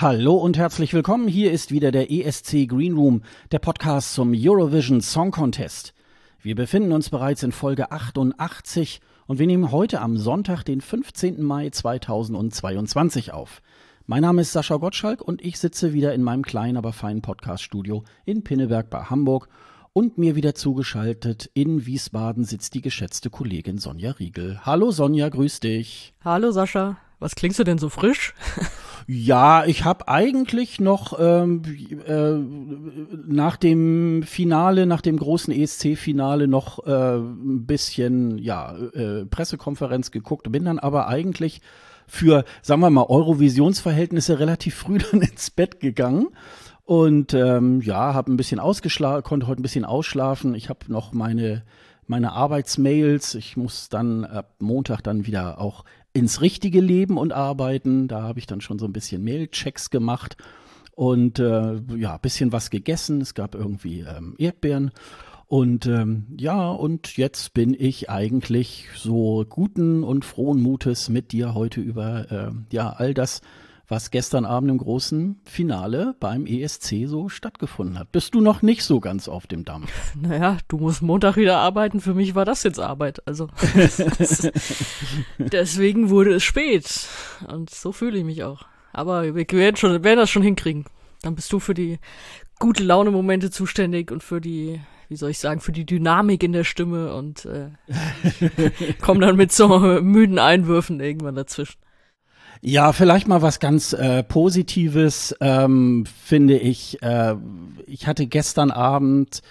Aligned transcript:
Hallo 0.00 0.36
und 0.36 0.56
herzlich 0.56 0.94
willkommen. 0.94 1.26
Hier 1.26 1.50
ist 1.50 1.72
wieder 1.72 1.90
der 1.90 2.08
ESC 2.08 2.68
Green 2.68 2.94
Room, 2.94 3.22
der 3.50 3.58
Podcast 3.58 4.14
zum 4.14 4.32
Eurovision 4.32 5.00
Song 5.00 5.32
Contest. 5.32 5.92
Wir 6.40 6.54
befinden 6.54 6.92
uns 6.92 7.10
bereits 7.10 7.42
in 7.42 7.50
Folge 7.50 7.90
88 7.90 9.00
und 9.26 9.40
wir 9.40 9.48
nehmen 9.48 9.72
heute 9.72 10.00
am 10.00 10.16
Sonntag, 10.16 10.62
den 10.62 10.80
15. 10.80 11.42
Mai 11.42 11.70
2022 11.70 13.32
auf. 13.32 13.60
Mein 14.06 14.22
Name 14.22 14.42
ist 14.42 14.52
Sascha 14.52 14.76
Gottschalk 14.76 15.20
und 15.20 15.44
ich 15.44 15.58
sitze 15.58 15.92
wieder 15.92 16.14
in 16.14 16.22
meinem 16.22 16.44
kleinen, 16.44 16.76
aber 16.76 16.92
feinen 16.92 17.20
Podcaststudio 17.20 18.04
in 18.24 18.44
Pinneberg 18.44 18.90
bei 18.90 19.02
Hamburg 19.02 19.48
und 19.92 20.16
mir 20.16 20.36
wieder 20.36 20.54
zugeschaltet 20.54 21.50
in 21.54 21.86
Wiesbaden 21.86 22.44
sitzt 22.44 22.74
die 22.74 22.82
geschätzte 22.82 23.30
Kollegin 23.30 23.78
Sonja 23.78 24.12
Riegel. 24.12 24.60
Hallo 24.62 24.92
Sonja, 24.92 25.28
grüß 25.28 25.58
dich. 25.58 26.14
Hallo 26.24 26.52
Sascha, 26.52 26.98
was 27.18 27.34
klingst 27.34 27.58
du 27.58 27.64
denn 27.64 27.78
so 27.78 27.88
frisch? 27.88 28.34
Ja, 29.10 29.64
ich 29.64 29.86
habe 29.86 30.06
eigentlich 30.08 30.80
noch 30.80 31.18
ähm, 31.18 31.62
äh, 32.06 32.34
nach 33.26 33.56
dem 33.56 34.22
Finale, 34.22 34.84
nach 34.84 35.00
dem 35.00 35.16
großen 35.16 35.50
ESC-Finale 35.50 36.46
noch 36.46 36.86
äh, 36.86 37.16
ein 37.16 37.64
bisschen 37.64 38.36
ja 38.36 38.76
äh, 38.76 39.24
Pressekonferenz 39.24 40.10
geguckt, 40.10 40.52
bin 40.52 40.66
dann 40.66 40.78
aber 40.78 41.08
eigentlich 41.08 41.62
für, 42.06 42.44
sagen 42.60 42.82
wir 42.82 42.90
mal, 42.90 43.06
Eurovisionsverhältnisse 43.08 44.40
relativ 44.40 44.74
früh 44.74 44.98
dann 45.10 45.22
ins 45.22 45.50
Bett 45.50 45.80
gegangen. 45.80 46.28
Und 46.84 47.32
ähm, 47.32 47.80
ja, 47.80 48.12
habe 48.12 48.30
ein 48.30 48.36
bisschen 48.36 48.60
ausgeschlafen, 48.60 49.22
konnte 49.22 49.46
heute 49.46 49.60
ein 49.60 49.62
bisschen 49.62 49.86
ausschlafen. 49.86 50.54
Ich 50.54 50.68
habe 50.68 50.80
noch 50.88 51.14
meine 51.14 51.62
meine 52.08 52.32
Arbeitsmails. 52.32 53.34
Ich 53.34 53.56
muss 53.56 53.88
dann 53.88 54.24
ab 54.24 54.54
Montag 54.58 55.02
dann 55.02 55.26
wieder 55.26 55.60
auch 55.60 55.84
ins 56.18 56.40
richtige 56.40 56.80
Leben 56.80 57.16
und 57.16 57.32
arbeiten. 57.32 58.08
Da 58.08 58.22
habe 58.22 58.38
ich 58.38 58.46
dann 58.46 58.60
schon 58.60 58.78
so 58.78 58.86
ein 58.86 58.92
bisschen 58.92 59.24
Mailchecks 59.24 59.90
gemacht 59.90 60.36
und 60.94 61.38
äh, 61.38 61.80
ja, 61.96 62.16
bisschen 62.18 62.52
was 62.52 62.70
gegessen. 62.70 63.20
Es 63.20 63.34
gab 63.34 63.54
irgendwie 63.54 64.00
ähm, 64.00 64.34
Erdbeeren. 64.38 64.90
Und 65.46 65.86
ähm, 65.86 66.26
ja, 66.36 66.70
und 66.70 67.16
jetzt 67.16 67.54
bin 67.54 67.74
ich 67.78 68.10
eigentlich 68.10 68.88
so 68.94 69.46
guten 69.48 70.04
und 70.04 70.26
frohen 70.26 70.60
Mutes 70.60 71.08
mit 71.08 71.32
dir 71.32 71.54
heute 71.54 71.80
über 71.80 72.30
äh, 72.30 72.50
ja 72.70 72.90
all 72.90 73.14
das 73.14 73.40
was 73.88 74.10
gestern 74.10 74.44
Abend 74.44 74.70
im 74.70 74.78
großen 74.78 75.40
Finale 75.44 76.14
beim 76.20 76.46
ESC 76.46 77.06
so 77.06 77.30
stattgefunden 77.30 77.98
hat. 77.98 78.12
Bist 78.12 78.34
du 78.34 78.42
noch 78.42 78.60
nicht 78.60 78.84
so 78.84 79.00
ganz 79.00 79.28
auf 79.28 79.46
dem 79.46 79.64
Dampf? 79.64 79.90
Naja, 80.20 80.58
du 80.68 80.76
musst 80.76 81.00
Montag 81.00 81.36
wieder 81.36 81.58
arbeiten. 81.58 82.00
Für 82.00 82.12
mich 82.12 82.34
war 82.34 82.44
das 82.44 82.62
jetzt 82.64 82.78
Arbeit. 82.78 83.26
Also 83.26 83.48
deswegen 85.38 86.10
wurde 86.10 86.34
es 86.34 86.42
spät. 86.42 87.08
Und 87.48 87.70
so 87.70 87.92
fühle 87.92 88.18
ich 88.18 88.24
mich 88.24 88.44
auch. 88.44 88.66
Aber 88.92 89.34
wir 89.34 89.34
werden, 89.34 89.76
schon, 89.76 90.04
werden 90.04 90.18
das 90.18 90.28
schon 90.30 90.42
hinkriegen. 90.42 90.84
Dann 91.22 91.34
bist 91.34 91.52
du 91.52 91.60
für 91.60 91.74
die 91.74 91.98
gute 92.58 92.84
Laune-Momente 92.84 93.50
zuständig 93.50 94.10
und 94.10 94.22
für 94.22 94.40
die, 94.40 94.80
wie 95.08 95.16
soll 95.16 95.30
ich 95.30 95.38
sagen, 95.38 95.60
für 95.60 95.72
die 95.72 95.86
Dynamik 95.86 96.42
in 96.42 96.52
der 96.52 96.64
Stimme 96.64 97.14
und 97.14 97.46
äh, 97.46 97.70
komm 99.00 99.20
dann 99.20 99.36
mit 99.36 99.52
so 99.52 99.78
müden 100.02 100.38
Einwürfen 100.38 101.00
irgendwann 101.00 101.36
dazwischen. 101.36 101.78
Ja, 102.60 102.92
vielleicht 102.92 103.28
mal 103.28 103.42
was 103.42 103.60
ganz 103.60 103.92
äh, 103.92 104.22
Positives, 104.24 105.34
ähm, 105.40 106.04
finde 106.06 106.58
ich. 106.58 107.00
Äh, 107.02 107.36
ich 107.86 108.06
hatte 108.06 108.26
gestern 108.26 108.70
Abend 108.70 109.42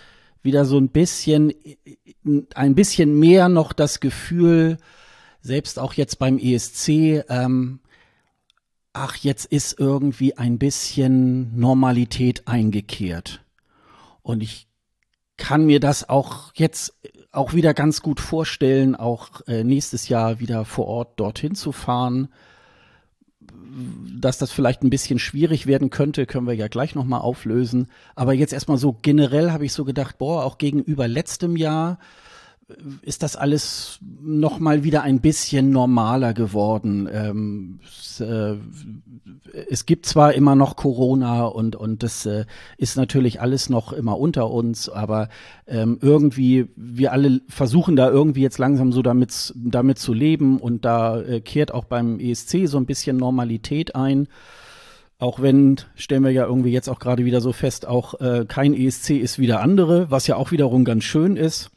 wieder 0.44 0.66
so 0.66 0.78
ein 0.78 0.90
bisschen, 0.90 1.54
ein 2.54 2.76
bisschen 2.76 3.18
mehr 3.18 3.48
noch 3.48 3.72
das 3.74 4.00
Gefühl, 4.00 4.78
selbst 5.42 5.80
auch 5.80 5.94
jetzt 5.94 6.20
beim 6.20 6.38
ESC, 6.38 7.24
ähm, 7.30 7.80
ach, 8.92 9.16
jetzt 9.16 9.46
ist 9.46 9.80
irgendwie 9.80 10.38
ein 10.38 10.58
bisschen 10.58 11.58
Normalität 11.58 12.48
eingekehrt. 12.48 13.42
Und 14.22 14.44
ich 14.44 14.68
kann 15.38 15.66
mir 15.66 15.80
das 15.80 16.10
auch 16.10 16.52
jetzt 16.56 16.94
auch 17.32 17.54
wieder 17.54 17.74
ganz 17.74 18.02
gut 18.02 18.20
vorstellen, 18.20 18.96
auch 18.96 19.42
äh, 19.48 19.64
nächstes 19.64 20.10
Jahr 20.10 20.40
wieder 20.40 20.66
vor 20.66 20.88
Ort 20.88 21.20
dorthin 21.20 21.56
zu 21.56 21.72
fahren 21.72 22.30
dass 24.20 24.38
das 24.38 24.52
vielleicht 24.52 24.84
ein 24.84 24.90
bisschen 24.90 25.20
schwierig 25.20 25.68
werden 25.68 25.90
könnte, 25.90 26.26
können 26.26 26.48
wir 26.48 26.54
ja 26.54 26.68
gleich 26.68 26.96
nochmal 26.96 27.22
auflösen. 27.22 27.88
Aber 28.16 28.34
jetzt 28.34 28.54
erstmal 28.54 28.78
so 28.78 28.98
generell 29.02 29.52
habe 29.52 29.66
ich 29.66 29.74
so 29.74 29.86
gedacht, 29.86 30.18
boah, 30.18 30.44
auch 30.46 30.58
gegenüber 30.58 31.08
letztem 31.08 31.56
Jahr 31.56 32.00
ist 33.02 33.24
das 33.24 33.38
alles 33.38 34.00
noch 34.22 34.60
mal 34.60 34.84
wieder 34.84 35.02
ein 35.04 35.22
bisschen 35.22 35.70
normaler 35.70 36.34
geworden. 36.34 37.08
Ähm, 37.12 37.80
es, 37.86 38.20
äh, 38.20 38.56
es, 39.70 39.86
gibt 39.86 40.06
zwar 40.06 40.34
immer 40.34 40.56
noch 40.56 40.76
Corona 40.76 41.46
und 41.46 41.78
und 41.78 42.04
das 42.04 42.26
äh, 42.26 42.46
ist 42.78 42.98
natürlich 42.98 43.40
alles 43.40 43.70
noch 43.70 43.94
immer 43.94 44.20
unter 44.20 44.52
uns, 44.52 44.90
aber 44.90 45.30
ähm, 45.66 45.98
irgendwie 46.02 46.68
wir 46.76 47.14
alle 47.14 47.42
versuchen 47.48 47.96
da 47.96 48.10
irgendwie 48.10 48.42
jetzt 48.42 48.58
langsam 48.58 48.92
so 48.92 49.02
damit 49.02 49.54
damit 49.56 49.98
zu 49.98 50.14
leben 50.14 50.60
und 50.60 50.84
da 50.84 51.22
äh, 51.22 51.40
kehrt 51.40 51.74
auch 51.74 51.86
beim 51.86 52.20
ESC 52.20 52.68
so 52.68 52.78
ein 52.78 52.86
bisschen 52.86 53.16
Normalität 53.16 53.96
ein. 53.96 54.28
Auch 55.20 55.42
wenn, 55.42 55.78
stellen 55.96 56.24
wir 56.24 56.32
ja 56.32 56.46
irgendwie 56.46 56.72
jetzt 56.72 56.90
auch 56.90 57.00
gerade 57.00 57.26
wieder 57.26 57.42
so 57.42 57.52
fest, 57.52 57.88
auch 57.88 58.20
äh, 58.20 58.46
kein 58.48 58.76
ESC 58.76 59.12
ist 59.12 59.40
wie 59.40 59.48
der 59.48 59.62
andere, 59.62 60.12
was 60.12 60.28
ja 60.28 60.36
auch 60.36 60.52
wiederum 60.52 60.86
ganz 60.86 61.06
schön 61.06 61.38
ist. 61.38 61.72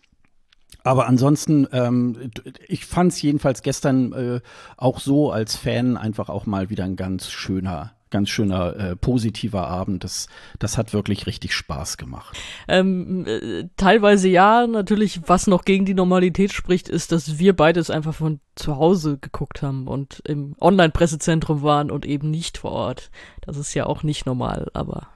Aber 0.85 1.07
ansonsten, 1.07 1.67
ähm, 1.73 2.31
ich 2.67 2.87
fand 2.87 3.13
es 3.13 3.23
jedenfalls 3.23 3.63
gestern 3.63 4.13
äh, 4.13 4.41
auch 4.77 5.01
so 5.01 5.31
als 5.31 5.57
Fan 5.57 5.97
einfach 5.97 6.29
auch 6.29 6.47
mal 6.47 6.71
wieder 6.71 6.85
ein 6.85 6.97
ganz 6.97 7.31
schöner 7.31 7.93
ganz 8.11 8.29
schöner 8.29 8.77
äh, 8.77 8.97
positiver 8.97 9.69
Abend. 9.69 10.05
Das, 10.05 10.27
das 10.59 10.77
hat 10.77 10.93
wirklich 10.93 11.27
richtig 11.27 11.55
Spaß 11.55 11.97
gemacht. 11.97 12.37
Ähm, 12.69 13.25
äh, 13.27 13.69
teilweise 13.77 14.29
ja, 14.29 14.67
natürlich, 14.67 15.21
was 15.27 15.47
noch 15.47 15.65
gegen 15.65 15.85
die 15.85 15.95
Normalität 15.95 16.53
spricht, 16.53 16.89
ist, 16.89 17.13
dass 17.13 17.39
wir 17.39 17.55
beides 17.55 17.89
einfach 17.89 18.15
von 18.15 18.41
zu 18.57 18.77
Hause 18.77 19.19
geguckt 19.19 19.63
haben 19.63 19.87
und 19.87 20.23
im 20.27 20.57
Online-Pressezentrum 20.61 21.63
waren 21.63 21.91
und 21.91 22.05
eben 22.05 22.31
nicht 22.31 22.59
vor 22.59 22.73
Ort. 22.73 23.11
Das 23.43 23.57
ist 23.57 23.75
ja 23.75 23.87
auch 23.87 24.03
nicht 24.03 24.27
normal, 24.27 24.71
aber 24.75 25.09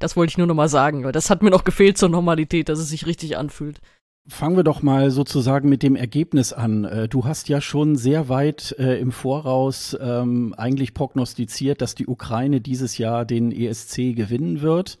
das 0.00 0.16
wollte 0.16 0.32
ich 0.32 0.38
nur 0.38 0.48
noch 0.48 0.54
mal 0.54 0.68
sagen, 0.68 1.04
weil 1.04 1.12
das 1.12 1.30
hat 1.30 1.42
mir 1.42 1.50
noch 1.50 1.62
gefehlt 1.62 1.96
zur 1.96 2.08
Normalität, 2.08 2.68
dass 2.68 2.80
es 2.80 2.88
sich 2.88 3.06
richtig 3.06 3.36
anfühlt. 3.36 3.80
Fangen 4.28 4.56
wir 4.56 4.64
doch 4.64 4.82
mal 4.82 5.10
sozusagen 5.10 5.68
mit 5.68 5.82
dem 5.82 5.96
Ergebnis 5.96 6.52
an. 6.52 6.84
Äh, 6.84 7.08
du 7.08 7.24
hast 7.24 7.48
ja 7.48 7.60
schon 7.60 7.96
sehr 7.96 8.28
weit 8.28 8.74
äh, 8.78 8.98
im 8.98 9.12
Voraus 9.12 9.96
ähm, 10.00 10.54
eigentlich 10.56 10.94
prognostiziert, 10.94 11.80
dass 11.80 11.94
die 11.94 12.06
Ukraine 12.06 12.60
dieses 12.60 12.98
Jahr 12.98 13.24
den 13.24 13.50
ESC 13.50 14.14
gewinnen 14.14 14.60
wird. 14.62 14.98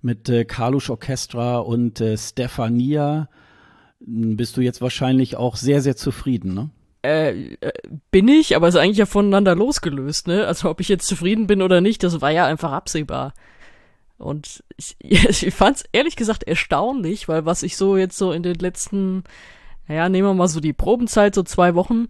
Mit 0.00 0.28
äh, 0.28 0.44
Kalusch 0.44 0.90
Orchestra 0.90 1.58
und 1.58 2.00
äh, 2.00 2.16
Stefania 2.16 3.28
hm, 4.04 4.36
bist 4.36 4.56
du 4.56 4.60
jetzt 4.60 4.80
wahrscheinlich 4.80 5.36
auch 5.36 5.56
sehr, 5.56 5.82
sehr 5.82 5.96
zufrieden, 5.96 6.54
ne? 6.54 6.70
Äh, 7.04 7.54
äh, 7.60 7.72
bin 8.12 8.28
ich, 8.28 8.54
aber 8.54 8.68
ist 8.68 8.76
eigentlich 8.76 8.98
ja 8.98 9.06
voneinander 9.06 9.56
losgelöst, 9.56 10.28
ne? 10.28 10.46
Also 10.46 10.70
ob 10.70 10.80
ich 10.80 10.88
jetzt 10.88 11.06
zufrieden 11.08 11.48
bin 11.48 11.60
oder 11.60 11.80
nicht, 11.80 12.04
das 12.04 12.20
war 12.20 12.30
ja 12.30 12.46
einfach 12.46 12.70
absehbar. 12.72 13.34
Und 14.22 14.64
ich, 14.76 14.96
ich 15.00 15.54
fand 15.54 15.78
es 15.78 15.84
ehrlich 15.92 16.16
gesagt 16.16 16.44
erstaunlich, 16.44 17.28
weil 17.28 17.44
was 17.44 17.62
ich 17.62 17.76
so 17.76 17.96
jetzt 17.96 18.16
so 18.16 18.32
in 18.32 18.42
den 18.42 18.56
letzten, 18.56 19.24
naja, 19.88 20.08
nehmen 20.08 20.28
wir 20.28 20.34
mal 20.34 20.48
so 20.48 20.60
die 20.60 20.72
Probenzeit, 20.72 21.34
so 21.34 21.42
zwei 21.42 21.74
Wochen, 21.74 22.08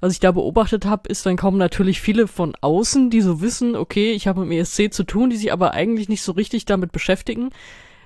was 0.00 0.12
ich 0.12 0.20
da 0.20 0.32
beobachtet 0.32 0.84
habe, 0.84 1.08
ist, 1.08 1.24
dann 1.24 1.36
kommen 1.36 1.56
natürlich 1.56 2.00
viele 2.00 2.28
von 2.28 2.54
außen, 2.60 3.10
die 3.10 3.22
so 3.22 3.40
wissen, 3.40 3.74
okay, 3.74 4.12
ich 4.12 4.26
habe 4.26 4.40
mit 4.40 4.50
dem 4.50 4.60
ESC 4.60 4.92
zu 4.92 5.04
tun, 5.04 5.30
die 5.30 5.36
sich 5.36 5.52
aber 5.52 5.72
eigentlich 5.72 6.08
nicht 6.08 6.22
so 6.22 6.32
richtig 6.32 6.66
damit 6.66 6.92
beschäftigen. 6.92 7.50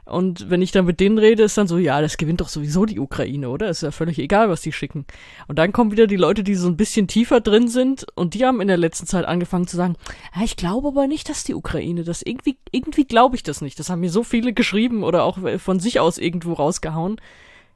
Und 0.08 0.49
wenn 0.50 0.62
ich 0.62 0.72
dann 0.72 0.87
mit 0.87 1.00
denen 1.00 1.19
rede, 1.19 1.43
ist 1.43 1.58
dann 1.58 1.69
so, 1.69 1.78
ja, 1.78 2.00
das 2.00 2.16
gewinnt 2.16 2.40
doch 2.40 2.49
sowieso 2.49 2.87
die 2.87 2.99
Ukraine, 2.99 3.50
oder? 3.50 3.69
Ist 3.69 3.82
ja 3.82 3.90
völlig 3.90 4.19
egal, 4.19 4.49
was 4.49 4.62
die 4.62 4.72
schicken. 4.72 5.06
Und 5.49 5.58
dann 5.58 5.72
kommen 5.72 5.93
wieder 5.93 6.06
die 6.06 6.16
Leute, 6.16 6.43
die 6.43 6.55
so 6.55 6.69
ein 6.69 6.76
bisschen 6.76 7.08
tiefer 7.08 7.40
drin 7.40 7.69
sind 7.69 8.06
und 8.14 8.34
die 8.34 8.44
haben 8.44 8.60
in 8.60 8.69
der 8.69 8.76
letzten 8.76 9.06
Zeit 9.06 9.26
angefangen 9.26 9.66
zu 9.66 9.76
sagen, 9.76 9.96
ja, 10.34 10.43
ich 10.44 10.56
glaube 10.56 10.88
aber 10.88 11.06
nicht, 11.06 11.28
dass 11.28 11.44
die 11.44 11.55
Ukraine 11.55 12.05
das 12.05 12.22
irgendwie, 12.22 12.56
irgendwie 12.70 13.05
glaube 13.05 13.37
ich 13.37 13.43
das 13.43 13.60
nicht. 13.60 13.78
Das 13.78 13.90
haben 13.90 14.00
mir 14.00 14.10
so 14.10 14.22
viele 14.22 14.52
geschrieben 14.52 15.02
oder 15.02 15.25
auch 15.25 15.38
von 15.58 15.81
sich 15.81 16.00
aus 16.00 16.19
irgendwo 16.19 16.55
rausgehauen, 16.55 17.20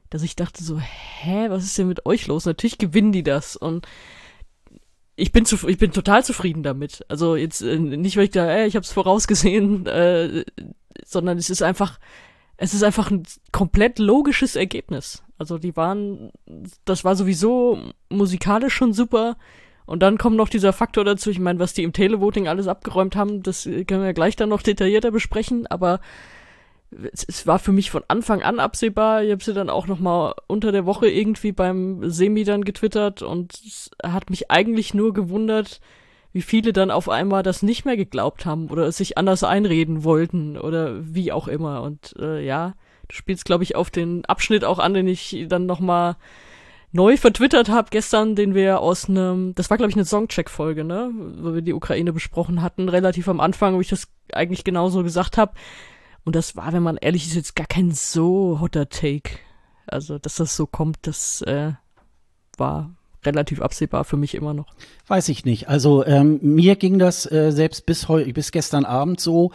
dass 0.09 0.23
ich 0.23 0.35
dachte 0.35 0.63
so, 0.63 0.79
hä, 0.79 1.49
was 1.49 1.63
ist 1.63 1.77
denn 1.77 1.87
mit 1.87 2.05
euch 2.05 2.27
los? 2.27 2.45
Natürlich 2.45 2.77
gewinnen 2.77 3.11
die 3.11 3.23
das 3.23 3.55
und 3.55 3.87
ich 5.15 5.31
bin 5.31 5.45
zu, 5.45 5.67
ich 5.67 5.77
bin 5.77 5.91
total 5.91 6.25
zufrieden 6.25 6.63
damit. 6.63 7.05
Also 7.07 7.35
jetzt 7.35 7.61
äh, 7.61 7.77
nicht, 7.77 8.17
weil 8.17 8.25
ich 8.25 8.31
da, 8.31 8.47
ey, 8.47 8.67
ich 8.67 8.75
habe 8.75 8.83
es 8.83 8.91
vorausgesehen, 8.91 9.85
äh, 9.85 10.43
sondern 11.05 11.37
es 11.37 11.49
ist 11.49 11.61
einfach, 11.61 11.99
es 12.57 12.73
ist 12.73 12.83
einfach 12.83 13.11
ein 13.11 13.23
komplett 13.51 13.99
logisches 13.99 14.55
Ergebnis. 14.55 15.23
Also 15.37 15.57
die 15.57 15.75
waren, 15.75 16.31
das 16.85 17.03
war 17.03 17.15
sowieso 17.15 17.79
musikalisch 18.09 18.73
schon 18.73 18.93
super. 18.93 19.37
Und 19.85 20.01
dann 20.01 20.17
kommt 20.17 20.37
noch 20.37 20.47
dieser 20.47 20.71
Faktor 20.71 21.03
dazu, 21.03 21.29
ich 21.29 21.39
meine, 21.39 21.59
was 21.59 21.73
die 21.73 21.83
im 21.83 21.91
Televoting 21.91 22.47
alles 22.47 22.67
abgeräumt 22.67 23.15
haben, 23.15 23.43
das 23.43 23.63
können 23.63 24.03
wir 24.03 24.13
gleich 24.13 24.35
dann 24.35 24.49
noch 24.49 24.61
detaillierter 24.61 25.11
besprechen, 25.11 25.67
aber 25.67 25.99
es, 27.11 27.25
es 27.27 27.47
war 27.47 27.59
für 27.59 27.71
mich 27.71 27.91
von 27.91 28.03
Anfang 28.07 28.41
an 28.41 28.59
absehbar. 28.59 29.23
Ich 29.23 29.31
habe 29.31 29.43
sie 29.43 29.53
dann 29.53 29.69
auch 29.69 29.87
noch 29.87 29.99
mal 29.99 30.35
unter 30.47 30.71
der 30.71 30.85
Woche 30.85 31.09
irgendwie 31.09 31.51
beim 31.51 32.09
Semi 32.09 32.43
dann 32.43 32.63
getwittert 32.63 33.21
und 33.21 33.89
hat 34.03 34.29
mich 34.29 34.51
eigentlich 34.51 34.93
nur 34.93 35.13
gewundert, 35.13 35.81
wie 36.33 36.41
viele 36.41 36.73
dann 36.73 36.91
auf 36.91 37.07
einmal 37.07 37.43
das 37.43 37.61
nicht 37.61 37.85
mehr 37.85 37.95
geglaubt 37.95 38.45
haben 38.45 38.69
oder 38.69 38.91
sich 38.91 39.17
anders 39.17 39.43
einreden 39.43 40.03
wollten 40.03 40.57
oder 40.57 40.95
wie 41.01 41.31
auch 41.31 41.47
immer. 41.47 41.83
Und 41.83 42.15
äh, 42.19 42.43
ja, 42.43 42.73
du 43.07 43.15
spielst, 43.15 43.45
glaube 43.45 43.63
ich, 43.63 43.75
auf 43.75 43.91
den 43.91 44.25
Abschnitt 44.25 44.65
auch 44.65 44.79
an, 44.79 44.95
den 44.95 45.07
ich 45.07 45.45
dann 45.47 45.67
nochmal 45.67 46.17
neu 46.91 47.17
vertwittert 47.17 47.69
habe 47.69 47.89
gestern, 47.91 48.35
den 48.35 48.55
wir 48.55 48.79
aus 48.79 49.07
einem, 49.07 49.53
das 49.55 49.69
war 49.69 49.77
glaube 49.77 49.91
ich 49.91 49.95
eine 49.95 50.05
Songcheck-Folge, 50.05 50.83
ne, 50.83 51.11
wo 51.39 51.53
wir 51.53 51.61
die 51.61 51.73
Ukraine 51.73 52.13
besprochen 52.13 52.61
hatten, 52.61 52.89
relativ 52.89 53.27
am 53.27 53.39
Anfang, 53.39 53.75
wo 53.75 53.81
ich 53.81 53.89
das 53.89 54.07
eigentlich 54.31 54.63
genauso 54.63 55.03
gesagt 55.03 55.37
habe. 55.37 55.53
Und 56.25 56.35
das 56.35 56.55
war, 56.55 56.73
wenn 56.73 56.83
man 56.83 56.97
ehrlich 56.97 57.27
ist, 57.27 57.35
jetzt 57.35 57.55
gar 57.55 57.67
kein 57.67 57.91
so 57.91 58.59
hotter 58.59 58.89
Take. 58.89 59.39
Also, 59.85 60.17
dass 60.17 60.35
das 60.35 60.55
so 60.55 60.65
kommt, 60.65 60.99
das 61.01 61.41
äh, 61.41 61.73
war 62.57 62.95
relativ 63.25 63.61
absehbar 63.61 64.03
für 64.03 64.17
mich 64.17 64.35
immer 64.35 64.53
noch. 64.53 64.67
Weiß 65.07 65.29
ich 65.29 65.45
nicht. 65.45 65.69
Also 65.69 66.05
ähm, 66.05 66.39
mir 66.41 66.75
ging 66.75 66.99
das 66.99 67.29
äh, 67.31 67.51
selbst 67.51 67.85
bis 67.85 68.07
heute, 68.07 68.31
bis 68.33 68.51
gestern 68.51 68.85
Abend 68.85 69.19
so, 69.19 69.51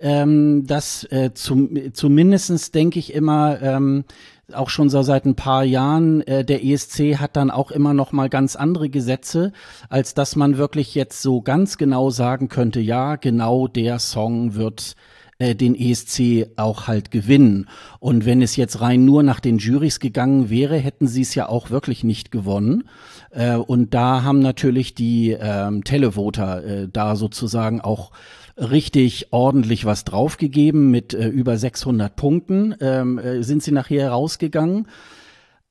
ähm, 0.00 0.66
dass 0.66 1.04
äh, 1.04 1.32
zum, 1.34 1.92
zumindestens 1.92 2.70
denke 2.70 2.98
ich 2.98 3.12
immer, 3.14 3.60
ähm, 3.62 4.04
auch 4.52 4.70
schon 4.70 4.90
so 4.90 5.02
seit 5.02 5.24
ein 5.24 5.34
paar 5.34 5.64
Jahren, 5.64 6.20
äh, 6.22 6.44
der 6.44 6.64
ESC 6.64 7.16
hat 7.18 7.36
dann 7.36 7.50
auch 7.50 7.70
immer 7.70 7.94
noch 7.94 8.12
mal 8.12 8.28
ganz 8.28 8.56
andere 8.56 8.88
Gesetze, 8.88 9.52
als 9.88 10.14
dass 10.14 10.36
man 10.36 10.56
wirklich 10.56 10.94
jetzt 10.94 11.22
so 11.22 11.40
ganz 11.40 11.78
genau 11.78 12.10
sagen 12.10 12.48
könnte, 12.48 12.80
ja, 12.80 13.16
genau 13.16 13.68
der 13.68 13.98
Song 13.98 14.54
wird 14.54 14.94
äh, 15.38 15.54
den 15.54 15.74
ESC 15.74 16.50
auch 16.56 16.86
halt 16.86 17.10
gewinnen. 17.10 17.68
Und 17.98 18.26
wenn 18.26 18.42
es 18.42 18.56
jetzt 18.56 18.80
rein 18.80 19.04
nur 19.04 19.22
nach 19.22 19.40
den 19.40 19.58
Jurys 19.58 20.00
gegangen 20.00 20.50
wäre, 20.50 20.76
hätten 20.76 21.08
sie 21.08 21.22
es 21.22 21.34
ja 21.34 21.48
auch 21.48 21.70
wirklich 21.70 22.04
nicht 22.04 22.30
gewonnen. 22.30 22.84
Äh, 23.32 23.56
und 23.56 23.94
da 23.94 24.22
haben 24.22 24.38
natürlich 24.38 24.94
die 24.94 25.36
ähm, 25.38 25.84
Televoter 25.84 26.64
äh, 26.64 26.88
da 26.92 27.16
sozusagen 27.16 27.80
auch 27.80 28.12
richtig 28.56 29.28
ordentlich 29.32 29.84
was 29.84 30.04
draufgegeben 30.04 30.90
mit 30.90 31.14
äh, 31.14 31.28
über 31.28 31.56
600 31.56 32.14
Punkten 32.14 32.74
ähm, 32.80 33.18
äh, 33.18 33.42
sind 33.42 33.62
sie 33.62 33.72
nachher 33.72 34.10
rausgegangen. 34.10 34.86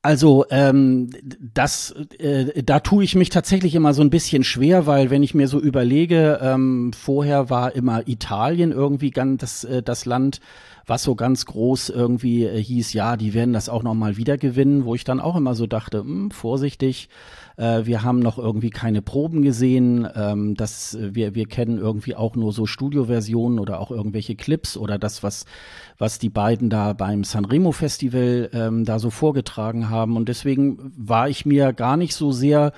Also 0.04 0.46
ähm, 0.50 1.10
das, 1.54 1.94
äh, 2.18 2.64
da 2.64 2.80
tue 2.80 3.04
ich 3.04 3.14
mich 3.14 3.28
tatsächlich 3.28 3.76
immer 3.76 3.94
so 3.94 4.02
ein 4.02 4.10
bisschen 4.10 4.42
schwer, 4.42 4.88
weil 4.88 5.10
wenn 5.10 5.22
ich 5.22 5.32
mir 5.32 5.46
so 5.46 5.60
überlege, 5.60 6.40
ähm, 6.42 6.92
vorher 6.92 7.50
war 7.50 7.76
immer 7.76 8.08
Italien 8.08 8.72
irgendwie 8.72 9.12
ganz 9.12 9.40
das, 9.40 9.64
äh, 9.64 9.80
das 9.80 10.04
Land, 10.04 10.40
was 10.86 11.04
so 11.04 11.14
ganz 11.14 11.46
groß 11.46 11.90
irgendwie 11.90 12.46
äh, 12.46 12.60
hieß, 12.60 12.94
ja, 12.94 13.16
die 13.16 13.32
werden 13.32 13.52
das 13.54 13.68
auch 13.68 13.84
noch 13.84 13.94
mal 13.94 14.16
wieder 14.16 14.38
gewinnen, 14.38 14.84
wo 14.84 14.96
ich 14.96 15.04
dann 15.04 15.20
auch 15.20 15.36
immer 15.36 15.54
so 15.54 15.68
dachte, 15.68 16.02
mh, 16.02 16.04
hm, 16.04 16.30
vorsichtig, 16.32 17.08
äh, 17.56 17.84
wir 17.84 18.02
haben 18.02 18.18
noch 18.18 18.38
irgendwie 18.38 18.70
keine 18.70 19.02
Proben 19.02 19.42
gesehen, 19.42 20.08
ähm, 20.14 20.54
das, 20.54 20.94
äh, 20.94 21.14
wir, 21.14 21.34
wir 21.34 21.46
kennen 21.46 21.78
irgendwie 21.78 22.14
auch 22.14 22.36
nur 22.36 22.52
so 22.52 22.66
Studioversionen 22.66 23.58
oder 23.58 23.80
auch 23.80 23.90
irgendwelche 23.90 24.36
Clips 24.36 24.76
oder 24.76 24.98
das, 24.98 25.22
was, 25.22 25.44
was 25.98 26.18
die 26.18 26.30
beiden 26.30 26.70
da 26.70 26.92
beim 26.92 27.24
Sanremo 27.24 27.72
Festival 27.72 28.50
ähm, 28.52 28.84
da 28.84 28.98
so 28.98 29.10
vorgetragen 29.10 29.90
haben. 29.90 30.16
Und 30.16 30.28
deswegen 30.28 30.92
war 30.96 31.28
ich 31.28 31.46
mir 31.46 31.72
gar 31.72 31.96
nicht 31.96 32.14
so 32.14 32.32
sehr 32.32 32.72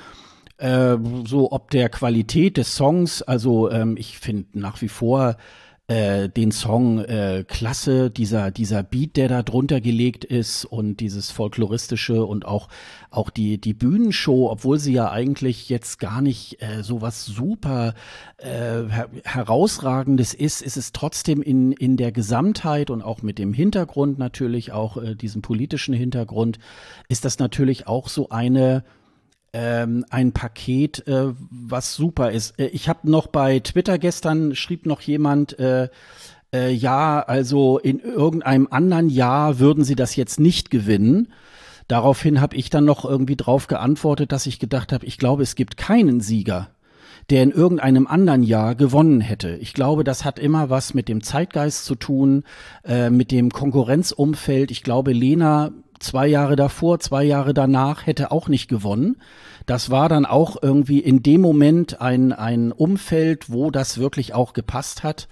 äh, 0.59 0.97
so 1.27 1.51
ob 1.53 1.71
der 1.71 1.89
Qualität 1.89 2.57
des 2.57 2.77
Songs, 2.77 3.23
also 3.23 3.71
ähm, 3.71 3.97
ich 3.97 4.19
finde 4.19 4.59
nach 4.59 4.81
wie 4.83 4.89
vor 4.89 5.37
äh, 5.87 6.31
den 6.31 6.51
Song 6.51 6.99
äh, 7.01 7.45
klasse, 7.47 8.11
dieser, 8.11 8.51
dieser 8.51 8.83
Beat, 8.83 9.17
der 9.17 9.29
da 9.29 9.43
drunter 9.43 9.83
gelegt 9.83 10.25
ist 10.25 10.65
und 10.65 11.01
dieses 11.01 11.31
folkloristische 11.31 12.25
und 12.25 12.47
auch, 12.47 12.69
auch 13.11 13.29
die, 13.29 13.61
die 13.61 13.75
Bühnenshow, 13.75 14.51
obwohl 14.51 14.79
sie 14.79 14.95
ja 14.95 15.11
eigentlich 15.11 15.69
jetzt 15.69 15.99
gar 15.99 16.23
nicht 16.23 16.63
äh, 16.63 16.83
so 16.83 17.03
was 17.03 17.27
super 17.27 17.93
äh, 18.39 18.47
her 18.49 19.09
herausragendes 19.25 20.33
ist, 20.33 20.63
ist 20.63 20.79
es 20.79 20.93
trotzdem 20.93 21.43
in, 21.43 21.73
in 21.73 21.99
der 21.99 22.13
Gesamtheit 22.13 22.89
und 22.89 23.03
auch 23.03 23.21
mit 23.21 23.39
dem 23.39 23.53
Hintergrund 23.53 24.19
natürlich, 24.19 24.73
auch 24.73 24.97
äh, 24.97 25.15
diesem 25.15 25.43
politischen 25.43 25.93
Hintergrund, 25.93 26.59
ist 27.09 27.27
das 27.27 27.39
natürlich 27.39 27.87
auch 27.87 28.09
so 28.09 28.31
eine 28.31 28.85
ähm, 29.55 30.05
ein 30.11 30.33
Paket, 30.33 31.07
äh, 31.07 31.33
was 31.51 31.95
super 31.95 32.33
ist. 32.33 32.59
Äh, 32.59 32.67
ich 32.67 32.89
habe 32.89 33.09
noch 33.09 33.29
bei 33.29 33.61
Twitter 33.61 33.99
gestern 33.99 34.55
schrieb 34.57 34.85
noch 34.85 35.01
jemand, 35.01 35.59
äh, 35.61 35.89
äh, 36.53 36.73
ja, 36.73 37.21
also 37.21 37.79
in 37.79 38.01
irgendeinem 38.01 38.67
anderen 38.71 39.09
Jahr 39.09 39.61
würden 39.61 39.85
sie 39.85 39.95
das 39.95 40.17
jetzt 40.17 40.41
nicht 40.41 40.71
gewinnen. 40.71 41.29
Daraufhin 41.87 42.41
habe 42.41 42.57
ich 42.57 42.69
dann 42.69 42.85
noch 42.85 43.05
irgendwie 43.05 43.37
drauf 43.37 43.69
geantwortet, 43.69 44.33
dass 44.33 44.47
ich 44.47 44.59
gedacht 44.59 44.93
habe, 44.93 45.07
ich 45.07 45.19
glaube, 45.19 45.45
es 45.45 45.55
gibt 45.55 45.77
keinen 45.77 46.21
Sieger, 46.21 46.71
der 47.31 47.45
in 47.45 47.53
irgendeinem 47.53 48.09
anderen 48.09 48.43
Jahr 48.43 48.75
gewonnen 48.75 49.21
hätte. 49.21 49.57
Ich 49.57 49.73
glaube, 49.73 50.03
das 50.03 50.25
hat 50.25 50.41
immer 50.41 50.69
was 50.69 50.95
mit 50.95 51.09
dem 51.09 51.23
Zeitgeist 51.23 51.85
zu 51.85 51.95
tun, 51.95 52.43
äh, 52.85 53.09
mit 53.09 53.31
dem 53.31 53.51
Konkurrenzumfeld. 53.51 54.73
Ich 54.73 54.83
glaube, 54.83 55.13
Lena 55.13 55.71
zwei 56.05 56.27
Jahre 56.27 56.57
davor, 56.57 57.01
zwei 57.01 57.25
Jahre 57.25 57.55
danach 57.55 58.07
hätte 58.07 58.31
auch 58.31 58.49
nicht 58.49 58.69
gewonnen. 58.69 59.17
Das 59.67 59.91
war 59.91 60.09
dann 60.09 60.27
auch 60.27 60.57
irgendwie 60.63 60.99
in 60.99 61.23
dem 61.23 61.41
Moment 61.41 62.01
ein, 62.01 62.33
ein 62.33 62.71
Umfeld, 62.71 63.51
wo 63.51 63.71
das 63.71 63.99
wirklich 63.99 64.35
auch 64.35 64.53
gepasst 64.53 65.03
hat. 65.03 65.29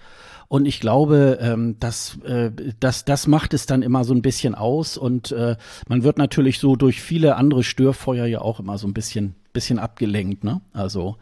Und 0.48 0.66
ich 0.66 0.80
glaube, 0.80 1.38
ähm, 1.40 1.76
das, 1.80 2.18
äh, 2.24 2.50
das, 2.78 3.04
das 3.04 3.26
macht 3.26 3.54
es 3.54 3.64
dann 3.64 3.82
immer 3.82 4.04
so 4.04 4.12
ein 4.12 4.20
bisschen 4.20 4.54
aus. 4.54 4.98
Und 4.98 5.32
äh, 5.32 5.56
man 5.88 6.02
wird 6.02 6.18
natürlich 6.18 6.58
so 6.58 6.76
durch 6.76 7.00
viele 7.00 7.36
andere 7.36 7.62
Störfeuer 7.62 8.26
ja 8.26 8.40
auch 8.42 8.60
immer 8.60 8.76
so 8.76 8.86
ein 8.86 8.92
bisschen, 8.92 9.34
bisschen 9.52 9.78
abgelenkt. 9.78 10.44
Ne? 10.44 10.60
Also, 10.74 11.16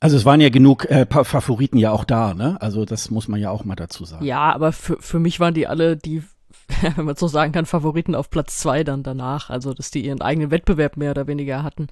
also 0.00 0.16
es 0.16 0.24
waren 0.24 0.40
ja 0.40 0.50
genug 0.50 0.84
äh, 0.90 1.06
Favoriten 1.10 1.78
ja 1.78 1.90
auch 1.90 2.04
da. 2.04 2.34
Ne? 2.34 2.60
Also 2.60 2.84
das 2.84 3.10
muss 3.10 3.26
man 3.26 3.40
ja 3.40 3.50
auch 3.50 3.64
mal 3.64 3.74
dazu 3.74 4.04
sagen. 4.04 4.24
Ja, 4.24 4.52
aber 4.52 4.72
für, 4.72 4.98
für 5.00 5.18
mich 5.18 5.40
waren 5.40 5.54
die 5.54 5.66
alle 5.66 5.96
die 5.96 6.22
wenn 6.96 7.04
man 7.04 7.16
so 7.16 7.28
sagen 7.28 7.52
kann, 7.52 7.66
Favoriten 7.66 8.14
auf 8.14 8.30
Platz 8.30 8.58
zwei 8.58 8.84
dann 8.84 9.02
danach. 9.02 9.50
Also, 9.50 9.74
dass 9.74 9.90
die 9.90 10.04
ihren 10.04 10.20
eigenen 10.20 10.50
Wettbewerb 10.50 10.96
mehr 10.96 11.12
oder 11.12 11.26
weniger 11.26 11.62
hatten. 11.62 11.88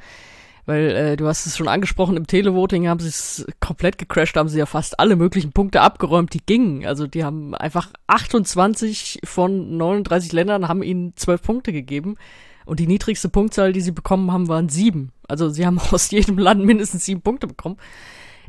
Weil 0.66 0.90
äh, 0.90 1.16
du 1.16 1.28
hast 1.28 1.46
es 1.46 1.56
schon 1.56 1.68
angesprochen, 1.68 2.16
im 2.16 2.26
Televoting 2.26 2.88
haben 2.88 2.98
sie 2.98 3.08
es 3.08 3.46
komplett 3.60 3.98
gecrashed, 3.98 4.36
haben 4.36 4.48
sie 4.48 4.58
ja 4.58 4.66
fast 4.66 4.98
alle 4.98 5.14
möglichen 5.14 5.52
Punkte 5.52 5.80
abgeräumt, 5.80 6.34
die 6.34 6.44
gingen. 6.44 6.84
Also 6.84 7.06
die 7.06 7.22
haben 7.22 7.54
einfach 7.54 7.92
28 8.08 9.20
von 9.22 9.76
39 9.76 10.32
Ländern 10.32 10.66
haben 10.66 10.82
ihnen 10.82 11.12
12 11.16 11.42
Punkte 11.42 11.72
gegeben. 11.72 12.16
Und 12.64 12.80
die 12.80 12.88
niedrigste 12.88 13.28
Punktzahl, 13.28 13.72
die 13.72 13.80
sie 13.80 13.92
bekommen 13.92 14.32
haben, 14.32 14.48
waren 14.48 14.68
sieben. 14.68 15.12
Also 15.28 15.48
sie 15.50 15.64
haben 15.64 15.78
aus 15.92 16.10
jedem 16.10 16.36
Land 16.36 16.64
mindestens 16.64 17.04
sieben 17.04 17.22
Punkte 17.22 17.46
bekommen. 17.46 17.76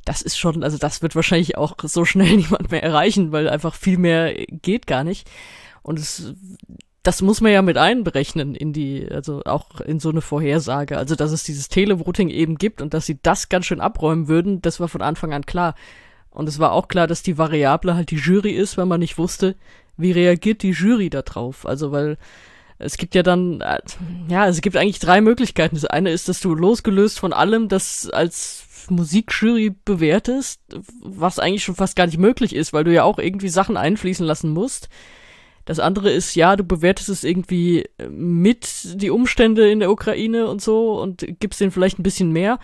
Das 0.03 0.23
ist 0.23 0.39
schon, 0.39 0.63
also 0.63 0.79
das 0.79 1.03
wird 1.03 1.15
wahrscheinlich 1.15 1.55
auch 1.55 1.75
so 1.83 2.03
schnell 2.03 2.35
niemand 2.37 2.71
mehr 2.71 2.81
erreichen, 2.81 3.31
weil 3.31 3.47
einfach 3.47 3.75
viel 3.75 3.99
mehr 3.99 4.33
geht 4.33 4.87
gar 4.87 5.03
nicht. 5.03 5.29
Und 5.87 5.99
es, 5.99 6.33
das 7.01 7.21
muss 7.21 7.39
man 7.39 7.53
ja 7.53 7.61
mit 7.61 7.77
einberechnen 7.77 8.55
in 8.55 8.73
die, 8.73 9.07
also 9.09 9.41
auch 9.45 9.79
in 9.79 10.01
so 10.01 10.09
eine 10.09 10.19
Vorhersage. 10.19 10.97
Also, 10.97 11.15
dass 11.15 11.31
es 11.31 11.45
dieses 11.45 11.69
Televoting 11.69 12.27
eben 12.27 12.57
gibt 12.57 12.81
und 12.81 12.93
dass 12.93 13.05
sie 13.05 13.19
das 13.21 13.47
ganz 13.47 13.67
schön 13.67 13.79
abräumen 13.79 14.27
würden, 14.27 14.61
das 14.61 14.81
war 14.81 14.89
von 14.89 15.01
Anfang 15.01 15.31
an 15.31 15.45
klar. 15.45 15.75
Und 16.29 16.49
es 16.49 16.59
war 16.59 16.73
auch 16.73 16.89
klar, 16.89 17.07
dass 17.07 17.23
die 17.23 17.37
Variable 17.37 17.95
halt 17.95 18.11
die 18.11 18.17
Jury 18.17 18.51
ist, 18.51 18.77
weil 18.77 18.85
man 18.85 18.99
nicht 18.99 19.17
wusste, 19.17 19.55
wie 19.95 20.11
reagiert 20.11 20.61
die 20.61 20.71
Jury 20.71 21.09
da 21.09 21.21
drauf. 21.21 21.65
Also, 21.65 21.93
weil 21.93 22.17
es 22.79 22.97
gibt 22.97 23.15
ja 23.15 23.23
dann, 23.23 23.61
äh, 23.61 23.79
ja, 24.27 24.45
es 24.45 24.59
gibt 24.59 24.75
eigentlich 24.75 24.99
drei 24.99 25.21
Möglichkeiten. 25.21 25.75
Das 25.75 25.85
eine 25.85 26.11
ist, 26.11 26.27
dass 26.27 26.41
du 26.41 26.53
losgelöst 26.53 27.17
von 27.17 27.31
allem 27.31 27.69
das 27.69 28.09
als 28.09 28.89
Musikjury 28.89 29.73
bewertest, 29.85 30.59
was 31.01 31.39
eigentlich 31.39 31.63
schon 31.63 31.75
fast 31.75 31.95
gar 31.95 32.07
nicht 32.07 32.17
möglich 32.17 32.53
ist, 32.53 32.73
weil 32.73 32.83
du 32.83 32.93
ja 32.93 33.03
auch 33.03 33.19
irgendwie 33.19 33.47
Sachen 33.47 33.77
einfließen 33.77 34.25
lassen 34.25 34.49
musst. 34.49 34.89
Das 35.67 35.79
andere 35.79 36.09
ist, 36.11 36.33
ja, 36.35 36.55
du 36.55 36.63
bewertest 36.63 37.09
es 37.09 37.25
irgendwie 37.25 37.81
äh, 37.97 38.07
mit 38.07 39.01
die 39.01 39.09
Umstände 39.09 39.69
in 39.69 39.81
der 39.81 39.91
Ukraine 39.91 40.47
und 40.47 40.61
so 40.61 40.99
und 40.99 41.25
gibst 41.41 41.59
denen 41.59 41.71
vielleicht 41.71 41.99
ein 41.99 42.03
bisschen 42.03 42.31
mehr. 42.31 42.57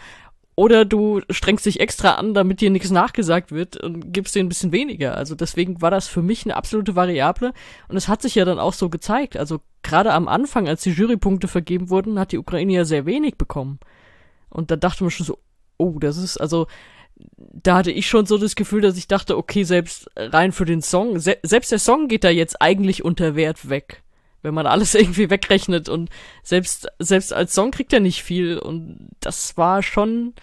Oder 0.55 0.85
du 0.85 1.19
strengst 1.29 1.65
dich 1.65 1.81
extra 1.81 2.11
an, 2.11 2.33
damit 2.33 2.61
dir 2.61 2.69
nichts 2.69 2.91
nachgesagt 2.91 3.51
wird 3.51 3.75
und 3.75 4.13
gibst 4.13 4.35
denen 4.35 4.45
ein 4.45 4.49
bisschen 4.49 4.71
weniger. 4.71 5.17
Also 5.17 5.35
deswegen 5.35 5.81
war 5.81 5.91
das 5.91 6.07
für 6.07 6.21
mich 6.21 6.45
eine 6.45 6.55
absolute 6.55 6.95
Variable. 6.95 7.51
Und 7.89 7.97
es 7.97 8.07
hat 8.07 8.21
sich 8.21 8.35
ja 8.35 8.45
dann 8.45 8.59
auch 8.59 8.73
so 8.73 8.89
gezeigt. 8.89 9.35
Also 9.35 9.59
gerade 9.81 10.13
am 10.13 10.29
Anfang, 10.29 10.69
als 10.69 10.83
die 10.83 10.91
Jurypunkte 10.91 11.49
vergeben 11.49 11.89
wurden, 11.89 12.19
hat 12.19 12.31
die 12.31 12.37
Ukraine 12.37 12.71
ja 12.71 12.85
sehr 12.85 13.05
wenig 13.05 13.37
bekommen. 13.37 13.79
Und 14.49 14.71
da 14.71 14.77
dachte 14.77 15.03
man 15.03 15.11
schon 15.11 15.25
so, 15.25 15.39
oh, 15.77 15.97
das 15.99 16.17
ist, 16.17 16.37
also 16.37 16.67
da 17.37 17.77
hatte 17.77 17.91
ich 17.91 18.07
schon 18.07 18.25
so 18.25 18.37
das 18.37 18.55
Gefühl, 18.55 18.81
dass 18.81 18.97
ich 18.97 19.07
dachte, 19.07 19.37
okay, 19.37 19.63
selbst 19.63 20.09
rein 20.15 20.51
für 20.51 20.65
den 20.65 20.81
Song, 20.81 21.19
se 21.19 21.37
selbst 21.43 21.71
der 21.71 21.79
Song 21.79 22.07
geht 22.07 22.23
da 22.23 22.29
jetzt 22.29 22.61
eigentlich 22.61 23.05
unter 23.05 23.35
Wert 23.35 23.69
weg. 23.69 24.03
Wenn 24.41 24.53
man 24.53 24.67
alles 24.67 24.95
irgendwie 24.95 25.29
wegrechnet 25.29 25.89
und 25.89 26.09
selbst, 26.43 26.87
selbst 26.99 27.33
als 27.33 27.53
Song 27.53 27.71
kriegt 27.71 27.93
er 27.93 27.99
nicht 27.99 28.23
viel 28.23 28.57
und 28.57 29.09
das 29.19 29.57
war 29.57 29.83
schon, 29.83 30.33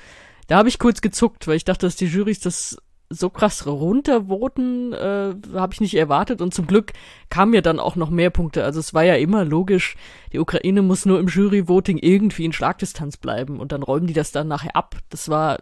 da 0.46 0.56
habe 0.56 0.68
ich 0.68 0.78
kurz 0.78 1.00
gezuckt, 1.00 1.46
weil 1.46 1.56
ich 1.56 1.64
dachte, 1.64 1.86
dass 1.86 1.96
die 1.96 2.06
Jurys 2.06 2.40
das 2.40 2.78
so 3.12 3.28
krass 3.28 3.66
runtervoten, 3.66 4.92
äh, 4.92 5.34
habe 5.54 5.72
ich 5.72 5.80
nicht 5.80 5.96
erwartet 5.96 6.40
und 6.40 6.54
zum 6.54 6.68
Glück 6.68 6.92
kamen 7.28 7.52
ja 7.52 7.60
dann 7.60 7.80
auch 7.80 7.96
noch 7.96 8.08
mehr 8.08 8.30
Punkte. 8.30 8.64
Also 8.64 8.78
es 8.78 8.94
war 8.94 9.02
ja 9.02 9.16
immer 9.16 9.44
logisch, 9.44 9.96
die 10.32 10.38
Ukraine 10.38 10.80
muss 10.80 11.06
nur 11.06 11.18
im 11.18 11.26
Juryvoting 11.26 11.98
irgendwie 11.98 12.44
in 12.44 12.52
Schlagdistanz 12.52 13.16
bleiben 13.16 13.58
und 13.58 13.72
dann 13.72 13.82
räumen 13.82 14.06
die 14.06 14.14
das 14.14 14.30
dann 14.30 14.46
nachher 14.46 14.76
ab. 14.76 14.94
Das 15.08 15.28
war 15.28 15.58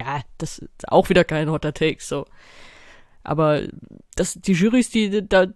ja, 0.00 0.20
das 0.38 0.58
ist 0.58 0.88
auch 0.88 1.08
wieder 1.08 1.24
kein 1.24 1.50
hotter 1.50 1.74
Take, 1.74 2.02
so. 2.02 2.26
Aber 3.22 3.62
das, 4.14 4.34
die 4.34 4.52
Jurys, 4.52 4.90
die, 4.90 5.26
da, 5.28 5.46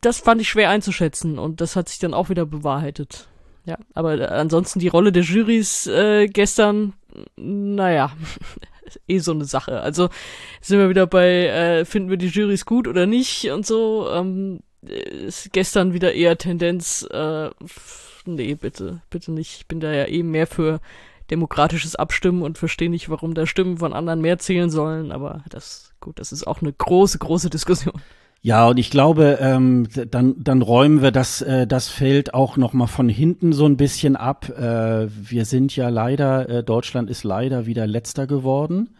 das 0.00 0.18
fand 0.18 0.40
ich 0.40 0.48
schwer 0.48 0.70
einzuschätzen 0.70 1.38
und 1.38 1.60
das 1.60 1.76
hat 1.76 1.88
sich 1.88 1.98
dann 1.98 2.14
auch 2.14 2.28
wieder 2.28 2.46
bewahrheitet. 2.46 3.28
Ja, 3.64 3.78
aber 3.94 4.32
ansonsten 4.32 4.80
die 4.80 4.88
Rolle 4.88 5.12
der 5.12 5.22
Jurys 5.22 5.86
äh, 5.86 6.26
gestern, 6.26 6.94
naja, 7.36 8.12
eh 9.08 9.18
so 9.18 9.32
eine 9.32 9.44
Sache. 9.44 9.80
Also 9.80 10.08
sind 10.60 10.80
wir 10.80 10.88
wieder 10.88 11.06
bei, 11.06 11.46
äh, 11.46 11.84
finden 11.84 12.10
wir 12.10 12.16
die 12.16 12.26
Jurys 12.26 12.66
gut 12.66 12.88
oder 12.88 13.06
nicht 13.06 13.50
und 13.50 13.64
so. 13.64 14.08
Ähm, 14.10 14.60
ist 14.82 15.52
gestern 15.52 15.94
wieder 15.94 16.12
eher 16.12 16.38
Tendenz, 16.38 17.06
äh, 17.08 17.50
nee, 18.24 18.54
bitte, 18.56 19.00
bitte 19.10 19.30
nicht. 19.30 19.58
Ich 19.58 19.66
bin 19.68 19.78
da 19.78 19.92
ja 19.92 20.06
eben 20.06 20.32
mehr 20.32 20.48
für 20.48 20.80
demokratisches 21.32 21.96
Abstimmen 21.96 22.42
und 22.42 22.58
verstehe 22.58 22.90
nicht, 22.90 23.08
warum 23.08 23.34
da 23.34 23.46
Stimmen 23.46 23.78
von 23.78 23.92
anderen 23.92 24.20
mehr 24.20 24.38
zählen 24.38 24.70
sollen, 24.70 25.10
aber 25.10 25.42
das, 25.48 25.92
gut, 25.98 26.20
das 26.20 26.30
ist 26.30 26.46
auch 26.46 26.62
eine 26.62 26.72
große, 26.72 27.18
große 27.18 27.50
Diskussion. 27.50 28.00
Ja, 28.44 28.66
und 28.66 28.76
ich 28.76 28.90
glaube, 28.90 29.38
ähm, 29.40 29.86
dann, 30.10 30.34
dann 30.42 30.62
räumen 30.62 31.00
wir 31.00 31.12
das, 31.12 31.42
äh, 31.42 31.64
das 31.66 31.88
Feld 31.88 32.34
auch 32.34 32.56
noch 32.56 32.72
mal 32.72 32.88
von 32.88 33.08
hinten 33.08 33.52
so 33.52 33.66
ein 33.66 33.76
bisschen 33.76 34.16
ab. 34.16 34.48
Äh, 34.48 35.08
wir 35.08 35.44
sind 35.44 35.74
ja 35.76 35.88
leider, 35.88 36.48
äh, 36.48 36.64
Deutschland 36.64 37.08
ist 37.08 37.22
leider 37.22 37.66
wieder 37.66 37.86
letzter 37.86 38.26
geworden. 38.26 38.90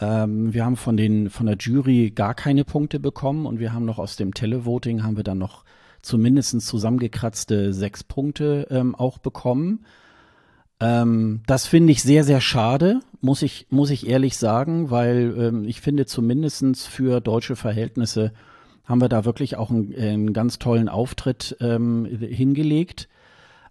Ähm, 0.00 0.52
wir 0.52 0.64
haben 0.64 0.76
von 0.76 0.96
den 0.96 1.30
von 1.30 1.46
der 1.46 1.56
Jury 1.56 2.10
gar 2.10 2.34
keine 2.34 2.64
Punkte 2.64 2.98
bekommen 2.98 3.46
und 3.46 3.60
wir 3.60 3.72
haben 3.72 3.84
noch 3.84 4.00
aus 4.00 4.16
dem 4.16 4.34
Televoting 4.34 5.04
haben 5.04 5.16
wir 5.16 5.24
dann 5.24 5.38
noch 5.38 5.64
zumindest 6.02 6.60
zusammengekratzte 6.60 7.72
sechs 7.72 8.02
Punkte 8.02 8.66
ähm, 8.70 8.96
auch 8.96 9.18
bekommen. 9.18 9.84
Ähm, 10.80 11.42
das 11.46 11.66
finde 11.66 11.92
ich 11.92 12.02
sehr, 12.02 12.24
sehr 12.24 12.40
schade, 12.40 13.00
muss 13.20 13.42
ich, 13.42 13.66
muss 13.70 13.90
ich 13.90 14.08
ehrlich 14.08 14.36
sagen, 14.36 14.90
weil 14.90 15.34
ähm, 15.38 15.64
ich 15.64 15.80
finde 15.80 16.06
zumindestens 16.06 16.86
für 16.86 17.20
deutsche 17.20 17.56
Verhältnisse 17.56 18.32
haben 18.84 19.00
wir 19.00 19.08
da 19.08 19.24
wirklich 19.24 19.56
auch 19.56 19.70
einen, 19.70 19.94
einen 19.94 20.32
ganz 20.32 20.58
tollen 20.58 20.88
Auftritt 20.88 21.56
ähm, 21.60 22.04
hingelegt. 22.06 23.08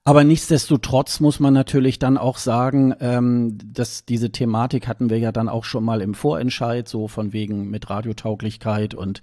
Aber 0.06 0.26
nichtsdestotrotz 0.26 1.22
muss 1.22 1.40
man 1.40 1.54
natürlich 1.54 1.98
dann 1.98 2.18
auch 2.18 2.38
sagen, 2.38 2.94
ähm, 3.00 3.58
dass 3.66 4.04
diese 4.04 4.32
Thematik 4.32 4.86
hatten 4.86 5.10
wir 5.10 5.18
ja 5.18 5.32
dann 5.32 5.48
auch 5.48 5.64
schon 5.64 5.86
mal 5.86 6.02
im 6.02 6.14
Vorentscheid, 6.14 6.90
so 6.90 7.08
von 7.08 7.32
wegen 7.32 7.70
mit 7.70 7.90
Radiotauglichkeit 7.90 8.96
und 8.96 9.22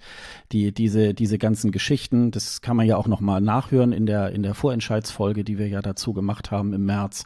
die, 0.51 0.71
diese, 0.71 1.13
diese 1.13 1.37
ganzen 1.37 1.71
Geschichten. 1.71 2.31
Das 2.31 2.61
kann 2.61 2.77
man 2.77 2.87
ja 2.87 2.97
auch 2.97 3.07
noch 3.07 3.19
mal 3.19 3.41
nachhören 3.41 3.91
in 3.91 4.07
der, 4.07 4.31
in 4.31 4.41
der 4.41 4.55
Vorentscheidsfolge, 4.55 5.43
die 5.43 5.59
wir 5.59 5.67
ja 5.67 5.83
dazu 5.83 6.13
gemacht 6.13 6.49
haben 6.49 6.73
im 6.73 6.85
März 6.85 7.25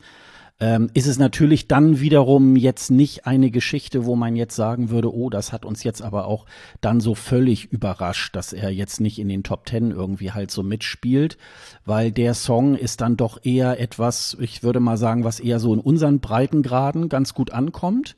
ähm, 0.59 0.89
ist 0.93 1.07
es 1.07 1.19
natürlich 1.19 1.67
dann 1.67 1.99
wiederum 1.99 2.55
jetzt 2.55 2.89
nicht 2.89 3.27
eine 3.27 3.51
Geschichte, 3.51 4.05
wo 4.05 4.15
man 4.15 4.37
jetzt 4.37 4.55
sagen 4.55 4.89
würde, 4.89 5.13
oh, 5.13 5.29
das 5.29 5.51
hat 5.51 5.65
uns 5.65 5.83
jetzt 5.83 6.01
aber 6.01 6.27
auch 6.27 6.45
dann 6.79 7.01
so 7.01 7.13
völlig 7.13 7.65
überrascht, 7.65 8.35
dass 8.35 8.53
er 8.53 8.69
jetzt 8.69 9.01
nicht 9.01 9.19
in 9.19 9.27
den 9.27 9.43
Top 9.43 9.65
Ten 9.65 9.91
irgendwie 9.91 10.31
halt 10.31 10.51
so 10.51 10.63
mitspielt, 10.63 11.37
weil 11.83 12.11
der 12.11 12.33
Song 12.33 12.75
ist 12.75 13.01
dann 13.01 13.17
doch 13.17 13.43
eher 13.43 13.81
etwas, 13.81 14.37
ich 14.39 14.63
würde 14.63 14.79
mal 14.79 14.97
sagen, 14.97 15.25
was 15.25 15.41
eher 15.41 15.59
so 15.59 15.73
in 15.73 15.79
unseren 15.81 16.21
Breitengraden 16.21 17.09
ganz 17.09 17.33
gut 17.33 17.51
ankommt. 17.51 18.15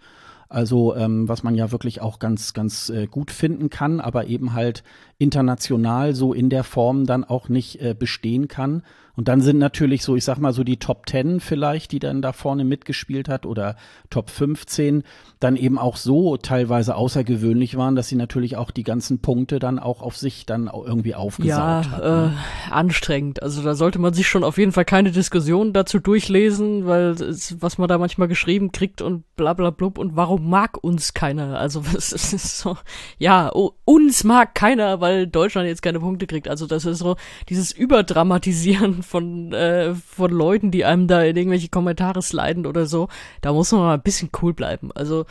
Also 0.49 0.95
ähm, 0.95 1.27
was 1.27 1.43
man 1.43 1.55
ja 1.55 1.73
wirklich 1.73 1.99
auch 1.99 2.19
ganz, 2.19 2.53
ganz 2.53 2.89
äh, 2.89 3.07
gut 3.07 3.31
finden 3.31 3.69
kann, 3.69 3.99
aber 3.99 4.27
eben 4.27 4.53
halt 4.53 4.83
international 5.17 6.15
so 6.15 6.33
in 6.33 6.49
der 6.49 6.63
Form 6.63 7.05
dann 7.05 7.25
auch 7.25 7.49
nicht 7.49 7.81
äh, 7.81 7.93
bestehen 7.93 8.47
kann. 8.47 8.83
Und 9.17 9.27
dann 9.27 9.41
sind 9.41 9.57
natürlich 9.57 10.03
so, 10.03 10.15
ich 10.15 10.23
sag 10.23 10.37
mal 10.37 10.53
so 10.53 10.63
die 10.63 10.77
Top 10.77 11.09
10 11.09 11.39
vielleicht, 11.39 11.91
die 11.91 11.97
dann 11.97 12.21
da 12.21 12.33
vorne 12.33 12.63
mitgespielt 12.63 13.29
hat 13.29 13.47
oder 13.47 13.75
Top 14.11 14.29
15, 14.29 15.03
dann 15.39 15.55
eben 15.55 15.79
auch 15.79 15.97
so 15.97 16.37
teilweise 16.37 16.95
außergewöhnlich 16.95 17.77
waren, 17.77 17.95
dass 17.95 18.09
sie 18.09 18.15
natürlich 18.15 18.57
auch 18.57 18.69
die 18.69 18.83
ganzen 18.83 19.17
Punkte 19.19 19.57
dann 19.57 19.79
auch 19.79 20.03
auf 20.03 20.15
sich 20.17 20.45
dann 20.45 20.67
irgendwie 20.67 21.15
aufgesaugt 21.15 21.49
ja, 21.49 21.91
hat. 21.91 22.03
Ja, 22.03 22.27
ne? 22.27 22.33
äh, 22.69 22.71
anstrengend. 22.71 23.41
Also 23.41 23.63
da 23.63 23.73
sollte 23.73 23.97
man 23.97 24.13
sich 24.13 24.27
schon 24.27 24.43
auf 24.43 24.59
jeden 24.59 24.71
Fall 24.71 24.85
keine 24.85 25.11
Diskussion 25.11 25.73
dazu 25.73 25.97
durchlesen, 25.97 26.85
weil 26.85 27.09
es, 27.13 27.59
was 27.59 27.79
man 27.79 27.87
da 27.87 27.97
manchmal 27.97 28.27
geschrieben 28.27 28.71
kriegt 28.71 29.01
und 29.01 29.23
bla 29.35 29.53
bla 29.53 29.71
blub 29.71 29.97
und 29.97 30.15
warum 30.15 30.47
mag 30.47 30.83
uns 30.83 31.15
keiner? 31.15 31.57
Also 31.57 31.83
es 31.97 32.11
ist 32.11 32.59
so, 32.59 32.77
ja, 33.17 33.49
oh, 33.51 33.71
uns 33.83 34.23
mag 34.23 34.53
keiner, 34.53 35.01
weil 35.01 35.25
Deutschland 35.25 35.67
jetzt 35.67 35.81
keine 35.81 36.01
Punkte 36.01 36.27
kriegt. 36.27 36.47
Also 36.47 36.67
das 36.67 36.85
ist 36.85 36.99
so 36.99 37.15
dieses 37.49 37.71
Überdramatisieren 37.71 39.06
von, 39.07 39.53
äh, 39.53 39.95
von 39.95 40.31
Leuten, 40.31 40.71
die 40.71 40.85
einem 40.85 41.07
da 41.07 41.21
in 41.23 41.35
irgendwelche 41.35 41.69
Kommentare 41.69 42.21
sliden 42.21 42.65
oder 42.65 42.85
so, 42.85 43.07
da 43.41 43.53
muss 43.53 43.71
man 43.71 43.81
mal 43.81 43.93
ein 43.95 44.01
bisschen 44.01 44.29
cool 44.41 44.53
bleiben. 44.53 44.91
Also, 44.93 45.25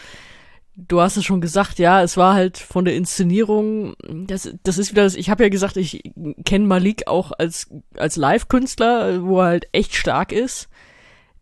du 0.77 1.01
hast 1.01 1.17
es 1.17 1.25
schon 1.25 1.41
gesagt, 1.41 1.79
ja, 1.79 2.03
es 2.03 2.17
war 2.17 2.35
halt 2.35 2.59
von 2.59 2.85
der 2.85 2.95
Inszenierung, 2.95 3.95
das, 4.27 4.53
das 4.63 4.79
ist 4.79 4.91
wieder 4.91 5.05
das, 5.05 5.15
ich 5.15 5.31
habe 5.31 5.45
ja 5.45 5.49
gesagt, 5.49 5.77
ich 5.77 6.03
kenne 6.45 6.67
Malik 6.67 7.07
auch 7.07 7.33
als, 7.33 7.71
als 7.97 8.17
Live-Künstler, 8.17 9.25
wo 9.25 9.41
er 9.41 9.47
halt 9.47 9.69
echt 9.73 9.95
stark 9.95 10.33
ist. 10.33 10.69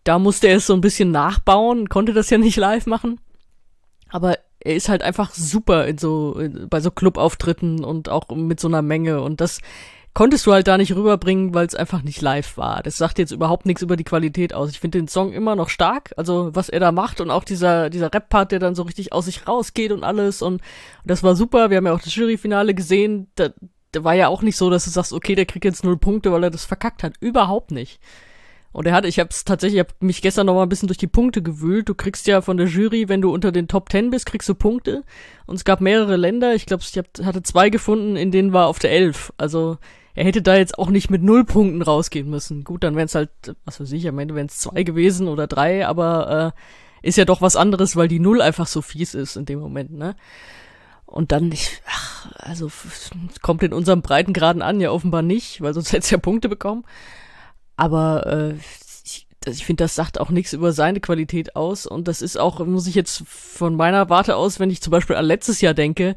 Da 0.05 0.19
musste 0.19 0.49
er 0.49 0.57
es 0.57 0.67
so 0.67 0.75
ein 0.75 0.83
bisschen 0.83 1.11
nachbauen, 1.11 1.89
konnte 1.89 2.13
das 2.13 2.31
ja 2.31 2.39
nicht 2.39 2.57
live 2.57 2.87
machen. 2.87 3.21
Aber 4.11 4.39
er 4.61 4.77
ist 4.77 4.89
halt 4.89 5.03
einfach 5.03 5.33
super 5.33 5.87
in 5.87 5.99
so, 5.99 6.39
in, 6.39 6.69
bei 6.69 6.81
so 6.81 6.91
Clubauftritten 6.91 7.85
und 7.85 8.09
auch 8.09 8.29
mit 8.29 8.61
so 8.61 8.69
einer 8.69 8.83
Menge 8.83 9.21
und 9.21 9.41
das, 9.41 9.61
konntest 10.15 10.47
du 10.47 10.53
halt 10.53 10.69
da 10.69 10.79
nicht 10.79 10.95
rüberbringen, 10.95 11.55
weil 11.55 11.67
es 11.67 11.75
einfach 11.75 12.03
nicht 12.03 12.23
live 12.23 12.57
war. 12.57 12.83
Das 12.83 12.97
sagt 12.97 13.19
jetzt 13.19 13.33
überhaupt 13.33 13.67
nichts 13.67 13.83
über 13.83 13.97
die 13.97 14.05
Qualität 14.05 14.55
aus. 14.55 14.71
Ich 14.71 14.81
finde 14.81 14.99
den 14.99 15.09
Song 15.09 15.33
immer 15.33 15.57
noch 15.57 15.69
stark, 15.69 16.15
also 16.17 16.51
was 16.55 16.69
er 16.69 16.81
da 16.81 16.93
macht 16.93 17.21
und 17.21 17.31
auch 17.31 17.45
dieser 17.45 17.91
dieser 17.91 18.13
Rap-Part, 18.13 18.53
der 18.53 18.61
dann 18.61 18.75
so 18.75 18.85
richtig 18.85 19.13
aus 19.13 19.27
sich 19.27 19.47
rausgeht 19.47 19.93
und 19.93 20.05
alles 20.05 20.41
und, 20.41 20.55
und 20.55 20.63
das 21.05 21.23
war 21.23 21.35
super. 21.35 21.71
Wir 21.71 21.79
haben 21.79 21.87
ja 21.87 21.93
auch 21.93 22.01
das 22.01 22.15
Juryfinale 22.15 22.75
gesehen. 22.75 23.29
Da, 23.35 23.51
da 23.93 24.05
war 24.05 24.15
ja 24.15 24.29
auch 24.29 24.43
nicht 24.43 24.57
so, 24.57 24.71
dass 24.71 24.85
du 24.85 24.91
sagst, 24.91 25.13
okay, 25.13 25.35
der 25.35 25.47
kriegt 25.47 25.65
jetzt 25.65 25.85
null 25.85 25.97
Punkte, 25.97 26.33
weil 26.33 26.45
er 26.45 26.51
das 26.51 26.65
verkackt 26.65 27.03
hat. 27.03 27.15
Überhaupt 27.21 27.71
nicht. 27.71 28.01
Und 28.73 28.87
er 28.87 28.93
hat, 28.93 29.05
ich 29.05 29.21
hab's 29.21 29.45
tatsächlich, 29.45 29.81
ich 29.81 29.87
hab 29.87 30.03
mich 30.03 30.21
gestern 30.21 30.47
noch 30.47 30.55
mal 30.55 30.65
ein 30.65 30.69
bisschen 30.69 30.89
durch 30.89 30.99
die 30.99 31.07
Punkte 31.07 31.43
gewühlt. 31.43 31.89
Du 31.89 31.95
kriegst 31.95 32.27
ja 32.27 32.41
von 32.41 32.57
der 32.57 32.67
Jury, 32.67 33.09
wenn 33.09 33.21
du 33.21 33.33
unter 33.33 33.53
den 33.53 33.69
Top 33.69 33.89
Ten 33.89 34.11
bist, 34.11 34.27
kriegst 34.27 34.49
du 34.49 34.55
Punkte. 34.57 35.05
Und 35.47 35.55
es 35.55 35.65
gab 35.65 35.81
mehrere 35.81 36.17
Länder. 36.17 36.57
Ich 36.57 36.67
glaube, 36.67 36.83
ich 36.83 36.99
hab, 36.99 37.07
hatte 37.25 37.45
zwei 37.45 37.71
gefunden, 37.71 38.17
in 38.17 38.33
denen 38.33 38.53
war 38.53 38.67
auf 38.67 38.81
der 38.81 38.91
Elf. 38.91 39.33
Also 39.37 39.79
er 40.15 40.25
hätte 40.25 40.43
da 40.43 40.57
jetzt 40.57 40.79
auch 40.79 40.91
nicht 40.91 41.11
mit 41.11 41.23
null 41.23 41.45
Punkten 41.45 41.83
rausgehen 41.83 42.31
müssen. 42.31 42.63
Gut, 42.63 42.85
dann 42.85 42.95
wären 42.95 43.07
es 43.07 43.15
halt, 43.15 43.31
was 43.65 43.81
weiß 43.81 43.91
ich, 43.93 44.07
am 44.07 44.19
Ende 44.19 44.35
wären 44.35 44.47
es 44.47 44.59
zwei 44.59 44.85
gewesen 44.85 45.27
oder 45.27 45.47
drei, 45.47 45.87
aber 45.87 46.55
äh, 46.55 47.07
ist 47.09 47.19
ja 47.19 47.25
doch 47.25 47.43
was 47.43 47.57
anderes, 47.57 47.97
weil 47.97 48.09
die 48.09 48.21
Null 48.21 48.41
einfach 48.41 48.67
so 48.67 48.81
fies 48.81 49.15
ist 49.15 49.37
in 49.37 49.45
dem 49.45 49.59
Moment, 49.59 49.93
ne? 49.93 50.17
Und 51.05 51.33
dann 51.33 51.49
nicht, 51.49 51.83
ach, 51.87 52.33
also 52.39 52.71
kommt 53.43 53.63
in 53.63 53.73
unserem 53.73 54.03
Breitengraden 54.03 54.63
an, 54.63 54.81
ja 54.81 54.91
offenbar 54.91 55.23
nicht, 55.23 55.61
weil 55.61 55.75
sonst 55.75 55.89
hätte 55.93 56.05
es 56.05 56.11
ja 56.11 56.19
Punkte 56.19 56.49
bekommen. 56.49 56.85
Aber 57.77 58.27
äh, 58.27 58.55
ich, 59.05 59.27
ich 59.47 59.67
finde, 59.67 59.85
das 59.85 59.95
sagt 59.95 60.19
auch 60.19 60.31
nichts 60.31 60.53
über 60.53 60.73
seine 60.73 61.01
Qualität 61.01 61.57
aus. 61.57 61.87
Und 61.87 62.09
das 62.09 62.23
ist 62.23 62.39
auch, 62.39 62.65
muss 62.65 62.87
ich 62.87 62.95
jetzt 62.95 63.25
von 63.27 63.77
meiner 63.77 64.09
Warte 64.09 64.37
aus, 64.37 64.59
wenn 64.61 64.71
ich 64.71 64.81
zum 64.81 64.93
Beispiel 64.93 65.17
an 65.17 65.27
letztes 65.27 65.61
Jahr 65.61 65.75
denke, 65.75 66.17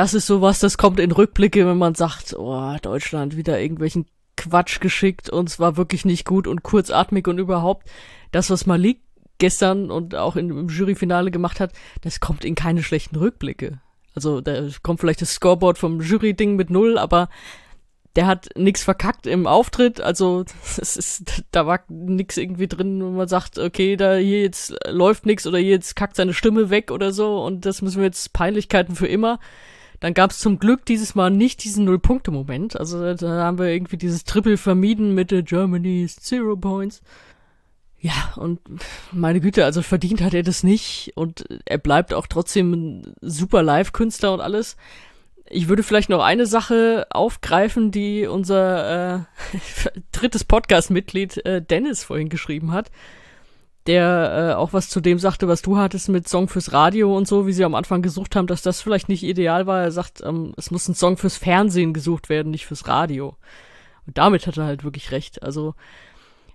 das 0.00 0.14
ist 0.14 0.26
sowas, 0.26 0.60
das 0.60 0.78
kommt 0.78 0.98
in 0.98 1.12
Rückblicke, 1.12 1.66
wenn 1.66 1.76
man 1.76 1.94
sagt, 1.94 2.34
oh, 2.34 2.74
Deutschland 2.80 3.36
wieder 3.36 3.60
irgendwelchen 3.60 4.06
Quatsch 4.34 4.80
geschickt 4.80 5.28
und 5.28 5.50
es 5.50 5.60
war 5.60 5.76
wirklich 5.76 6.06
nicht 6.06 6.24
gut 6.24 6.46
und 6.46 6.62
kurzatmig 6.62 7.28
und 7.28 7.36
überhaupt 7.36 7.86
das, 8.32 8.48
was 8.48 8.64
Malik 8.64 9.02
gestern 9.36 9.90
und 9.90 10.14
auch 10.14 10.36
im 10.36 10.70
Juryfinale 10.70 11.30
gemacht 11.30 11.60
hat, 11.60 11.74
das 12.00 12.18
kommt 12.18 12.46
in 12.46 12.54
keine 12.54 12.82
schlechten 12.82 13.16
Rückblicke. 13.16 13.82
Also 14.14 14.40
da 14.40 14.68
kommt 14.82 15.00
vielleicht 15.00 15.20
das 15.20 15.34
Scoreboard 15.34 15.76
vom 15.76 16.00
Jury-Ding 16.00 16.56
mit 16.56 16.70
null, 16.70 16.96
aber 16.96 17.28
der 18.16 18.26
hat 18.26 18.48
nichts 18.56 18.82
verkackt 18.82 19.26
im 19.26 19.46
Auftritt, 19.46 20.00
also 20.00 20.46
es 20.78 20.96
ist, 20.96 21.44
da 21.50 21.66
war 21.66 21.80
nichts 21.88 22.38
irgendwie 22.38 22.68
drin, 22.68 23.04
wo 23.04 23.10
man 23.10 23.28
sagt, 23.28 23.58
okay, 23.58 23.96
da 23.96 24.14
hier 24.16 24.40
jetzt 24.40 24.74
läuft 24.88 25.26
nichts 25.26 25.46
oder 25.46 25.58
hier 25.58 25.72
jetzt 25.72 25.94
kackt 25.94 26.16
seine 26.16 26.32
Stimme 26.32 26.70
weg 26.70 26.90
oder 26.90 27.12
so 27.12 27.44
und 27.44 27.66
das 27.66 27.82
müssen 27.82 27.98
wir 27.98 28.06
jetzt 28.06 28.32
Peinlichkeiten 28.32 28.96
für 28.96 29.06
immer. 29.08 29.38
Dann 30.00 30.14
gab 30.14 30.30
es 30.30 30.38
zum 30.38 30.58
Glück 30.58 30.86
dieses 30.86 31.14
Mal 31.14 31.30
nicht 31.30 31.62
diesen 31.62 31.84
Null-Punkte-Moment. 31.84 32.78
Also 32.78 33.14
da 33.14 33.44
haben 33.44 33.58
wir 33.58 33.66
irgendwie 33.66 33.98
dieses 33.98 34.24
Triple 34.24 34.56
vermieden 34.56 35.14
mit 35.14 35.30
der 35.30 35.42
Germany's 35.42 36.16
Zero 36.16 36.56
Points. 36.56 37.02
Ja, 37.98 38.32
und 38.36 38.60
meine 39.12 39.40
Güte, 39.40 39.66
also 39.66 39.82
verdient 39.82 40.22
hat 40.22 40.32
er 40.32 40.42
das 40.42 40.62
nicht 40.62 41.12
und 41.16 41.44
er 41.66 41.76
bleibt 41.76 42.14
auch 42.14 42.26
trotzdem 42.26 42.72
ein 42.72 43.14
super 43.20 43.62
Live-Künstler 43.62 44.32
und 44.32 44.40
alles. 44.40 44.78
Ich 45.50 45.68
würde 45.68 45.82
vielleicht 45.82 46.08
noch 46.08 46.22
eine 46.22 46.46
Sache 46.46 47.06
aufgreifen, 47.10 47.90
die 47.90 48.26
unser 48.26 49.16
äh, 49.16 49.20
drittes 50.12 50.44
Podcast-Mitglied 50.44 51.44
äh, 51.44 51.60
Dennis 51.60 52.02
vorhin 52.04 52.30
geschrieben 52.30 52.72
hat 52.72 52.90
der 53.86 54.52
äh, 54.52 54.54
auch 54.54 54.72
was 54.72 54.88
zu 54.88 55.00
dem 55.00 55.18
sagte, 55.18 55.48
was 55.48 55.62
du 55.62 55.76
hattest 55.76 56.08
mit 56.08 56.28
Song 56.28 56.48
fürs 56.48 56.72
Radio 56.72 57.16
und 57.16 57.26
so, 57.26 57.46
wie 57.46 57.52
sie 57.52 57.64
am 57.64 57.74
Anfang 57.74 58.02
gesucht 58.02 58.36
haben, 58.36 58.46
dass 58.46 58.62
das 58.62 58.80
vielleicht 58.80 59.08
nicht 59.08 59.22
ideal 59.22 59.66
war. 59.66 59.82
Er 59.82 59.92
sagt, 59.92 60.22
ähm, 60.24 60.52
es 60.56 60.70
muss 60.70 60.88
ein 60.88 60.94
Song 60.94 61.16
fürs 61.16 61.36
Fernsehen 61.36 61.94
gesucht 61.94 62.28
werden, 62.28 62.50
nicht 62.50 62.66
fürs 62.66 62.86
Radio. 62.86 63.36
Und 64.06 64.18
damit 64.18 64.46
hat 64.46 64.56
er 64.58 64.64
halt 64.64 64.84
wirklich 64.84 65.12
recht. 65.12 65.42
Also 65.42 65.74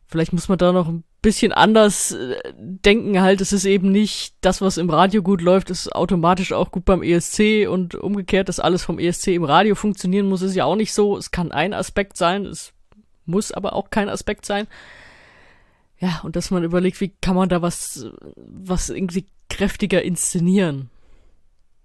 Vielleicht 0.08 0.34
muss 0.34 0.50
man 0.50 0.60
da 0.60 0.72
noch 0.72 0.88
ein 0.88 1.04
bisschen 1.22 1.52
anders 1.52 2.12
äh, 2.12 2.36
denken 2.56 3.22
halt. 3.22 3.42
Es 3.42 3.52
ist 3.52 3.66
eben 3.66 3.92
nicht 3.92 4.36
das, 4.42 4.62
was 4.62 4.78
im 4.78 4.90
Radio 4.90 5.24
gut 5.24 5.42
läuft, 5.42 5.72
ist 5.72 5.94
automatisch 5.96 6.54
auch 6.54 6.72
gut 6.72 6.86
beim 6.86 7.02
ESC 7.02 7.68
und 7.68 7.96
umgekehrt, 7.96 8.48
dass 8.48 8.60
alles 8.60 8.84
vom 8.84 9.00
ESC 9.00 9.30
im 9.30 9.44
Radio 9.44 9.74
funktionieren 9.74 10.30
muss, 10.30 10.44
ist 10.44 10.56
ja 10.56 10.66
auch 10.66 10.76
nicht 10.76 10.94
so. 10.94 11.18
Es 11.18 11.32
kann 11.32 11.52
ein 11.52 11.74
Aspekt 11.74 12.18
sein, 12.18 12.46
es 12.46 12.72
muss 13.26 13.52
aber 13.52 13.74
auch 13.74 13.90
kein 13.90 14.10
Aspekt 14.10 14.46
sein. 14.46 14.68
Ja, 16.00 16.22
und 16.24 16.36
dass 16.36 16.52
man 16.52 16.64
überlegt, 16.64 17.00
wie 17.02 17.14
kann 17.22 17.36
man 17.36 17.50
da 17.50 17.62
was, 17.62 18.08
was 18.36 18.90
irgendwie 18.90 19.26
kräftiger 19.50 20.02
inszenieren. 20.02 20.90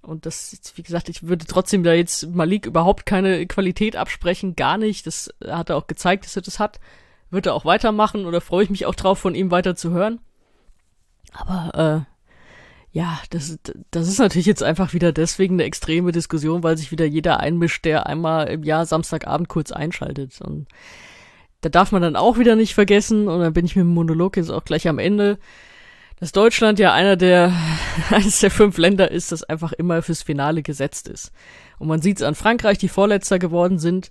Und 0.03 0.27
das, 0.27 0.57
wie 0.75 0.83
gesagt, 0.83 1.09
ich 1.09 1.25
würde 1.25 1.47
trotzdem 1.47 1.85
da 1.85 1.93
jetzt 1.93 2.27
Malik 2.35 2.67
überhaupt 2.67 3.07
keine 3.07 3.47
Qualität 3.47 3.97
absprechen, 3.97 4.57
gar 4.57 4.79
nicht. 4.79 5.07
Das 5.07 5.33
hat 5.47 5.71
er 5.71 5.77
auch 5.77 5.87
gezeigt, 5.87 6.25
dass 6.25 6.37
er 6.37 6.43
das 6.43 6.59
hat 6.59 6.81
wird 7.31 7.47
er 7.47 7.55
auch 7.55 7.65
weitermachen 7.65 8.27
oder 8.27 8.41
freue 8.41 8.65
ich 8.65 8.71
mich 8.71 8.87
auch 8.87 8.95
drauf, 8.95 9.19
von 9.19 9.35
ihm 9.35 9.51
weiter 9.51 9.77
zu 9.77 9.91
hören. 9.91 10.21
Aber 11.33 12.07
äh, 12.07 12.99
ja, 12.99 13.21
das, 13.31 13.59
das 13.93 14.09
ist 14.09 14.19
natürlich 14.19 14.47
jetzt 14.47 14.65
einfach 14.65 14.93
wieder 14.93 15.13
deswegen 15.13 15.55
eine 15.55 15.65
extreme 15.65 16.11
Diskussion, 16.11 16.65
weil 16.65 16.77
sich 16.77 16.91
wieder 16.91 17.07
jeder 17.07 17.39
einmischt, 17.39 17.85
der 17.85 18.07
einmal 18.07 18.49
im 18.49 18.65
Jahr 18.65 18.85
Samstagabend 18.85 19.49
kurz 19.49 19.71
einschaltet. 19.71 20.41
Und 20.41 20.67
da 21.61 21.69
darf 21.69 21.93
man 21.93 22.03
dann 22.03 22.17
auch 22.17 22.39
wieder 22.39 22.57
nicht 22.57 22.75
vergessen, 22.75 23.29
und 23.29 23.41
dann 23.41 23.53
bin 23.53 23.67
ich 23.67 23.77
mit 23.77 23.85
dem 23.85 23.95
Monolog 23.95 24.37
jetzt 24.37 24.51
auch 24.51 24.65
gleich 24.65 24.89
am 24.89 24.99
Ende, 24.99 25.39
dass 26.19 26.33
Deutschland 26.33 26.79
ja 26.79 26.93
einer 26.93 27.17
der, 27.17 27.53
eines 28.11 28.41
der 28.41 28.51
fünf 28.51 28.79
Länder 28.79 29.11
ist, 29.11 29.33
das 29.33 29.43
einfach 29.43 29.73
immer 29.73 30.03
fürs 30.03 30.23
Finale 30.23 30.63
gesetzt 30.63 31.09
ist. 31.09 31.33
Und 31.79 31.89
man 31.89 32.03
sieht 32.03 32.19
es 32.19 32.23
an 32.23 32.35
Frankreich, 32.35 32.79
die 32.79 32.89
Vorletzter 32.89 33.39
geworden 33.39 33.79
sind. 33.79 34.11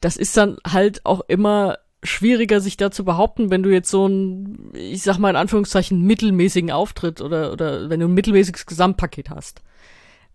Das 0.00 0.16
ist 0.16 0.36
dann 0.36 0.58
halt 0.66 1.04
auch 1.04 1.22
immer 1.26 1.78
schwieriger, 2.04 2.60
sich 2.60 2.76
da 2.76 2.92
zu 2.92 3.04
behaupten, 3.04 3.50
wenn 3.50 3.64
du 3.64 3.70
jetzt 3.70 3.90
so 3.90 4.06
ein, 4.06 4.70
ich 4.74 5.02
sag 5.02 5.18
mal 5.18 5.30
in 5.30 5.36
Anführungszeichen, 5.36 6.02
mittelmäßigen 6.02 6.70
Auftritt 6.70 7.20
oder, 7.20 7.52
oder 7.52 7.90
wenn 7.90 7.98
du 7.98 8.06
ein 8.06 8.14
mittelmäßiges 8.14 8.66
Gesamtpaket 8.66 9.30
hast. 9.30 9.62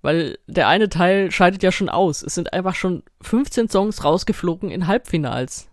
Weil 0.02 0.38
der 0.48 0.68
eine 0.68 0.90
Teil 0.90 1.32
scheidet 1.32 1.64
ja 1.64 1.72
schon 1.72 1.88
aus. 1.88 2.24
Es 2.24 2.36
sind 2.36 2.52
einfach 2.52 2.76
schon 2.76 3.04
15 3.22 3.70
Songs 3.70 4.04
rausgeflogen 4.04 4.70
in 4.70 4.88
Halbfinals. 4.88 5.70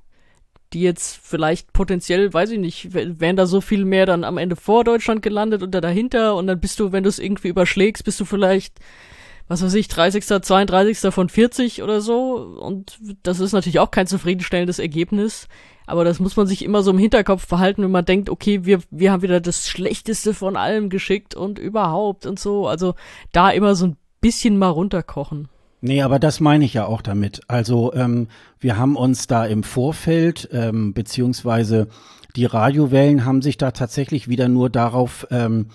Die 0.73 0.83
jetzt 0.83 1.19
vielleicht 1.23 1.73
potenziell, 1.73 2.33
weiß 2.33 2.51
ich 2.51 2.59
nicht, 2.59 2.95
wären 2.95 3.37
da 3.37 3.47
so 3.47 3.61
viel 3.61 3.85
mehr 3.85 4.07
dann 4.07 4.23
am 4.23 4.39
Ende 4.39 4.55
vor 4.55 4.85
Deutschland 4.85 5.21
gelandet 5.21 5.63
oder 5.63 5.81
dahinter 5.81 6.37
und 6.37 6.47
dann 6.47 6.61
bist 6.61 6.79
du, 6.79 6.93
wenn 6.93 7.03
du 7.03 7.09
es 7.09 7.19
irgendwie 7.19 7.49
überschlägst, 7.49 8.05
bist 8.05 8.21
du 8.21 8.25
vielleicht 8.25 8.79
was 9.51 9.65
weiß 9.65 9.75
ich, 9.75 9.89
30., 9.89 10.25
32. 10.25 11.13
von 11.13 11.29
40 11.29 11.83
oder 11.83 12.01
so. 12.01 12.37
Und 12.37 13.01
das 13.25 13.41
ist 13.41 13.53
natürlich 13.53 13.81
auch 13.81 13.91
kein 13.91 14.07
zufriedenstellendes 14.07 14.79
Ergebnis. 14.79 15.49
Aber 15.89 16.05
das 16.05 16.21
muss 16.21 16.37
man 16.37 16.47
sich 16.47 16.65
immer 16.65 16.85
so 16.85 16.93
im 16.93 16.99
Hinterkopf 16.99 17.49
verhalten, 17.49 17.83
wenn 17.83 17.91
man 17.91 18.05
denkt, 18.05 18.31
okay, 18.31 18.65
wir, 18.65 18.79
wir 18.93 19.11
haben 19.11 19.23
wieder 19.23 19.41
das 19.41 19.69
Schlechteste 19.69 20.35
von 20.35 20.57
allem 20.57 20.89
geschickt 20.89 21.35
und 21.35 21.59
überhaupt 21.59 22.27
und 22.27 22.39
so. 22.39 22.69
Also 22.69 22.95
da 23.33 23.51
immer 23.51 23.75
so 23.75 23.87
ein 23.87 23.97
bisschen 24.21 24.57
mal 24.57 24.69
runterkochen. 24.69 25.49
Nee, 25.81 26.03
aber 26.03 26.19
das 26.19 26.41
meine 26.41 26.65
ich 26.65 26.75
ja 26.75 26.87
auch 26.87 27.01
damit. 27.01 27.41
Also 27.49 27.93
ähm, 27.95 28.29
wir 28.59 28.77
haben 28.77 28.97
uns 28.97 29.27
da 29.27 29.47
im 29.47 29.63
Vorfeld, 29.63 30.49
ähm, 30.53 30.93
beziehungsweise 30.93 31.89
die 32.37 32.45
Radiowellen 32.45 33.25
haben 33.25 33.43
sich 33.43 33.57
da 33.57 33.71
tatsächlich 33.71 34.29
wieder 34.29 34.49
nur 34.49 34.69
darauf 34.69 35.27
ähm, 35.31 35.67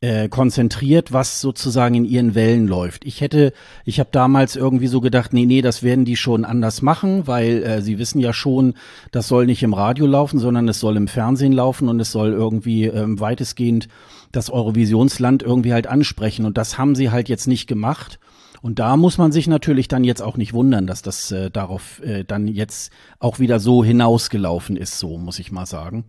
äh, 0.00 0.28
konzentriert, 0.28 1.12
was 1.12 1.40
sozusagen 1.40 1.94
in 1.94 2.04
ihren 2.04 2.34
Wellen 2.34 2.66
läuft. 2.66 3.04
Ich 3.04 3.20
hätte, 3.20 3.52
ich 3.84 4.00
habe 4.00 4.08
damals 4.12 4.56
irgendwie 4.56 4.86
so 4.86 5.00
gedacht, 5.00 5.34
nee, 5.34 5.44
nee, 5.44 5.60
das 5.60 5.82
werden 5.82 6.04
die 6.04 6.16
schon 6.16 6.44
anders 6.44 6.80
machen, 6.80 7.26
weil 7.26 7.62
äh, 7.62 7.82
sie 7.82 7.98
wissen 7.98 8.20
ja 8.20 8.32
schon, 8.32 8.74
das 9.10 9.28
soll 9.28 9.44
nicht 9.46 9.62
im 9.62 9.74
Radio 9.74 10.06
laufen, 10.06 10.38
sondern 10.38 10.68
es 10.68 10.80
soll 10.80 10.96
im 10.96 11.08
Fernsehen 11.08 11.52
laufen 11.52 11.88
und 11.88 12.00
es 12.00 12.12
soll 12.12 12.32
irgendwie 12.32 12.84
ähm, 12.84 13.20
weitestgehend 13.20 13.88
das 14.32 14.48
Eurovisionsland 14.48 15.42
irgendwie 15.42 15.72
halt 15.72 15.86
ansprechen. 15.86 16.46
Und 16.46 16.56
das 16.56 16.78
haben 16.78 16.94
sie 16.94 17.10
halt 17.10 17.28
jetzt 17.28 17.48
nicht 17.48 17.66
gemacht. 17.66 18.20
Und 18.62 18.78
da 18.78 18.96
muss 18.96 19.18
man 19.18 19.32
sich 19.32 19.46
natürlich 19.46 19.88
dann 19.88 20.04
jetzt 20.04 20.22
auch 20.22 20.36
nicht 20.36 20.52
wundern, 20.52 20.86
dass 20.86 21.02
das 21.02 21.30
äh, 21.32 21.50
darauf 21.50 22.02
äh, 22.02 22.24
dann 22.24 22.46
jetzt 22.46 22.92
auch 23.18 23.38
wieder 23.38 23.58
so 23.60 23.82
hinausgelaufen 23.82 24.76
ist, 24.76 24.98
so 24.98 25.16
muss 25.16 25.38
ich 25.38 25.50
mal 25.50 25.66
sagen. 25.66 26.04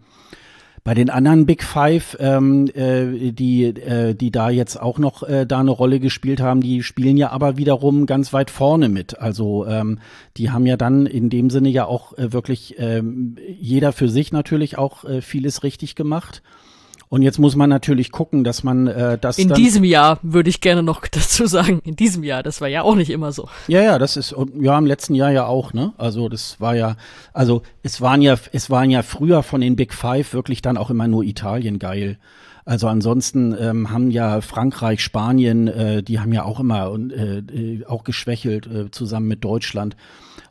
Bei 0.83 0.95
den 0.95 1.11
anderen 1.11 1.45
Big 1.45 1.63
Five, 1.63 2.17
ähm, 2.19 2.67
äh, 2.73 3.31
die, 3.31 3.65
äh, 3.65 4.15
die 4.15 4.31
da 4.31 4.49
jetzt 4.49 4.81
auch 4.81 4.97
noch 4.97 5.21
äh, 5.21 5.45
da 5.45 5.59
eine 5.59 5.69
Rolle 5.69 5.99
gespielt 5.99 6.41
haben, 6.41 6.61
die 6.61 6.81
spielen 6.81 7.17
ja 7.17 7.29
aber 7.29 7.55
wiederum 7.57 8.07
ganz 8.07 8.33
weit 8.33 8.49
vorne 8.49 8.89
mit. 8.89 9.19
Also 9.19 9.67
ähm, 9.67 9.99
die 10.37 10.49
haben 10.49 10.65
ja 10.65 10.77
dann 10.77 11.05
in 11.05 11.29
dem 11.29 11.51
Sinne 11.51 11.69
ja 11.69 11.85
auch 11.85 12.17
äh, 12.17 12.33
wirklich 12.33 12.75
ähm, 12.79 13.35
jeder 13.59 13.91
für 13.93 14.09
sich 14.09 14.31
natürlich 14.31 14.79
auch 14.79 15.05
äh, 15.05 15.21
vieles 15.21 15.61
richtig 15.61 15.93
gemacht. 15.93 16.41
Und 17.11 17.23
jetzt 17.23 17.39
muss 17.39 17.57
man 17.57 17.69
natürlich 17.69 18.13
gucken, 18.13 18.45
dass 18.45 18.63
man 18.63 18.87
äh, 18.87 19.17
das. 19.17 19.37
In 19.37 19.49
diesem 19.49 19.83
Jahr 19.83 20.19
würde 20.21 20.49
ich 20.49 20.61
gerne 20.61 20.81
noch 20.81 21.05
dazu 21.11 21.45
sagen. 21.45 21.81
In 21.83 21.97
diesem 21.97 22.23
Jahr, 22.23 22.41
das 22.41 22.61
war 22.61 22.69
ja 22.69 22.83
auch 22.83 22.95
nicht 22.95 23.09
immer 23.09 23.33
so. 23.33 23.49
Ja, 23.67 23.81
ja, 23.81 23.99
das 23.99 24.15
ist 24.15 24.33
ja 24.61 24.77
im 24.77 24.85
letzten 24.85 25.13
Jahr 25.13 25.29
ja 25.29 25.45
auch, 25.45 25.73
ne? 25.73 25.91
Also 25.97 26.29
das 26.29 26.61
war 26.61 26.73
ja, 26.73 26.95
also 27.33 27.63
es 27.83 27.99
waren 27.99 28.21
ja, 28.21 28.37
es 28.53 28.69
waren 28.69 28.89
ja 28.89 29.03
früher 29.03 29.43
von 29.43 29.59
den 29.59 29.75
Big 29.75 29.93
Five 29.93 30.33
wirklich 30.33 30.61
dann 30.61 30.77
auch 30.77 30.89
immer 30.89 31.09
nur 31.09 31.25
Italien 31.25 31.79
geil. 31.79 32.17
Also 32.63 32.87
ansonsten 32.87 33.57
ähm, 33.59 33.91
haben 33.91 34.09
ja 34.09 34.39
Frankreich, 34.39 35.03
Spanien, 35.03 35.67
äh, 35.67 36.03
die 36.03 36.21
haben 36.21 36.31
ja 36.31 36.45
auch 36.45 36.61
immer 36.61 36.95
äh, 36.95 37.39
äh, 37.39 37.85
auch 37.87 38.05
geschwächelt 38.05 38.67
äh, 38.67 38.89
zusammen 38.89 39.27
mit 39.27 39.43
Deutschland. 39.43 39.97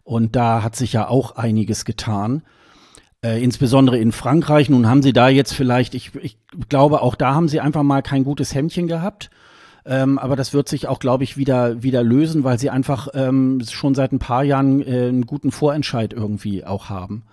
Und 0.04 0.36
da 0.36 0.62
hat 0.62 0.76
sich 0.76 0.92
ja 0.92 1.08
auch 1.08 1.36
einiges 1.36 1.86
getan. 1.86 2.42
Äh, 3.22 3.42
insbesondere 3.44 3.98
in 3.98 4.12
Frankreich. 4.12 4.70
Nun 4.70 4.88
haben 4.88 5.02
sie 5.02 5.12
da 5.12 5.28
jetzt 5.28 5.52
vielleicht, 5.52 5.94
ich, 5.94 6.12
ich 6.22 6.38
glaube, 6.70 7.02
auch 7.02 7.14
da 7.14 7.34
haben 7.34 7.48
sie 7.48 7.60
einfach 7.60 7.82
mal 7.82 8.02
kein 8.02 8.24
gutes 8.24 8.54
Hemdchen 8.54 8.86
gehabt. 8.86 9.30
Ähm, 9.84 10.18
aber 10.18 10.36
das 10.36 10.54
wird 10.54 10.68
sich 10.68 10.88
auch, 10.88 10.98
glaube 10.98 11.24
ich, 11.24 11.36
wieder, 11.36 11.82
wieder 11.82 12.02
lösen, 12.02 12.44
weil 12.44 12.58
sie 12.58 12.70
einfach 12.70 13.08
ähm, 13.14 13.60
schon 13.68 13.94
seit 13.94 14.12
ein 14.12 14.18
paar 14.18 14.42
Jahren 14.44 14.80
äh, 14.80 15.08
einen 15.08 15.26
guten 15.26 15.50
Vorentscheid 15.50 16.12
irgendwie 16.12 16.64
auch 16.64 16.88
haben. 16.88 17.24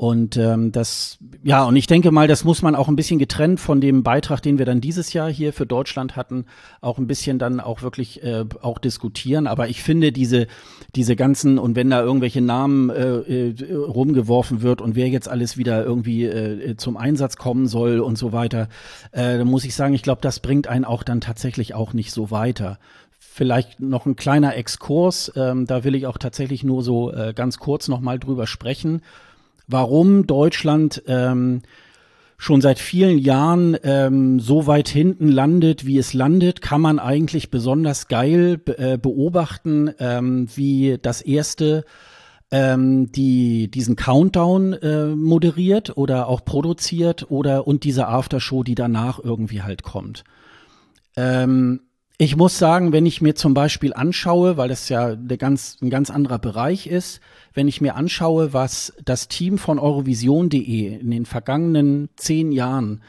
Und 0.00 0.38
ähm, 0.38 0.72
das, 0.72 1.18
ja, 1.42 1.62
und 1.64 1.76
ich 1.76 1.86
denke 1.86 2.10
mal, 2.10 2.26
das 2.26 2.42
muss 2.42 2.62
man 2.62 2.74
auch 2.74 2.88
ein 2.88 2.96
bisschen 2.96 3.18
getrennt 3.18 3.60
von 3.60 3.82
dem 3.82 4.02
Beitrag, 4.02 4.40
den 4.40 4.56
wir 4.56 4.64
dann 4.64 4.80
dieses 4.80 5.12
Jahr 5.12 5.30
hier 5.30 5.52
für 5.52 5.66
Deutschland 5.66 6.16
hatten, 6.16 6.46
auch 6.80 6.96
ein 6.96 7.06
bisschen 7.06 7.38
dann 7.38 7.60
auch 7.60 7.82
wirklich 7.82 8.22
äh, 8.22 8.46
auch 8.62 8.78
diskutieren. 8.78 9.46
Aber 9.46 9.68
ich 9.68 9.82
finde 9.82 10.10
diese, 10.10 10.46
diese 10.96 11.16
ganzen, 11.16 11.58
und 11.58 11.76
wenn 11.76 11.90
da 11.90 12.00
irgendwelche 12.00 12.40
Namen 12.40 12.88
äh, 12.88 13.50
äh, 13.50 13.74
rumgeworfen 13.74 14.62
wird 14.62 14.80
und 14.80 14.94
wer 14.94 15.10
jetzt 15.10 15.28
alles 15.28 15.58
wieder 15.58 15.84
irgendwie 15.84 16.24
äh, 16.24 16.78
zum 16.78 16.96
Einsatz 16.96 17.36
kommen 17.36 17.66
soll 17.66 18.00
und 18.00 18.16
so 18.16 18.32
weiter, 18.32 18.70
äh, 19.12 19.36
dann 19.36 19.48
muss 19.48 19.66
ich 19.66 19.74
sagen, 19.74 19.92
ich 19.92 20.02
glaube, 20.02 20.22
das 20.22 20.40
bringt 20.40 20.66
einen 20.66 20.86
auch 20.86 21.02
dann 21.02 21.20
tatsächlich 21.20 21.74
auch 21.74 21.92
nicht 21.92 22.12
so 22.12 22.30
weiter. 22.30 22.78
Vielleicht 23.18 23.80
noch 23.80 24.06
ein 24.06 24.16
kleiner 24.16 24.56
Exkurs, 24.56 25.30
ähm, 25.36 25.66
da 25.66 25.84
will 25.84 25.94
ich 25.94 26.06
auch 26.06 26.16
tatsächlich 26.16 26.64
nur 26.64 26.82
so 26.82 27.12
äh, 27.12 27.34
ganz 27.34 27.58
kurz 27.58 27.86
nochmal 27.86 28.18
drüber 28.18 28.46
sprechen 28.46 29.02
warum 29.70 30.26
Deutschland 30.26 31.02
ähm, 31.06 31.62
schon 32.36 32.60
seit 32.60 32.78
vielen 32.78 33.18
Jahren 33.18 33.76
ähm, 33.82 34.40
so 34.40 34.66
weit 34.66 34.88
hinten 34.88 35.28
landet, 35.28 35.86
wie 35.86 35.98
es 35.98 36.14
landet, 36.14 36.62
kann 36.62 36.80
man 36.80 36.98
eigentlich 36.98 37.50
besonders 37.50 38.08
geil 38.08 38.58
äh, 38.76 38.96
beobachten, 38.96 39.90
ähm, 39.98 40.48
wie 40.54 40.98
das 41.00 41.20
erste 41.20 41.84
ähm, 42.50 43.12
die 43.12 43.70
diesen 43.70 43.94
Countdown 43.94 44.72
äh, 44.72 45.06
moderiert 45.08 45.96
oder 45.96 46.26
auch 46.28 46.44
produziert 46.44 47.30
oder 47.30 47.66
und 47.66 47.84
diese 47.84 48.08
Aftershow, 48.08 48.62
die 48.62 48.74
danach 48.74 49.20
irgendwie 49.22 49.62
halt 49.62 49.82
kommt. 49.82 50.24
Ähm, 51.16 51.80
ich 52.22 52.36
muss 52.36 52.58
sagen, 52.58 52.92
wenn 52.92 53.06
ich 53.06 53.22
mir 53.22 53.34
zum 53.34 53.54
Beispiel 53.54 53.94
anschaue, 53.94 54.58
weil 54.58 54.68
das 54.68 54.90
ja 54.90 55.14
ganz, 55.14 55.78
ein 55.80 55.88
ganz 55.88 56.10
anderer 56.10 56.38
Bereich 56.38 56.86
ist, 56.86 57.20
wenn 57.54 57.66
ich 57.66 57.80
mir 57.80 57.94
anschaue, 57.94 58.52
was 58.52 58.92
das 59.02 59.28
Team 59.28 59.56
von 59.56 59.78
Eurovision.de 59.78 60.98
in 60.98 61.10
den 61.10 61.24
vergangenen 61.24 62.10
zehn 62.16 62.52
Jahren 62.52 63.00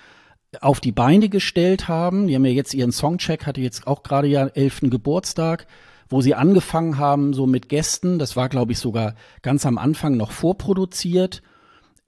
auf 0.62 0.80
die 0.80 0.94
Beine 0.94 1.28
gestellt 1.28 1.90
haben, 1.90 2.28
die 2.28 2.36
haben 2.36 2.46
ja 2.46 2.54
jetzt 2.54 2.74
ihren 2.74 2.94
Songcheck, 2.94 3.46
hatte 3.46 3.60
jetzt 3.60 3.86
auch 3.86 4.04
gerade 4.04 4.30
ja 4.30 4.48
elften 4.48 4.90
Geburtstag, 4.90 5.68
wo 6.08 6.22
sie 6.22 6.34
angefangen 6.34 6.98
haben, 6.98 7.34
so 7.34 7.46
mit 7.46 7.68
Gästen, 7.68 8.18
das 8.18 8.38
war 8.38 8.48
glaube 8.48 8.72
ich 8.72 8.80
sogar 8.80 9.16
ganz 9.42 9.66
am 9.66 9.78
Anfang 9.78 10.16
noch 10.16 10.32
vorproduziert 10.32 11.42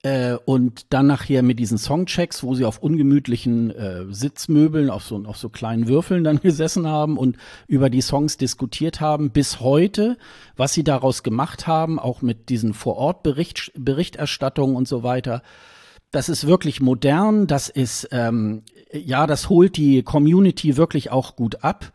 äh, 0.04 0.36
und 0.44 0.92
dann 0.92 1.06
nachher 1.06 1.42
mit 1.42 1.58
diesen 1.58 1.78
Songchecks, 1.78 2.42
wo 2.42 2.54
sie 2.54 2.66
auf 2.66 2.76
ungemütlichen 2.78 3.70
äh, 3.70 4.04
Sitzmöbeln, 4.10 4.90
auf 4.90 5.04
so, 5.04 5.24
auf 5.24 5.38
so 5.38 5.48
kleinen 5.48 5.88
Würfeln 5.88 6.24
dann 6.24 6.40
gesessen 6.42 6.86
haben 6.86 7.16
und 7.16 7.38
über 7.66 7.88
die 7.88 8.02
Songs 8.02 8.36
diskutiert 8.36 9.00
haben, 9.00 9.30
bis 9.30 9.60
heute, 9.60 10.18
was 10.56 10.74
sie 10.74 10.84
daraus 10.84 11.22
gemacht 11.22 11.66
haben, 11.66 11.98
auch 11.98 12.20
mit 12.20 12.50
diesen 12.50 12.74
Vor-Ort-Berichterstattungen 12.74 14.76
und 14.76 14.86
so 14.86 15.02
weiter. 15.02 15.40
Das 16.10 16.28
ist 16.28 16.46
wirklich 16.46 16.82
modern, 16.82 17.46
das 17.46 17.70
ist, 17.70 18.08
ähm, 18.12 18.62
ja, 18.92 19.26
das 19.26 19.48
holt 19.48 19.78
die 19.78 20.02
Community 20.02 20.76
wirklich 20.76 21.10
auch 21.10 21.34
gut 21.34 21.64
ab. 21.64 21.94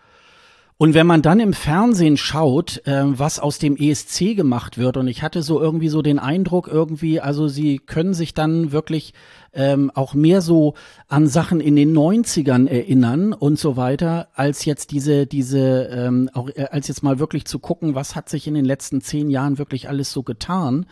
Und 0.81 0.93
wenn 0.93 1.07
man 1.07 1.21
dann 1.21 1.41
im 1.41 1.51
Fernsehen 1.51 2.15
schaut, 2.15 2.87
äh, 2.87 3.01
was 3.03 3.37
aus 3.37 3.59
dem 3.59 3.75
ESC 3.75 4.33
gemacht 4.33 4.77
wird, 4.77 4.95
und 4.95 5.09
ich 5.09 5.23
hatte 5.23 5.43
so 5.43 5.59
irgendwie 5.59 5.89
so 5.89 6.01
den 6.01 6.19
Eindruck, 6.19 6.69
irgendwie, 6.69 7.19
also 7.19 7.49
sie 7.49 7.79
können 7.79 8.13
sich 8.13 8.33
dann 8.33 8.71
wirklich 8.71 9.13
ähm, 9.51 9.91
auch 9.93 10.13
mehr 10.13 10.39
so 10.39 10.75
an 11.09 11.27
Sachen 11.27 11.59
in 11.59 11.75
den 11.75 11.93
90ern 11.93 12.69
erinnern 12.69 13.33
und 13.33 13.59
so 13.59 13.75
weiter, 13.75 14.29
als 14.35 14.63
jetzt 14.63 14.91
diese, 14.91 15.27
diese, 15.27 15.89
ähm, 15.91 16.29
auch 16.33 16.47
äh, 16.47 16.67
als 16.71 16.87
jetzt 16.87 17.03
mal 17.03 17.19
wirklich 17.19 17.43
zu 17.43 17.59
gucken, 17.59 17.93
was 17.93 18.15
hat 18.15 18.29
sich 18.29 18.47
in 18.47 18.53
den 18.53 18.63
letzten 18.63 19.01
zehn 19.01 19.29
Jahren 19.29 19.57
wirklich 19.57 19.89
alles 19.89 20.13
so 20.13 20.23
getan. 20.23 20.85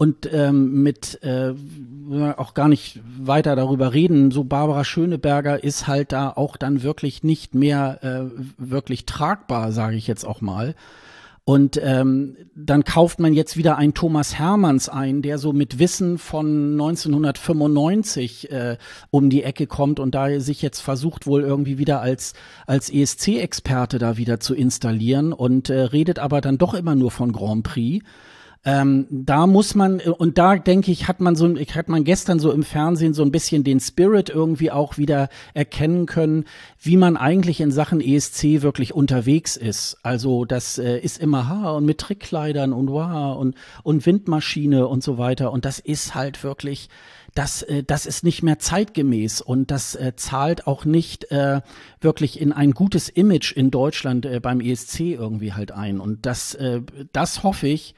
Und 0.00 0.32
ähm, 0.32 0.84
mit 0.84 1.22
äh, 1.24 1.52
auch 2.36 2.54
gar 2.54 2.68
nicht 2.68 3.00
weiter 3.18 3.56
darüber 3.56 3.92
reden, 3.92 4.30
so 4.30 4.44
Barbara 4.44 4.84
Schöneberger 4.84 5.62
ist 5.62 5.88
halt 5.88 6.12
da 6.12 6.30
auch 6.30 6.56
dann 6.56 6.84
wirklich 6.84 7.24
nicht 7.24 7.56
mehr 7.56 7.98
äh, 8.02 8.40
wirklich 8.56 9.06
tragbar, 9.06 9.72
sage 9.72 9.96
ich 9.96 10.06
jetzt 10.06 10.24
auch 10.24 10.40
mal. 10.40 10.76
Und 11.48 11.80
ähm, 11.82 12.36
dann 12.54 12.84
kauft 12.84 13.20
man 13.20 13.32
jetzt 13.32 13.56
wieder 13.56 13.78
einen 13.78 13.94
Thomas 13.94 14.38
Hermanns 14.38 14.90
ein, 14.90 15.22
der 15.22 15.38
so 15.38 15.54
mit 15.54 15.78
Wissen 15.78 16.18
von 16.18 16.72
1995 16.72 18.52
äh, 18.52 18.76
um 19.10 19.30
die 19.30 19.44
Ecke 19.44 19.66
kommt 19.66 19.98
und 19.98 20.14
da 20.14 20.40
sich 20.40 20.60
jetzt 20.60 20.80
versucht 20.80 21.26
wohl 21.26 21.40
irgendwie 21.40 21.78
wieder 21.78 22.02
als 22.02 22.34
als 22.66 22.90
ESC-Experte 22.90 23.98
da 23.98 24.18
wieder 24.18 24.40
zu 24.40 24.54
installieren 24.54 25.32
und 25.32 25.70
äh, 25.70 25.80
redet 25.80 26.18
aber 26.18 26.42
dann 26.42 26.58
doch 26.58 26.74
immer 26.74 26.94
nur 26.94 27.10
von 27.10 27.32
Grand 27.32 27.62
Prix. 27.62 28.04
Ähm, 28.68 29.06
da 29.08 29.46
muss 29.46 29.74
man, 29.74 29.98
und 29.98 30.36
da 30.36 30.56
denke 30.56 30.92
ich, 30.92 31.08
hat 31.08 31.20
man 31.20 31.36
so, 31.36 31.48
hat 31.48 31.88
man 31.88 32.04
gestern 32.04 32.38
so 32.38 32.52
im 32.52 32.62
Fernsehen 32.62 33.14
so 33.14 33.22
ein 33.22 33.32
bisschen 33.32 33.64
den 33.64 33.80
Spirit 33.80 34.28
irgendwie 34.28 34.70
auch 34.70 34.98
wieder 34.98 35.30
erkennen 35.54 36.04
können, 36.04 36.44
wie 36.78 36.98
man 36.98 37.16
eigentlich 37.16 37.62
in 37.62 37.70
Sachen 37.70 38.02
ESC 38.02 38.60
wirklich 38.60 38.92
unterwegs 38.92 39.56
ist. 39.56 39.96
Also 40.02 40.44
das 40.44 40.76
äh, 40.76 40.98
ist 40.98 41.18
immer 41.18 41.48
ha 41.48 41.70
und 41.70 41.86
mit 41.86 41.96
Trickkleidern 41.96 42.74
und 42.74 42.90
wow 42.90 43.38
und, 43.38 43.54
und 43.84 44.04
Windmaschine 44.04 44.86
und 44.86 45.02
so 45.02 45.16
weiter. 45.16 45.50
Und 45.50 45.64
das 45.64 45.78
ist 45.78 46.14
halt 46.14 46.44
wirklich, 46.44 46.90
das, 47.34 47.62
äh, 47.62 47.82
das 47.82 48.04
ist 48.04 48.22
nicht 48.22 48.42
mehr 48.42 48.58
zeitgemäß 48.58 49.40
und 49.40 49.70
das 49.70 49.94
äh, 49.94 50.12
zahlt 50.14 50.66
auch 50.66 50.84
nicht 50.84 51.30
äh, 51.30 51.62
wirklich 52.02 52.38
in 52.38 52.52
ein 52.52 52.72
gutes 52.72 53.08
Image 53.08 53.50
in 53.52 53.70
Deutschland 53.70 54.26
äh, 54.26 54.40
beim 54.40 54.60
ESC 54.60 55.00
irgendwie 55.00 55.54
halt 55.54 55.72
ein. 55.72 56.00
Und 56.00 56.26
das, 56.26 56.54
äh, 56.54 56.82
das 57.14 57.42
hoffe 57.42 57.66
ich, 57.68 57.94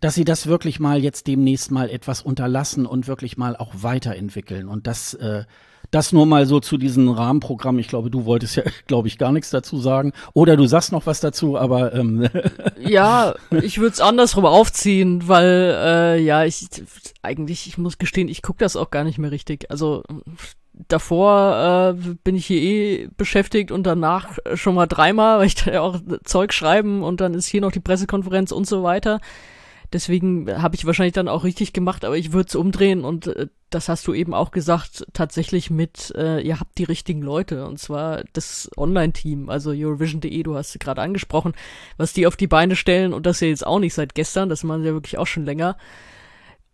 dass 0.00 0.14
sie 0.14 0.24
das 0.24 0.46
wirklich 0.46 0.80
mal 0.80 1.02
jetzt 1.02 1.26
demnächst 1.26 1.70
mal 1.70 1.90
etwas 1.90 2.22
unterlassen 2.22 2.86
und 2.86 3.06
wirklich 3.06 3.36
mal 3.36 3.56
auch 3.56 3.72
weiterentwickeln. 3.74 4.68
Und 4.68 4.86
das, 4.86 5.14
äh, 5.14 5.44
das 5.90 6.12
nur 6.12 6.26
mal 6.26 6.46
so 6.46 6.60
zu 6.60 6.78
diesem 6.78 7.08
Rahmenprogramm. 7.08 7.78
Ich 7.78 7.88
glaube, 7.88 8.10
du 8.10 8.24
wolltest 8.24 8.56
ja, 8.56 8.62
glaube 8.86 9.08
ich, 9.08 9.18
gar 9.18 9.32
nichts 9.32 9.50
dazu 9.50 9.78
sagen. 9.78 10.12
Oder 10.32 10.56
du 10.56 10.66
sagst 10.66 10.92
noch 10.92 11.06
was 11.06 11.20
dazu, 11.20 11.58
aber 11.58 11.94
ähm. 11.94 12.28
ja, 12.80 13.34
ich 13.50 13.78
würde 13.78 13.92
es 13.92 14.00
andersrum 14.00 14.46
aufziehen, 14.46 15.28
weil 15.28 15.76
äh, 15.78 16.20
ja, 16.20 16.44
ich 16.44 16.66
eigentlich, 17.22 17.66
ich 17.66 17.78
muss 17.78 17.98
gestehen, 17.98 18.28
ich 18.28 18.42
gucke 18.42 18.58
das 18.58 18.76
auch 18.76 18.90
gar 18.90 19.04
nicht 19.04 19.18
mehr 19.18 19.30
richtig. 19.30 19.70
Also 19.70 20.02
davor 20.88 21.94
äh, 21.94 22.14
bin 22.24 22.36
ich 22.36 22.46
hier 22.46 22.60
eh 22.60 23.08
beschäftigt 23.16 23.70
und 23.70 23.84
danach 23.84 24.38
schon 24.54 24.74
mal 24.74 24.86
dreimal, 24.86 25.38
weil 25.38 25.46
ich 25.46 25.54
da 25.54 25.72
ja 25.72 25.80
auch 25.82 26.00
Zeug 26.24 26.52
schreiben 26.52 27.02
und 27.02 27.20
dann 27.20 27.34
ist 27.34 27.46
hier 27.46 27.60
noch 27.60 27.72
die 27.72 27.80
Pressekonferenz 27.80 28.52
und 28.52 28.66
so 28.66 28.82
weiter. 28.82 29.20
Deswegen 29.92 30.62
habe 30.62 30.74
ich 30.74 30.86
wahrscheinlich 30.86 31.12
dann 31.12 31.28
auch 31.28 31.44
richtig 31.44 31.72
gemacht, 31.72 32.04
aber 32.04 32.16
ich 32.16 32.32
würde 32.32 32.48
es 32.48 32.54
umdrehen 32.54 33.04
und 33.04 33.26
äh, 33.26 33.48
das 33.70 33.88
hast 33.88 34.06
du 34.06 34.14
eben 34.14 34.34
auch 34.34 34.50
gesagt, 34.50 35.06
tatsächlich 35.12 35.70
mit, 35.70 36.12
äh, 36.16 36.40
ihr 36.40 36.60
habt 36.60 36.78
die 36.78 36.84
richtigen 36.84 37.22
Leute 37.22 37.66
und 37.66 37.78
zwar 37.78 38.24
das 38.32 38.70
Online-Team, 38.76 39.48
also 39.48 39.70
Eurovision.de, 39.70 40.42
du 40.42 40.56
hast 40.56 40.78
gerade 40.80 41.02
angesprochen, 41.02 41.52
was 41.96 42.12
die 42.12 42.26
auf 42.26 42.36
die 42.36 42.46
Beine 42.46 42.76
stellen 42.76 43.12
und 43.12 43.26
das 43.26 43.40
ja 43.40 43.48
jetzt 43.48 43.66
auch 43.66 43.78
nicht 43.78 43.94
seit 43.94 44.14
gestern, 44.14 44.48
das 44.48 44.64
machen 44.64 44.82
sie 44.82 44.88
ja 44.88 44.94
wirklich 44.94 45.18
auch 45.18 45.26
schon 45.26 45.44
länger. 45.44 45.76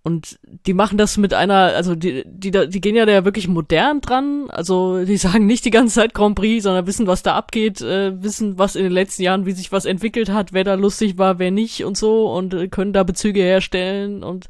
Und 0.03 0.39
die 0.67 0.75
machen 0.75 0.97
das 0.97 1.19
mit 1.19 1.35
einer, 1.35 1.75
also 1.75 1.95
die, 1.95 2.23
die, 2.25 2.51
die 2.51 2.81
gehen 2.81 2.97
ja 2.97 3.05
da 3.05 3.25
wirklich 3.25 3.49
modern 3.49 4.01
dran. 4.01 4.49
Also 4.49 5.05
die 5.05 5.17
sagen 5.19 5.47
nicht 5.47 5.65
die 5.65 5.71
ganze 5.71 5.97
Zeit 5.97 6.15
Grand 6.15 6.37
Prix, 6.37 6.63
sondern 6.63 6.87
wissen, 6.87 7.07
was 7.07 7.23
da 7.23 7.35
abgeht, 7.35 7.81
äh, 7.81 8.23
wissen, 8.23 8.59
was 8.59 8.77
in 8.77 8.85
den 8.85 8.93
letzten 8.93 9.23
Jahren, 9.23 9.45
wie 9.45 9.53
sich 9.53 9.73
was 9.73 9.85
entwickelt 9.85 10.31
hat, 10.31 10.53
wer 10.53 10.65
da 10.65 10.75
lustig 10.75 11.19
war, 11.19 11.39
wer 11.39 11.51
nicht 11.51 11.85
und 11.85 11.97
so 11.97 12.31
und 12.33 12.55
äh, 12.55 12.69
können 12.69 12.93
da 12.93 13.03
Bezüge 13.03 13.41
herstellen 13.41 14.23
und 14.23 14.49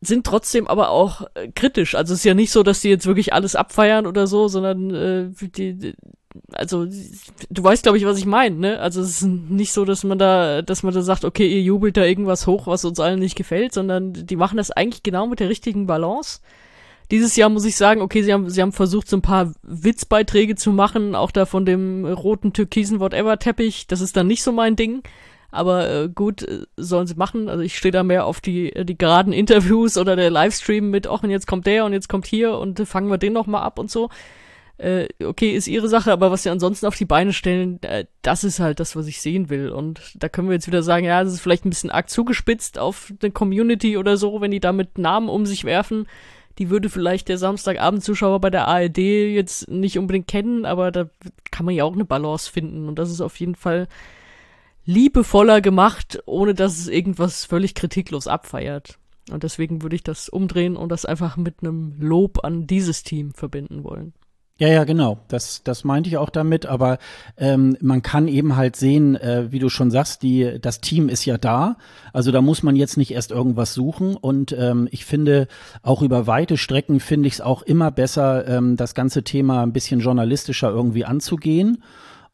sind 0.00 0.26
trotzdem 0.26 0.66
aber 0.68 0.90
auch 0.90 1.22
äh, 1.34 1.48
kritisch. 1.48 1.94
Also 1.94 2.14
es 2.14 2.20
ist 2.20 2.24
ja 2.24 2.34
nicht 2.34 2.52
so, 2.52 2.62
dass 2.62 2.80
die 2.80 2.88
jetzt 2.88 3.06
wirklich 3.06 3.32
alles 3.32 3.56
abfeiern 3.56 4.06
oder 4.06 4.26
so, 4.26 4.48
sondern 4.48 4.94
äh, 4.94 5.30
die, 5.56 5.94
also 6.52 6.86
du 6.86 7.64
weißt, 7.64 7.82
glaube 7.82 7.98
ich, 7.98 8.04
was 8.04 8.18
ich 8.18 8.26
meine, 8.26 8.56
ne? 8.56 8.80
Also 8.80 9.00
es 9.00 9.22
ist 9.22 9.22
nicht 9.24 9.72
so, 9.72 9.84
dass 9.84 10.04
man 10.04 10.18
da, 10.18 10.62
dass 10.62 10.82
man 10.82 10.94
da 10.94 11.02
sagt, 11.02 11.24
okay, 11.24 11.46
ihr 11.46 11.62
jubelt 11.62 11.96
da 11.96 12.04
irgendwas 12.04 12.46
hoch, 12.46 12.66
was 12.66 12.84
uns 12.84 13.00
allen 13.00 13.18
nicht 13.18 13.36
gefällt, 13.36 13.74
sondern 13.74 14.12
die 14.12 14.36
machen 14.36 14.56
das 14.56 14.70
eigentlich 14.70 15.02
genau 15.02 15.26
mit 15.26 15.40
der 15.40 15.48
richtigen 15.48 15.86
Balance. 15.86 16.40
Dieses 17.10 17.36
Jahr 17.36 17.48
muss 17.48 17.64
ich 17.64 17.76
sagen, 17.76 18.02
okay, 18.02 18.22
sie 18.22 18.32
haben, 18.32 18.50
sie 18.50 18.60
haben 18.60 18.72
versucht, 18.72 19.08
so 19.08 19.16
ein 19.16 19.22
paar 19.22 19.54
Witzbeiträge 19.62 20.56
zu 20.56 20.72
machen, 20.72 21.14
auch 21.14 21.30
da 21.30 21.46
von 21.46 21.64
dem 21.64 22.04
roten 22.04 22.52
türkisen 22.52 23.00
Whatever-Teppich. 23.00 23.86
Das 23.86 24.02
ist 24.02 24.16
dann 24.16 24.26
nicht 24.26 24.42
so 24.42 24.52
mein 24.52 24.76
Ding. 24.76 25.02
Aber 25.50 25.90
äh, 25.90 26.08
gut, 26.08 26.42
äh, 26.42 26.66
sollen 26.76 27.06
sie 27.06 27.14
machen. 27.14 27.48
Also 27.48 27.62
ich 27.62 27.76
stehe 27.76 27.92
da 27.92 28.02
mehr 28.02 28.26
auf 28.26 28.40
die, 28.40 28.72
äh, 28.74 28.84
die 28.84 28.98
geraden 28.98 29.32
Interviews 29.32 29.96
oder 29.96 30.14
der 30.14 30.30
Livestream 30.30 30.90
mit, 30.90 31.06
ach, 31.06 31.22
und 31.22 31.30
jetzt 31.30 31.46
kommt 31.46 31.66
der 31.66 31.84
und 31.84 31.92
jetzt 31.92 32.08
kommt 32.08 32.26
hier 32.26 32.58
und 32.58 32.80
äh, 32.80 32.86
fangen 32.86 33.08
wir 33.10 33.18
den 33.18 33.32
noch 33.32 33.46
mal 33.46 33.62
ab 33.62 33.78
und 33.78 33.90
so 33.90 34.10
äh, 34.78 35.08
okay, 35.24 35.50
ist 35.54 35.66
ihre 35.66 35.88
Sache, 35.88 36.12
aber 36.12 36.30
was 36.30 36.44
sie 36.44 36.50
ansonsten 36.50 36.86
auf 36.86 36.96
die 36.96 37.04
Beine 37.04 37.32
stellen, 37.32 37.82
äh, 37.82 38.06
das 38.22 38.44
ist 38.44 38.60
halt 38.60 38.78
das, 38.80 38.94
was 38.94 39.06
ich 39.08 39.20
sehen 39.20 39.50
will. 39.50 39.70
Und 39.70 40.00
da 40.14 40.28
können 40.28 40.48
wir 40.48 40.54
jetzt 40.54 40.68
wieder 40.68 40.82
sagen, 40.82 41.04
ja, 41.04 41.22
das 41.22 41.34
ist 41.34 41.40
vielleicht 41.40 41.66
ein 41.66 41.70
bisschen 41.70 41.90
arg 41.90 42.08
zugespitzt 42.08 42.78
auf 42.78 43.12
eine 43.20 43.32
Community 43.32 43.96
oder 43.96 44.16
so, 44.16 44.40
wenn 44.40 44.52
die 44.52 44.60
damit 44.60 44.96
Namen 44.96 45.28
um 45.28 45.46
sich 45.46 45.64
werfen. 45.64 46.06
Die 46.58 46.70
würde 46.70 46.88
vielleicht 46.90 47.28
der 47.28 47.38
Samstagabend-Zuschauer 47.38 48.40
bei 48.40 48.50
der 48.50 48.66
ARD 48.68 48.98
jetzt 48.98 49.68
nicht 49.68 49.98
unbedingt 49.98 50.28
kennen, 50.28 50.64
aber 50.64 50.90
da 50.90 51.08
kann 51.50 51.66
man 51.66 51.74
ja 51.74 51.84
auch 51.84 51.94
eine 51.94 52.04
Balance 52.04 52.50
finden. 52.50 52.88
Und 52.88 52.98
das 52.98 53.10
ist 53.10 53.20
auf 53.20 53.38
jeden 53.38 53.54
Fall 53.56 53.88
liebevoller 54.88 55.60
gemacht, 55.60 56.22
ohne 56.24 56.54
dass 56.54 56.78
es 56.78 56.88
irgendwas 56.88 57.44
völlig 57.44 57.74
kritiklos 57.74 58.26
abfeiert. 58.26 58.98
Und 59.30 59.42
deswegen 59.42 59.82
würde 59.82 59.96
ich 59.96 60.02
das 60.02 60.30
umdrehen 60.30 60.76
und 60.76 60.88
das 60.88 61.04
einfach 61.04 61.36
mit 61.36 61.56
einem 61.60 61.94
Lob 62.00 62.42
an 62.42 62.66
dieses 62.66 63.02
Team 63.02 63.34
verbinden 63.34 63.84
wollen. 63.84 64.14
Ja, 64.56 64.68
ja, 64.68 64.84
genau. 64.84 65.18
Das, 65.28 65.62
das 65.62 65.84
meinte 65.84 66.08
ich 66.08 66.16
auch 66.16 66.30
damit. 66.30 66.64
Aber 66.64 66.96
ähm, 67.36 67.76
man 67.82 68.00
kann 68.00 68.28
eben 68.28 68.56
halt 68.56 68.76
sehen, 68.76 69.14
äh, 69.14 69.52
wie 69.52 69.58
du 69.58 69.68
schon 69.68 69.90
sagst, 69.90 70.22
die, 70.22 70.58
das 70.58 70.80
Team 70.80 71.10
ist 71.10 71.26
ja 71.26 71.36
da. 71.36 71.76
Also 72.14 72.32
da 72.32 72.40
muss 72.40 72.62
man 72.62 72.74
jetzt 72.74 72.96
nicht 72.96 73.10
erst 73.10 73.30
irgendwas 73.30 73.74
suchen. 73.74 74.16
Und 74.16 74.52
ähm, 74.52 74.88
ich 74.90 75.04
finde, 75.04 75.48
auch 75.82 76.00
über 76.00 76.26
weite 76.26 76.56
Strecken 76.56 76.98
finde 76.98 77.28
ich 77.28 77.34
es 77.34 77.40
auch 77.42 77.60
immer 77.60 77.90
besser, 77.90 78.48
ähm, 78.48 78.76
das 78.76 78.94
ganze 78.94 79.22
Thema 79.22 79.62
ein 79.62 79.74
bisschen 79.74 80.00
journalistischer 80.00 80.70
irgendwie 80.70 81.04
anzugehen 81.04 81.82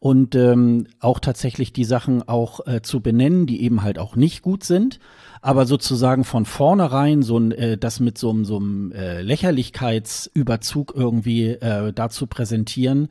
und 0.05 0.35
ähm, 0.35 0.85
auch 0.99 1.19
tatsächlich 1.19 1.73
die 1.73 1.83
Sachen 1.83 2.21
auch 2.21 2.67
äh, 2.67 2.83
zu 2.83 2.99
benennen, 2.99 3.47
die 3.47 3.63
eben 3.63 3.81
halt 3.81 3.97
auch 3.97 4.15
nicht 4.15 4.43
gut 4.43 4.63
sind 4.63 4.99
aber 5.45 5.67
sozusagen 5.67 6.23
von 6.23 6.43
vornherein 6.43 7.21
so 7.21 7.37
ein, 7.37 7.51
äh, 7.51 7.77
das 7.77 7.99
mit 7.99 8.17
so, 8.17 8.43
so 8.43 8.57
einem 8.57 8.91
äh, 8.93 9.21
Lächerlichkeitsüberzug 9.21 10.93
irgendwie 10.95 11.49
äh, 11.49 11.93
dazu 11.93 12.25
präsentieren, 12.25 13.09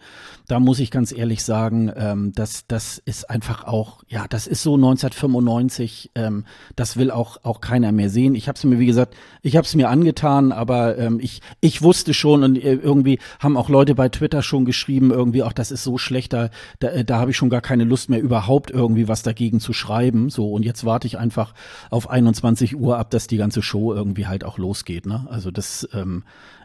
da 0.49 0.59
muss 0.59 0.81
ich 0.81 0.91
ganz 0.91 1.17
ehrlich 1.17 1.45
sagen, 1.45 1.93
ähm, 1.95 2.33
das, 2.35 2.67
das 2.67 2.99
ist 2.99 3.31
einfach 3.31 3.63
auch, 3.63 4.03
ja, 4.09 4.27
das 4.29 4.49
ist 4.49 4.65
so 4.65 4.75
1995, 4.75 6.11
ähm, 6.17 6.45
das 6.75 6.97
will 6.97 7.13
auch, 7.13 7.37
auch 7.45 7.61
keiner 7.61 7.93
mehr 7.93 8.11
sehen. 8.11 8.35
Ich 8.35 8.49
habe 8.49 8.57
es 8.57 8.65
mir, 8.65 8.81
wie 8.81 8.87
gesagt, 8.87 9.15
ich 9.43 9.55
habe 9.55 9.65
es 9.65 9.77
mir 9.77 9.89
angetan, 9.89 10.51
aber 10.51 10.99
ähm, 10.99 11.21
ich, 11.23 11.41
ich 11.61 11.83
wusste 11.83 12.15
schon 12.15 12.43
und 12.43 12.57
äh, 12.57 12.73
irgendwie 12.75 13.21
haben 13.39 13.57
auch 13.57 13.69
Leute 13.69 13.95
bei 13.95 14.09
Twitter 14.09 14.43
schon 14.43 14.65
geschrieben, 14.65 15.13
irgendwie, 15.13 15.45
auch 15.45 15.53
das 15.53 15.71
ist 15.71 15.85
so 15.85 15.99
schlecht, 15.99 16.33
da, 16.33 16.51
da, 16.81 16.89
äh, 16.89 17.05
da 17.05 17.21
habe 17.21 17.31
ich 17.31 17.37
schon 17.37 17.49
gar 17.49 17.61
keine 17.61 17.85
Lust 17.85 18.11
mehr 18.11 18.21
überhaupt 18.21 18.73
irgendwie 18.73 19.07
was 19.07 19.23
dagegen 19.23 19.61
zu 19.61 19.73
schreiben. 19.73 20.31
So, 20.31 20.51
und 20.51 20.65
jetzt 20.65 20.85
warte 20.85 21.07
ich 21.07 21.17
einfach 21.17 21.55
auf 21.91 22.11
ein 22.11 22.24
21 22.27 22.77
Uhr 22.77 22.99
ab, 22.99 23.11
dass 23.11 23.27
die 23.27 23.37
ganze 23.37 23.63
Show 23.63 23.93
irgendwie 23.93 24.27
halt 24.27 24.45
auch 24.45 24.59
losgeht. 24.59 25.07
Ne? 25.07 25.27
Also 25.29 25.51
das 25.51 25.89
ähm, 25.93 26.25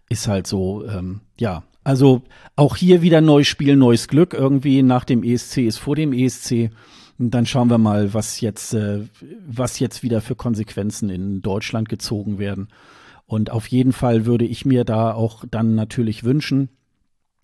ist 0.09 0.27
halt 0.27 0.47
so, 0.47 0.85
ähm, 0.85 1.21
ja. 1.39 1.63
Also 1.83 2.23
auch 2.55 2.75
hier 2.75 3.01
wieder 3.01 3.21
neues 3.21 3.47
Spiel, 3.47 3.75
neues 3.75 4.07
Glück. 4.07 4.33
Irgendwie 4.33 4.83
nach 4.83 5.05
dem 5.05 5.23
ESC 5.23 5.59
ist 5.59 5.77
vor 5.77 5.95
dem 5.95 6.13
ESC. 6.13 6.71
Und 7.17 7.31
dann 7.31 7.45
schauen 7.45 7.69
wir 7.69 7.77
mal, 7.77 8.13
was 8.13 8.41
jetzt, 8.41 8.73
äh, 8.73 9.01
was 9.47 9.79
jetzt 9.79 10.03
wieder 10.03 10.21
für 10.21 10.35
Konsequenzen 10.35 11.09
in 11.09 11.41
Deutschland 11.41 11.89
gezogen 11.89 12.39
werden. 12.39 12.69
Und 13.25 13.51
auf 13.51 13.67
jeden 13.67 13.93
Fall 13.93 14.25
würde 14.25 14.45
ich 14.45 14.65
mir 14.65 14.83
da 14.85 15.13
auch 15.13 15.45
dann 15.49 15.75
natürlich 15.75 16.23
wünschen, 16.23 16.69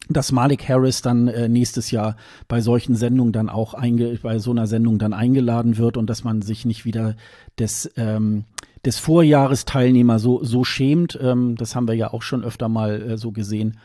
dass 0.10 0.32
Malik 0.32 0.68
Harris 0.68 1.02
dann 1.02 1.28
äh, 1.28 1.50
nächstes 1.50 1.92
Jahr 1.92 2.16
bei 2.48 2.62
solchen 2.62 2.96
Sendungen 2.96 3.34
dann 3.34 3.50
auch 3.50 3.74
einge 3.74 4.20
bei 4.22 4.40
so 4.40 4.52
einer 4.52 4.68
Sendung 4.68 5.00
dann 5.00 5.14
eingeladen 5.14 5.78
wird 5.78 5.98
und 5.98 6.10
dass 6.10 6.24
man 6.24 6.42
sich 6.42 6.66
nicht 6.66 6.86
wieder 6.86 7.16
des 7.58 7.92
ähm, 7.98 8.46
des 8.86 9.00
Vorjahresteilnehmer 9.00 10.20
so 10.20 10.44
so 10.44 10.64
schämt. 10.64 11.18
Ähm, 11.22 11.56
das 11.56 11.76
haben 11.76 11.88
wir 11.88 11.96
ja 11.96 12.14
auch 12.14 12.22
schon 12.22 12.44
öfter 12.44 12.70
mal 12.70 13.02
äh, 13.02 13.18
so 13.18 13.32
gesehen, 13.32 13.80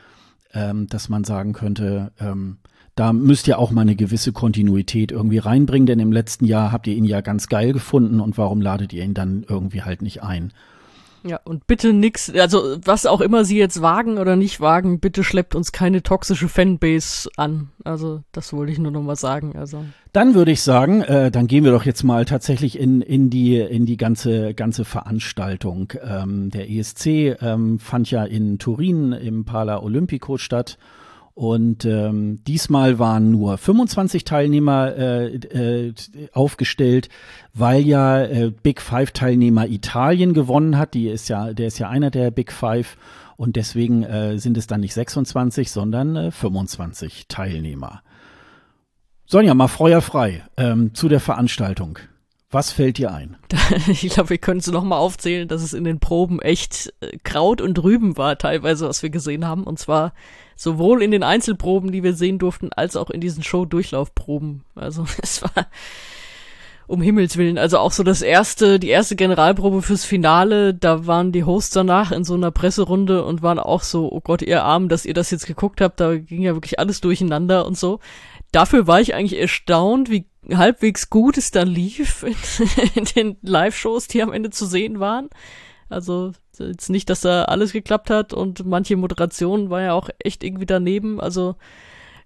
ähm, 0.53 0.87
dass 0.89 1.09
man 1.09 1.25
sagen 1.25 1.53
könnte, 1.53 2.13
ähm, 2.21 2.59
da 2.97 3.13
müsst 3.13 3.49
ihr 3.49 3.59
auch 3.59 3.71
mal 3.71 3.83
eine 3.83 3.97
gewisse 3.97 4.33
Kontinuität 4.33 5.11
irgendwie 5.13 5.39
reinbringen, 5.39 5.87
denn 5.87 6.01
im 6.01 6.13
letzten 6.13 6.45
Jahr 6.45 6.71
habt 6.71 6.87
ihr 6.87 6.95
ihn 6.95 7.05
ja 7.05 7.23
ganz 7.23 7.49
geil 7.49 7.73
gefunden 7.73 8.21
und 8.21 8.37
warum 8.37 8.61
ladet 8.61 8.93
ihr 8.93 9.05
ihn 9.05 9.15
dann 9.15 9.45
irgendwie 9.49 9.83
halt 9.83 10.03
nicht 10.03 10.23
ein? 10.23 10.53
Ja, 11.23 11.41
und 11.45 11.67
bitte 11.67 11.93
nix, 11.93 12.33
also 12.35 12.79
was 12.85 13.07
auch 13.07 13.21
immer 13.21 13.45
sie 13.45 13.59
jetzt 13.59 13.83
wagen 13.83 14.19
oder 14.19 14.37
nicht 14.37 14.61
wagen, 14.61 15.01
bitte 15.01 15.23
schleppt 15.23 15.55
uns 15.55 15.73
keine 15.73 16.03
toxische 16.03 16.49
Fanbase 16.49 17.29
an. 17.37 17.71
Also 17.85 18.23
das 18.33 18.53
wollte 18.53 18.73
ich 18.73 18.79
nur 18.79 18.93
noch 18.93 19.03
mal 19.03 19.17
sagen. 19.17 19.55
Also 19.57 19.85
dann 20.13 20.35
würde 20.35 20.53
ich 20.53 20.63
sagen, 20.63 21.03
äh, 21.03 21.31
dann 21.31 21.47
gehen 21.47 21.65
wir 21.65 21.73
doch 21.73 21.85
jetzt 21.85 22.05
mal 22.05 22.25
tatsächlich 22.25 22.79
in 22.79 23.03
in 23.03 23.31
die 23.31 23.57
in 23.59 23.87
die 23.87 23.97
ganze 23.97 24.55
ganze 24.55 24.85
Veranstaltung. 24.85 25.93
Ähm, 26.03 26.51
der 26.51 26.71
ESC 26.71 27.37
ähm, 27.41 27.79
fand 27.79 28.11
ja 28.11 28.25
in 28.25 28.59
Turin 28.59 29.13
im 29.13 29.45
Pala 29.45 29.83
Olimpico 29.83 30.39
statt 30.39 30.79
und 31.41 31.87
ähm, 31.87 32.45
diesmal 32.47 32.99
waren 32.99 33.31
nur 33.31 33.57
25 33.57 34.25
Teilnehmer 34.25 34.95
äh, 34.95 35.37
äh, 35.37 35.95
aufgestellt, 36.35 37.09
weil 37.55 37.81
ja 37.81 38.23
äh, 38.23 38.51
Big 38.51 38.83
Five 38.83 39.13
Teilnehmer 39.13 39.67
Italien 39.67 40.35
gewonnen 40.35 40.77
hat. 40.77 40.93
Die 40.93 41.09
ist 41.09 41.31
ja, 41.31 41.55
der 41.55 41.69
ist 41.69 41.79
ja 41.79 41.89
einer 41.89 42.11
der 42.11 42.31
Big 42.31 42.53
Five 42.53 42.99
und 43.39 43.57
deswegen 43.57 44.03
äh, 44.03 44.37
sind 44.37 44.59
es 44.59 44.67
dann 44.67 44.81
nicht 44.81 44.93
26, 44.93 45.71
sondern 45.71 46.15
äh, 46.15 46.31
25 46.31 47.25
Teilnehmer. 47.29 48.03
Sonja, 49.25 49.55
mal 49.55 49.69
feuerfrei 49.69 50.43
ähm, 50.59 50.93
zu 50.93 51.09
der 51.09 51.21
Veranstaltung. 51.21 52.01
Was 52.51 52.73
fällt 52.73 52.99
dir 52.99 53.13
ein? 53.13 53.37
Ich 53.87 54.09
glaube, 54.09 54.31
wir 54.31 54.39
können 54.39 54.59
es 54.59 54.67
nochmal 54.67 54.99
aufzählen, 54.99 55.47
dass 55.47 55.63
es 55.63 55.73
in 55.73 55.85
den 55.85 56.01
Proben 56.01 56.43
echt 56.43 56.93
äh, 57.01 57.17
Kraut 57.23 57.61
und 57.61 57.81
Rüben 57.83 58.17
war, 58.17 58.39
teilweise, 58.39 58.89
was 58.89 59.03
wir 59.03 59.11
gesehen 59.11 59.47
haben. 59.47 59.65
Und 59.65 59.79
zwar 59.79 60.13
sowohl 60.57 61.03
in 61.03 61.13
den 61.13 61.23
Einzelproben, 61.23 61.93
die 61.93 62.03
wir 62.03 62.15
sehen 62.15 62.39
durften, 62.39 62.71
als 62.73 62.97
auch 62.97 63.11
in 63.11 63.21
diesen 63.21 63.45
Show-Durchlaufproben. 63.45 64.65
Also 64.75 65.07
es 65.23 65.43
war 65.43 65.69
um 66.91 67.01
Himmels 67.01 67.37
Willen. 67.37 67.57
Also 67.57 67.79
auch 67.79 67.93
so 67.93 68.03
das 68.03 68.21
erste, 68.21 68.81
die 68.81 68.89
erste 68.89 69.15
Generalprobe 69.15 69.81
fürs 69.81 70.05
Finale, 70.05 70.75
da 70.75 71.07
waren 71.07 71.31
die 71.31 71.45
Hosts 71.45 71.73
danach 71.73 72.11
in 72.11 72.25
so 72.25 72.35
einer 72.35 72.51
Presserunde 72.51 73.25
und 73.25 73.43
waren 73.43 73.61
auch 73.61 73.83
so, 73.83 74.11
oh 74.11 74.21
Gott, 74.21 74.43
ihr 74.43 74.65
Arm, 74.65 74.89
dass 74.89 75.07
ihr 75.07 75.15
das 75.15 75.31
jetzt 75.31 75.47
geguckt 75.47 75.81
habt, 75.81 76.01
da 76.01 76.17
ging 76.17 76.43
ja 76.43 76.55
wirklich 76.55 76.79
alles 76.79 77.01
durcheinander 77.01 77.65
und 77.65 77.79
so. 77.79 78.01
Dafür 78.51 78.89
war 78.89 79.01
ich 79.01 79.15
eigentlich 79.15 79.41
erstaunt, 79.41 80.11
wie 80.11 80.27
halbwegs 80.53 81.11
gut 81.11 81.39
es 81.39 81.53
dann 81.53 81.69
lief 81.69 82.25
in, 82.95 83.05
den 83.05 83.37
Live-Shows, 83.43 84.09
die 84.09 84.23
am 84.23 84.33
Ende 84.33 84.51
zu 84.51 84.67
sehen 84.67 84.99
waren. 84.99 85.31
Also 85.89 86.33
jetzt 86.59 86.91
nicht, 86.91 87.09
dass 87.09 87.21
da 87.21 87.45
alles 87.45 87.73
geklappt 87.73 88.11
hat 88.11 88.33
und 88.33 88.67
manche 88.67 88.97
Moderationen 88.97 89.71
war 89.71 89.81
ja 89.81 89.93
auch 89.93 90.09
echt 90.19 90.43
irgendwie 90.43 90.67
daneben. 90.67 91.21
Also 91.21 91.55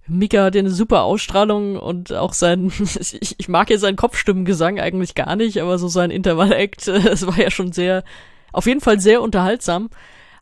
Mika 0.07 0.45
hat 0.45 0.55
ja 0.55 0.61
eine 0.61 0.71
super 0.71 1.03
Ausstrahlung 1.03 1.77
und 1.77 2.13
auch 2.13 2.33
sein, 2.33 2.73
ich, 2.81 3.37
ich 3.39 3.49
mag 3.49 3.71
ja 3.71 3.79
seinen 3.79 3.97
Kopfstimmengesang 3.97 4.79
eigentlich 4.79 5.15
gar 5.15 5.37
nicht, 5.37 5.61
aber 5.61 5.79
so 5.79 5.89
sein 5.89 6.11
Intervall-Act, 6.11 6.89
das 7.05 7.27
war 7.27 7.39
ja 7.39 7.51
schon 7.51 7.73
sehr, 7.73 8.05
auf 8.53 8.67
jeden 8.67 8.81
Fall 8.81 9.01
sehr 9.01 9.23
unterhaltsam. 9.23 9.91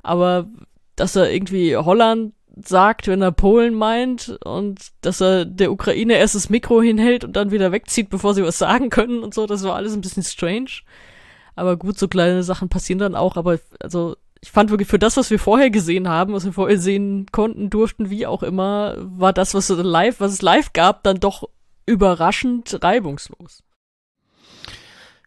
Aber 0.03 0.49
dass 0.97 1.17
er 1.17 1.33
irgendwie 1.33 1.77
Holland 1.77 2.35
sagt, 2.65 3.07
wenn 3.07 3.23
er 3.23 3.33
Polen 3.33 3.75
meint 3.75 4.37
und 4.45 4.89
dass 5.01 5.21
er 5.21 5.45
der 5.45 5.73
Ukraine 5.73 6.15
erst 6.19 6.35
das 6.35 6.51
Mikro 6.51 6.83
hinhält 6.83 7.25
und 7.25 7.35
dann 7.35 7.51
wieder 7.51 7.73
wegzieht, 7.73 8.11
bevor 8.11 8.35
sie 8.35 8.43
was 8.43 8.59
sagen 8.59 8.91
können 8.91 9.23
und 9.23 9.33
so, 9.33 9.47
das 9.47 9.65
war 9.65 9.77
alles 9.77 9.95
ein 9.95 10.03
bisschen 10.03 10.23
strange. 10.23 10.83
Aber 11.55 11.77
gut, 11.77 11.99
so 11.99 12.09
kleine 12.09 12.43
Sachen 12.43 12.69
passieren 12.69 12.99
dann 12.99 13.15
auch, 13.15 13.37
aber 13.37 13.59
also 13.81 14.17
ich 14.43 14.51
fand 14.51 14.71
wirklich 14.71 14.89
für 14.89 14.99
das, 14.99 15.17
was 15.17 15.31
wir 15.31 15.39
vorher 15.39 15.71
gesehen 15.71 16.09
haben, 16.09 16.33
was 16.33 16.45
wir 16.45 16.53
vorher 16.53 16.79
sehen 16.79 17.27
konnten, 17.31 17.71
durften, 17.71 18.11
wie 18.11 18.27
auch 18.27 18.43
immer, 18.43 18.97
war 18.99 19.33
das, 19.33 19.55
was 19.55 19.69
live, 19.69 20.19
was 20.19 20.33
es 20.33 20.43
live 20.43 20.73
gab, 20.73 21.05
dann 21.05 21.21
doch 21.21 21.49
überraschend 21.87 22.83
reibungslos. 22.83 23.63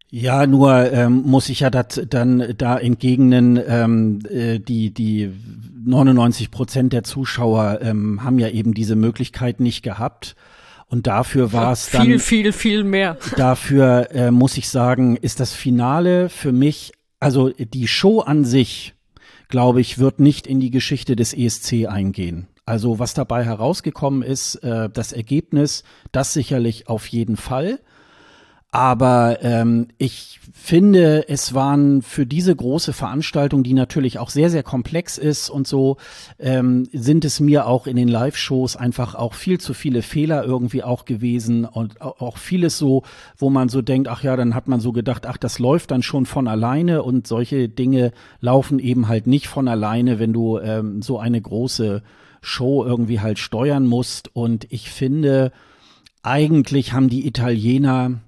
Ja, 0.09 0.45
nur 0.45 0.91
ähm, 0.91 1.23
muss 1.25 1.49
ich 1.49 1.61
ja 1.61 1.69
dat, 1.69 2.07
dann 2.09 2.53
da 2.57 2.77
entgegnen, 2.77 3.59
ähm, 3.67 4.19
äh, 4.29 4.59
die, 4.59 4.93
die 4.93 5.31
99 5.85 6.51
Prozent 6.51 6.93
der 6.93 7.03
Zuschauer 7.03 7.79
ähm, 7.81 8.23
haben 8.23 8.37
ja 8.37 8.49
eben 8.49 8.73
diese 8.73 8.95
Möglichkeit 8.95 9.59
nicht 9.59 9.81
gehabt. 9.81 10.35
Und 10.87 11.07
dafür 11.07 11.51
war 11.53 11.71
es 11.71 11.89
dann. 11.89 12.03
Viel, 12.03 12.19
viel, 12.19 12.51
viel 12.51 12.83
mehr. 12.83 13.17
Dafür 13.37 14.11
äh, 14.11 14.29
muss 14.29 14.55
ich 14.55 14.69
sagen, 14.69 15.15
ist 15.15 15.39
das 15.39 15.53
Finale 15.53 16.29
für 16.29 16.51
mich, 16.51 16.93
also 17.19 17.49
die 17.49 17.87
Show 17.87 18.19
an 18.19 18.45
sich, 18.45 18.94
glaube 19.47 19.81
ich, 19.81 19.99
wird 19.99 20.19
nicht 20.19 20.47
in 20.47 20.59
die 20.59 20.71
Geschichte 20.71 21.15
des 21.15 21.33
ESC 21.33 21.87
eingehen. 21.87 22.47
Also 22.65 22.97
was 22.97 23.13
dabei 23.13 23.43
herausgekommen 23.43 24.23
ist, 24.23 24.55
äh, 24.55 24.89
das 24.89 25.11
Ergebnis, 25.11 25.83
das 26.11 26.33
sicherlich 26.33 26.87
auf 26.87 27.07
jeden 27.07 27.37
Fall. 27.37 27.79
Aber 28.75 29.37
ähm, 29.41 29.87
ich 29.97 30.41
finde, 30.51 31.29
es 31.29 31.53
waren 31.53 32.01
für 32.01 32.25
diese 32.25 32.53
große 32.53 32.91
Veranstaltung, 32.91 33.63
die 33.63 33.71
natürlich 33.71 34.19
auch 34.19 34.29
sehr, 34.29 34.49
sehr 34.49 34.63
komplex 34.63 35.17
ist 35.17 35.49
und 35.49 35.65
so, 35.65 35.95
ähm, 36.39 36.85
sind 36.91 37.23
es 37.23 37.39
mir 37.39 37.67
auch 37.67 37.87
in 37.87 37.95
den 37.95 38.09
Live-Shows 38.09 38.75
einfach 38.75 39.15
auch 39.15 39.33
viel 39.33 39.61
zu 39.61 39.73
viele 39.73 40.01
Fehler 40.01 40.43
irgendwie 40.43 40.83
auch 40.83 41.05
gewesen 41.05 41.63
und 41.63 42.01
auch 42.01 42.37
vieles 42.37 42.77
so, 42.77 43.03
wo 43.37 43.49
man 43.49 43.69
so 43.69 43.81
denkt, 43.81 44.09
ach 44.09 44.23
ja, 44.23 44.35
dann 44.35 44.55
hat 44.55 44.67
man 44.67 44.81
so 44.81 44.91
gedacht, 44.91 45.25
ach, 45.25 45.37
das 45.37 45.57
läuft 45.57 45.91
dann 45.91 46.03
schon 46.03 46.25
von 46.25 46.49
alleine 46.49 47.01
und 47.01 47.27
solche 47.27 47.69
Dinge 47.69 48.11
laufen 48.41 48.79
eben 48.79 49.07
halt 49.07 49.25
nicht 49.25 49.47
von 49.47 49.69
alleine, 49.69 50.19
wenn 50.19 50.33
du 50.33 50.59
ähm, 50.59 51.01
so 51.01 51.17
eine 51.17 51.39
große 51.39 52.03
Show 52.41 52.83
irgendwie 52.83 53.21
halt 53.21 53.39
steuern 53.39 53.87
musst. 53.87 54.35
Und 54.35 54.67
ich 54.69 54.89
finde, 54.89 55.53
eigentlich 56.25 56.91
haben 56.91 57.07
die 57.07 57.27
Italiener 57.27 58.19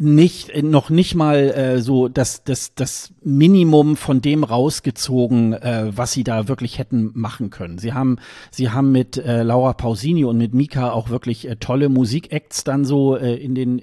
nicht 0.00 0.62
noch 0.62 0.90
nicht 0.90 1.14
mal 1.14 1.36
äh, 1.36 1.80
so 1.80 2.08
das 2.08 2.44
das 2.44 2.74
das 2.74 3.12
Minimum 3.22 3.96
von 3.96 4.20
dem 4.20 4.44
rausgezogen, 4.44 5.52
äh, 5.52 5.90
was 5.94 6.12
sie 6.12 6.24
da 6.24 6.48
wirklich 6.48 6.78
hätten 6.78 7.10
machen 7.14 7.50
können. 7.50 7.78
Sie 7.78 7.92
haben 7.92 8.18
sie 8.50 8.70
haben 8.70 8.92
mit 8.92 9.16
äh, 9.16 9.42
Laura 9.42 9.72
Pausini 9.72 10.24
und 10.24 10.38
mit 10.38 10.54
Mika 10.54 10.90
auch 10.90 11.08
wirklich 11.08 11.48
äh, 11.48 11.56
tolle 11.56 11.88
Musikacts 11.88 12.64
dann 12.64 12.84
so 12.84 13.16
äh, 13.16 13.34
in 13.34 13.54
den 13.54 13.82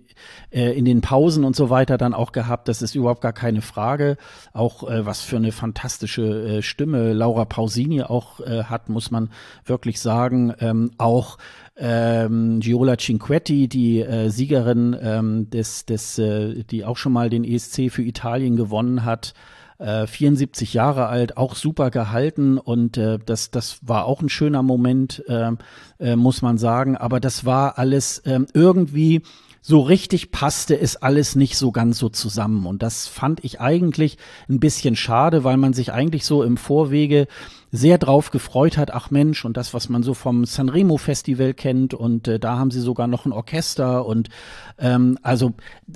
äh, 0.52 0.72
in 0.72 0.86
den 0.86 1.02
Pausen 1.02 1.44
und 1.44 1.56
so 1.56 1.70
weiter 1.70 1.98
dann 1.98 2.14
auch 2.14 2.32
gehabt. 2.32 2.68
Das 2.68 2.82
ist 2.82 2.96
überhaupt 2.96 3.22
gar 3.22 3.34
keine 3.34 3.62
Frage. 3.62 4.18
Auch 4.54 4.90
äh, 4.90 5.06
was 5.06 5.22
für 5.22 5.38
eine 5.38 5.52
fantastische 5.52 6.58
äh, 6.58 6.62
Stimme 6.62 7.14
Laura 7.14 7.46
Pausini 7.46 8.04
auch 8.04 8.40
äh, 8.40 8.64
hat, 8.64 8.90
muss 8.90 9.12
man 9.12 9.30
wirklich 9.66 10.00
sagen. 10.00 10.54
Ähm, 10.60 10.92
auch 10.98 11.38
ähm, 11.78 12.60
Giola 12.60 12.98
Cinquetti, 12.98 13.68
die 13.68 14.02
äh, 14.02 14.30
Siegerin 14.30 14.96
ähm, 15.02 15.50
des, 15.50 15.86
des 15.86 16.18
äh, 16.18 16.64
die 16.64 16.86
auch 16.86 16.98
schon 16.98 17.14
mal 17.14 17.30
den 17.30 17.44
ESC 17.44 17.92
für 17.92 18.02
Italien 18.04 18.56
gewonnen 18.56 19.04
hat, 19.04 19.34
äh, 19.78 20.08
74 20.08 20.74
Jahre 20.74 21.08
alt, 21.08 21.38
auch 21.38 21.56
super 21.56 21.92
gehalten 21.92 22.58
und 22.58 22.98
äh, 22.98 23.20
das, 23.24 23.52
das 23.52 23.80
war 23.82 24.06
auch 24.06 24.22
ein 24.22 24.30
schöner 24.30 24.64
Moment, 24.64 25.24
äh, 25.28 25.52
äh, 26.00 26.16
muss 26.16 26.42
man 26.42 26.58
sagen. 26.58 26.96
Aber 26.96 27.20
das 27.20 27.46
war 27.46 27.78
alles 27.78 28.20
äh, 28.20 28.40
irgendwie 28.54 29.22
so 29.68 29.82
richtig 29.82 30.30
passte 30.30 30.80
es 30.80 30.96
alles 30.96 31.36
nicht 31.36 31.58
so 31.58 31.72
ganz 31.72 31.98
so 31.98 32.08
zusammen. 32.08 32.68
Und 32.68 32.84
das 32.84 33.08
fand 33.08 33.44
ich 33.44 33.60
eigentlich 33.60 34.20
ein 34.48 34.60
bisschen 34.60 34.96
schade, 34.96 35.44
weil 35.44 35.58
man 35.58 35.74
sich 35.74 35.92
eigentlich 35.92 36.24
so 36.24 36.44
im 36.44 36.56
Vorwege 36.56 37.26
sehr 37.72 37.98
drauf 37.98 38.30
gefreut 38.30 38.78
hat, 38.78 38.94
ach 38.94 39.10
Mensch, 39.10 39.44
und 39.44 39.58
das, 39.58 39.74
was 39.74 39.90
man 39.90 40.04
so 40.04 40.14
vom 40.14 40.46
Sanremo 40.46 40.98
Festival 40.98 41.56
kennt, 41.56 41.96
und 41.96 42.28
äh, 42.28 42.40
da 42.40 42.60
haben 42.60 42.70
sie 42.70 42.80
sogar 42.80 43.08
noch 43.08 43.26
ein 43.26 43.32
Orchester. 43.32 44.06
Und 44.06 44.30
ähm, 44.78 45.18
also 45.24 45.54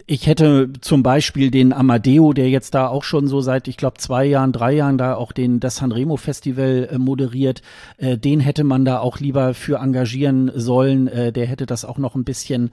ich 0.07 0.25
hätte 0.25 0.73
zum 0.81 1.03
Beispiel 1.03 1.51
den 1.51 1.71
Amadeo, 1.71 2.33
der 2.33 2.49
jetzt 2.49 2.73
da 2.73 2.87
auch 2.87 3.03
schon 3.03 3.27
so 3.27 3.39
seit, 3.39 3.67
ich 3.67 3.77
glaube, 3.77 3.99
zwei 3.99 4.25
Jahren, 4.25 4.51
drei 4.51 4.73
Jahren 4.73 4.97
da 4.97 5.13
auch 5.13 5.31
den 5.31 5.59
das 5.59 5.75
Sanremo 5.75 6.17
Festival 6.17 6.89
äh, 6.91 6.97
moderiert, 6.97 7.61
äh, 7.97 8.17
den 8.17 8.39
hätte 8.39 8.63
man 8.63 8.83
da 8.83 8.97
auch 8.99 9.19
lieber 9.19 9.53
für 9.53 9.77
engagieren 9.77 10.51
sollen, 10.55 11.07
äh, 11.07 11.31
der 11.31 11.45
hätte 11.45 11.67
das 11.67 11.85
auch 11.85 11.99
noch 11.99 12.15
ein 12.15 12.23
bisschen 12.23 12.71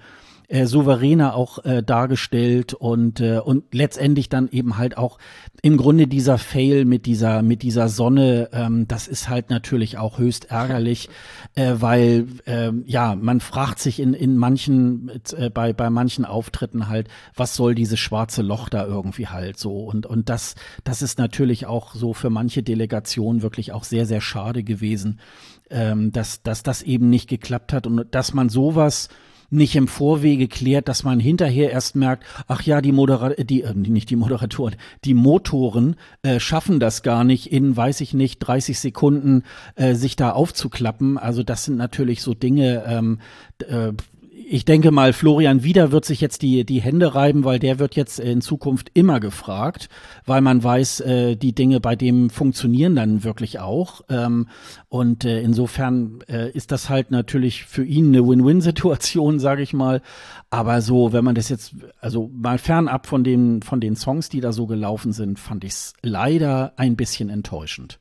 äh, 0.48 0.66
souveräner 0.66 1.35
auch 1.35 1.64
äh, 1.64 1.82
dargestellt 1.82 2.74
und 2.74 3.20
äh, 3.20 3.38
und 3.38 3.74
letztendlich 3.74 4.28
dann 4.28 4.48
eben 4.48 4.76
halt 4.78 4.96
auch 4.96 5.18
im 5.62 5.76
Grunde 5.76 6.06
dieser 6.06 6.38
Fail 6.38 6.85
mit 6.85 7.06
dieser 7.06 7.42
mit 7.42 7.62
dieser 7.62 7.88
Sonne, 7.88 8.50
ähm, 8.52 8.87
das 8.87 9.09
ist 9.09 9.28
halt 9.28 9.50
natürlich 9.50 9.98
auch 9.98 10.18
höchst 10.18 10.46
ärgerlich, 10.50 11.09
äh, 11.54 11.74
weil 11.78 12.26
äh, 12.46 12.70
ja 12.85 13.16
man 13.16 13.40
fragt 13.40 13.80
sich 13.80 13.98
in 13.98 14.14
in 14.14 14.37
manchen 14.37 15.11
äh, 15.37 15.50
bei 15.50 15.72
bei 15.72 15.90
manchen 15.90 16.24
Auftritten 16.24 16.88
halt, 16.88 17.09
was 17.35 17.56
soll 17.56 17.74
dieses 17.74 17.98
schwarze 17.98 18.42
Loch 18.42 18.68
da 18.68 18.87
irgendwie 18.87 19.26
halt 19.26 19.59
so? 19.59 19.80
Und 19.80 20.06
und 20.06 20.28
das 20.28 20.54
das 20.85 21.02
ist 21.02 21.18
natürlich 21.18 21.66
auch 21.66 21.94
so 21.94 22.14
für 22.14 22.30
manche 22.30 22.62
Delegationen 22.62 23.42
wirklich 23.42 23.72
auch 23.72 23.85
sehr 23.85 24.06
sehr 24.06 24.20
schade 24.20 24.62
gewesen, 24.62 25.18
ähm, 25.70 26.12
dass 26.12 26.42
dass 26.42 26.62
das 26.62 26.82
eben 26.82 27.11
nicht 27.11 27.28
geklappt 27.28 27.72
hat 27.72 27.87
und 27.87 28.06
dass 28.14 28.32
man 28.32 28.48
sowas 28.48 29.09
nicht 29.50 29.76
im 29.76 29.88
Vorwege 29.88 30.48
klärt, 30.48 30.88
dass 30.88 31.04
man 31.04 31.20
hinterher 31.20 31.70
erst 31.70 31.96
merkt, 31.96 32.24
ach 32.48 32.62
ja, 32.62 32.80
die 32.80 32.92
Moderator, 32.92 33.44
die, 33.44 33.62
äh, 33.62 33.74
nicht 33.74 34.11
die 34.11 34.16
Moderatoren, 34.16 34.76
die 35.04 35.14
Motoren 35.14 35.96
äh, 36.22 36.40
schaffen 36.40 36.80
das 36.80 37.02
gar 37.02 37.24
nicht 37.24 37.52
in, 37.52 37.76
weiß 37.76 38.00
ich 38.00 38.14
nicht, 38.14 38.38
30 38.38 38.78
Sekunden 38.78 39.42
äh, 39.74 39.94
sich 39.94 40.16
da 40.16 40.32
aufzuklappen. 40.32 41.18
Also 41.18 41.42
das 41.42 41.64
sind 41.64 41.76
natürlich 41.76 42.22
so 42.22 42.35
Dinge, 42.35 42.85
ähm, 42.87 43.20
äh, 43.68 43.92
ich 44.48 44.64
denke 44.64 44.92
mal, 44.92 45.12
Florian 45.12 45.64
Wieder 45.64 45.90
wird 45.90 46.04
sich 46.04 46.20
jetzt 46.20 46.40
die, 46.42 46.64
die 46.64 46.80
Hände 46.80 47.16
reiben, 47.16 47.42
weil 47.42 47.59
der 47.59 47.80
wird 47.80 47.96
jetzt 47.96 48.20
in 48.20 48.40
Zukunft 48.40 48.90
immer 48.94 49.18
gefragt, 49.18 49.88
weil 50.24 50.40
man 50.40 50.62
weiß, 50.62 51.00
äh, 51.00 51.37
die 51.37 51.52
Dinge 51.52 51.80
bei 51.80 51.96
dem 51.96 52.30
funktionieren 52.30 52.94
dann 52.94 53.24
wirklich 53.24 53.59
auch. 53.59 54.02
Ähm, 54.09 54.46
und 54.88 55.24
äh, 55.24 55.40
insofern 55.40 56.20
äh, 56.28 56.48
ist 56.52 56.70
das 56.70 56.88
halt 56.88 57.11
natürlich 57.11 57.64
für 57.64 57.85
ihn 57.85 58.09
eine 58.09 58.26
Win-Win-Situation, 58.26 59.38
sage 59.40 59.62
ich 59.62 59.72
mal. 59.72 60.00
Aber 60.48 60.80
so, 60.80 61.12
wenn 61.12 61.24
man 61.24 61.35
das 61.35 61.48
jetzt, 61.48 61.74
also 62.00 62.30
mal 62.32 62.59
fernab 62.59 63.06
von 63.06 63.24
den, 63.24 63.62
von 63.62 63.80
den 63.80 63.96
Songs, 63.96 64.28
die 64.28 64.40
da 64.40 64.52
so 64.52 64.66
gelaufen 64.66 65.12
sind, 65.12 65.40
fand 65.40 65.64
ich 65.64 65.72
es 65.72 65.94
leider 66.02 66.72
ein 66.76 66.94
bisschen 66.94 67.30
enttäuschend. 67.30 67.98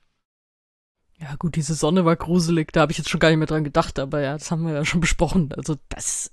Ja, 1.20 1.36
gut, 1.38 1.56
diese 1.56 1.76
Sonne 1.76 2.04
war 2.04 2.16
gruselig, 2.16 2.74
da 2.74 2.82
habe 2.82 2.92
ich 2.92 2.98
jetzt 2.98 3.10
schon 3.10 3.20
gar 3.20 3.30
nicht 3.30 3.38
mehr 3.38 3.48
dran 3.48 3.64
gedacht, 3.64 4.00
aber 4.00 4.22
ja, 4.22 4.34
das 4.34 4.52
haben 4.52 4.66
wir 4.66 4.74
ja 4.74 4.86
schon 4.86 5.00
besprochen. 5.02 5.54
Also 5.56 5.76
das, 5.90 6.30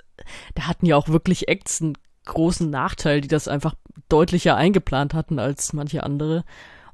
da 0.54 0.66
hatten 0.66 0.86
ja 0.86 0.96
auch 0.96 1.08
wirklich 1.08 1.48
Acts 1.48 1.80
einen 1.80 1.96
großen 2.24 2.68
Nachteil, 2.68 3.20
die 3.20 3.28
das 3.28 3.48
einfach 3.48 3.74
deutlicher 4.08 4.56
eingeplant 4.56 5.14
hatten 5.14 5.38
als 5.38 5.72
manche 5.72 6.02
andere. 6.02 6.44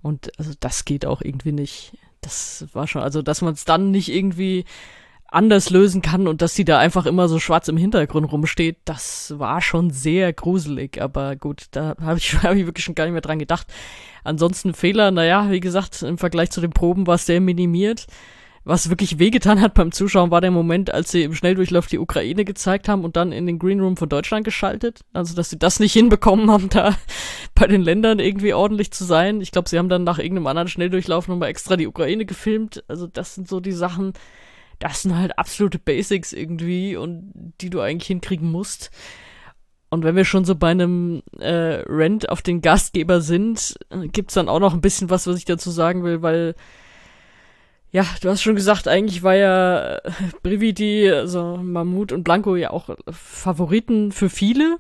Und 0.02 0.38
also 0.38 0.52
das 0.60 0.84
geht 0.84 1.06
auch 1.06 1.22
irgendwie 1.22 1.52
nicht. 1.52 1.96
Das 2.20 2.66
war 2.72 2.86
schon, 2.86 3.02
also 3.02 3.22
dass 3.22 3.42
man 3.42 3.54
es 3.54 3.64
dann 3.64 3.90
nicht 3.90 4.08
irgendwie 4.10 4.64
anders 5.28 5.70
lösen 5.70 6.02
kann 6.02 6.26
und 6.26 6.42
dass 6.42 6.54
sie 6.54 6.64
da 6.64 6.78
einfach 6.78 7.06
immer 7.06 7.28
so 7.28 7.38
schwarz 7.38 7.68
im 7.68 7.76
Hintergrund 7.76 8.32
rumsteht, 8.32 8.78
das 8.84 9.34
war 9.38 9.60
schon 9.60 9.90
sehr 9.90 10.32
gruselig. 10.32 11.00
Aber 11.00 11.36
gut, 11.36 11.66
da 11.72 11.94
habe 12.00 12.18
ich, 12.18 12.32
hab 12.42 12.54
ich 12.54 12.66
wirklich 12.66 12.84
schon 12.84 12.94
gar 12.94 13.04
nicht 13.04 13.12
mehr 13.12 13.20
dran 13.20 13.38
gedacht. 13.38 13.66
Ansonsten 14.24 14.74
Fehler, 14.74 15.10
naja, 15.10 15.50
wie 15.50 15.60
gesagt, 15.60 16.02
im 16.02 16.18
Vergleich 16.18 16.50
zu 16.50 16.60
den 16.60 16.70
Proben 16.70 17.06
war 17.06 17.16
es 17.16 17.26
sehr 17.26 17.40
minimiert. 17.40 18.06
Was 18.64 18.90
wirklich 18.90 19.18
wehgetan 19.18 19.62
hat 19.62 19.72
beim 19.72 19.92
Zuschauen, 19.92 20.30
war 20.30 20.42
der 20.42 20.50
Moment, 20.50 20.92
als 20.92 21.10
sie 21.10 21.22
im 21.22 21.34
Schnelldurchlauf 21.34 21.86
die 21.86 21.98
Ukraine 21.98 22.44
gezeigt 22.44 22.86
haben 22.86 23.02
und 23.02 23.16
dann 23.16 23.32
in 23.32 23.46
den 23.46 23.58
Green 23.58 23.80
Room 23.80 23.96
von 23.96 24.10
Deutschland 24.10 24.44
geschaltet. 24.44 25.00
Also, 25.14 25.34
dass 25.34 25.48
sie 25.48 25.58
das 25.58 25.80
nicht 25.80 25.94
hinbekommen 25.94 26.50
haben, 26.50 26.68
da 26.68 26.94
bei 27.54 27.66
den 27.66 27.80
Ländern 27.80 28.18
irgendwie 28.18 28.52
ordentlich 28.52 28.90
zu 28.90 29.04
sein. 29.04 29.40
Ich 29.40 29.52
glaube, 29.52 29.70
sie 29.70 29.78
haben 29.78 29.88
dann 29.88 30.04
nach 30.04 30.18
irgendeinem 30.18 30.48
anderen 30.48 30.68
Schnelldurchlauf 30.68 31.28
nochmal 31.28 31.48
extra 31.48 31.76
die 31.76 31.86
Ukraine 31.86 32.26
gefilmt. 32.26 32.84
Also, 32.88 33.06
das 33.06 33.34
sind 33.34 33.48
so 33.48 33.60
die 33.60 33.72
Sachen, 33.72 34.12
das 34.78 35.02
sind 35.02 35.16
halt 35.16 35.38
absolute 35.38 35.78
Basics 35.78 36.32
irgendwie 36.32 36.96
und 36.96 37.32
die 37.60 37.70
du 37.70 37.80
eigentlich 37.80 38.08
hinkriegen 38.08 38.50
musst. 38.50 38.90
Und 39.90 40.04
wenn 40.04 40.16
wir 40.16 40.24
schon 40.24 40.44
so 40.44 40.54
bei 40.54 40.70
einem 40.70 41.22
äh, 41.38 41.82
Rent 41.86 42.28
auf 42.28 42.42
den 42.42 42.60
Gastgeber 42.60 43.20
sind, 43.20 43.78
gibt's 44.12 44.34
dann 44.34 44.48
auch 44.48 44.60
noch 44.60 44.74
ein 44.74 44.82
bisschen 44.82 45.08
was, 45.08 45.26
was 45.26 45.38
ich 45.38 45.46
dazu 45.46 45.70
sagen 45.70 46.04
will, 46.04 46.22
weil 46.22 46.54
ja, 47.90 48.04
du 48.20 48.28
hast 48.28 48.42
schon 48.42 48.54
gesagt, 48.54 48.86
eigentlich 48.86 49.22
war 49.22 49.34
ja 49.34 49.96
äh, 49.96 50.10
Brividi, 50.42 51.10
also 51.10 51.56
Mammut 51.56 52.12
und 52.12 52.22
Blanco 52.22 52.54
ja 52.54 52.70
auch 52.70 52.90
Favoriten 53.10 54.12
für 54.12 54.28
viele 54.28 54.76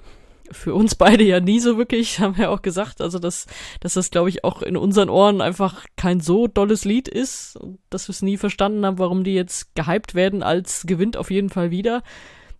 für 0.50 0.74
uns 0.74 0.94
beide 0.94 1.24
ja 1.24 1.40
nie 1.40 1.60
so 1.60 1.76
wirklich, 1.76 2.18
haben 2.20 2.36
wir 2.36 2.50
auch 2.50 2.62
gesagt. 2.62 3.00
Also, 3.00 3.18
dass, 3.18 3.46
dass 3.80 3.94
das, 3.94 4.10
glaube 4.10 4.28
ich, 4.28 4.44
auch 4.44 4.62
in 4.62 4.76
unseren 4.76 5.10
Ohren 5.10 5.40
einfach 5.40 5.84
kein 5.96 6.20
so 6.20 6.46
dolles 6.46 6.84
Lied 6.84 7.08
ist, 7.08 7.58
dass 7.90 8.08
wir 8.08 8.12
es 8.12 8.22
nie 8.22 8.36
verstanden 8.36 8.84
haben, 8.84 8.98
warum 8.98 9.24
die 9.24 9.34
jetzt 9.34 9.74
gehypt 9.74 10.14
werden 10.14 10.42
als 10.42 10.84
gewinnt 10.86 11.16
auf 11.16 11.30
jeden 11.30 11.50
Fall 11.50 11.70
wieder. 11.70 12.02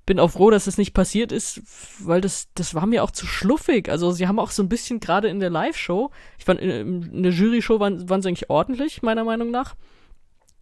Bin 0.07 0.21
auch 0.21 0.31
froh, 0.31 0.51
dass 0.51 0.65
das 0.65 0.79
nicht 0.79 0.95
passiert 0.95 1.33
ist, 1.33 1.61
weil 2.01 2.23
das, 2.23 2.49
das 2.55 2.75
war 2.75 2.87
mir 2.87 3.05
auch 3.05 3.11
zu 3.11 3.27
schluffig. 3.27 3.91
Also, 3.91 4.11
sie 4.11 4.27
haben 4.27 4.39
auch 4.39 4.51
so 4.51 4.63
ein 4.63 4.69
bisschen 4.69 5.01
gerade 5.01 5.29
in 5.29 5.41
der 5.41 5.51
Live-Show, 5.51 6.11
ich 6.39 6.45
fand, 6.45 6.61
in, 6.61 7.03
in 7.03 7.23
der 7.23 7.33
Jury-Show 7.33 7.79
waren, 7.81 8.09
waren 8.09 8.23
sie 8.23 8.29
eigentlich 8.29 8.51
ordentlich, 8.51 9.03
meiner 9.03 9.25
Meinung 9.25 9.51
nach. 9.51 9.75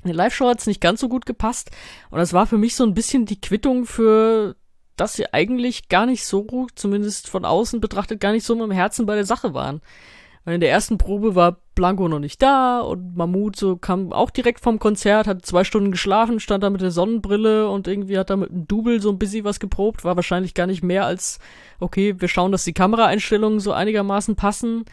In 0.02 0.08
der 0.08 0.16
Live-Show 0.16 0.48
hat 0.48 0.60
es 0.60 0.66
nicht 0.66 0.80
ganz 0.80 1.00
so 1.00 1.08
gut 1.08 1.26
gepasst. 1.26 1.70
Und 2.10 2.18
das 2.18 2.32
war 2.32 2.46
für 2.46 2.58
mich 2.58 2.76
so 2.76 2.84
ein 2.84 2.94
bisschen 2.94 3.26
die 3.26 3.40
Quittung 3.40 3.86
für 3.86 4.56
dass 4.96 5.14
sie 5.14 5.32
eigentlich 5.32 5.88
gar 5.88 6.06
nicht 6.06 6.24
so, 6.24 6.66
zumindest 6.74 7.28
von 7.28 7.44
außen 7.44 7.80
betrachtet, 7.80 8.20
gar 8.20 8.32
nicht 8.32 8.44
so 8.44 8.54
mit 8.54 8.64
dem 8.64 8.70
Herzen 8.70 9.06
bei 9.06 9.14
der 9.14 9.24
Sache 9.24 9.54
waren. 9.54 9.80
Weil 10.44 10.54
in 10.54 10.61
der 10.61 10.70
ersten 10.70 10.96
Probe 10.96 11.35
war 11.35 11.59
Blanco 11.74 12.09
noch 12.09 12.20
nicht 12.20 12.40
da 12.40 12.80
und 12.80 13.16
Mammut 13.16 13.56
so 13.56 13.76
kam 13.76 14.12
auch 14.12 14.30
direkt 14.30 14.61
vom 14.61 14.78
Konzert, 14.78 15.26
hat 15.26 15.44
zwei 15.44 15.64
Stunden 15.64 15.90
geschlafen, 15.90 16.38
stand 16.38 16.62
da 16.62 16.70
mit 16.70 16.80
der 16.80 16.92
Sonnenbrille 16.92 17.68
und 17.68 17.88
irgendwie 17.88 18.16
hat 18.16 18.30
da 18.30 18.37
mit 18.37 18.50
einem 18.50 18.66
Double 18.66 19.02
so 19.02 19.11
ein 19.11 19.18
bisschen 19.18 19.44
was 19.44 19.59
geprobt, 19.59 20.04
war 20.04 20.14
wahrscheinlich 20.14 20.54
gar 20.54 20.68
nicht 20.68 20.85
mehr 20.85 21.04
als, 21.04 21.40
okay, 21.80 22.14
wir 22.18 22.28
schauen, 22.28 22.52
dass 22.52 22.64
die 22.64 22.72
Kameraeinstellungen 22.72 23.59
so 23.59 23.72
einigermaßen 23.72 24.37
passen. 24.37 24.85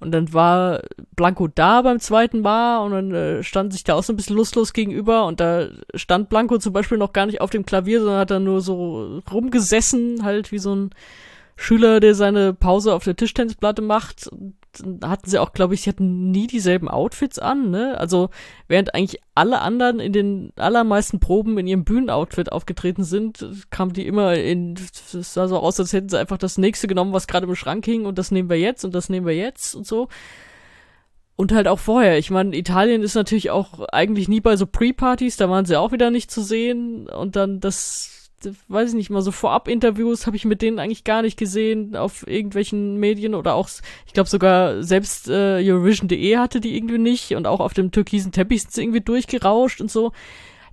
Und 0.00 0.12
dann 0.12 0.32
war 0.32 0.82
Blanco 1.16 1.48
da 1.48 1.82
beim 1.82 1.98
zweiten 1.98 2.40
Mal 2.40 2.78
und 2.84 2.92
dann 2.92 3.12
äh, 3.12 3.42
stand 3.42 3.72
sich 3.72 3.82
da 3.82 3.94
auch 3.94 4.04
so 4.04 4.12
ein 4.12 4.16
bisschen 4.16 4.36
lustlos 4.36 4.72
gegenüber 4.72 5.26
und 5.26 5.40
da 5.40 5.68
stand 5.94 6.28
Blanco 6.28 6.58
zum 6.58 6.72
Beispiel 6.72 6.98
noch 6.98 7.12
gar 7.12 7.26
nicht 7.26 7.40
auf 7.40 7.50
dem 7.50 7.66
Klavier, 7.66 8.00
sondern 8.00 8.20
hat 8.20 8.30
dann 8.30 8.44
nur 8.44 8.60
so 8.60 9.20
rumgesessen, 9.30 10.22
halt 10.22 10.52
wie 10.52 10.58
so 10.58 10.74
ein 10.74 10.90
Schüler, 11.56 11.98
der 11.98 12.14
seine 12.14 12.54
Pause 12.54 12.94
auf 12.94 13.02
der 13.02 13.16
Tischtennisplatte 13.16 13.82
macht. 13.82 14.28
Und 14.28 14.54
hatten 15.02 15.28
sie 15.28 15.38
auch, 15.38 15.52
glaube 15.52 15.74
ich, 15.74 15.82
sie 15.82 15.90
hatten 15.90 16.30
nie 16.30 16.46
dieselben 16.46 16.88
Outfits 16.88 17.38
an, 17.38 17.70
ne? 17.70 17.98
Also, 17.98 18.30
während 18.66 18.94
eigentlich 18.94 19.20
alle 19.34 19.60
anderen 19.60 20.00
in 20.00 20.12
den 20.12 20.52
allermeisten 20.56 21.20
Proben 21.20 21.58
in 21.58 21.66
ihrem 21.66 21.84
Bühnenoutfit 21.84 22.52
aufgetreten 22.52 23.04
sind, 23.04 23.46
kamen 23.70 23.92
die 23.92 24.06
immer 24.06 24.34
in, 24.34 24.74
es 24.74 25.34
sah 25.34 25.48
so 25.48 25.58
aus, 25.58 25.78
als 25.80 25.92
hätten 25.92 26.08
sie 26.08 26.18
einfach 26.18 26.38
das 26.38 26.58
nächste 26.58 26.86
genommen, 26.86 27.12
was 27.12 27.26
gerade 27.26 27.46
im 27.46 27.54
Schrank 27.54 27.84
hing 27.84 28.06
und 28.06 28.18
das 28.18 28.30
nehmen 28.30 28.50
wir 28.50 28.58
jetzt 28.58 28.84
und 28.84 28.94
das 28.94 29.08
nehmen 29.08 29.26
wir 29.26 29.36
jetzt 29.36 29.74
und 29.74 29.86
so. 29.86 30.08
Und 31.36 31.52
halt 31.52 31.68
auch 31.68 31.78
vorher. 31.78 32.18
Ich 32.18 32.30
meine, 32.30 32.56
Italien 32.56 33.02
ist 33.02 33.14
natürlich 33.14 33.50
auch 33.50 33.86
eigentlich 33.92 34.28
nie 34.28 34.40
bei 34.40 34.56
so 34.56 34.66
Pre-Partys, 34.66 35.36
da 35.36 35.48
waren 35.48 35.66
sie 35.66 35.76
auch 35.76 35.92
wieder 35.92 36.10
nicht 36.10 36.30
zu 36.30 36.42
sehen 36.42 37.08
und 37.08 37.36
dann 37.36 37.60
das 37.60 38.17
weiß 38.68 38.90
ich 38.90 38.94
nicht 38.94 39.10
mal, 39.10 39.22
so 39.22 39.32
Vorab-Interviews 39.32 40.26
habe 40.26 40.36
ich 40.36 40.44
mit 40.44 40.62
denen 40.62 40.78
eigentlich 40.78 41.04
gar 41.04 41.22
nicht 41.22 41.36
gesehen 41.36 41.96
auf 41.96 42.26
irgendwelchen 42.26 42.96
Medien 42.98 43.34
oder 43.34 43.54
auch, 43.54 43.68
ich 44.06 44.12
glaube 44.12 44.28
sogar 44.28 44.82
selbst 44.82 45.28
äh, 45.28 45.62
Eurovision.de 45.62 46.36
hatte 46.36 46.60
die 46.60 46.76
irgendwie 46.76 46.98
nicht 46.98 47.34
und 47.34 47.46
auch 47.46 47.60
auf 47.60 47.74
dem 47.74 47.90
türkisen 47.90 48.32
Teppich 48.32 48.62
sind 48.62 48.72
sie 48.72 48.82
irgendwie 48.82 49.00
durchgerauscht 49.00 49.80
und 49.80 49.90
so. 49.90 50.12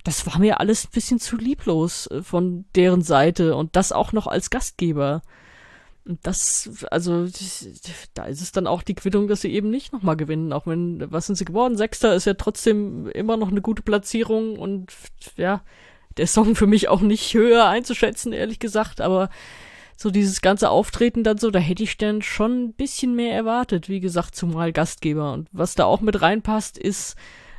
Das 0.04 0.24
war 0.26 0.38
mir 0.38 0.60
alles 0.60 0.84
ein 0.84 0.92
bisschen 0.92 1.18
zu 1.18 1.36
lieblos 1.36 2.06
äh, 2.08 2.22
von 2.22 2.64
deren 2.74 3.02
Seite 3.02 3.56
und 3.56 3.74
das 3.74 3.92
auch 3.92 4.12
noch 4.12 4.26
als 4.26 4.50
Gastgeber. 4.50 5.22
Und 6.06 6.24
das, 6.24 6.86
also, 6.92 7.26
da 8.14 8.26
ist 8.26 8.40
es 8.40 8.52
dann 8.52 8.68
auch 8.68 8.82
die 8.82 8.94
Quittung, 8.94 9.26
dass 9.26 9.40
sie 9.40 9.52
eben 9.52 9.70
nicht 9.70 9.92
nochmal 9.92 10.16
gewinnen. 10.16 10.52
Auch 10.52 10.68
wenn, 10.68 11.10
was 11.10 11.26
sind 11.26 11.34
sie 11.34 11.44
geworden? 11.44 11.76
Sechster 11.76 12.14
ist 12.14 12.26
ja 12.26 12.34
trotzdem 12.34 13.08
immer 13.08 13.36
noch 13.36 13.50
eine 13.50 13.60
gute 13.60 13.82
Platzierung 13.82 14.56
und 14.56 14.92
ja, 15.36 15.62
der 16.16 16.26
Song 16.26 16.54
für 16.54 16.66
mich 16.66 16.88
auch 16.88 17.00
nicht 17.00 17.34
höher 17.34 17.66
einzuschätzen, 17.66 18.32
ehrlich 18.32 18.58
gesagt, 18.58 19.00
aber 19.00 19.28
so 19.96 20.10
dieses 20.10 20.42
ganze 20.42 20.70
Auftreten 20.70 21.24
dann 21.24 21.38
so, 21.38 21.50
da 21.50 21.58
hätte 21.58 21.82
ich 21.82 21.96
dann 21.96 22.20
schon 22.20 22.64
ein 22.64 22.72
bisschen 22.74 23.14
mehr 23.14 23.34
erwartet, 23.34 23.88
wie 23.88 24.00
gesagt, 24.00 24.34
zumal 24.34 24.72
Gastgeber. 24.72 25.32
Und 25.32 25.48
was 25.52 25.74
da 25.74 25.84
auch 25.84 26.02
mit 26.02 26.20
reinpasst, 26.20 26.76
ist, 26.76 27.16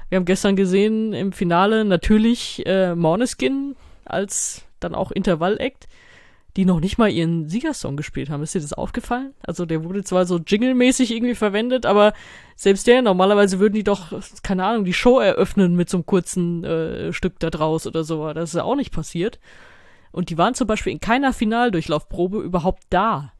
wir 0.10 0.18
haben 0.18 0.26
gestern 0.26 0.56
gesehen 0.56 1.14
im 1.14 1.32
Finale 1.32 1.84
natürlich 1.84 2.64
äh, 2.66 2.96
Morneskin 2.96 3.76
als 4.06 4.64
dann 4.80 4.96
auch 4.96 5.12
Intervall-Act 5.12 5.88
die 6.58 6.66
noch 6.66 6.80
nicht 6.80 6.98
mal 6.98 7.10
ihren 7.10 7.48
Siegersong 7.48 7.96
gespielt 7.96 8.32
haben. 8.32 8.42
Ist 8.42 8.56
dir 8.56 8.62
das 8.62 8.74
aufgefallen? 8.74 9.34
Also 9.46 9.68
der 9.68 9.84
wurde 9.84 10.04
zwar 10.04 10.26
so 10.26 10.40
jingle-mäßig 10.40 11.12
irgendwie 11.16 11.36
verwendet, 11.36 11.86
aber 11.86 12.14
selbst 12.56 12.88
der, 12.88 13.04
normalerweise 13.04 13.60
würden 13.60 13.76
die 13.76 13.84
doch, 13.84 14.12
keine 14.42 14.66
Ahnung, 14.66 14.84
die 14.84 14.94
Show 14.94 15.20
eröffnen 15.20 15.76
mit 15.76 15.88
so 15.88 15.98
einem 15.98 16.08
kurzen 16.08 16.64
äh, 16.64 17.14
Stück 17.14 17.40
da 17.40 17.52
draus 17.52 17.86
oder 17.86 18.04
so. 18.04 18.34
Das 18.34 18.50
ist 18.50 18.56
ja 18.56 18.64
auch 18.64 18.76
nicht 18.76 18.92
passiert. 18.92 19.40
Und 20.12 20.32
die 20.32 20.38
waren 20.40 20.56
zum 20.56 20.66
Beispiel 20.66 20.94
in 20.94 21.00
keiner 21.00 21.32
Finaldurchlaufprobe 21.32 22.40
überhaupt 22.40 22.84
da. 22.90 23.34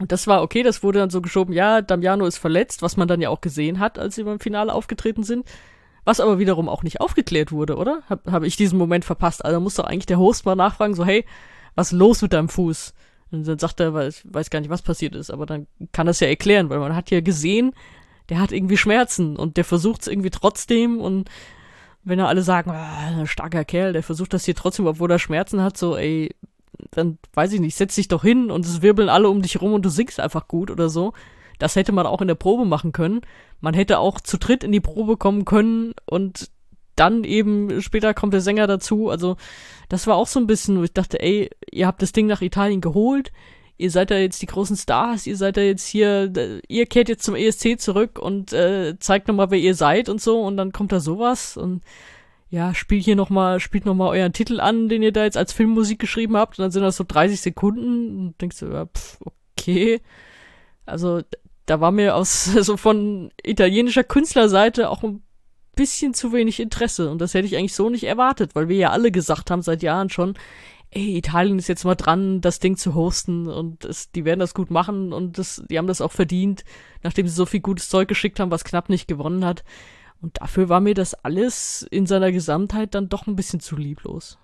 Und 0.00 0.10
das 0.10 0.26
war 0.26 0.42
okay, 0.42 0.64
das 0.64 0.82
wurde 0.82 0.98
dann 0.98 1.10
so 1.10 1.20
geschoben, 1.20 1.54
ja, 1.54 1.80
Damiano 1.80 2.26
ist 2.26 2.38
verletzt, 2.38 2.82
was 2.82 2.96
man 2.96 3.06
dann 3.06 3.20
ja 3.20 3.28
auch 3.28 3.40
gesehen 3.40 3.78
hat, 3.78 4.00
als 4.00 4.16
sie 4.16 4.24
beim 4.24 4.40
Finale 4.40 4.74
aufgetreten 4.74 5.22
sind. 5.22 5.46
Was 6.04 6.18
aber 6.18 6.40
wiederum 6.40 6.68
auch 6.68 6.82
nicht 6.82 7.00
aufgeklärt 7.00 7.52
wurde, 7.52 7.76
oder? 7.76 8.02
Habe 8.08 8.32
hab 8.32 8.42
ich 8.42 8.56
diesen 8.56 8.78
Moment 8.78 9.04
verpasst. 9.04 9.44
Also 9.44 9.60
muss 9.60 9.76
doch 9.76 9.84
eigentlich 9.84 10.06
der 10.06 10.18
Host 10.18 10.44
mal 10.44 10.56
nachfragen, 10.56 10.94
so, 10.94 11.04
hey, 11.04 11.24
was 11.74 11.92
los 11.92 12.22
mit 12.22 12.32
deinem 12.32 12.48
Fuß? 12.48 12.94
Und 13.30 13.46
dann 13.46 13.58
sagt 13.58 13.80
er, 13.80 13.94
weiß, 13.94 14.22
weiß 14.24 14.50
gar 14.50 14.60
nicht, 14.60 14.70
was 14.70 14.82
passiert 14.82 15.14
ist, 15.14 15.30
aber 15.30 15.46
dann 15.46 15.66
kann 15.92 16.06
das 16.06 16.20
ja 16.20 16.26
erklären, 16.26 16.68
weil 16.68 16.80
man 16.80 16.96
hat 16.96 17.10
ja 17.10 17.20
gesehen, 17.20 17.72
der 18.28 18.40
hat 18.40 18.52
irgendwie 18.52 18.76
Schmerzen 18.76 19.36
und 19.36 19.56
der 19.56 19.64
versucht 19.64 20.02
es 20.02 20.08
irgendwie 20.08 20.30
trotzdem 20.30 21.00
und 21.00 21.30
wenn 22.02 22.18
er 22.18 22.28
alle 22.28 22.42
sagen, 22.42 22.70
ah, 22.70 23.26
starker 23.26 23.64
Kerl, 23.64 23.92
der 23.92 24.02
versucht 24.02 24.32
das 24.32 24.44
hier 24.44 24.54
trotzdem, 24.54 24.86
obwohl 24.86 25.10
er 25.10 25.18
Schmerzen 25.18 25.62
hat, 25.62 25.76
so, 25.76 25.96
ey, 25.96 26.34
dann 26.90 27.18
weiß 27.34 27.52
ich 27.52 27.60
nicht, 27.60 27.76
setz 27.76 27.94
dich 27.94 28.08
doch 28.08 28.22
hin 28.22 28.50
und 28.50 28.64
es 28.64 28.82
wirbeln 28.82 29.08
alle 29.08 29.28
um 29.28 29.42
dich 29.42 29.60
rum 29.60 29.74
und 29.74 29.84
du 29.84 29.90
singst 29.90 30.18
einfach 30.18 30.48
gut 30.48 30.70
oder 30.70 30.88
so. 30.88 31.12
Das 31.58 31.76
hätte 31.76 31.92
man 31.92 32.06
auch 32.06 32.22
in 32.22 32.28
der 32.28 32.36
Probe 32.36 32.64
machen 32.64 32.92
können. 32.92 33.20
Man 33.60 33.74
hätte 33.74 33.98
auch 33.98 34.20
zu 34.20 34.38
dritt 34.38 34.64
in 34.64 34.72
die 34.72 34.80
Probe 34.80 35.18
kommen 35.18 35.44
können 35.44 35.92
und 36.06 36.50
dann 36.96 37.24
eben 37.24 37.80
später 37.80 38.14
kommt 38.14 38.34
der 38.34 38.40
Sänger 38.40 38.66
dazu. 38.66 39.10
Also 39.10 39.36
das 39.88 40.06
war 40.06 40.16
auch 40.16 40.26
so 40.26 40.40
ein 40.40 40.46
bisschen, 40.46 40.78
wo 40.78 40.84
ich 40.84 40.92
dachte, 40.92 41.20
ey, 41.20 41.50
ihr 41.70 41.86
habt 41.86 42.02
das 42.02 42.12
Ding 42.12 42.26
nach 42.26 42.42
Italien 42.42 42.80
geholt, 42.80 43.32
ihr 43.78 43.90
seid 43.90 44.10
da 44.10 44.16
jetzt 44.16 44.42
die 44.42 44.46
großen 44.46 44.76
Stars, 44.76 45.26
ihr 45.26 45.36
seid 45.36 45.56
da 45.56 45.62
jetzt 45.62 45.86
hier, 45.86 46.32
ihr 46.68 46.86
kehrt 46.86 47.08
jetzt 47.08 47.24
zum 47.24 47.34
ESC 47.34 47.80
zurück 47.80 48.18
und 48.18 48.52
äh, 48.52 48.98
zeigt 48.98 49.28
nochmal, 49.28 49.50
wer 49.50 49.58
ihr 49.58 49.74
seid 49.74 50.08
und 50.08 50.20
so. 50.20 50.40
Und 50.42 50.56
dann 50.56 50.72
kommt 50.72 50.92
da 50.92 51.00
sowas 51.00 51.56
und 51.56 51.82
ja, 52.50 52.74
spielt 52.74 53.04
hier 53.04 53.16
nochmal, 53.16 53.60
spielt 53.60 53.86
nochmal 53.86 54.18
euren 54.18 54.32
Titel 54.32 54.60
an, 54.60 54.88
den 54.88 55.02
ihr 55.02 55.12
da 55.12 55.24
jetzt 55.24 55.36
als 55.36 55.52
Filmmusik 55.52 56.00
geschrieben 56.00 56.36
habt. 56.36 56.58
Und 56.58 56.64
dann 56.64 56.72
sind 56.72 56.82
das 56.82 56.96
so 56.96 57.04
30 57.06 57.40
Sekunden. 57.40 58.18
Und 58.18 58.40
denkst 58.40 58.58
du, 58.58 58.66
ja, 58.66 58.86
pff, 58.86 59.18
okay. 59.56 60.00
Also 60.84 61.22
da 61.66 61.80
war 61.80 61.92
mir 61.92 62.16
aus 62.16 62.44
so 62.60 62.76
von 62.76 63.30
italienischer 63.42 64.04
Künstlerseite 64.04 64.90
auch 64.90 65.04
ein 65.04 65.22
bisschen 65.80 66.12
zu 66.12 66.34
wenig 66.34 66.60
Interesse 66.60 67.10
und 67.10 67.22
das 67.22 67.32
hätte 67.32 67.46
ich 67.46 67.56
eigentlich 67.56 67.74
so 67.74 67.88
nicht 67.88 68.04
erwartet, 68.04 68.54
weil 68.54 68.68
wir 68.68 68.76
ja 68.76 68.90
alle 68.90 69.10
gesagt 69.10 69.50
haben 69.50 69.62
seit 69.62 69.82
Jahren 69.82 70.10
schon, 70.10 70.34
ey, 70.90 71.16
Italien 71.16 71.58
ist 71.58 71.68
jetzt 71.68 71.84
mal 71.84 71.94
dran, 71.94 72.42
das 72.42 72.58
Ding 72.58 72.76
zu 72.76 72.94
hosten 72.94 73.46
und 73.46 73.86
es, 73.86 74.10
die 74.10 74.26
werden 74.26 74.40
das 74.40 74.52
gut 74.52 74.70
machen 74.70 75.14
und 75.14 75.38
das, 75.38 75.62
die 75.70 75.78
haben 75.78 75.86
das 75.86 76.02
auch 76.02 76.12
verdient, 76.12 76.64
nachdem 77.02 77.26
sie 77.26 77.34
so 77.34 77.46
viel 77.46 77.60
gutes 77.60 77.88
Zeug 77.88 78.08
geschickt 78.08 78.40
haben, 78.40 78.50
was 78.50 78.64
knapp 78.64 78.90
nicht 78.90 79.08
gewonnen 79.08 79.42
hat. 79.46 79.64
Und 80.20 80.38
dafür 80.42 80.68
war 80.68 80.80
mir 80.80 80.92
das 80.92 81.14
alles 81.14 81.86
in 81.90 82.04
seiner 82.04 82.30
Gesamtheit 82.30 82.94
dann 82.94 83.08
doch 83.08 83.26
ein 83.26 83.36
bisschen 83.36 83.60
zu 83.60 83.74
lieblos. 83.74 84.36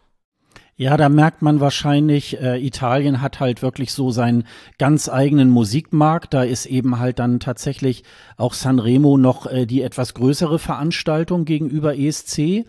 Ja, 0.79 0.99
da 0.99 1.09
merkt 1.09 1.41
man 1.41 1.61
wahrscheinlich, 1.61 2.39
äh, 2.39 2.62
Italien 2.62 3.22
hat 3.22 3.41
halt 3.41 3.62
wirklich 3.62 3.93
so 3.93 4.11
seinen 4.11 4.45
ganz 4.77 5.09
eigenen 5.09 5.49
Musikmarkt. 5.49 6.35
Da 6.35 6.43
ist 6.43 6.66
eben 6.66 6.99
halt 6.99 7.18
dann 7.18 7.41
tatsächlich 7.41 8.05
auch 8.37 8.53
Sanremo 8.53 9.16
noch 9.16 9.47
äh, 9.47 9.64
die 9.64 9.81
etwas 9.81 10.12
größere 10.12 10.59
Veranstaltung 10.59 11.47
gegenüber 11.47 11.97
ESC 11.97 12.66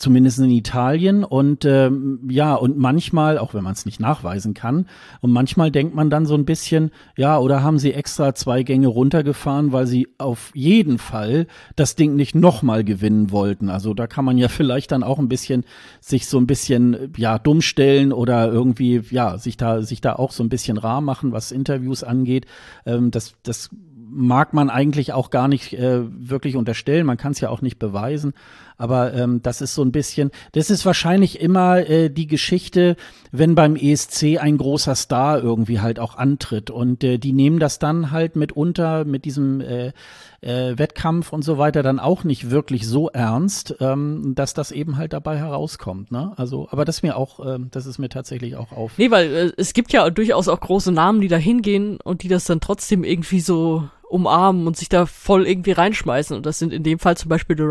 zumindest 0.00 0.38
in 0.38 0.50
Italien. 0.50 1.24
Und 1.24 1.64
ähm, 1.64 2.20
ja, 2.28 2.54
und 2.54 2.78
manchmal, 2.78 3.38
auch 3.38 3.54
wenn 3.54 3.62
man 3.62 3.74
es 3.74 3.84
nicht 3.84 4.00
nachweisen 4.00 4.54
kann, 4.54 4.86
und 5.20 5.30
manchmal 5.30 5.70
denkt 5.70 5.94
man 5.94 6.10
dann 6.10 6.26
so 6.26 6.34
ein 6.34 6.46
bisschen, 6.46 6.90
ja, 7.16 7.38
oder 7.38 7.62
haben 7.62 7.78
sie 7.78 7.92
extra 7.92 8.34
zwei 8.34 8.62
Gänge 8.62 8.88
runtergefahren, 8.88 9.72
weil 9.72 9.86
sie 9.86 10.08
auf 10.18 10.50
jeden 10.54 10.98
Fall 10.98 11.46
das 11.76 11.96
Ding 11.96 12.16
nicht 12.16 12.34
nochmal 12.34 12.82
gewinnen 12.82 13.30
wollten. 13.30 13.68
Also 13.68 13.92
da 13.92 14.06
kann 14.06 14.24
man 14.24 14.38
ja 14.38 14.48
vielleicht 14.60 14.90
dann 14.90 15.02
auch 15.02 15.18
ein 15.18 15.28
bisschen 15.28 15.64
sich 16.00 16.26
so 16.26 16.38
ein 16.38 16.46
bisschen 16.46 17.12
ja 17.16 17.38
dumm 17.38 17.60
stellen 17.60 18.12
oder 18.12 18.50
irgendwie 18.50 19.02
ja 19.10 19.36
sich 19.36 19.56
da 19.56 19.82
sich 19.82 20.00
da 20.00 20.14
auch 20.14 20.32
so 20.32 20.42
ein 20.42 20.48
bisschen 20.48 20.78
rar 20.78 21.02
machen, 21.02 21.32
was 21.32 21.52
Interviews 21.52 22.02
angeht. 22.02 22.46
Ähm, 22.86 23.10
das 23.10 23.34
das 23.42 23.70
mag 24.10 24.52
man 24.54 24.70
eigentlich 24.70 25.12
auch 25.12 25.30
gar 25.30 25.48
nicht 25.48 25.72
äh, 25.72 26.02
wirklich 26.04 26.56
unterstellen. 26.56 27.06
Man 27.06 27.16
kann 27.16 27.32
es 27.32 27.40
ja 27.40 27.48
auch 27.48 27.62
nicht 27.62 27.78
beweisen. 27.78 28.34
Aber 28.80 29.12
ähm, 29.12 29.42
das 29.42 29.60
ist 29.60 29.74
so 29.74 29.82
ein 29.82 29.92
bisschen, 29.92 30.30
das 30.52 30.70
ist 30.70 30.86
wahrscheinlich 30.86 31.38
immer 31.38 31.86
äh, 31.86 32.08
die 32.08 32.26
Geschichte, 32.26 32.96
wenn 33.30 33.54
beim 33.54 33.76
ESC 33.76 34.38
ein 34.40 34.56
großer 34.56 34.94
Star 34.94 35.38
irgendwie 35.42 35.80
halt 35.80 36.00
auch 36.00 36.16
antritt. 36.16 36.70
Und 36.70 37.04
äh, 37.04 37.18
die 37.18 37.34
nehmen 37.34 37.58
das 37.58 37.78
dann 37.78 38.10
halt 38.10 38.36
mitunter 38.36 39.04
mit 39.04 39.26
diesem 39.26 39.60
äh, 39.60 39.92
äh, 40.40 40.78
Wettkampf 40.78 41.30
und 41.30 41.42
so 41.42 41.58
weiter 41.58 41.82
dann 41.82 41.98
auch 41.98 42.24
nicht 42.24 42.50
wirklich 42.50 42.88
so 42.88 43.10
ernst, 43.10 43.76
ähm, 43.80 44.32
dass 44.34 44.54
das 44.54 44.72
eben 44.72 44.96
halt 44.96 45.12
dabei 45.12 45.36
herauskommt. 45.36 46.10
Ne? 46.10 46.32
Also, 46.36 46.66
aber 46.70 46.86
das 46.86 46.96
ist 46.96 47.02
mir 47.02 47.18
auch, 47.18 47.38
äh, 47.44 47.58
das 47.70 47.84
ist 47.84 47.98
mir 47.98 48.08
tatsächlich 48.08 48.56
auch 48.56 48.72
auf. 48.72 48.96
Nee, 48.96 49.10
weil 49.10 49.34
äh, 49.34 49.52
es 49.58 49.74
gibt 49.74 49.92
ja 49.92 50.08
durchaus 50.08 50.48
auch 50.48 50.60
große 50.60 50.90
Namen, 50.90 51.20
die 51.20 51.28
da 51.28 51.36
hingehen 51.36 51.98
und 52.02 52.22
die 52.22 52.28
das 52.28 52.44
dann 52.44 52.60
trotzdem 52.60 53.04
irgendwie 53.04 53.40
so 53.40 53.90
umarmen 54.08 54.66
und 54.66 54.78
sich 54.78 54.88
da 54.88 55.04
voll 55.04 55.46
irgendwie 55.46 55.72
reinschmeißen. 55.72 56.34
Und 56.34 56.46
das 56.46 56.58
sind 56.58 56.72
in 56.72 56.82
dem 56.82 56.98
Fall 56.98 57.18
zum 57.18 57.28
Beispiel 57.28 57.58
The 57.58 57.64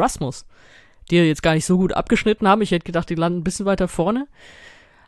die 1.09 1.17
jetzt 1.17 1.43
gar 1.43 1.53
nicht 1.53 1.65
so 1.65 1.77
gut 1.77 1.93
abgeschnitten 1.93 2.47
haben. 2.47 2.61
Ich 2.61 2.71
hätte 2.71 2.85
gedacht, 2.85 3.09
die 3.09 3.15
landen 3.15 3.39
ein 3.39 3.43
bisschen 3.43 3.65
weiter 3.65 3.87
vorne. 3.87 4.27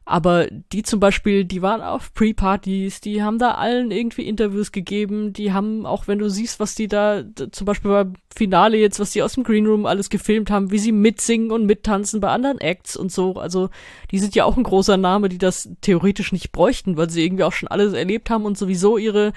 Aber 0.04 0.48
die 0.74 0.82
zum 0.82 1.00
Beispiel, 1.00 1.46
die 1.46 1.62
waren 1.62 1.82
auf 1.82 2.14
Pre-Partys, 2.14 3.02
die 3.02 3.22
haben 3.22 3.38
da 3.38 3.52
allen 3.52 3.92
irgendwie 3.92 4.28
Interviews 4.28 4.72
gegeben, 4.72 5.32
die 5.32 5.54
haben, 5.54 5.86
auch 5.86 6.08
wenn 6.08 6.18
du 6.18 6.28
siehst, 6.28 6.60
was 6.60 6.74
die 6.74 6.88
da, 6.88 7.24
zum 7.52 7.66
Beispiel 7.66 7.92
beim 7.92 8.14
Finale 8.36 8.78
jetzt, 8.78 9.00
was 9.00 9.12
die 9.12 9.22
aus 9.22 9.34
dem 9.34 9.44
Green 9.44 9.68
Room 9.68 9.86
alles 9.86 10.10
gefilmt 10.10 10.50
haben, 10.50 10.72
wie 10.72 10.80
sie 10.80 10.92
mitsingen 10.92 11.52
und 11.52 11.68
mittanzen 11.68 12.20
bei 12.20 12.30
anderen 12.30 12.60
Acts 12.60 12.98
und 12.98 13.12
so. 13.12 13.36
Also, 13.36 13.70
die 14.10 14.18
sind 14.18 14.34
ja 14.34 14.44
auch 14.46 14.58
ein 14.58 14.64
großer 14.64 14.98
Name, 14.98 15.30
die 15.30 15.38
das 15.38 15.70
theoretisch 15.82 16.32
nicht 16.32 16.52
bräuchten, 16.52 16.98
weil 16.98 17.10
sie 17.10 17.24
irgendwie 17.24 17.44
auch 17.44 17.54
schon 17.54 17.70
alles 17.70 17.94
erlebt 17.94 18.32
haben 18.32 18.46
und 18.46 18.58
sowieso 18.58 18.98
ihre 18.98 19.34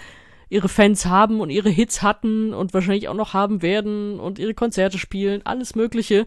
ihre 0.49 0.68
Fans 0.68 1.07
haben 1.07 1.40
und 1.40 1.51
ihre 1.51 1.70
Hits 1.70 2.03
hatten 2.03 2.55
und 2.55 2.74
wahrscheinlich 2.74 3.09
auch 3.09 3.14
noch 3.14 3.34
haben 3.34 3.62
werden 3.62 4.20
und 4.20 4.38
ihre 4.38 4.55
Konzerte 4.55 4.99
spielen, 4.99 5.42
alles 5.45 5.74
Mögliche, 5.74 6.26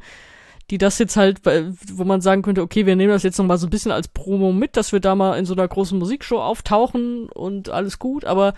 die 0.70 0.78
das 0.78 1.00
jetzt 1.00 1.16
halt, 1.16 1.42
wo 1.46 2.04
man 2.04 2.22
sagen 2.22 2.42
könnte, 2.42 2.62
okay, 2.62 2.86
wir 2.86 2.96
nehmen 2.96 3.14
das 3.14 3.24
jetzt 3.24 3.38
nochmal 3.38 3.58
so 3.58 3.68
ein 3.68 3.72
bisschen 3.72 3.92
als 3.92 4.10
Promo 4.10 4.52
mit, 4.52 4.76
dass 4.76 4.92
wir 4.92 5.00
da 5.00 5.16
mal 5.16 5.38
in 5.38 5.46
so 5.46 5.54
einer 5.54 5.68
großen 5.68 5.98
Musikshow 5.98 6.40
auftauchen 6.40 7.30
und 7.30 7.70
alles 7.70 8.00
gut, 8.00 8.26
aber 8.26 8.54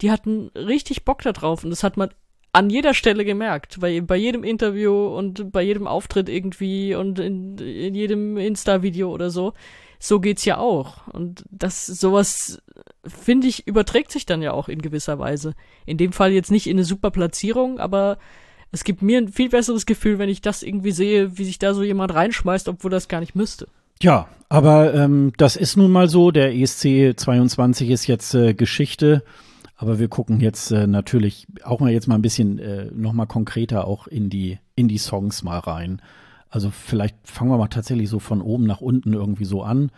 die 0.00 0.10
hatten 0.10 0.50
richtig 0.54 1.04
Bock 1.04 1.22
da 1.22 1.32
drauf 1.32 1.64
und 1.64 1.70
das 1.70 1.82
hat 1.82 1.96
man 1.96 2.10
an 2.54 2.70
jeder 2.70 2.94
Stelle 2.94 3.24
gemerkt, 3.24 3.80
bei, 3.80 4.00
bei 4.00 4.16
jedem 4.16 4.44
Interview 4.44 5.08
und 5.08 5.50
bei 5.50 5.62
jedem 5.62 5.88
Auftritt 5.88 6.28
irgendwie 6.28 6.94
und 6.94 7.18
in, 7.18 7.58
in 7.58 7.94
jedem 7.96 8.36
Insta-Video 8.36 9.10
oder 9.12 9.30
so. 9.30 9.54
So 9.98 10.20
geht's 10.20 10.44
ja 10.44 10.58
auch. 10.58 11.08
Und 11.08 11.44
das, 11.50 11.86
sowas 11.86 12.62
finde 13.06 13.46
ich, 13.46 13.66
überträgt 13.66 14.12
sich 14.12 14.26
dann 14.26 14.42
ja 14.42 14.52
auch 14.52 14.68
in 14.68 14.82
gewisser 14.82 15.18
Weise. 15.18 15.54
In 15.86 15.96
dem 15.96 16.12
Fall 16.12 16.32
jetzt 16.32 16.50
nicht 16.50 16.66
in 16.66 16.76
eine 16.76 16.84
super 16.84 17.10
Platzierung, 17.10 17.78
aber 17.78 18.18
es 18.72 18.84
gibt 18.84 19.02
mir 19.02 19.18
ein 19.18 19.28
viel 19.28 19.50
besseres 19.50 19.86
Gefühl, 19.86 20.18
wenn 20.18 20.28
ich 20.28 20.42
das 20.42 20.62
irgendwie 20.62 20.92
sehe, 20.92 21.38
wie 21.38 21.44
sich 21.44 21.58
da 21.58 21.74
so 21.74 21.82
jemand 21.82 22.14
reinschmeißt, 22.14 22.68
obwohl 22.68 22.90
das 22.90 23.08
gar 23.08 23.20
nicht 23.20 23.34
müsste. 23.34 23.68
Ja, 24.02 24.28
aber 24.48 24.94
ähm, 24.94 25.32
das 25.36 25.56
ist 25.56 25.76
nun 25.76 25.92
mal 25.92 26.08
so. 26.08 26.30
Der 26.30 26.54
ESC 26.54 27.14
22 27.16 27.90
ist 27.90 28.06
jetzt 28.06 28.34
äh, 28.34 28.54
Geschichte. 28.54 29.22
Aber 29.76 29.98
wir 29.98 30.08
gucken 30.08 30.40
jetzt 30.40 30.70
äh, 30.70 30.86
natürlich 30.86 31.46
auch 31.64 31.80
mal 31.80 31.90
jetzt 31.90 32.06
mal 32.06 32.14
ein 32.14 32.22
bisschen 32.22 32.58
äh, 32.58 32.90
noch 32.92 33.12
mal 33.12 33.26
konkreter 33.26 33.86
auch 33.86 34.06
in 34.06 34.30
die 34.30 34.58
in 34.76 34.88
die 34.88 34.98
Songs 34.98 35.42
mal 35.42 35.58
rein. 35.58 36.00
Also 36.48 36.70
vielleicht 36.70 37.16
fangen 37.24 37.50
wir 37.50 37.58
mal 37.58 37.68
tatsächlich 37.68 38.08
so 38.08 38.20
von 38.20 38.40
oben 38.40 38.64
nach 38.64 38.80
unten 38.80 39.12
irgendwie 39.12 39.44
so 39.44 39.62
an. 39.62 39.90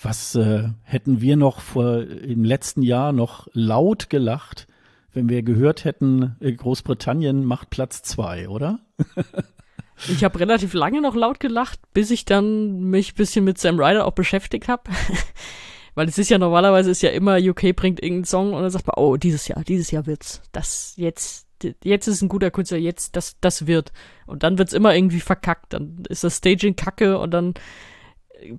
Was 0.00 0.34
äh, 0.36 0.68
hätten 0.84 1.20
wir 1.20 1.36
noch 1.36 1.60
vor 1.60 2.02
im 2.02 2.44
letzten 2.44 2.82
Jahr 2.82 3.12
noch 3.12 3.48
laut 3.52 4.10
gelacht, 4.10 4.68
wenn 5.12 5.28
wir 5.28 5.42
gehört 5.42 5.84
hätten, 5.84 6.36
äh, 6.40 6.52
Großbritannien 6.52 7.44
macht 7.44 7.70
Platz 7.70 8.02
zwei, 8.02 8.48
oder? 8.48 8.78
ich 10.08 10.22
habe 10.22 10.38
relativ 10.38 10.72
lange 10.74 11.02
noch 11.02 11.16
laut 11.16 11.40
gelacht, 11.40 11.80
bis 11.94 12.12
ich 12.12 12.24
dann 12.24 12.82
mich 12.84 13.14
bisschen 13.14 13.44
mit 13.44 13.58
Sam 13.58 13.80
Ryder 13.80 14.06
auch 14.06 14.12
beschäftigt 14.12 14.68
habe. 14.68 14.84
Weil 15.96 16.06
es 16.06 16.16
ist 16.16 16.30
ja 16.30 16.38
normalerweise 16.38 16.92
ist 16.92 17.02
ja 17.02 17.10
immer, 17.10 17.38
UK 17.38 17.74
bringt 17.74 18.00
irgendeinen 18.00 18.24
Song 18.24 18.52
und 18.52 18.62
dann 18.62 18.70
sagt 18.70 18.86
man, 18.86 18.94
oh, 18.98 19.16
dieses 19.16 19.48
Jahr, 19.48 19.64
dieses 19.64 19.90
Jahr 19.90 20.06
wird's. 20.06 20.42
Das 20.52 20.92
jetzt, 20.94 21.48
jetzt 21.82 22.06
ist 22.06 22.22
ein 22.22 22.28
guter 22.28 22.52
Künstler, 22.52 22.78
jetzt, 22.78 23.16
das, 23.16 23.36
das 23.40 23.66
wird. 23.66 23.92
Und 24.26 24.44
dann 24.44 24.58
wird's 24.58 24.74
immer 24.74 24.94
irgendwie 24.94 25.18
verkackt. 25.18 25.72
Dann 25.72 26.04
ist 26.08 26.22
das 26.22 26.36
Staging 26.36 26.76
kacke 26.76 27.18
und 27.18 27.32
dann 27.32 27.54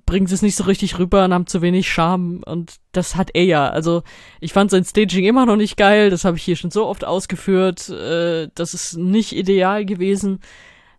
bringen 0.06 0.26
sie 0.26 0.34
es 0.34 0.42
nicht 0.42 0.56
so 0.56 0.64
richtig 0.64 0.98
rüber 0.98 1.24
und 1.24 1.34
haben 1.34 1.46
zu 1.46 1.62
wenig 1.62 1.90
Charme 1.90 2.42
und 2.44 2.76
das 2.92 3.16
hat 3.16 3.30
er 3.34 3.44
ja. 3.44 3.68
Also 3.68 4.02
ich 4.40 4.52
fand 4.52 4.70
sein 4.70 4.84
Staging 4.84 5.24
immer 5.24 5.46
noch 5.46 5.56
nicht 5.56 5.76
geil, 5.76 6.10
das 6.10 6.24
habe 6.24 6.36
ich 6.36 6.42
hier 6.42 6.56
schon 6.56 6.70
so 6.70 6.86
oft 6.86 7.04
ausgeführt, 7.04 7.88
äh, 7.88 8.48
das 8.54 8.74
ist 8.74 8.96
nicht 8.96 9.34
ideal 9.34 9.84
gewesen, 9.84 10.40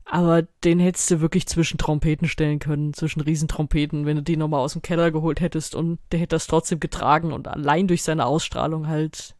aber 0.05 0.43
den 0.63 0.79
hättest 0.79 1.11
du 1.11 1.21
wirklich 1.21 1.47
zwischen 1.47 1.77
Trompeten 1.77 2.27
stellen 2.27 2.59
können, 2.59 2.93
zwischen 2.93 3.21
Riesentrompeten, 3.21 4.05
wenn 4.05 4.17
du 4.17 4.23
die 4.23 4.37
nochmal 4.37 4.61
aus 4.61 4.73
dem 4.73 4.81
Keller 4.81 5.11
geholt 5.11 5.41
hättest 5.41 5.75
und 5.75 5.99
der 6.11 6.19
hätte 6.19 6.35
das 6.35 6.47
trotzdem 6.47 6.79
getragen 6.79 7.31
und 7.31 7.47
allein 7.47 7.87
durch 7.87 8.03
seine 8.03 8.25
Ausstrahlung 8.25 8.87
halt 8.87 9.35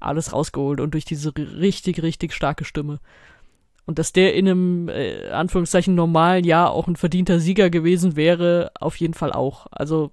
alles 0.00 0.32
rausgeholt 0.32 0.80
und 0.80 0.94
durch 0.94 1.04
diese 1.04 1.32
richtig, 1.36 2.02
richtig 2.02 2.32
starke 2.32 2.64
Stimme. 2.64 3.00
Und 3.88 3.98
dass 3.98 4.12
der 4.12 4.34
in 4.34 4.46
einem, 4.46 4.88
äh, 4.90 5.30
Anführungszeichen, 5.30 5.94
normalen 5.94 6.44
Jahr 6.44 6.72
auch 6.72 6.88
ein 6.88 6.96
verdienter 6.96 7.40
Sieger 7.40 7.70
gewesen 7.70 8.16
wäre, 8.16 8.70
auf 8.78 8.96
jeden 8.96 9.14
Fall 9.14 9.32
auch. 9.32 9.66
Also, 9.70 10.10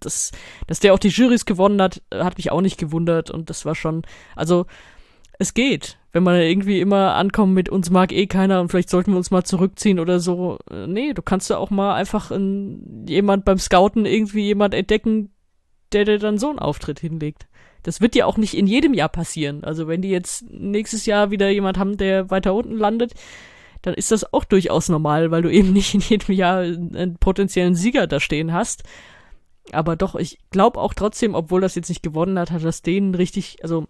das, 0.00 0.32
dass 0.66 0.80
der 0.80 0.94
auch 0.94 0.98
die 0.98 1.10
Jurys 1.10 1.46
gewonnen 1.46 1.80
hat, 1.80 2.02
hat 2.12 2.38
mich 2.38 2.50
auch 2.50 2.60
nicht 2.60 2.76
gewundert. 2.76 3.30
Und 3.30 3.50
das 3.50 3.64
war 3.64 3.76
schon, 3.76 4.02
also, 4.34 4.66
es 5.38 5.54
geht. 5.54 5.96
Wenn 6.10 6.24
man 6.24 6.40
irgendwie 6.40 6.80
immer 6.80 7.14
ankommt 7.14 7.54
mit 7.54 7.68
uns 7.68 7.88
mag 7.88 8.10
eh 8.10 8.26
keiner 8.26 8.60
und 8.60 8.70
vielleicht 8.70 8.90
sollten 8.90 9.12
wir 9.12 9.18
uns 9.18 9.30
mal 9.30 9.44
zurückziehen 9.44 10.00
oder 10.00 10.18
so. 10.18 10.58
Äh, 10.68 10.88
nee, 10.88 11.12
du 11.12 11.22
kannst 11.22 11.50
ja 11.50 11.58
auch 11.58 11.70
mal 11.70 11.94
einfach 11.94 12.32
in, 12.32 13.06
jemand 13.08 13.44
beim 13.44 13.58
Scouten 13.58 14.06
irgendwie 14.06 14.42
jemand 14.42 14.74
entdecken, 14.74 15.30
der 15.92 16.04
dir 16.04 16.18
dann 16.18 16.38
so 16.38 16.48
einen 16.48 16.58
Auftritt 16.58 16.98
hinlegt. 16.98 17.46
Das 17.88 18.02
wird 18.02 18.14
ja 18.14 18.26
auch 18.26 18.36
nicht 18.36 18.52
in 18.52 18.66
jedem 18.66 18.92
Jahr 18.92 19.08
passieren. 19.08 19.64
Also 19.64 19.88
wenn 19.88 20.02
die 20.02 20.10
jetzt 20.10 20.44
nächstes 20.50 21.06
Jahr 21.06 21.30
wieder 21.30 21.48
jemand 21.48 21.78
haben, 21.78 21.96
der 21.96 22.28
weiter 22.28 22.52
unten 22.52 22.76
landet, 22.76 23.14
dann 23.80 23.94
ist 23.94 24.10
das 24.10 24.30
auch 24.34 24.44
durchaus 24.44 24.90
normal, 24.90 25.30
weil 25.30 25.40
du 25.40 25.50
eben 25.50 25.72
nicht 25.72 25.94
in 25.94 26.00
jedem 26.00 26.34
Jahr 26.34 26.58
einen 26.58 27.16
potenziellen 27.16 27.74
Sieger 27.74 28.06
da 28.06 28.20
stehen 28.20 28.52
hast. 28.52 28.82
Aber 29.72 29.96
doch, 29.96 30.16
ich 30.16 30.38
glaube 30.50 30.78
auch 30.78 30.92
trotzdem, 30.92 31.34
obwohl 31.34 31.62
das 31.62 31.76
jetzt 31.76 31.88
nicht 31.88 32.02
gewonnen 32.02 32.38
hat, 32.38 32.50
hat 32.50 32.62
das 32.62 32.82
denen 32.82 33.14
richtig, 33.14 33.56
also 33.62 33.86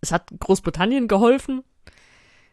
es 0.00 0.10
hat 0.10 0.28
Großbritannien 0.40 1.06
geholfen, 1.06 1.62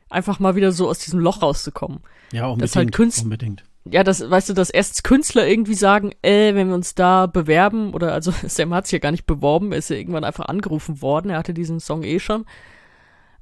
einfach 0.07 0.37
mal 0.37 0.55
wieder 0.55 0.71
so 0.71 0.87
aus 0.87 0.99
diesem 0.99 1.19
Loch 1.19 1.41
rauszukommen. 1.41 2.01
Ja, 2.31 2.45
unbedingt. 2.45 2.69
Das 2.69 2.75
halt 2.75 2.91
Künst 2.91 3.23
unbedingt. 3.23 3.63
Ja, 3.85 4.03
das, 4.03 4.29
weißt 4.29 4.49
du, 4.49 4.53
dass 4.53 4.69
erst 4.69 5.03
Künstler 5.03 5.45
irgendwie 5.45 5.73
sagen, 5.73 6.11
äh, 6.21 6.55
wenn 6.55 6.69
wir 6.69 6.75
uns 6.75 6.95
da 6.95 7.25
bewerben, 7.25 7.93
oder 7.93 8.13
also 8.13 8.31
Sam 8.47 8.73
hat 8.73 8.87
sich 8.87 8.93
ja 8.93 8.99
gar 8.99 9.11
nicht 9.11 9.25
beworben, 9.25 9.71
er 9.71 9.79
ist 9.79 9.89
ja 9.89 9.97
irgendwann 9.97 10.23
einfach 10.23 10.45
angerufen 10.45 11.01
worden, 11.01 11.29
er 11.31 11.37
hatte 11.37 11.53
diesen 11.53 11.79
Song 11.79 12.03
eh 12.03 12.19
schon 12.19 12.45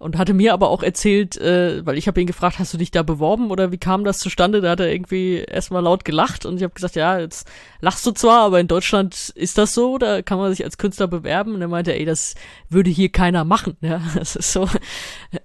und 0.02 0.18
hatte 0.18 0.34
mir 0.34 0.54
aber 0.54 0.70
auch 0.70 0.82
erzählt, 0.82 1.38
äh, 1.38 1.86
weil 1.86 1.96
ich 1.96 2.08
habe 2.08 2.20
ihn 2.20 2.26
gefragt, 2.26 2.58
hast 2.58 2.74
du 2.74 2.78
dich 2.80 2.90
da 2.90 3.04
beworben 3.04 3.52
oder 3.52 3.72
wie 3.72 3.78
kam 3.78 4.04
das 4.04 4.18
zustande? 4.18 4.60
Da 4.60 4.72
hat 4.72 4.80
er 4.80 4.92
irgendwie 4.92 5.36
erstmal 5.36 5.84
laut 5.84 6.06
gelacht 6.06 6.44
und 6.44 6.58
ich 6.58 6.64
habe 6.64 6.74
gesagt, 6.74 6.96
ja, 6.96 7.20
jetzt 7.20 7.48
lachst 7.82 8.04
du 8.08 8.12
zwar, 8.12 8.42
aber 8.42 8.60
in 8.60 8.68
Deutschland 8.68 9.30
ist 9.36 9.60
das 9.60 9.76
so, 9.76 10.00
da 10.00 10.24
kann 10.24 10.40
man 10.40 10.50
sich 10.52 10.66
als 10.66 10.80
Künstler 10.80 11.08
bewerben 11.08 11.54
und 11.54 11.62
er 11.62 11.68
meinte, 11.68 11.94
ey, 11.94 12.04
das 12.04 12.34
würde 12.68 12.90
hier 12.90 13.10
keiner 13.10 13.46
machen, 13.46 13.78
ja, 13.82 14.02
das 14.16 14.36
ist 14.36 14.52
so, 14.52 14.68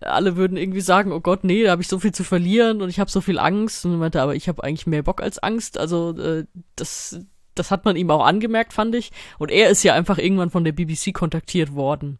alle 0.00 0.36
würden 0.36 0.57
irgendwie 0.57 0.80
sagen, 0.80 1.12
oh 1.12 1.20
Gott, 1.20 1.44
nee, 1.44 1.62
da 1.62 1.72
habe 1.72 1.82
ich 1.82 1.88
so 1.88 1.98
viel 1.98 2.12
zu 2.12 2.24
verlieren 2.24 2.80
und 2.80 2.88
ich 2.88 2.98
habe 2.98 3.11
so 3.11 3.20
viel 3.20 3.38
Angst 3.38 3.84
und 3.84 3.92
er 3.92 3.98
meinte, 3.98 4.22
aber 4.22 4.34
ich 4.34 4.48
habe 4.48 4.64
eigentlich 4.64 4.86
mehr 4.86 5.02
Bock 5.02 5.20
als 5.22 5.38
Angst, 5.38 5.76
also 5.76 6.16
äh, 6.18 6.44
das 6.76 7.20
das 7.54 7.70
hat 7.70 7.86
man 7.86 7.96
ihm 7.96 8.11
auch 8.11 8.24
angemerkt, 8.24 8.74
fand 8.74 8.94
ich. 8.94 9.12
Und 9.38 9.50
er 9.50 9.70
ist 9.70 9.82
ja 9.82 9.94
einfach 9.94 10.18
irgendwann 10.18 10.50
von 10.50 10.62
der 10.62 10.72
BBC 10.72 11.14
kontaktiert 11.14 11.74
worden. 11.74 12.18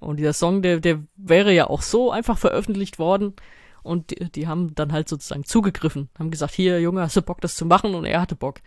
Und 0.00 0.18
dieser 0.18 0.32
Song, 0.32 0.62
der, 0.62 0.80
der 0.80 1.02
wäre 1.16 1.52
ja 1.52 1.68
auch 1.68 1.82
so 1.82 2.10
einfach 2.10 2.38
veröffentlicht 2.38 2.98
worden. 2.98 3.34
Und 3.82 4.10
die, 4.10 4.30
die 4.30 4.46
haben 4.46 4.74
dann 4.74 4.92
halt 4.92 5.08
sozusagen 5.08 5.44
zugegriffen, 5.44 6.08
haben 6.18 6.30
gesagt, 6.30 6.54
hier, 6.54 6.80
Junge, 6.80 7.00
hast 7.00 7.16
du 7.16 7.22
Bock, 7.22 7.40
das 7.40 7.56
zu 7.56 7.66
machen? 7.66 7.94
Und 7.94 8.04
er 8.04 8.20
hatte 8.20 8.36
Bock. 8.36 8.60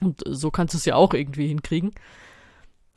Und 0.00 0.22
so 0.26 0.50
kannst 0.50 0.74
du 0.74 0.78
es 0.78 0.84
ja 0.84 0.94
auch 0.94 1.14
irgendwie 1.14 1.48
hinkriegen. 1.48 1.92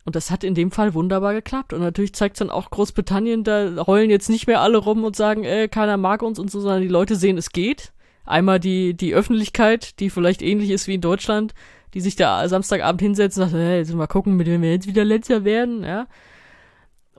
Und 0.05 0.15
das 0.15 0.31
hat 0.31 0.43
in 0.43 0.55
dem 0.55 0.71
Fall 0.71 0.93
wunderbar 0.93 1.33
geklappt. 1.33 1.73
Und 1.73 1.81
natürlich 1.81 2.13
zeigt 2.13 2.35
es 2.35 2.39
dann 2.39 2.49
auch 2.49 2.71
Großbritannien, 2.71 3.43
da 3.43 3.85
heulen 3.85 4.09
jetzt 4.09 4.29
nicht 4.29 4.47
mehr 4.47 4.61
alle 4.61 4.77
rum 4.77 5.03
und 5.03 5.15
sagen, 5.15 5.43
äh, 5.43 5.67
keiner 5.67 5.97
mag 5.97 6.23
uns 6.23 6.39
und 6.39 6.49
so, 6.49 6.61
sondern 6.61 6.81
die 6.81 6.87
Leute 6.87 7.15
sehen, 7.15 7.37
es 7.37 7.51
geht. 7.51 7.93
Einmal 8.25 8.59
die, 8.59 8.95
die 8.95 9.13
Öffentlichkeit, 9.13 9.99
die 9.99 10.09
vielleicht 10.09 10.41
ähnlich 10.41 10.69
ist 10.69 10.87
wie 10.87 10.95
in 10.95 11.01
Deutschland, 11.01 11.53
die 11.93 12.01
sich 12.01 12.15
da 12.15 12.47
Samstagabend 12.47 13.01
hinsetzen 13.01 13.43
und 13.43 13.49
sagt, 13.49 13.61
hey, 13.61 13.77
jetzt 13.79 13.93
mal 13.93 14.07
gucken, 14.07 14.35
mit 14.35 14.47
wem 14.47 14.61
wir 14.61 14.71
jetzt 14.71 14.87
wieder 14.87 15.03
letzter 15.03 15.43
werden, 15.43 15.83
ja. 15.83 16.07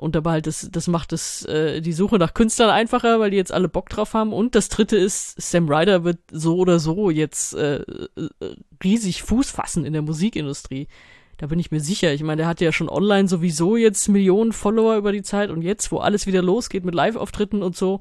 Und 0.00 0.14
dabei 0.14 0.30
halt, 0.30 0.46
das, 0.46 0.66
das 0.72 0.86
macht 0.86 1.12
es, 1.12 1.44
äh, 1.44 1.82
die 1.82 1.92
Suche 1.92 2.16
nach 2.16 2.32
Künstlern 2.32 2.70
einfacher, 2.70 3.20
weil 3.20 3.32
die 3.32 3.36
jetzt 3.36 3.52
alle 3.52 3.68
Bock 3.68 3.90
drauf 3.90 4.14
haben. 4.14 4.32
Und 4.32 4.54
das 4.54 4.70
dritte 4.70 4.96
ist, 4.96 5.38
Sam 5.38 5.68
Ryder 5.68 6.04
wird 6.04 6.20
so 6.32 6.56
oder 6.56 6.78
so 6.78 7.10
jetzt 7.10 7.52
äh, 7.52 7.82
äh, 7.82 8.28
riesig 8.82 9.22
Fuß 9.22 9.50
fassen 9.50 9.84
in 9.84 9.92
der 9.92 10.00
Musikindustrie. 10.00 10.88
Da 11.36 11.48
bin 11.48 11.58
ich 11.58 11.70
mir 11.70 11.80
sicher. 11.80 12.14
Ich 12.14 12.22
meine, 12.22 12.38
der 12.38 12.46
hatte 12.46 12.64
ja 12.64 12.72
schon 12.72 12.88
online 12.88 13.28
sowieso 13.28 13.76
jetzt 13.76 14.08
Millionen 14.08 14.54
Follower 14.54 14.96
über 14.96 15.12
die 15.12 15.22
Zeit 15.22 15.50
und 15.50 15.60
jetzt, 15.60 15.92
wo 15.92 15.98
alles 15.98 16.26
wieder 16.26 16.40
losgeht 16.40 16.86
mit 16.86 16.94
Live-Auftritten 16.94 17.62
und 17.62 17.76
so, 17.76 18.00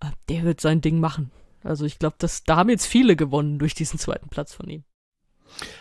äh, 0.00 0.06
der 0.28 0.42
wird 0.42 0.60
sein 0.60 0.80
Ding 0.80 0.98
machen. 0.98 1.30
Also 1.62 1.84
ich 1.84 2.00
glaube, 2.00 2.16
da 2.18 2.56
haben 2.56 2.68
jetzt 2.68 2.86
viele 2.86 3.14
gewonnen 3.14 3.60
durch 3.60 3.74
diesen 3.74 4.00
zweiten 4.00 4.28
Platz 4.28 4.54
von 4.54 4.68
ihm. 4.68 4.82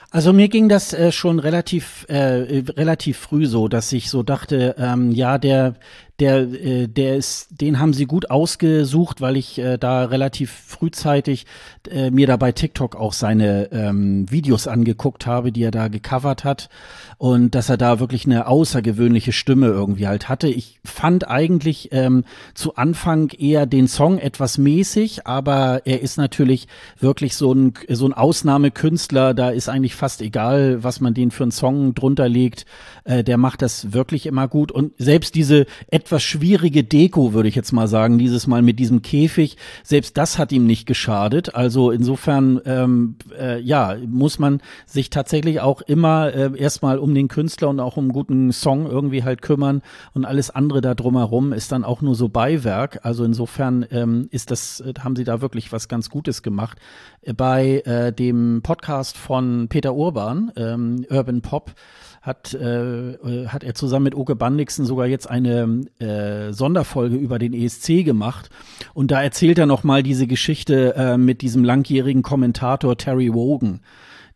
Also 0.09 0.31
mir 0.31 0.47
ging 0.47 0.69
das 0.69 0.93
äh, 0.93 1.11
schon 1.11 1.39
relativ 1.39 2.05
äh, 2.07 2.63
relativ 2.77 3.17
früh 3.17 3.45
so, 3.45 3.67
dass 3.67 3.91
ich 3.91 4.09
so 4.09 4.23
dachte, 4.23 4.75
ähm, 4.77 5.11
ja, 5.11 5.37
der 5.37 5.75
der, 6.19 6.39
äh, 6.39 6.87
der 6.87 7.15
ist, 7.15 7.61
den 7.61 7.79
haben 7.79 7.93
sie 7.93 8.05
gut 8.05 8.31
ausgesucht, 8.31 9.21
weil 9.21 9.37
ich 9.37 9.59
äh, 9.59 9.77
da 9.77 10.05
relativ 10.05 10.51
frühzeitig 10.51 11.45
äh, 11.89 12.09
mir 12.09 12.25
da 12.25 12.37
bei 12.37 12.51
TikTok 12.51 12.95
auch 12.95 13.13
seine 13.13 13.71
ähm, 13.71 14.29
Videos 14.31 14.67
angeguckt 14.67 15.27
habe, 15.27 15.51
die 15.51 15.63
er 15.63 15.71
da 15.71 15.89
gecovert 15.89 16.43
hat 16.43 16.69
und 17.19 17.53
dass 17.53 17.69
er 17.69 17.77
da 17.77 17.99
wirklich 17.99 18.25
eine 18.25 18.47
außergewöhnliche 18.47 19.31
Stimme 19.31 19.67
irgendwie 19.67 20.07
halt 20.07 20.27
hatte. 20.27 20.47
Ich 20.47 20.79
fand 20.83 21.27
eigentlich 21.27 21.89
ähm, 21.91 22.23
zu 22.55 22.75
Anfang 22.75 23.29
eher 23.29 23.65
den 23.65 23.87
Song 23.87 24.17
etwas 24.17 24.57
mäßig, 24.57 25.27
aber 25.27 25.81
er 25.85 26.01
ist 26.01 26.17
natürlich 26.17 26.67
wirklich 26.99 27.35
so 27.35 27.53
ein 27.53 27.73
so 27.89 28.07
ein 28.07 28.13
Ausnahmekünstler. 28.13 29.33
Da 29.33 29.49
ist 29.49 29.69
eigentlich 29.69 29.95
fast 29.95 30.21
egal, 30.21 30.83
was 30.83 30.99
man 30.99 31.13
den 31.13 31.29
für 31.29 31.43
einen 31.43 31.51
Song 31.51 31.93
drunter 31.93 32.27
legt. 32.27 32.65
Äh, 33.03 33.23
der 33.23 33.37
macht 33.37 33.61
das 33.61 33.93
wirklich 33.93 34.25
immer 34.25 34.47
gut 34.47 34.71
und 34.71 34.93
selbst 34.97 35.35
diese 35.35 35.65
etwas 36.07 36.23
schwierige 36.23 36.85
Deko, 36.85 37.33
würde 37.33 37.49
ich 37.49 37.55
jetzt 37.55 37.73
mal 37.73 37.89
sagen, 37.89 38.17
dieses 38.17 38.47
Mal 38.47 38.61
mit 38.61 38.79
diesem 38.79 39.01
Käfig. 39.01 39.57
Selbst 39.83 40.15
das 40.15 40.39
hat 40.39 40.53
ihm 40.53 40.65
nicht 40.65 40.85
geschadet. 40.85 41.53
Also 41.53 41.91
insofern, 41.91 42.61
ähm, 42.63 43.15
äh, 43.37 43.59
ja, 43.59 43.97
muss 44.07 44.39
man 44.39 44.61
sich 44.85 45.09
tatsächlich 45.09 45.59
auch 45.59 45.81
immer 45.81 46.33
äh, 46.33 46.51
erstmal 46.57 46.97
um 46.97 47.13
den 47.13 47.27
Künstler 47.27 47.67
und 47.67 47.81
auch 47.81 47.97
um 47.97 48.05
einen 48.05 48.13
guten 48.13 48.53
Song 48.53 48.89
irgendwie 48.89 49.25
halt 49.25 49.41
kümmern 49.41 49.81
und 50.13 50.23
alles 50.23 50.49
andere 50.49 50.79
da 50.79 50.95
drumherum 50.95 51.51
ist 51.51 51.73
dann 51.73 51.83
auch 51.83 52.01
nur 52.01 52.15
so 52.15 52.29
Beiwerk. 52.29 53.01
Also 53.03 53.25
insofern 53.25 53.85
ähm, 53.91 54.29
ist 54.31 54.49
das, 54.49 54.79
äh, 54.79 54.93
haben 55.01 55.17
sie 55.17 55.25
da 55.25 55.41
wirklich 55.41 55.73
was 55.73 55.89
ganz 55.89 56.09
Gutes 56.09 56.41
gemacht. 56.41 56.77
Bei 57.35 57.81
äh, 57.81 58.13
dem 58.13 58.61
Podcast 58.63 59.17
von 59.17 59.67
Peter 59.67 59.93
Urban, 59.93 60.53
ähm, 60.55 61.05
Urban 61.09 61.41
Pop, 61.41 61.73
hat, 62.27 62.53
äh, 62.53 63.11
äh, 63.13 63.47
hat 63.47 63.63
er 63.63 63.73
zusammen 63.73 64.03
mit 64.03 64.15
Oke 64.15 64.35
Bandixen 64.35 64.85
sogar 64.85 65.07
jetzt 65.07 65.27
eine 65.29 65.81
äh, 65.99 66.53
Sonderfolge 66.53 67.15
über 67.15 67.39
den 67.39 67.53
ESC 67.53 68.03
gemacht. 68.05 68.49
Und 68.93 69.09
da 69.09 69.23
erzählt 69.23 69.57
er 69.57 69.65
nochmal 69.65 70.03
diese 70.03 70.27
Geschichte 70.27 70.93
äh, 70.95 71.17
mit 71.17 71.41
diesem 71.41 71.63
langjährigen 71.63 72.21
Kommentator 72.21 72.97
Terry 72.97 73.33
Wogan 73.33 73.81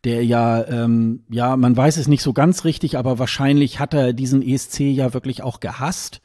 der 0.03 0.25
ja, 0.25 0.67
ähm, 0.67 1.25
ja, 1.29 1.55
man 1.55 1.77
weiß 1.77 1.97
es 1.97 2.07
nicht 2.07 2.23
so 2.23 2.33
ganz 2.33 2.65
richtig, 2.65 2.97
aber 2.97 3.19
wahrscheinlich 3.19 3.79
hat 3.79 3.93
er 3.93 4.13
diesen 4.13 4.41
ESC 4.41 4.79
ja 4.79 5.13
wirklich 5.13 5.43
auch 5.43 5.59
gehasst 5.59 6.21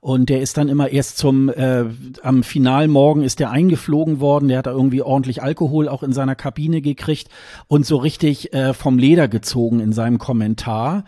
und 0.00 0.30
der 0.30 0.40
ist 0.40 0.56
dann 0.56 0.70
immer 0.70 0.88
erst 0.88 1.18
zum, 1.18 1.50
äh, 1.50 1.84
am 2.22 2.42
Finalmorgen 2.42 3.22
ist 3.22 3.38
der 3.38 3.50
eingeflogen 3.50 4.18
worden. 4.20 4.48
Der 4.48 4.58
hat 4.58 4.66
da 4.66 4.70
irgendwie 4.70 5.02
ordentlich 5.02 5.42
Alkohol 5.42 5.88
auch 5.88 6.02
in 6.02 6.14
seiner 6.14 6.34
Kabine 6.34 6.80
gekriegt 6.80 7.28
und 7.68 7.84
so 7.84 7.98
richtig 7.98 8.54
äh, 8.54 8.72
vom 8.72 8.96
Leder 8.96 9.28
gezogen 9.28 9.80
in 9.80 9.92
seinem 9.92 10.16
Kommentar. 10.16 11.04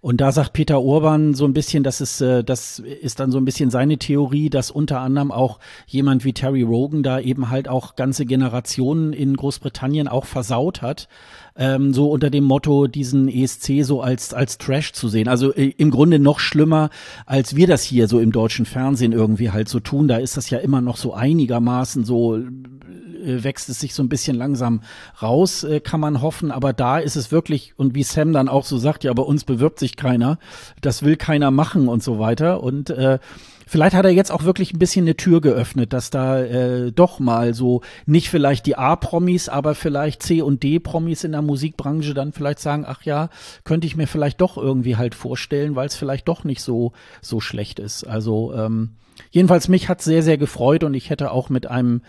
Und 0.00 0.20
da 0.20 0.32
sagt 0.32 0.54
Peter 0.54 0.82
Urban 0.82 1.34
so 1.34 1.44
ein 1.44 1.52
bisschen, 1.52 1.84
das 1.84 2.00
ist, 2.00 2.20
äh, 2.20 2.42
das 2.42 2.80
ist 2.80 3.20
dann 3.20 3.30
so 3.30 3.38
ein 3.38 3.44
bisschen 3.44 3.70
seine 3.70 3.98
Theorie, 3.98 4.50
dass 4.50 4.72
unter 4.72 4.98
anderem 4.98 5.30
auch 5.30 5.60
jemand 5.86 6.24
wie 6.24 6.32
Terry 6.32 6.62
Rogan 6.62 7.04
da 7.04 7.20
eben 7.20 7.48
halt 7.48 7.68
auch 7.68 7.94
ganze 7.94 8.26
Generationen 8.26 9.12
in 9.12 9.36
Großbritannien 9.36 10.08
auch 10.08 10.24
versaut 10.24 10.82
hat 10.82 11.06
ähm, 11.56 11.92
so 11.92 12.10
unter 12.10 12.30
dem 12.30 12.44
Motto, 12.44 12.86
diesen 12.86 13.28
ESC 13.28 13.82
so 13.84 14.00
als, 14.00 14.34
als 14.34 14.58
Trash 14.58 14.92
zu 14.92 15.08
sehen. 15.08 15.28
Also 15.28 15.52
äh, 15.52 15.74
im 15.76 15.90
Grunde 15.90 16.18
noch 16.18 16.40
schlimmer, 16.40 16.90
als 17.26 17.56
wir 17.56 17.66
das 17.66 17.82
hier 17.82 18.08
so 18.08 18.20
im 18.20 18.32
deutschen 18.32 18.66
Fernsehen 18.66 19.12
irgendwie 19.12 19.50
halt 19.50 19.68
so 19.68 19.80
tun. 19.80 20.08
Da 20.08 20.16
ist 20.16 20.36
das 20.36 20.50
ja 20.50 20.58
immer 20.58 20.80
noch 20.80 20.96
so 20.96 21.14
einigermaßen 21.14 22.04
so 22.04 22.38
äh, 23.22 23.44
wächst 23.44 23.68
es 23.68 23.80
sich 23.80 23.94
so 23.94 24.02
ein 24.02 24.08
bisschen 24.08 24.36
langsam 24.36 24.80
raus, 25.20 25.64
äh, 25.64 25.80
kann 25.80 26.00
man 26.00 26.22
hoffen. 26.22 26.50
Aber 26.50 26.72
da 26.72 26.98
ist 26.98 27.16
es 27.16 27.30
wirklich, 27.30 27.74
und 27.76 27.94
wie 27.94 28.02
Sam 28.02 28.32
dann 28.32 28.48
auch 28.48 28.64
so 28.64 28.78
sagt, 28.78 29.04
ja, 29.04 29.12
bei 29.12 29.22
uns 29.22 29.44
bewirbt 29.44 29.78
sich 29.78 29.96
keiner, 29.96 30.38
das 30.80 31.02
will 31.02 31.16
keiner 31.16 31.50
machen 31.50 31.88
und 31.88 32.02
so 32.02 32.18
weiter. 32.18 32.62
Und 32.62 32.90
äh, 32.90 33.18
Vielleicht 33.72 33.96
hat 33.96 34.04
er 34.04 34.10
jetzt 34.10 34.30
auch 34.30 34.42
wirklich 34.42 34.74
ein 34.74 34.78
bisschen 34.78 35.06
eine 35.06 35.16
Tür 35.16 35.40
geöffnet, 35.40 35.94
dass 35.94 36.10
da 36.10 36.42
äh, 36.42 36.92
doch 36.92 37.20
mal 37.20 37.54
so 37.54 37.80
nicht 38.04 38.28
vielleicht 38.28 38.66
die 38.66 38.76
A-Promis, 38.76 39.48
aber 39.48 39.74
vielleicht 39.74 40.22
C- 40.22 40.42
und 40.42 40.62
D-Promis 40.62 41.24
in 41.24 41.32
der 41.32 41.40
Musikbranche 41.40 42.12
dann 42.12 42.34
vielleicht 42.34 42.58
sagen, 42.58 42.84
ach 42.86 43.02
ja, 43.04 43.30
könnte 43.64 43.86
ich 43.86 43.96
mir 43.96 44.06
vielleicht 44.06 44.42
doch 44.42 44.58
irgendwie 44.58 44.96
halt 44.96 45.14
vorstellen, 45.14 45.74
weil 45.74 45.86
es 45.86 45.96
vielleicht 45.96 46.28
doch 46.28 46.44
nicht 46.44 46.60
so 46.60 46.92
so 47.22 47.40
schlecht 47.40 47.78
ist. 47.78 48.04
Also 48.04 48.52
ähm, 48.52 48.90
jedenfalls 49.30 49.68
mich 49.68 49.88
hat 49.88 50.02
sehr 50.02 50.22
sehr 50.22 50.36
gefreut 50.36 50.84
und 50.84 50.92
ich 50.92 51.08
hätte 51.08 51.30
auch 51.30 51.48
mit 51.48 51.66
einem 51.66 52.02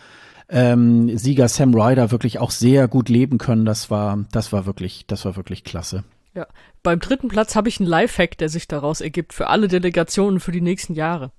ähm, 0.49 1.18
Sieger 1.18 1.47
Sam 1.47 1.74
Ryder 1.74 2.11
wirklich 2.11 2.39
auch 2.39 2.51
sehr 2.51 2.89
gut 2.89 3.07
leben 3.07 3.38
können. 3.38 3.64
Das 3.64 3.89
war 3.89 4.26
das 4.34 4.51
war 4.51 4.66
wirklich 4.66 5.05
das 5.07 5.24
war 5.24 5.38
wirklich 5.38 5.64
klasse. 5.64 6.03
Ja, 6.36 6.45
beim 6.82 6.99
dritten 6.99 7.30
Platz 7.30 7.55
habe 7.55 7.70
ich 7.70 7.80
einen 7.80 7.88
Lifehack, 7.88 8.38
der 8.38 8.49
sich 8.49 8.68
daraus 8.68 8.99
ergibt 8.99 9.32
für 9.32 9.47
alle 9.47 9.70
Delegationen 9.70 10.41
für 10.41 10.51
die 10.51 10.59
nächsten 10.59 10.93
Jahre. 10.93 11.32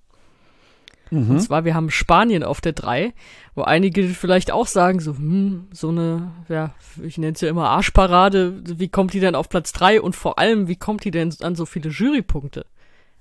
Mhm. 1.11 1.31
Und 1.31 1.41
zwar, 1.41 1.65
wir 1.65 1.75
haben 1.75 1.91
Spanien 1.91 2.43
auf 2.43 2.61
der 2.61 2.73
3, 2.73 3.13
wo 3.55 3.63
einige 3.63 4.09
vielleicht 4.09 4.51
auch 4.51 4.67
sagen, 4.67 5.01
so, 5.01 5.17
hm, 5.17 5.69
so 5.73 5.91
eine, 5.91 6.33
ja, 6.49 6.75
ich 7.03 7.19
nenne 7.19 7.33
es 7.35 7.41
ja 7.41 7.49
immer 7.49 7.69
Arschparade, 7.71 8.63
wie 8.79 8.89
kommt 8.89 9.13
die 9.13 9.21
denn 9.21 9.35
auf 9.35 9.49
Platz 9.49 9.73
3 9.73 10.01
und 10.01 10.17
vor 10.17 10.39
allem, 10.39 10.69
wie 10.69 10.77
kommt 10.77 11.05
die 11.05 11.11
denn 11.11 11.35
an 11.41 11.55
so 11.55 11.67
viele 11.67 11.91
Jurypunkte? 11.91 12.67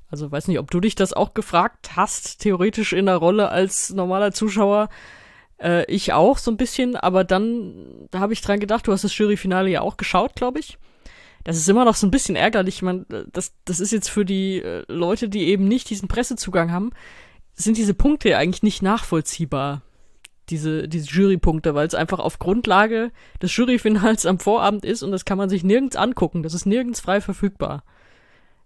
Also 0.09 0.31
weiß 0.31 0.47
nicht, 0.47 0.59
ob 0.59 0.69
du 0.69 0.79
dich 0.79 0.95
das 0.95 1.13
auch 1.13 1.33
gefragt 1.33 1.95
hast, 1.95 2.39
theoretisch 2.41 2.93
in 2.93 3.07
der 3.07 3.15
Rolle 3.15 3.49
als 3.49 3.89
normaler 3.89 4.31
Zuschauer. 4.31 4.89
Äh, 5.59 5.91
ich 5.91 6.13
auch 6.13 6.37
so 6.37 6.51
ein 6.51 6.57
bisschen, 6.57 6.95
aber 6.95 7.23
dann, 7.23 8.07
da 8.11 8.19
habe 8.19 8.33
ich 8.33 8.41
dran 8.41 8.59
gedacht, 8.59 8.85
du 8.85 8.91
hast 8.91 9.03
das 9.03 9.17
Juryfinale 9.17 9.69
ja 9.69 9.81
auch 9.81 9.97
geschaut, 9.97 10.35
glaube 10.35 10.59
ich. 10.59 10.77
Das 11.43 11.57
ist 11.57 11.67
immer 11.67 11.83
noch 11.83 11.95
so 11.95 12.07
ein 12.07 12.11
bisschen 12.11 12.35
ärgerlich. 12.35 12.75
Ich 12.75 12.81
meine, 12.83 13.05
das, 13.31 13.53
das 13.65 13.79
ist 13.79 13.91
jetzt 13.91 14.09
für 14.09 14.23
die 14.23 14.61
äh, 14.61 14.83
Leute, 14.87 15.29
die 15.29 15.47
eben 15.47 15.67
nicht 15.67 15.89
diesen 15.89 16.07
Pressezugang 16.07 16.71
haben, 16.71 16.91
sind 17.55 17.77
diese 17.77 17.93
Punkte 17.93 18.37
eigentlich 18.37 18.63
nicht 18.63 18.81
nachvollziehbar. 18.81 19.81
Diese, 20.49 20.89
diese 20.89 21.09
Jurypunkte, 21.09 21.73
weil 21.73 21.87
es 21.87 21.95
einfach 21.95 22.19
auf 22.19 22.37
Grundlage 22.37 23.11
des 23.41 23.55
Juryfinals 23.55 24.25
am 24.25 24.39
Vorabend 24.39 24.83
ist 24.83 25.01
und 25.01 25.11
das 25.11 25.23
kann 25.23 25.37
man 25.37 25.49
sich 25.49 25.63
nirgends 25.63 25.95
angucken. 25.95 26.43
Das 26.43 26.53
ist 26.53 26.65
nirgends 26.65 26.99
frei 26.99 27.21
verfügbar. 27.21 27.83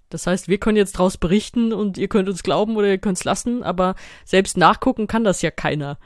Das 0.10 0.26
heißt, 0.26 0.48
wir 0.48 0.58
können 0.58 0.78
jetzt 0.78 0.94
draus 0.94 1.18
berichten 1.18 1.74
und 1.74 1.98
ihr 1.98 2.08
könnt 2.08 2.30
uns 2.30 2.42
glauben 2.42 2.78
oder 2.78 2.88
ihr 2.88 2.98
könnt 2.98 3.18
es 3.18 3.26
lassen, 3.26 3.62
aber 3.62 3.96
selbst 4.26 4.58
nachgucken 4.58 5.08
kann 5.08 5.24
das 5.24 5.42
ja 5.42 5.52
keiner. 5.52 5.98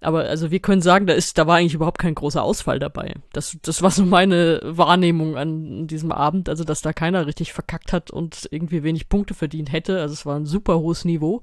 aber 0.00 0.24
also 0.24 0.50
wir 0.50 0.60
können 0.60 0.82
sagen, 0.82 1.06
da 1.06 1.14
ist, 1.14 1.38
da 1.38 1.46
war 1.46 1.56
eigentlich 1.56 1.74
überhaupt 1.74 1.98
kein 1.98 2.14
großer 2.14 2.42
Ausfall 2.42 2.78
dabei. 2.78 3.14
Das, 3.32 3.56
das 3.62 3.82
war 3.82 3.90
so 3.90 4.04
meine 4.04 4.60
Wahrnehmung 4.62 5.36
an 5.36 5.86
diesem 5.86 6.12
Abend, 6.12 6.48
also 6.48 6.64
dass 6.64 6.82
da 6.82 6.92
keiner 6.92 7.26
richtig 7.26 7.52
verkackt 7.52 7.92
hat 7.92 8.10
und 8.10 8.48
irgendwie 8.50 8.82
wenig 8.82 9.08
Punkte 9.08 9.34
verdient 9.34 9.72
hätte. 9.72 10.00
Also 10.00 10.14
es 10.14 10.26
war 10.26 10.36
ein 10.36 10.46
super 10.46 10.78
hohes 10.78 11.04
Niveau. 11.04 11.42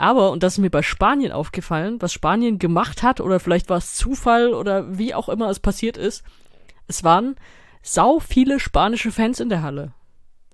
Aber, 0.00 0.30
und 0.30 0.44
das 0.44 0.54
ist 0.54 0.58
mir 0.58 0.70
bei 0.70 0.82
Spanien 0.82 1.32
aufgefallen, 1.32 1.96
was 2.00 2.12
Spanien 2.12 2.60
gemacht 2.60 3.02
hat, 3.02 3.20
oder 3.20 3.40
vielleicht 3.40 3.68
war 3.68 3.78
es 3.78 3.94
Zufall 3.94 4.54
oder 4.54 4.96
wie 4.96 5.12
auch 5.12 5.28
immer 5.28 5.50
es 5.50 5.58
passiert 5.58 5.96
ist, 5.96 6.22
es 6.86 7.02
waren 7.02 7.34
sau 7.82 8.20
viele 8.20 8.60
spanische 8.60 9.10
Fans 9.10 9.40
in 9.40 9.48
der 9.48 9.62
Halle. 9.62 9.92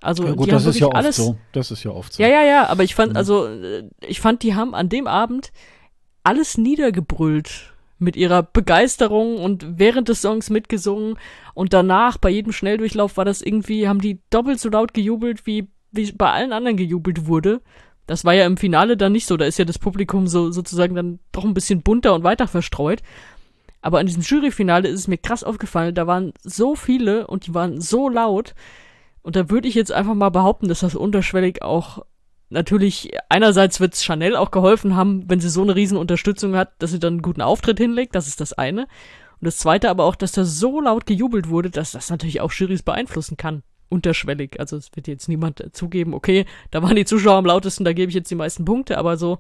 Also 0.01 0.25
Ja, 0.25 0.33
gut, 0.33 0.47
die 0.47 0.51
das 0.53 0.63
haben 0.65 0.71
ist 0.71 0.79
ja 0.81 0.87
oft 0.87 0.97
alles. 0.97 1.17
so. 1.17 1.37
Das 1.53 1.71
ist 1.71 1.85
ja 1.85 1.91
oft 1.91 2.15
so. 2.15 2.23
Ja, 2.23 2.29
ja, 2.29 2.43
ja, 2.43 2.67
aber 2.69 2.85
ich 2.85 2.95
fand, 2.95 3.13
Mhm. 3.13 3.17
also, 3.19 3.47
äh, 3.47 3.85
ich 4.01 4.21
fand, 4.21 4.43
die 4.43 4.55
haben 4.55 4.75
an 4.75 4.89
dem 4.89 5.07
Abend 5.07 5.53
alles 6.23 6.57
niedergebrüllt 6.57 7.75
mit 7.99 8.17
ihrer 8.17 8.43
Begeisterung 8.43 9.37
und 9.39 9.79
während 9.79 10.09
des 10.09 10.23
Songs 10.23 10.49
mitgesungen 10.49 11.19
und 11.53 11.73
danach 11.75 12.17
bei 12.17 12.31
jedem 12.31 12.53
Schnelldurchlauf 12.53 13.17
war 13.19 13.25
das 13.27 13.43
irgendwie, 13.43 13.89
haben 13.89 14.01
die 14.01 14.21
doppelt 14.31 14.59
so 14.59 14.69
laut 14.71 14.95
gejubelt, 14.95 15.47
wie, 15.47 15.69
wie 15.93 16.13
bei 16.13 16.31
allen 16.33 16.53
anderen 16.55 16.77
gejubelt 16.79 17.27
wurde. 17.27 17.61
Das 18.07 18.25
war 18.25 18.35
ja 18.35 18.47
im 18.47 18.57
Finale 18.57 18.97
dann 18.97 19.13
nicht 19.13 19.27
so, 19.27 19.37
da 19.37 19.47
ist 19.47 19.59
ja 19.59 19.65
das 19.65 19.79
Publikum 19.79 20.27
so 20.27 20.51
sozusagen 20.51 20.95
dann 20.95 21.21
doch 21.33 21.45
ein 21.45 21.55
bisschen 21.55 21.83
bunter 21.83 22.15
und 22.15 22.25
weiter 22.25 22.49
verstreut. 22.49 23.03
Aber 23.81 23.99
an 23.99 24.07
diesem 24.07 24.23
Juryfinale 24.23 24.89
ist 24.89 25.01
es 25.01 25.09
mir 25.09 25.19
krass 25.19 25.45
aufgefallen, 25.45 25.95
da 25.95 26.07
waren 26.07 26.33
so 26.43 26.75
viele 26.75 27.27
und 27.27 27.47
die 27.47 27.55
waren 27.55 27.81
so 27.81 28.09
laut. 28.09 28.55
Und 29.23 29.37
da 29.37 29.51
würde 29.51 29.69
ich 29.69 29.75
jetzt 29.75 29.93
einfach 29.93 30.15
mal 30.15 30.31
behaupten, 30.31 30.69
dass 30.69 30.81
das 30.81 30.95
unterschwellig 30.95 31.63
auch 31.63 32.05
natürlich 32.51 33.11
einerseits 33.29 33.81
wird 33.81 33.97
Chanel 33.97 34.37
auch 34.37 34.51
geholfen 34.51 34.97
haben, 34.97 35.29
wenn 35.29 35.41
sie 35.41 35.51
so 35.51 35.63
eine 35.63 35.75
riesen 35.75 35.99
Unterstützung 35.99 36.57
hat, 36.57 36.73
dass 36.79 36.93
sie 36.93 36.99
dann 37.01 37.15
einen 37.15 37.23
guten 37.23 37.43
Auftritt 37.43 37.79
hinlegt, 37.79 38.15
das 38.15 38.29
ist 38.29 38.41
das 38.41 38.53
eine. 38.53 38.83
Und 38.83 39.47
das 39.47 39.59
zweite 39.59 39.91
aber 39.91 40.05
auch, 40.05 40.17
dass 40.17 40.33
da 40.33 40.45
so 40.45 40.81
laut 40.81 41.07
gejubelt 41.07 41.49
wurde, 41.49 41.71
dass 41.71 41.93
das 41.93 42.09
natürlich 42.09 42.41
auch 42.41 42.53
Jurys 42.53 42.83
beeinflussen 42.83 43.37
kann. 43.37 43.63
Unterschwellig. 43.89 44.59
Also 44.59 44.77
es 44.77 44.91
wird 44.95 45.09
jetzt 45.09 45.29
niemand 45.29 45.65
zugeben, 45.73 46.15
okay, 46.15 46.47
da 46.71 46.83
waren 46.83 46.97
die 46.97 47.05
Zuschauer 47.05 47.37
am 47.37 47.47
lautesten, 47.47 47.85
da 47.85 47.93
gebe 47.93 48.09
ich 48.09 48.15
jetzt 48.15 48.31
die 48.31 48.37
meisten 48.37 48.65
Punkte, 48.65 48.99
aber 48.99 49.17
so 49.17 49.39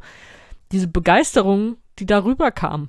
diese 0.72 0.88
Begeisterung, 0.88 1.76
die 1.98 2.06
darüber 2.06 2.50
kam, 2.50 2.88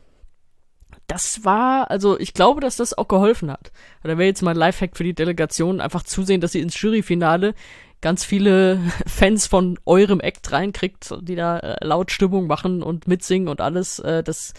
das 1.07 1.45
war, 1.45 1.91
also 1.91 2.19
ich 2.19 2.33
glaube, 2.33 2.61
dass 2.61 2.77
das 2.77 2.97
auch 2.97 3.07
geholfen 3.07 3.51
hat. 3.51 3.71
Da 4.03 4.09
wäre 4.09 4.25
jetzt 4.25 4.41
mein 4.41 4.55
Lifehack 4.55 4.97
für 4.97 5.03
die 5.03 5.13
Delegation, 5.13 5.81
einfach 5.81 6.03
zusehen, 6.03 6.41
dass 6.41 6.53
sie 6.53 6.61
ins 6.61 6.79
Juryfinale 6.79 7.53
ganz 8.01 8.23
viele 8.23 8.79
Fans 9.05 9.47
von 9.47 9.79
eurem 9.85 10.19
Act 10.19 10.51
reinkriegt, 10.51 11.13
die 11.21 11.35
da 11.35 11.59
äh, 11.59 11.85
laut 11.85 12.11
Stimmung 12.11 12.47
machen 12.47 12.81
und 12.81 13.07
mitsingen 13.07 13.49
und 13.49 13.61
alles. 13.61 13.99
Äh, 13.99 14.23
das 14.23 14.53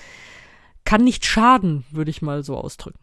kann 0.85 1.03
nicht 1.03 1.27
schaden, 1.27 1.85
würde 1.91 2.11
ich 2.11 2.23
mal 2.23 2.45
so 2.45 2.57
ausdrücken. 2.57 2.99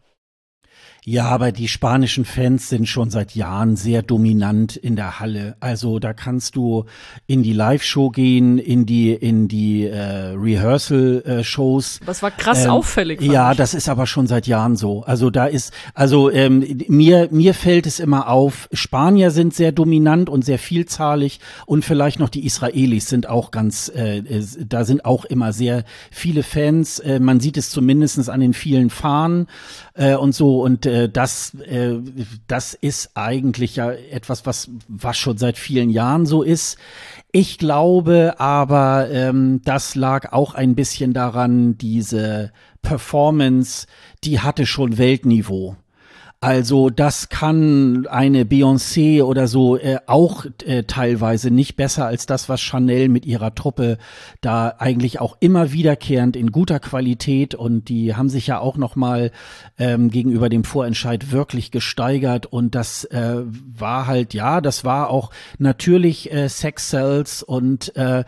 Ja, 1.06 1.26
aber 1.26 1.52
die 1.52 1.68
spanischen 1.68 2.24
Fans 2.24 2.70
sind 2.70 2.88
schon 2.88 3.10
seit 3.10 3.34
Jahren 3.34 3.76
sehr 3.76 4.00
dominant 4.00 4.74
in 4.74 4.96
der 4.96 5.20
Halle. 5.20 5.54
Also 5.60 5.98
da 5.98 6.14
kannst 6.14 6.56
du 6.56 6.86
in 7.26 7.42
die 7.42 7.52
Live-Show 7.52 8.08
gehen, 8.08 8.56
in 8.56 8.86
die 8.86 9.12
in 9.12 9.46
die 9.46 9.84
äh, 9.84 10.32
Rehearsal-Shows. 10.34 12.00
Was 12.06 12.22
war 12.22 12.30
krass 12.30 12.64
Ähm, 12.64 12.70
auffällig. 12.70 13.20
Ja, 13.20 13.52
ich. 13.52 13.58
das 13.58 13.74
ist 13.74 13.90
aber 13.90 14.06
schon 14.06 14.26
seit 14.26 14.46
Jahren 14.46 14.76
so. 14.76 15.02
Also 15.02 15.28
da 15.28 15.44
ist, 15.44 15.74
also 15.92 16.30
ähm, 16.30 16.64
mir 16.88 17.28
mir 17.30 17.52
fällt 17.52 17.86
es 17.86 18.00
immer 18.00 18.28
auf. 18.28 18.70
Spanier 18.72 19.30
sind 19.30 19.52
sehr 19.52 19.72
dominant 19.72 20.30
und 20.30 20.42
sehr 20.42 20.58
vielzahlig 20.58 21.38
und 21.66 21.84
vielleicht 21.84 22.18
noch 22.18 22.30
die 22.30 22.46
Israelis 22.46 23.10
sind 23.10 23.28
auch 23.28 23.50
ganz, 23.50 23.92
äh, 23.94 24.20
äh, 24.20 24.42
da 24.66 24.86
sind 24.86 25.04
auch 25.04 25.26
immer 25.26 25.52
sehr 25.52 25.84
viele 26.10 26.42
Fans. 26.42 26.98
Äh, 26.98 27.20
man 27.20 27.40
sieht 27.40 27.58
es 27.58 27.68
zumindestens 27.68 28.30
an 28.30 28.40
den 28.40 28.54
vielen 28.54 28.88
Fahnen 28.88 29.48
äh, 29.92 30.14
und 30.14 30.34
so 30.34 30.62
und 30.62 30.86
äh, 30.86 30.93
das 31.08 31.54
äh, 31.54 31.98
das 32.46 32.74
ist 32.74 33.10
eigentlich 33.14 33.76
ja 33.76 33.90
etwas, 33.90 34.46
was 34.46 34.70
was 34.88 35.16
schon 35.16 35.38
seit 35.38 35.58
vielen 35.58 35.90
Jahren 35.90 36.26
so 36.26 36.42
ist. 36.42 36.78
Ich 37.32 37.58
glaube 37.58 38.34
aber, 38.38 39.08
ähm, 39.10 39.60
das 39.64 39.94
lag 39.94 40.32
auch 40.32 40.54
ein 40.54 40.74
bisschen 40.74 41.12
daran, 41.12 41.76
diese 41.76 42.52
Performance, 42.82 43.86
die 44.22 44.40
hatte 44.40 44.66
schon 44.66 44.98
Weltniveau. 44.98 45.76
Also 46.44 46.90
das 46.90 47.30
kann 47.30 48.06
eine 48.06 48.44
Beyoncé 48.44 49.22
oder 49.22 49.48
so 49.48 49.78
äh, 49.78 49.96
auch 50.04 50.44
äh, 50.66 50.82
teilweise 50.82 51.50
nicht 51.50 51.74
besser 51.74 52.04
als 52.04 52.26
das, 52.26 52.50
was 52.50 52.60
Chanel 52.60 53.08
mit 53.08 53.24
ihrer 53.24 53.54
Truppe 53.54 53.96
da 54.42 54.74
eigentlich 54.76 55.22
auch 55.22 55.38
immer 55.40 55.72
wiederkehrend 55.72 56.36
in 56.36 56.52
guter 56.52 56.80
Qualität 56.80 57.54
und 57.54 57.88
die 57.88 58.14
haben 58.14 58.28
sich 58.28 58.46
ja 58.46 58.58
auch 58.58 58.76
noch 58.76 58.94
mal 58.94 59.30
ähm, 59.78 60.10
gegenüber 60.10 60.50
dem 60.50 60.64
Vorentscheid 60.64 61.32
wirklich 61.32 61.70
gesteigert 61.70 62.44
und 62.44 62.74
das 62.74 63.04
äh, 63.04 63.36
war 63.46 64.06
halt 64.06 64.34
ja, 64.34 64.60
das 64.60 64.84
war 64.84 65.08
auch 65.08 65.30
natürlich 65.56 66.30
äh, 66.30 66.50
Sex 66.50 66.90
Cells 66.90 67.42
und 67.42 67.96
äh, 67.96 68.24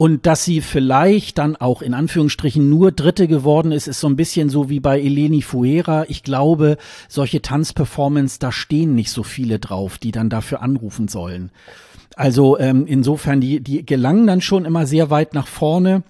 und 0.00 0.24
dass 0.24 0.46
sie 0.46 0.62
vielleicht 0.62 1.36
dann 1.36 1.56
auch 1.56 1.82
in 1.82 1.92
Anführungsstrichen 1.92 2.70
nur 2.70 2.90
Dritte 2.90 3.28
geworden 3.28 3.70
ist, 3.70 3.86
ist 3.86 4.00
so 4.00 4.08
ein 4.08 4.16
bisschen 4.16 4.48
so 4.48 4.70
wie 4.70 4.80
bei 4.80 4.98
Eleni 4.98 5.42
Fuera. 5.42 6.06
Ich 6.08 6.22
glaube, 6.22 6.78
solche 7.06 7.42
Tanzperformance, 7.42 8.38
da 8.38 8.50
stehen 8.50 8.94
nicht 8.94 9.10
so 9.10 9.22
viele 9.22 9.58
drauf, 9.58 9.98
die 9.98 10.10
dann 10.10 10.30
dafür 10.30 10.62
anrufen 10.62 11.08
sollen. 11.08 11.50
Also 12.16 12.58
ähm, 12.58 12.86
insofern, 12.86 13.42
die, 13.42 13.60
die 13.60 13.84
gelangen 13.84 14.26
dann 14.26 14.40
schon 14.40 14.64
immer 14.64 14.86
sehr 14.86 15.10
weit 15.10 15.34
nach 15.34 15.46
vorne. 15.46 16.02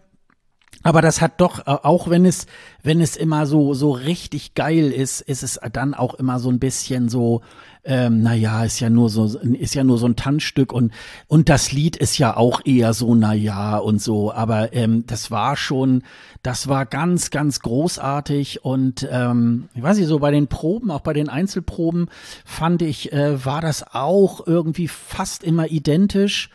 Aber 0.83 1.03
das 1.03 1.21
hat 1.21 1.41
doch, 1.41 1.61
äh, 1.61 1.71
auch 1.71 2.09
wenn 2.09 2.25
es, 2.25 2.47
wenn 2.83 3.01
es 3.01 3.17
immer 3.17 3.47
so, 3.47 3.75
so 3.75 3.91
richtig 3.91 4.55
geil 4.55 4.91
ist, 4.91 5.21
ist 5.21 5.43
es 5.43 5.61
dann 5.73 5.95
auch 5.95 6.15
immer 6.15 6.39
so 6.39 6.49
ein 6.49 6.59
bisschen 6.59 7.09
so, 7.09 7.43
ähm, 7.85 8.23
naja, 8.23 8.65
ist 8.65 8.81
ja 8.81 8.91
nur 8.91 9.09
so, 9.09 9.39
ist 9.39 9.75
ja 9.75 9.85
nur 9.85 9.99
so 9.99 10.07
ein 10.07 10.17
Tanzstück 10.17 10.73
und, 10.73 10.93
und 11.29 11.49
das 11.49 11.73
Lied 11.73 11.97
ist 11.97 12.19
ja 12.19 12.37
auch 12.37 12.61
eher 12.65 12.95
so, 12.95 13.15
naja 13.15 13.77
und 13.79 14.01
so. 14.01 14.33
Aber 14.33 14.73
ähm, 14.75 15.05
das 15.07 15.31
war 15.31 15.57
schon, 15.57 16.03
das 16.43 16.69
war 16.69 16.87
ganz, 16.87 17.31
ganz 17.31 17.61
großartig 17.61 18.65
und 18.65 19.07
ähm, 19.11 19.69
ich 19.75 19.83
weiß 19.83 19.99
nicht, 19.99 20.09
so 20.09 20.19
bei 20.19 20.31
den 20.31 20.49
Proben, 20.49 20.91
auch 20.91 21.01
bei 21.01 21.13
den 21.13 21.29
Einzelproben 21.29 22.09
fand 22.45 22.83
ich, 22.83 23.13
äh, 23.13 23.45
war 23.45 23.61
das 23.61 23.95
auch 23.95 24.47
irgendwie 24.47 24.89
fast 24.89 25.45
immer 25.45 25.71
identisch. 25.71 26.51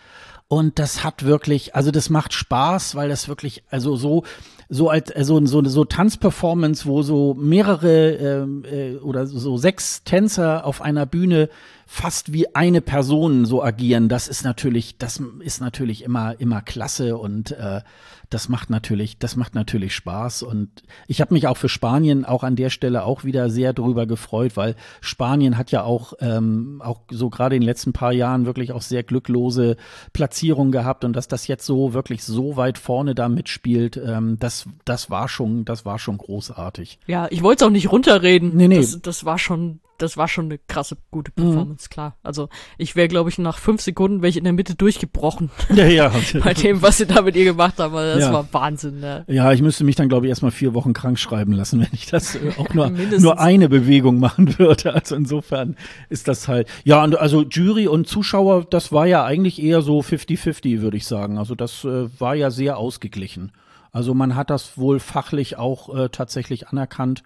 Und 0.47 0.77
das 0.77 1.03
hat 1.03 1.25
wirklich, 1.25 1.73
also 1.75 1.89
das 1.89 2.09
macht 2.09 2.33
Spaß, 2.33 2.95
weil 2.95 3.09
das 3.09 3.27
wirklich, 3.27 3.63
also 3.69 3.95
so, 3.95 4.23
so 4.69 4.89
als 4.89 5.11
also 5.11 5.43
so 5.45 5.63
so 5.65 5.85
Tanzperformance, 5.85 6.85
wo 6.85 7.01
so 7.01 7.33
mehrere 7.33 8.11
ähm, 8.11 8.63
äh, 8.65 8.95
oder 8.97 9.25
so 9.25 9.57
sechs 9.57 10.03
Tänzer 10.03 10.65
auf 10.65 10.81
einer 10.81 11.05
Bühne 11.05 11.49
fast 11.85 12.33
wie 12.33 12.55
eine 12.55 12.81
Person 12.81 13.45
so 13.45 13.63
agieren, 13.63 14.09
das 14.09 14.27
ist 14.27 14.43
natürlich, 14.43 14.97
das 14.97 15.21
ist 15.39 15.61
natürlich 15.61 16.03
immer 16.03 16.39
immer 16.39 16.61
klasse 16.61 17.17
und 17.17 17.51
äh, 17.51 17.81
das 18.29 18.49
macht 18.49 18.69
natürlich, 18.69 19.19
das 19.19 19.35
macht 19.35 19.53
natürlich 19.55 19.93
Spaß 19.93 20.43
und 20.43 20.69
ich 21.07 21.21
habe 21.21 21.33
mich 21.33 21.47
auch 21.47 21.57
für 21.57 21.69
Spanien 21.69 22.25
auch 22.25 22.43
an 22.43 22.55
der 22.55 22.69
Stelle 22.69 23.03
auch 23.03 23.23
wieder 23.23 23.49
sehr 23.49 23.73
drüber 23.73 24.07
gefreut, 24.07 24.57
weil 24.57 24.75
Spanien 24.99 25.57
hat 25.57 25.71
ja 25.71 25.83
auch 25.83 26.13
ähm, 26.19 26.81
auch 26.83 27.01
so 27.11 27.29
gerade 27.29 27.55
in 27.55 27.61
den 27.61 27.67
letzten 27.67 27.93
paar 27.93 28.13
Jahren 28.13 28.45
wirklich 28.45 28.71
auch 28.71 28.81
sehr 28.81 29.03
glücklose 29.03 29.77
Platzierungen 30.11 30.71
gehabt 30.71 31.05
und 31.05 31.13
dass 31.13 31.27
das 31.27 31.47
jetzt 31.47 31.65
so 31.65 31.93
wirklich 31.93 32.23
so 32.23 32.57
weit 32.57 32.77
vorne 32.77 33.15
da 33.15 33.29
mitspielt, 33.29 33.97
ähm, 33.97 34.37
das 34.39 34.65
das 34.85 35.09
war 35.09 35.27
schon, 35.27 35.65
das 35.65 35.85
war 35.85 35.99
schon 35.99 36.17
großartig. 36.17 36.99
Ja, 37.07 37.27
ich 37.29 37.43
wollte 37.43 37.63
es 37.63 37.67
auch 37.67 37.71
nicht 37.71 37.91
runterreden. 37.91 38.55
Nee, 38.55 38.67
nee. 38.67 38.77
Das, 38.77 39.01
das 39.01 39.25
war 39.25 39.37
schon, 39.37 39.79
das 39.97 40.17
war 40.17 40.27
schon 40.27 40.45
eine 40.45 40.57
krasse, 40.57 40.97
gute 41.11 41.31
Performance, 41.31 41.89
klar. 41.89 42.17
Also 42.23 42.49
ich 42.77 42.95
wäre, 42.95 43.07
glaube 43.07 43.29
ich, 43.29 43.37
nach 43.37 43.57
fünf 43.57 43.81
Sekunden 43.81 44.21
wäre 44.21 44.29
ich 44.29 44.37
in 44.37 44.43
der 44.43 44.53
Mitte 44.53 44.75
durchgebrochen 44.75 45.49
Ja, 45.73 45.85
ja. 45.85 46.11
bei 46.43 46.53
dem, 46.53 46.81
was 46.81 46.97
sie 46.97 47.05
da 47.05 47.21
mit 47.21 47.35
ihr 47.35 47.45
gemacht 47.45 47.79
haben. 47.79 47.95
Also 47.95 48.19
Das 48.19 48.27
Ja. 48.27 48.33
war 48.33 48.47
Wahnsinn. 48.51 48.99
Ne? 48.99 49.23
Ja, 49.27 49.51
ich 49.51 49.61
müsste 49.61 49.83
mich 49.83 49.95
dann, 49.95 50.09
glaube 50.09 50.25
ich, 50.25 50.29
erstmal 50.29 50.51
vier 50.51 50.73
Wochen 50.73 50.93
krank 50.93 51.17
schreiben 51.19 51.53
lassen, 51.53 51.79
wenn 51.81 51.89
ich 51.93 52.07
das 52.07 52.35
äh, 52.35 52.51
auch 52.57 52.73
nur, 52.73 52.89
nur 52.89 53.39
eine 53.39 53.69
Bewegung 53.69 54.19
machen 54.19 54.57
würde. 54.59 54.93
Also 54.93 55.15
insofern 55.15 55.75
ist 56.09 56.27
das 56.27 56.47
halt, 56.47 56.67
ja, 56.83 57.03
und 57.03 57.17
also 57.17 57.43
Jury 57.43 57.87
und 57.87 58.07
Zuschauer, 58.07 58.65
das 58.65 58.91
war 58.91 59.05
ja 59.07 59.23
eigentlich 59.23 59.61
eher 59.61 59.81
so 59.81 59.99
50-50, 59.99 60.81
würde 60.81 60.97
ich 60.97 61.05
sagen. 61.05 61.37
Also 61.37 61.55
das 61.55 61.83
äh, 61.85 62.09
war 62.19 62.35
ja 62.35 62.51
sehr 62.51 62.77
ausgeglichen. 62.77 63.51
Also 63.91 64.13
man 64.13 64.35
hat 64.35 64.49
das 64.49 64.77
wohl 64.77 64.99
fachlich 64.99 65.57
auch 65.57 65.95
äh, 65.95 66.09
tatsächlich 66.09 66.67
anerkannt. 66.67 67.23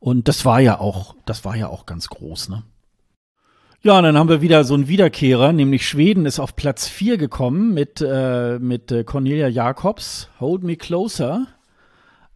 Und 0.00 0.28
das 0.28 0.44
war 0.44 0.60
ja 0.60 0.78
auch, 0.78 1.14
das 1.26 1.44
war 1.44 1.56
ja 1.56 1.68
auch 1.68 1.86
ganz 1.86 2.08
groß, 2.08 2.48
ne? 2.50 2.62
Ja, 3.80 3.96
und 3.96 4.02
dann 4.04 4.18
haben 4.18 4.28
wir 4.28 4.42
wieder 4.42 4.64
so 4.64 4.74
einen 4.74 4.88
Wiederkehrer, 4.88 5.52
nämlich 5.52 5.86
Schweden 5.86 6.26
ist 6.26 6.40
auf 6.40 6.56
Platz 6.56 6.88
4 6.88 7.16
gekommen 7.16 7.74
mit, 7.74 8.00
äh, 8.04 8.58
mit 8.58 8.90
äh, 8.90 9.04
Cornelia 9.04 9.46
Jacobs, 9.46 10.30
Hold 10.40 10.64
Me 10.64 10.76
Closer. 10.76 11.46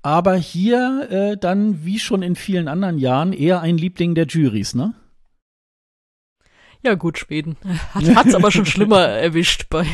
Aber 0.02 0.36
hier 0.36 1.08
äh, 1.10 1.36
dann, 1.36 1.84
wie 1.84 1.98
schon 1.98 2.22
in 2.22 2.36
vielen 2.36 2.68
anderen 2.68 2.98
Jahren, 2.98 3.32
eher 3.32 3.60
ein 3.60 3.76
Liebling 3.76 4.14
der 4.14 4.26
Jurys, 4.26 4.74
ne? 4.74 4.94
Ja 6.84 6.94
gut, 6.94 7.18
Schweden. 7.18 7.56
Hat 7.92 8.04
hat's 8.14 8.34
aber 8.34 8.50
schon 8.50 8.66
schlimmer 8.66 9.00
erwischt 9.06 9.66
bei, 9.68 9.86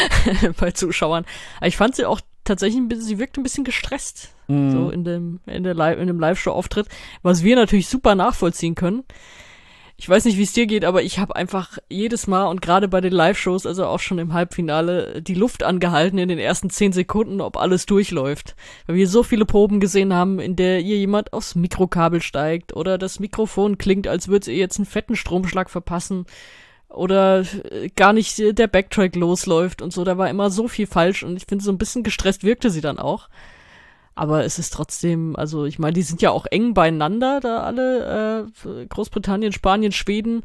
bei 0.58 0.72
Zuschauern. 0.72 1.24
Aber 1.58 1.66
ich 1.66 1.76
fand 1.76 1.94
sie 1.94 2.06
auch 2.06 2.20
tatsächlich, 2.44 2.80
ein 2.80 2.88
bisschen, 2.88 3.04
sie 3.04 3.18
wirkt 3.18 3.36
ein 3.36 3.42
bisschen 3.42 3.64
gestresst. 3.64 4.34
Mhm. 4.48 4.70
So 4.70 4.90
in 4.90 5.04
dem, 5.04 5.40
in 5.46 5.62
der 5.62 5.74
Live, 5.74 5.98
in 5.98 6.06
dem 6.06 6.20
Live-Show-Auftritt. 6.20 6.88
Was 7.22 7.42
wir 7.42 7.56
natürlich 7.56 7.88
super 7.88 8.14
nachvollziehen 8.14 8.74
können. 8.74 9.04
Ich 9.96 10.08
weiß 10.08 10.24
nicht, 10.24 10.36
wie 10.36 10.42
es 10.42 10.52
dir 10.52 10.66
geht, 10.66 10.84
aber 10.84 11.04
ich 11.04 11.20
habe 11.20 11.36
einfach 11.36 11.78
jedes 11.88 12.26
Mal 12.26 12.46
und 12.46 12.60
gerade 12.60 12.88
bei 12.88 13.00
den 13.00 13.12
Live-Shows, 13.12 13.66
also 13.66 13.86
auch 13.86 14.00
schon 14.00 14.18
im 14.18 14.32
Halbfinale, 14.32 15.22
die 15.22 15.34
Luft 15.34 15.62
angehalten 15.62 16.18
in 16.18 16.28
den 16.28 16.40
ersten 16.40 16.70
zehn 16.70 16.92
Sekunden, 16.92 17.40
ob 17.40 17.56
alles 17.56 17.86
durchläuft. 17.86 18.56
Weil 18.86 18.96
wir 18.96 19.06
so 19.06 19.22
viele 19.22 19.44
Proben 19.44 19.78
gesehen 19.78 20.12
haben, 20.12 20.40
in 20.40 20.56
der 20.56 20.80
ihr 20.80 20.96
jemand 20.96 21.32
aufs 21.32 21.54
Mikrokabel 21.54 22.20
steigt 22.20 22.74
oder 22.74 22.98
das 22.98 23.20
Mikrofon 23.20 23.78
klingt, 23.78 24.08
als 24.08 24.26
würde 24.26 24.50
ihr 24.50 24.58
jetzt 24.58 24.78
einen 24.78 24.86
fetten 24.86 25.14
Stromschlag 25.14 25.70
verpassen 25.70 26.26
oder 26.94 27.40
äh, 27.70 27.88
gar 27.94 28.12
nicht 28.12 28.38
der 28.38 28.66
Backtrack 28.66 29.16
losläuft 29.16 29.82
und 29.82 29.92
so. 29.92 30.04
Da 30.04 30.18
war 30.18 30.30
immer 30.30 30.50
so 30.50 30.68
viel 30.68 30.86
falsch 30.86 31.22
und 31.22 31.36
ich 31.36 31.46
finde, 31.46 31.64
so 31.64 31.72
ein 31.72 31.78
bisschen 31.78 32.02
gestresst 32.02 32.44
wirkte 32.44 32.70
sie 32.70 32.80
dann 32.80 32.98
auch. 32.98 33.28
Aber 34.14 34.44
es 34.44 34.58
ist 34.58 34.72
trotzdem, 34.72 35.36
also 35.36 35.64
ich 35.64 35.78
meine, 35.78 35.94
die 35.94 36.02
sind 36.02 36.20
ja 36.20 36.30
auch 36.30 36.46
eng 36.50 36.74
beieinander, 36.74 37.40
da 37.40 37.62
alle, 37.62 38.46
äh, 38.66 38.86
Großbritannien, 38.86 39.52
Spanien, 39.52 39.92
Schweden. 39.92 40.42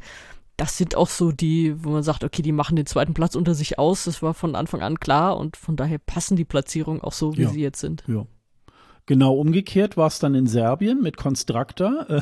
Das 0.56 0.76
sind 0.76 0.96
auch 0.96 1.08
so 1.08 1.32
die, 1.32 1.84
wo 1.84 1.90
man 1.90 2.02
sagt, 2.02 2.24
okay, 2.24 2.42
die 2.42 2.52
machen 2.52 2.76
den 2.76 2.86
zweiten 2.86 3.14
Platz 3.14 3.34
unter 3.34 3.54
sich 3.54 3.78
aus. 3.78 4.04
Das 4.04 4.22
war 4.22 4.34
von 4.34 4.54
Anfang 4.54 4.80
an 4.80 4.98
klar 4.98 5.36
und 5.36 5.56
von 5.56 5.76
daher 5.76 5.98
passen 5.98 6.36
die 6.36 6.46
Platzierungen 6.46 7.02
auch 7.02 7.12
so, 7.12 7.36
wie 7.36 7.42
ja. 7.42 7.50
sie 7.50 7.60
jetzt 7.60 7.80
sind. 7.80 8.04
Ja. 8.06 8.26
Genau 9.08 9.32
umgekehrt 9.32 9.96
war 9.96 10.08
es 10.08 10.18
dann 10.18 10.34
in 10.34 10.46
Serbien 10.46 11.00
mit 11.00 11.16
Constructor. 11.16 12.10
Äh, 12.10 12.20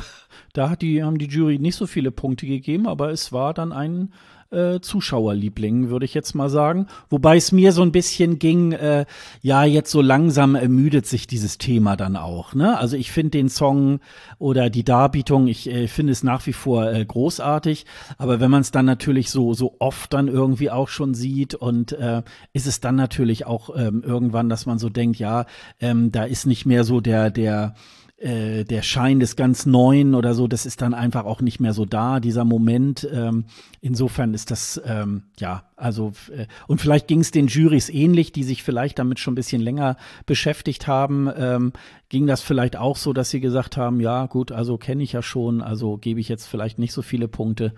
da 0.53 0.69
hat 0.69 0.81
die, 0.81 1.03
haben 1.03 1.17
die 1.17 1.27
Jury 1.27 1.59
nicht 1.59 1.75
so 1.75 1.85
viele 1.85 2.11
Punkte 2.11 2.47
gegeben, 2.47 2.87
aber 2.87 3.11
es 3.11 3.33
war 3.33 3.53
dann 3.53 3.73
ein 3.73 4.13
äh, 4.51 4.79
Zuschauerliebling, 4.79 5.89
würde 5.89 6.05
ich 6.05 6.13
jetzt 6.13 6.33
mal 6.33 6.49
sagen. 6.49 6.87
Wobei 7.09 7.37
es 7.37 7.51
mir 7.51 7.71
so 7.71 7.81
ein 7.81 7.91
bisschen 7.91 8.39
ging, 8.39 8.71
äh, 8.71 9.05
ja, 9.41 9.63
jetzt 9.63 9.91
so 9.91 10.01
langsam 10.01 10.55
ermüdet 10.55 11.05
sich 11.05 11.27
dieses 11.27 11.57
Thema 11.57 11.95
dann 11.95 12.15
auch. 12.15 12.53
Ne? 12.53 12.77
Also 12.77 12.97
ich 12.97 13.11
finde 13.11 13.31
den 13.31 13.49
Song 13.49 13.99
oder 14.39 14.69
die 14.69 14.83
Darbietung, 14.83 15.47
ich 15.47 15.69
äh, 15.69 15.87
finde 15.87 16.13
es 16.13 16.23
nach 16.23 16.45
wie 16.47 16.53
vor 16.53 16.91
äh, 16.91 17.05
großartig, 17.05 17.85
aber 18.17 18.39
wenn 18.39 18.51
man 18.51 18.61
es 18.61 18.71
dann 18.71 18.85
natürlich 18.85 19.29
so, 19.29 19.53
so 19.53 19.75
oft 19.79 20.13
dann 20.13 20.27
irgendwie 20.27 20.71
auch 20.71 20.87
schon 20.87 21.13
sieht 21.13 21.55
und 21.55 21.91
äh, 21.93 22.23
ist 22.53 22.67
es 22.67 22.79
dann 22.79 22.95
natürlich 22.95 23.45
auch 23.45 23.69
ähm, 23.75 24.03
irgendwann, 24.05 24.49
dass 24.49 24.65
man 24.65 24.79
so 24.79 24.89
denkt, 24.89 25.19
ja, 25.19 25.45
ähm, 25.79 26.11
da 26.11 26.23
ist 26.23 26.45
nicht 26.45 26.65
mehr 26.65 26.83
so 26.83 27.01
der, 27.01 27.29
der, 27.31 27.75
äh, 28.17 28.63
der 28.63 28.81
Schein 28.81 29.19
des 29.19 29.35
ganz 29.35 29.67
Neuen 29.67 30.15
oder 30.15 30.33
so, 30.33 30.47
das 30.47 30.65
ist 30.65 30.81
dann 30.81 30.95
einfach 30.95 31.25
auch 31.25 31.39
nicht 31.39 31.59
mehr 31.59 31.73
so 31.73 31.85
da, 31.85 32.19
dieser 32.19 32.45
Moment. 32.45 33.07
Ähm, 33.11 33.45
insofern 33.79 34.33
ist 34.33 34.49
das, 34.49 34.81
ähm, 34.85 35.23
ja, 35.37 35.65
also, 35.75 36.13
äh, 36.35 36.47
und 36.65 36.81
vielleicht 36.81 37.07
ging 37.07 37.19
es 37.19 37.29
den 37.29 37.45
Jurys 37.45 37.89
ähnlich, 37.89 38.31
die 38.31 38.43
sich 38.43 38.63
vielleicht 38.63 38.97
damit 38.97 39.19
schon 39.19 39.33
ein 39.33 39.35
bisschen 39.35 39.61
länger 39.61 39.97
beschäftigt 40.25 40.87
haben, 40.87 41.29
ähm, 41.37 41.73
ging 42.09 42.25
das 42.25 42.41
vielleicht 42.41 42.75
auch 42.75 42.97
so, 42.97 43.13
dass 43.13 43.29
sie 43.29 43.39
gesagt 43.39 43.77
haben, 43.77 43.99
ja, 43.99 44.25
gut, 44.25 44.51
also 44.51 44.79
kenne 44.79 45.03
ich 45.03 45.11
ja 45.11 45.21
schon, 45.21 45.61
also 45.61 45.97
gebe 45.97 46.19
ich 46.19 46.27
jetzt 46.27 46.47
vielleicht 46.47 46.79
nicht 46.79 46.93
so 46.93 47.03
viele 47.03 47.27
Punkte. 47.27 47.75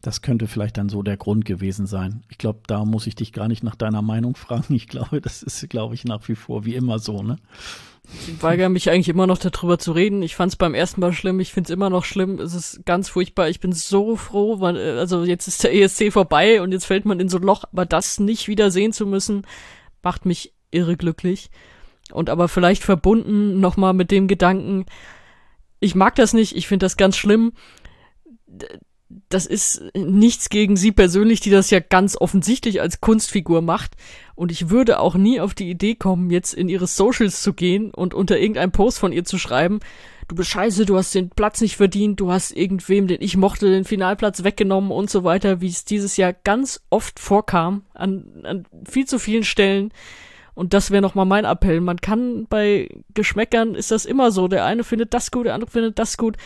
Das 0.00 0.22
könnte 0.22 0.46
vielleicht 0.46 0.76
dann 0.78 0.88
so 0.88 1.02
der 1.02 1.16
Grund 1.16 1.44
gewesen 1.44 1.86
sein. 1.86 2.22
Ich 2.28 2.38
glaube, 2.38 2.60
da 2.66 2.84
muss 2.84 3.06
ich 3.06 3.14
dich 3.14 3.32
gar 3.32 3.48
nicht 3.48 3.64
nach 3.64 3.76
deiner 3.76 4.02
Meinung 4.02 4.36
fragen. 4.36 4.74
Ich 4.74 4.88
glaube, 4.88 5.20
das 5.20 5.42
ist, 5.42 5.68
glaube 5.68 5.94
ich, 5.94 6.04
nach 6.04 6.28
wie 6.28 6.34
vor 6.34 6.64
wie 6.64 6.74
immer 6.74 6.98
so, 6.98 7.22
ne? 7.22 7.36
Ich 8.08 8.42
weigere 8.42 8.68
mich 8.68 8.90
eigentlich 8.90 9.08
immer 9.08 9.26
noch 9.26 9.38
darüber 9.38 9.78
zu 9.78 9.92
reden. 9.92 10.22
Ich 10.22 10.36
fand 10.36 10.52
es 10.52 10.56
beim 10.56 10.74
ersten 10.74 11.00
Mal 11.00 11.12
schlimm, 11.12 11.40
ich 11.40 11.52
finde 11.52 11.68
es 11.68 11.74
immer 11.74 11.90
noch 11.90 12.04
schlimm. 12.04 12.38
Es 12.38 12.54
ist 12.54 12.86
ganz 12.86 13.08
furchtbar. 13.08 13.48
Ich 13.48 13.60
bin 13.60 13.72
so 13.72 14.16
froh, 14.16 14.60
weil, 14.60 14.76
äh, 14.76 14.98
also 14.98 15.24
jetzt 15.24 15.48
ist 15.48 15.64
der 15.64 15.74
ESC 15.74 16.12
vorbei 16.12 16.62
und 16.62 16.72
jetzt 16.72 16.86
fällt 16.86 17.04
man 17.04 17.20
in 17.20 17.28
so 17.28 17.38
ein 17.38 17.42
Loch, 17.42 17.64
aber 17.72 17.86
das 17.86 18.20
nicht 18.20 18.48
wieder 18.48 18.70
sehen 18.70 18.92
zu 18.92 19.06
müssen, 19.06 19.46
macht 20.02 20.24
mich 20.24 20.52
irre 20.70 20.96
glücklich. 20.96 21.50
Und 22.12 22.30
aber 22.30 22.48
vielleicht 22.48 22.84
verbunden 22.84 23.58
nochmal 23.60 23.92
mit 23.92 24.10
dem 24.10 24.28
Gedanken, 24.28 24.86
ich 25.80 25.94
mag 25.94 26.14
das 26.14 26.32
nicht, 26.32 26.56
ich 26.56 26.68
finde 26.68 26.86
das 26.86 26.96
ganz 26.96 27.16
schlimm 27.16 27.52
das 29.28 29.46
ist 29.46 29.82
nichts 29.94 30.48
gegen 30.48 30.76
sie 30.76 30.90
persönlich, 30.90 31.40
die 31.40 31.50
das 31.50 31.70
ja 31.70 31.80
ganz 31.80 32.16
offensichtlich 32.16 32.80
als 32.80 33.00
Kunstfigur 33.00 33.62
macht. 33.62 33.92
Und 34.34 34.50
ich 34.50 34.68
würde 34.68 34.98
auch 34.98 35.14
nie 35.14 35.40
auf 35.40 35.54
die 35.54 35.70
Idee 35.70 35.94
kommen, 35.94 36.30
jetzt 36.30 36.54
in 36.54 36.68
ihre 36.68 36.86
Socials 36.86 37.40
zu 37.40 37.52
gehen 37.52 37.92
und 37.92 38.14
unter 38.14 38.38
irgendeinem 38.38 38.72
Post 38.72 38.98
von 38.98 39.12
ihr 39.12 39.24
zu 39.24 39.38
schreiben, 39.38 39.80
du 40.28 40.34
bist 40.34 40.50
scheiße, 40.50 40.86
du 40.86 40.96
hast 40.96 41.14
den 41.14 41.30
Platz 41.30 41.60
nicht 41.60 41.76
verdient, 41.76 42.18
du 42.18 42.32
hast 42.32 42.50
irgendwem, 42.50 43.06
den 43.06 43.22
ich 43.22 43.36
mochte, 43.36 43.70
den 43.70 43.84
Finalplatz 43.84 44.42
weggenommen 44.42 44.90
und 44.90 45.08
so 45.08 45.22
weiter, 45.22 45.60
wie 45.60 45.68
es 45.68 45.84
dieses 45.84 46.16
Jahr 46.16 46.32
ganz 46.32 46.82
oft 46.90 47.20
vorkam, 47.20 47.84
an, 47.94 48.24
an 48.42 48.66
viel 48.88 49.06
zu 49.06 49.20
vielen 49.20 49.44
Stellen. 49.44 49.92
Und 50.54 50.72
das 50.74 50.90
wäre 50.90 51.02
nochmal 51.02 51.26
mein 51.26 51.44
Appell. 51.44 51.80
Man 51.80 52.00
kann 52.00 52.46
bei 52.48 52.88
Geschmäckern 53.14 53.74
ist 53.74 53.90
das 53.90 54.06
immer 54.06 54.30
so. 54.32 54.48
Der 54.48 54.64
eine 54.64 54.84
findet 54.84 55.12
das 55.12 55.30
gut, 55.30 55.46
der 55.46 55.54
andere 55.54 55.70
findet 55.70 55.98
das 55.98 56.16
gut 56.16 56.38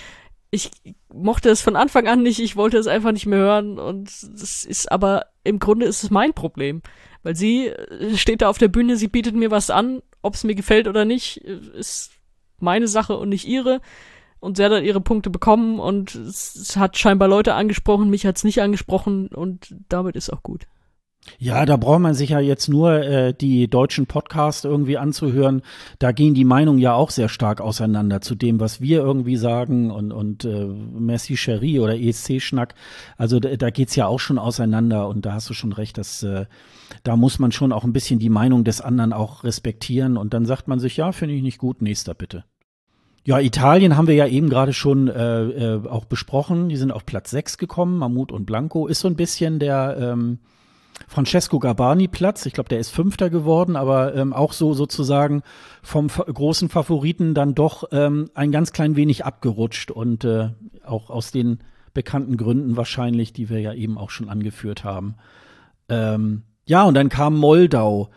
ich 0.51 0.71
mochte 1.13 1.49
es 1.49 1.61
von 1.61 1.77
Anfang 1.77 2.09
an 2.09 2.23
nicht, 2.23 2.41
ich 2.41 2.57
wollte 2.57 2.79
es 2.79 2.87
einfach 2.87 3.13
nicht 3.13 3.27
mehr 3.27 3.39
hören 3.39 3.79
und 3.79 4.07
das 4.07 4.65
ist 4.65 4.91
aber 4.91 5.27
im 5.45 5.59
Grunde 5.59 5.87
ist 5.87 6.03
es 6.03 6.11
mein 6.11 6.35
Problem, 6.35 6.83
weil 7.23 7.37
sie 7.37 7.69
äh, 7.69 8.17
steht 8.17 8.43
da 8.43 8.49
auf 8.49 8.59
der 8.59 8.69
Bühne, 8.69 8.97
sie 8.97 9.09
bietet 9.09 9.35
mir 9.35 9.51
was 9.51 9.71
an, 9.71 10.03
ob 10.23 10.35
es 10.35 10.45
mir 10.45 10.55
gefällt 10.55 10.89
oder 10.89 11.05
nicht, 11.05 11.39
ist 11.39 12.11
meine 12.59 12.89
Sache 12.89 13.17
und 13.17 13.29
nicht 13.29 13.47
ihre 13.47 13.81
und 14.41 14.57
sie 14.57 14.65
hat 14.65 14.73
dann 14.73 14.85
ihre 14.85 15.01
Punkte 15.01 15.31
bekommen 15.31 15.79
und 15.79 16.15
es 16.15 16.77
hat 16.77 16.99
scheinbar 16.99 17.29
Leute 17.29 17.55
angesprochen, 17.55 18.11
mich 18.11 18.27
hat 18.27 18.37
es 18.37 18.45
nicht 18.45 18.61
angesprochen 18.61 19.29
und 19.29 19.75
damit 19.89 20.17
ist 20.17 20.33
auch 20.33 20.43
gut. 20.43 20.67
Ja, 21.39 21.65
da 21.67 21.77
braucht 21.77 22.01
man 22.01 22.15
sich 22.15 22.31
ja 22.31 22.41
jetzt 22.41 22.69
nur 22.69 22.93
äh, 23.03 23.35
die 23.35 23.69
deutschen 23.69 24.07
Podcasts 24.07 24.65
irgendwie 24.65 24.99
anzuhören. 24.99 25.63
Da 25.99 26.13
gehen 26.13 26.35
die 26.35 26.45
Meinungen 26.45 26.79
ja 26.79 26.95
auch 26.95 27.11
sehr 27.11 27.29
stark 27.29 27.61
auseinander 27.61 28.21
zu 28.21 28.35
dem, 28.35 28.61
was 28.61 28.81
wir 28.81 29.01
irgendwie 29.01 29.37
sagen 29.37 29.91
und, 29.91 30.13
und 30.13 30.45
äh, 30.45 30.67
Messi 30.67 31.37
Cherie 31.37 31.81
oder 31.81 31.99
ESC-Schnack. 31.99 32.75
Also 33.17 33.41
da, 33.41 33.57
da 33.57 33.71
geht's 33.71 33.97
ja 33.97 34.07
auch 34.07 34.21
schon 34.21 34.39
auseinander 34.39 35.09
und 35.09 35.27
da 35.27 35.35
hast 35.35 35.49
du 35.49 35.55
schon 35.55 35.73
recht, 35.73 35.99
dass 35.99 36.23
äh, 36.23 36.47
da 37.03 37.17
muss 37.17 37.39
man 37.39 37.53
schon 37.53 37.73
auch 37.73 37.85
ein 37.85 37.93
bisschen 37.93 38.19
die 38.19 38.31
Meinung 38.31 38.65
des 38.65 38.81
anderen 38.81 39.13
auch 39.13 39.45
respektieren 39.45 40.17
und 40.17 40.35
dann 40.35 40.47
sagt 40.47 40.69
man 40.69 40.81
sich, 40.81 40.97
ja, 40.97 41.13
finde 41.13 41.35
ich 41.35 41.43
nicht 41.43 41.59
gut, 41.59 41.83
nächster 41.83 42.15
bitte. 42.15 42.45
Ja, 43.25 43.39
Italien 43.39 43.97
haben 43.97 44.07
wir 44.07 44.15
ja 44.15 44.27
eben 44.27 44.49
gerade 44.49 44.73
schon 44.73 45.09
äh, 45.09 45.43
äh, 45.43 45.87
auch 45.87 46.07
besprochen. 46.07 46.69
Die 46.71 46.77
sind 46.77 46.91
auf 46.91 47.05
Platz 47.05 47.31
6 47.31 47.59
gekommen. 47.59 47.99
Mammut 47.99 48.33
und 48.33 48.47
Blanco 48.47 48.87
ist 48.87 49.01
so 49.01 49.09
ein 49.09 49.17
bisschen 49.17 49.59
der 49.59 49.97
ähm, 50.01 50.39
Francesco 51.09 51.59
Garbani 51.59 52.09
Platz. 52.09 52.47
Ich 52.47 52.53
glaube, 52.53 52.69
der 52.69 52.79
ist 52.79 52.91
Fünfter 52.91 53.31
geworden, 53.31 53.77
aber 53.77 54.15
ähm, 54.15 54.33
auch 54.33 54.53
so 54.53 54.75
sozusagen 54.75 55.43
vom 55.83 56.09
großen 56.09 56.69
Favoriten 56.69 57.35
dann 57.35 57.55
doch 57.55 57.85
ähm, 57.93 58.31
ein 58.35 58.53
ganz 58.53 58.73
klein 58.73 58.97
wenig 58.97 59.25
abgerutscht 59.25 59.91
und 59.91 60.25
äh, 60.25 60.51
auch 60.85 61.11
aus 61.11 61.31
den 61.31 61.61
bekannten 61.95 62.37
Gründen 62.37 62.77
wahrscheinlich, 62.77 63.33
die 63.33 63.49
wir 63.51 63.61
ja 63.61 63.75
eben 63.75 63.99
auch 63.99 64.11
schon 64.11 64.29
angeführt 64.29 64.85
haben. 64.85 65.17
Ähm, 65.89 66.43
ja, 66.67 66.85
und 66.85 66.95
dann 66.95 67.09
kam 67.09 67.37
Moldau. 67.37 68.11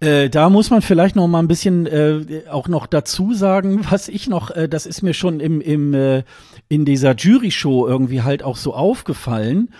Äh, 0.00 0.28
da 0.28 0.50
muss 0.50 0.70
man 0.70 0.82
vielleicht 0.82 1.16
noch 1.16 1.26
mal 1.28 1.38
ein 1.38 1.48
bisschen 1.48 1.86
äh, 1.86 2.42
auch 2.50 2.68
noch 2.68 2.86
dazu 2.86 3.32
sagen, 3.32 3.86
was 3.90 4.08
ich 4.08 4.28
noch, 4.28 4.50
äh, 4.50 4.68
das 4.68 4.86
ist 4.86 5.02
mir 5.02 5.14
schon 5.14 5.40
im, 5.40 5.60
im 5.60 5.94
äh, 5.94 6.24
in 6.68 6.84
dieser 6.84 7.14
Jury-Show 7.14 7.86
irgendwie 7.86 8.22
halt 8.22 8.42
auch 8.42 8.56
so 8.56 8.74
aufgefallen. 8.74 9.70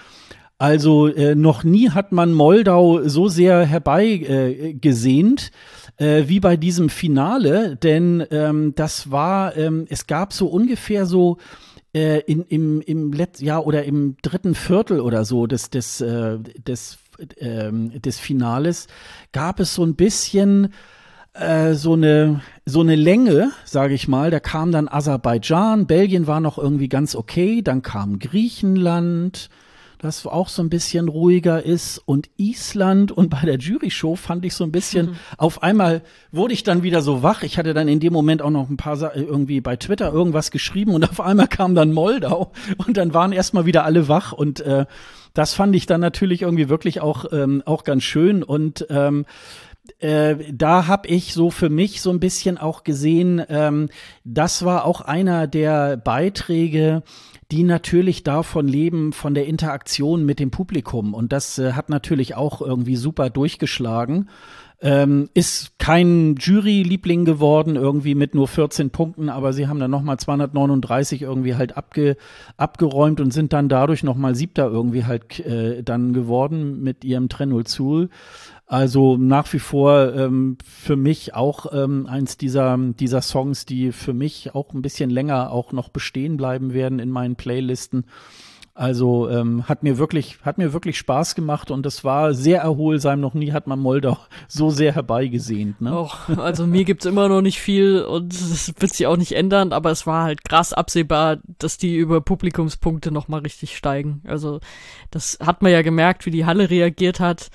Also 0.65 1.09
äh, 1.09 1.35
noch 1.35 1.63
nie 1.63 1.91
hat 1.91 2.11
man 2.11 2.33
Moldau 2.33 3.07
so 3.07 3.29
sehr 3.29 3.67
herbeigesehnt. 3.67 5.51
Äh, 5.99 6.21
äh, 6.21 6.29
wie 6.29 6.41
bei 6.41 6.57
diesem 6.57 6.89
Finale, 6.89 7.77
denn 7.77 8.25
ähm, 8.31 8.73
das 8.75 9.11
war, 9.11 9.57
ähm, 9.59 9.85
es 9.91 10.07
gab 10.07 10.33
so 10.33 10.47
ungefähr 10.47 11.05
so 11.05 11.37
äh, 11.95 12.21
in, 12.21 12.45
im, 12.45 12.81
im 12.81 13.13
letzten 13.13 13.45
Jahr 13.45 13.67
oder 13.67 13.85
im 13.85 14.17
dritten 14.23 14.55
Viertel 14.55 15.01
oder 15.01 15.27
so 15.27 15.47
des, 15.47 15.69
des, 15.69 16.01
äh, 16.01 16.39
des, 16.39 16.97
ähm, 17.37 18.01
des 18.01 18.19
Finales, 18.19 18.89
gab 19.33 19.61
es 19.61 19.75
so 19.75 19.85
ein 19.85 19.97
bisschen 19.97 20.73
äh, 21.35 21.75
so 21.75 21.93
eine 21.93 22.41
so 22.65 22.81
eine 22.81 22.97
Länge, 22.97 23.53
sage 23.67 23.93
ich 23.93 24.09
mal. 24.09 24.31
Da 24.31 24.41
kam 24.41 24.73
dann 24.73 24.89
Aserbaidschan, 24.89 25.87
Belgien 25.87 26.27
war 26.27 26.41
noch 26.41 26.57
irgendwie 26.57 26.89
ganz 26.89 27.15
okay, 27.15 27.61
dann 27.61 27.83
kam 27.83 28.19
Griechenland, 28.19 29.51
das 30.05 30.27
auch 30.27 30.49
so 30.49 30.63
ein 30.63 30.69
bisschen 30.69 31.09
ruhiger 31.09 31.63
ist 31.63 31.99
und 31.99 32.29
Island 32.37 33.11
und 33.11 33.31
bei 33.31 33.41
der 33.41 33.59
Jury-Show 33.59 34.17
fand 34.17 34.45
ich 34.45 34.55
so 34.55 34.65
ein 34.65 34.73
bisschen, 34.73 35.07
mhm. 35.07 35.17
auf 35.39 35.63
einmal 35.63 36.03
wurde 36.31 36.53
ich 36.53 36.63
dann 36.63 36.83
wieder 36.83 37.03
so 37.03 37.23
wach. 37.23 37.43
Ich 37.43 37.59
hatte 37.59 37.75
dann 37.75 37.89
in 37.89 38.01
dem 38.01 38.13
Moment 38.13 38.43
auch 38.43 38.51
noch 38.51 38.69
ein 38.69 38.77
paar 38.77 39.17
irgendwie 39.17 39.61
bei 39.61 39.77
Twitter 39.77 40.13
irgendwas 40.13 40.51
geschrieben 40.51 40.95
und 40.95 41.05
auf 41.11 41.21
einmal 41.21 41.49
kam 41.49 41.75
dann 41.75 41.93
Moldau 41.93 42.53
und 42.87 42.97
dann 42.97 43.15
waren 43.15 43.33
erstmal 43.33 43.67
wieder 43.67 43.85
alle 43.85 44.09
wach 44.09 44.33
und 44.33 44.61
äh, 44.61 44.87
das 45.33 45.55
fand 45.55 45.75
ich 45.75 45.87
dann 45.87 46.01
natürlich 46.01 46.43
irgendwie 46.43 46.69
wirklich 46.69 47.01
auch, 47.01 47.33
ähm, 47.33 47.63
auch 47.65 47.83
ganz 47.83 48.05
schön 48.05 48.43
und 48.43 48.87
ähm, 48.91 49.25
äh, 49.99 50.37
da 50.53 50.87
habe 50.87 51.09
ich 51.09 51.35
so 51.35 51.51
für 51.51 51.69
mich 51.69 52.01
so 52.01 52.11
ein 52.11 52.21
bisschen 52.21 52.57
auch 52.59 52.85
gesehen, 52.85 53.43
ähm, 53.49 53.89
das 54.25 54.65
war 54.65 54.85
auch 54.85 55.01
einer 55.01 55.47
der 55.47 55.97
Beiträge, 55.97 57.03
die 57.55 57.63
natürlich 57.63 58.25
davon 58.25 58.67
leben, 58.67 59.13
von 59.13 59.33
der 59.33 59.47
Interaktion 59.47 60.27
mit 60.27 60.41
dem 60.41 60.51
Publikum. 60.51 61.15
Und 61.15 61.33
das 61.33 61.57
äh, 61.57 61.75
hat 61.75 61.89
natürlich 61.89 62.35
auch 62.35 62.61
irgendwie 62.61 62.97
super 62.97 63.31
durchgeschlagen. 63.31 64.29
Ähm, 64.81 65.31
ist 65.35 65.79
kein 65.79 66.35
Jury-Liebling 66.35 67.25
geworden, 67.25 67.77
irgendwie 67.77 68.17
mit 68.17 68.35
nur 68.35 68.49
14 68.49 68.91
Punkten, 68.91 69.29
aber 69.29 69.53
sie 69.53 69.69
haben 69.69 69.79
dann 69.79 69.93
nochmal 69.93 70.19
239 70.19 71.23
irgendwie 71.23 71.55
halt 71.55 71.77
abge, 71.77 72.17
abgeräumt 72.57 73.21
und 73.21 73.33
sind 73.33 73.53
dann 73.53 73.69
dadurch 73.69 74.03
nochmal 74.03 74.35
Siebter 74.35 74.67
irgendwie 74.67 75.05
halt 75.05 75.39
äh, 75.39 75.85
dann 75.85 76.13
geworden 76.13 76.83
mit 76.83 77.05
ihrem 77.05 77.29
Trenul 77.29 77.65
Zul. 77.65 78.11
Also 78.67 79.19
nach 79.19 79.53
wie 79.53 79.59
vor 79.59 80.15
ähm, 80.15 80.57
für 80.65 80.97
mich 80.97 81.35
auch 81.35 81.67
ähm, 81.73 82.07
eins 82.07 82.39
dieser, 82.39 82.79
dieser 82.79 83.21
Songs, 83.21 83.67
die 83.67 83.93
für 83.93 84.15
mich 84.15 84.55
auch 84.55 84.73
ein 84.73 84.81
bisschen 84.81 85.11
länger 85.11 85.53
auch 85.53 85.73
noch 85.73 85.91
bestehen 85.91 86.39
bleiben 86.39 86.73
werden 86.73 86.99
in 86.99 87.11
meinen 87.11 87.37
Playlisten. 87.37 88.07
Also 88.77 89.29
ähm, 89.31 89.69
hat 89.69 89.85
mir 89.85 89.99
wirklich 89.99 90.39
hat 90.43 90.59
mir 90.59 90.73
wirklich 90.73 90.99
Spaß 90.99 91.37
gemacht 91.37 91.71
und 91.71 91.87
es 91.87 92.03
war 92.03 92.35
sehr 92.35 92.63
erholsam. 92.63 93.21
Noch 93.21 93.35
nie 93.35 93.53
hat 93.53 93.69
man 93.69 93.79
Moldau 93.79 94.17
so 94.49 94.71
sehr 94.71 94.95
herbeigesehnt. 94.95 95.81
Ne? 95.81 95.97
Och, 95.97 96.29
also 96.39 96.67
mir 96.67 96.85
gibt's 96.85 97.05
immer 97.05 97.29
noch 97.29 97.43
nicht 97.43 97.61
viel 97.61 98.03
und 98.03 98.33
es 98.33 98.73
wird 98.79 98.93
sich 98.93 99.07
auch 99.07 99.17
nicht 99.17 99.37
ändern, 99.37 99.73
aber 99.73 99.93
es 99.93 100.09
war 100.09 100.25
halt 100.25 100.43
krass 100.43 100.73
absehbar, 100.73 101.39
dass 101.59 101.79
die 101.79 101.95
über 101.97 102.21
Publikumspunkte 102.21 103.13
noch 103.13 103.29
mal 103.29 103.43
richtig 103.43 103.77
steigen. 103.77 104.23
Also 104.27 104.59
das 105.13 105.39
hat 105.41 105.63
man 105.63 105.71
ja 105.71 105.83
gemerkt, 105.83 106.27
wie 106.27 106.33
die 106.33 106.47
Halle 106.47 106.71
reagiert 106.71 107.21
hat 107.21 107.51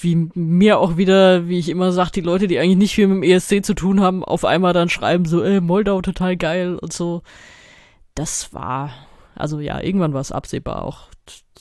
wie 0.00 0.28
mir 0.34 0.78
auch 0.78 0.96
wieder, 0.96 1.48
wie 1.48 1.58
ich 1.58 1.68
immer 1.68 1.92
sag, 1.92 2.10
die 2.10 2.20
Leute, 2.20 2.46
die 2.46 2.58
eigentlich 2.58 2.76
nicht 2.76 2.94
viel 2.94 3.08
mit 3.08 3.16
dem 3.16 3.22
ESC 3.22 3.64
zu 3.64 3.74
tun 3.74 4.00
haben, 4.00 4.24
auf 4.24 4.44
einmal 4.44 4.72
dann 4.72 4.88
schreiben 4.88 5.24
so, 5.24 5.42
äh, 5.42 5.60
Moldau 5.60 6.02
total 6.02 6.36
geil 6.36 6.76
und 6.76 6.92
so. 6.92 7.22
Das 8.14 8.52
war, 8.52 8.90
also 9.38 9.60
ja, 9.60 9.80
irgendwann 9.80 10.14
war 10.14 10.20
es 10.20 10.32
absehbar 10.32 10.82
auch. 10.82 11.08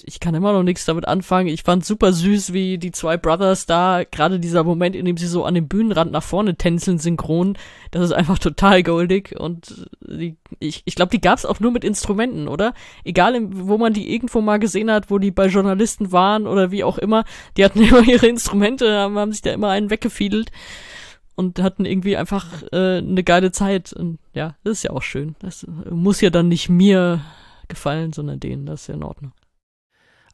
Ich 0.04 0.20
kann 0.20 0.36
immer 0.36 0.54
noch 0.54 0.64
nichts 0.64 0.86
damit 0.86 1.08
anfangen. 1.08 1.50
Ich 1.50 1.64
fand 1.64 1.86
super 1.86 2.14
süß, 2.14 2.54
wie 2.54 2.78
die 2.78 2.92
zwei 2.92 3.18
Brothers 3.18 3.66
da, 3.66 4.04
gerade 4.10 4.40
dieser 4.40 4.64
Moment, 4.64 4.96
in 4.96 5.06
dem 5.06 5.18
sie 5.18 5.28
so 5.28 5.44
an 5.44 5.56
dem 5.56 5.68
Bühnenrand 5.68 6.12
nach 6.12 6.24
vorne 6.24 6.56
tänzeln 6.56 7.00
synchron, 7.00 7.58
das 7.92 8.04
ist 8.04 8.12
einfach 8.12 8.40
total 8.40 8.84
goldig 8.84 9.36
und 9.40 9.88
die, 10.02 10.38
ich, 10.60 10.84
ich 10.86 10.96
glaube, 10.96 11.10
die 11.12 11.22
gab's 11.22 11.46
auch 11.46 11.60
nur 11.60 11.72
mit 11.72 11.84
Instrumenten, 11.84 12.48
oder? 12.48 12.74
Egal, 13.04 13.40
wo 13.50 13.78
man 13.78 13.94
die 13.94 14.14
irgendwo 14.14 14.42
mal 14.42 14.60
gesehen 14.60 14.92
hat, 14.92 15.10
wo 15.10 15.18
die 15.18 15.32
bei 15.32 15.48
Journalisten 15.48 16.12
waren 16.12 16.48
oder 16.48 16.72
wie 16.72 16.84
auch 16.84 16.98
immer, 16.98 17.26
die 17.58 17.66
hatten 17.66 17.82
immer 17.82 18.02
ihre 18.08 18.28
Instrumente, 18.28 18.92
haben, 18.98 19.18
haben 19.18 19.32
sich 19.32 19.42
da 19.42 19.52
immer 19.52 19.70
einen 19.70 19.90
weggefiedelt 19.90 20.52
und 21.38 21.60
hatten 21.62 21.86
irgendwie 21.86 22.18
einfach 22.18 22.64
äh, 22.72 22.98
eine 22.98 23.24
geile 23.24 23.52
Zeit. 23.52 23.94
Und 23.94 24.18
ja, 24.34 24.56
das 24.64 24.80
ist 24.80 24.84
ja 24.84 24.92
auch 24.92 25.04
schön. 25.04 25.36
Das 25.40 25.66
muss 25.90 26.20
ja 26.20 26.32
dann 26.32 26.48
nicht 26.48 26.68
mir 26.68 27.22
gefallen, 27.70 28.14
sondern 28.14 28.40
denen. 28.40 28.66
Das 28.66 28.84
ist 28.84 28.90
in 28.90 29.04
Ordnung. 29.04 29.34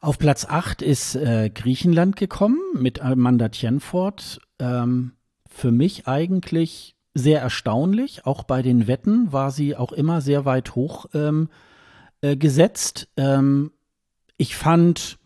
Auf 0.00 0.18
Platz 0.18 0.44
8 0.44 0.82
ist 0.82 1.14
äh, 1.14 1.48
Griechenland 1.48 2.16
gekommen 2.16 2.58
mit 2.74 3.00
Amanda 3.00 3.48
Tjenfort. 3.48 4.40
Ähm, 4.58 5.12
für 5.48 5.70
mich 5.70 6.06
eigentlich 6.06 6.94
sehr 7.14 7.40
erstaunlich. 7.40 8.26
Auch 8.26 8.42
bei 8.42 8.60
den 8.60 8.86
Wetten 8.86 9.32
war 9.32 9.50
sie 9.50 9.76
auch 9.76 9.92
immer 9.92 10.20
sehr 10.20 10.44
weit 10.44 10.74
hoch 10.74 11.06
ähm, 11.14 11.48
äh, 12.20 12.36
gesetzt. 12.36 13.08
Ähm, 13.16 13.70
ich 14.36 14.56
fand, 14.56 15.18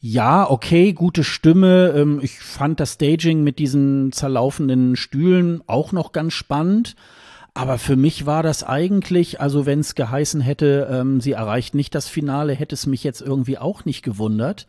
ja, 0.00 0.50
okay, 0.50 0.92
gute 0.92 1.24
Stimme. 1.24 1.94
Ähm, 1.96 2.20
ich 2.22 2.38
fand 2.40 2.80
das 2.80 2.94
Staging 2.94 3.44
mit 3.44 3.58
diesen 3.58 4.12
zerlaufenden 4.12 4.96
Stühlen 4.96 5.62
auch 5.66 5.92
noch 5.92 6.12
ganz 6.12 6.34
spannend. 6.34 6.96
Aber 7.56 7.78
für 7.78 7.96
mich 7.96 8.26
war 8.26 8.42
das 8.42 8.64
eigentlich, 8.64 9.40
also 9.40 9.64
wenn 9.64 9.80
es 9.80 9.94
geheißen 9.94 10.42
hätte, 10.42 10.88
ähm, 10.90 11.22
sie 11.22 11.32
erreicht 11.32 11.74
nicht 11.74 11.94
das 11.94 12.06
Finale, 12.06 12.52
hätte 12.52 12.74
es 12.74 12.84
mich 12.84 13.02
jetzt 13.02 13.22
irgendwie 13.22 13.56
auch 13.56 13.86
nicht 13.86 14.02
gewundert. 14.02 14.66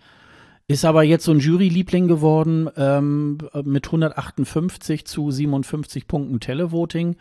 Ist 0.70 0.86
aber 0.86 1.04
jetzt 1.04 1.26
so 1.26 1.34
ein 1.34 1.40
Jury-Liebling 1.40 2.08
geworden 2.08 2.70
ähm, 2.78 3.40
mit 3.66 3.88
158 3.88 5.06
zu 5.06 5.32
57 5.32 6.08
Punkten 6.08 6.40
Televoting. 6.40 7.18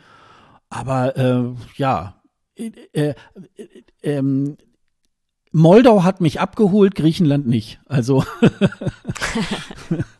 Aber 0.68 1.16
äh, 1.16 1.42
ja, 1.76 2.22
äh, 2.54 2.70
äh, 2.92 3.14
ähm, 4.04 4.56
Moldau 5.50 6.04
hat 6.04 6.20
mich 6.20 6.38
abgeholt, 6.38 6.94
Griechenland 6.94 7.48
nicht. 7.48 7.80
Also 7.86 8.22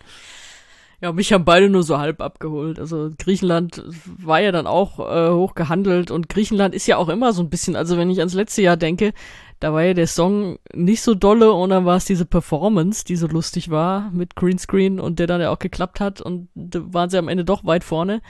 Ja, 1.02 1.12
mich 1.12 1.32
haben 1.32 1.44
beide 1.44 1.68
nur 1.68 1.82
so 1.82 1.98
halb 1.98 2.22
abgeholt. 2.22 2.78
Also 2.78 3.10
Griechenland 3.18 3.82
war 4.18 4.40
ja 4.40 4.50
dann 4.50 4.66
auch 4.66 4.98
äh, 4.98 5.30
hoch 5.30 5.54
gehandelt 5.54 6.10
und 6.10 6.30
Griechenland 6.30 6.74
ist 6.74 6.86
ja 6.86 6.96
auch 6.96 7.10
immer 7.10 7.34
so 7.34 7.42
ein 7.42 7.50
bisschen, 7.50 7.76
also 7.76 7.98
wenn 7.98 8.08
ich 8.08 8.18
ans 8.18 8.32
letzte 8.32 8.62
Jahr 8.62 8.78
denke, 8.78 9.12
da 9.60 9.72
war 9.72 9.82
ja 9.82 9.94
der 9.94 10.06
Song 10.06 10.58
nicht 10.74 11.02
so 11.02 11.14
dolle 11.14 11.52
und 11.52 11.70
dann 11.70 11.84
war 11.84 11.96
es 11.96 12.06
diese 12.06 12.24
Performance, 12.24 13.04
die 13.04 13.16
so 13.16 13.26
lustig 13.26 13.70
war 13.70 14.10
mit 14.10 14.36
Greenscreen 14.36 14.98
und 14.98 15.18
der 15.18 15.26
dann 15.26 15.40
ja 15.40 15.50
auch 15.50 15.58
geklappt 15.58 16.00
hat 16.00 16.22
und 16.22 16.48
da 16.54 16.80
waren 16.92 17.10
sie 17.10 17.18
am 17.18 17.28
Ende 17.28 17.44
doch 17.44 17.64
weit 17.64 17.84
vorne. 17.84 18.22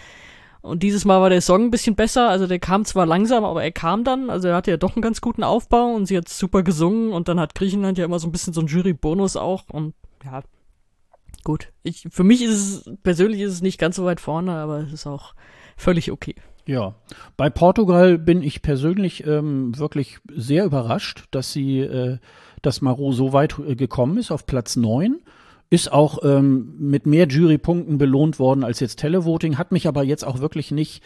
Und 0.61 0.83
dieses 0.83 1.05
Mal 1.05 1.21
war 1.21 1.31
der 1.31 1.43
Song 1.43 1.67
ein 1.67 1.71
bisschen 1.71 1.95
besser, 1.95 2.29
also 2.29 2.49
der 2.49 2.59
kam 2.59 2.85
zwar 2.85 3.07
langsam, 3.07 3.45
aber 3.45 3.63
er 3.63 3.71
kam 3.71 4.03
dann, 4.03 4.31
also 4.31 4.49
er 4.49 4.57
hatte 4.57 4.73
ja 4.73 4.77
doch 4.77 4.97
einen 4.97 5.03
ganz 5.03 5.21
guten 5.21 5.45
Aufbau 5.45 5.95
und 5.95 6.07
sie 6.07 6.17
hat 6.17 6.29
super 6.29 6.65
gesungen 6.65 7.13
und 7.13 7.29
dann 7.29 7.39
hat 7.39 7.55
Griechenland 7.55 7.99
ja 7.99 8.05
immer 8.05 8.19
so 8.19 8.27
ein 8.27 8.33
bisschen 8.33 8.53
so 8.53 8.61
einen 8.61 8.69
Jury-Bonus 8.69 9.37
auch 9.37 9.63
und 9.71 9.95
ja, 10.25 10.43
gut. 11.47 11.73
Ich, 11.85 12.07
für 12.11 12.25
mich 12.25 12.43
ist 12.43 12.51
es, 12.51 12.91
persönlich 13.05 13.41
ist 13.41 13.53
es 13.53 13.63
nicht 13.63 13.79
ganz 13.79 13.97
so 13.97 14.05
weit 14.05 14.21
vorne, 14.21 14.53
aber 14.53 14.81
es 14.81 14.93
ist 14.93 15.07
auch 15.07 15.35
völlig 15.77 16.11
okay. 16.11 16.35
Ja, 16.67 16.97
bei 17.37 17.49
Portugal 17.49 18.19
bin 18.19 18.43
ich 18.43 18.61
persönlich 18.61 19.25
ähm, 19.25 19.79
wirklich 19.79 20.19
sehr 20.35 20.65
überrascht, 20.65 21.27
dass 21.31 21.53
sie, 21.53 21.79
äh, 21.79 22.19
dass 22.63 22.81
Marot 22.81 23.15
so 23.15 23.33
weit 23.33 23.57
äh, 23.61 23.77
gekommen 23.77 24.19
ist, 24.19 24.33
auf 24.33 24.47
Platz 24.47 24.75
9. 24.75 25.21
Ist 25.71 25.93
auch 25.93 26.19
ähm, 26.25 26.75
mit 26.79 27.07
mehr 27.07 27.29
Jurypunkten 27.29 27.97
belohnt 27.97 28.41
worden 28.41 28.65
als 28.65 28.81
jetzt 28.81 28.99
Televoting, 28.99 29.57
hat 29.57 29.71
mich 29.71 29.87
aber 29.87 30.03
jetzt 30.03 30.25
auch 30.25 30.41
wirklich 30.41 30.73
nicht 30.73 31.03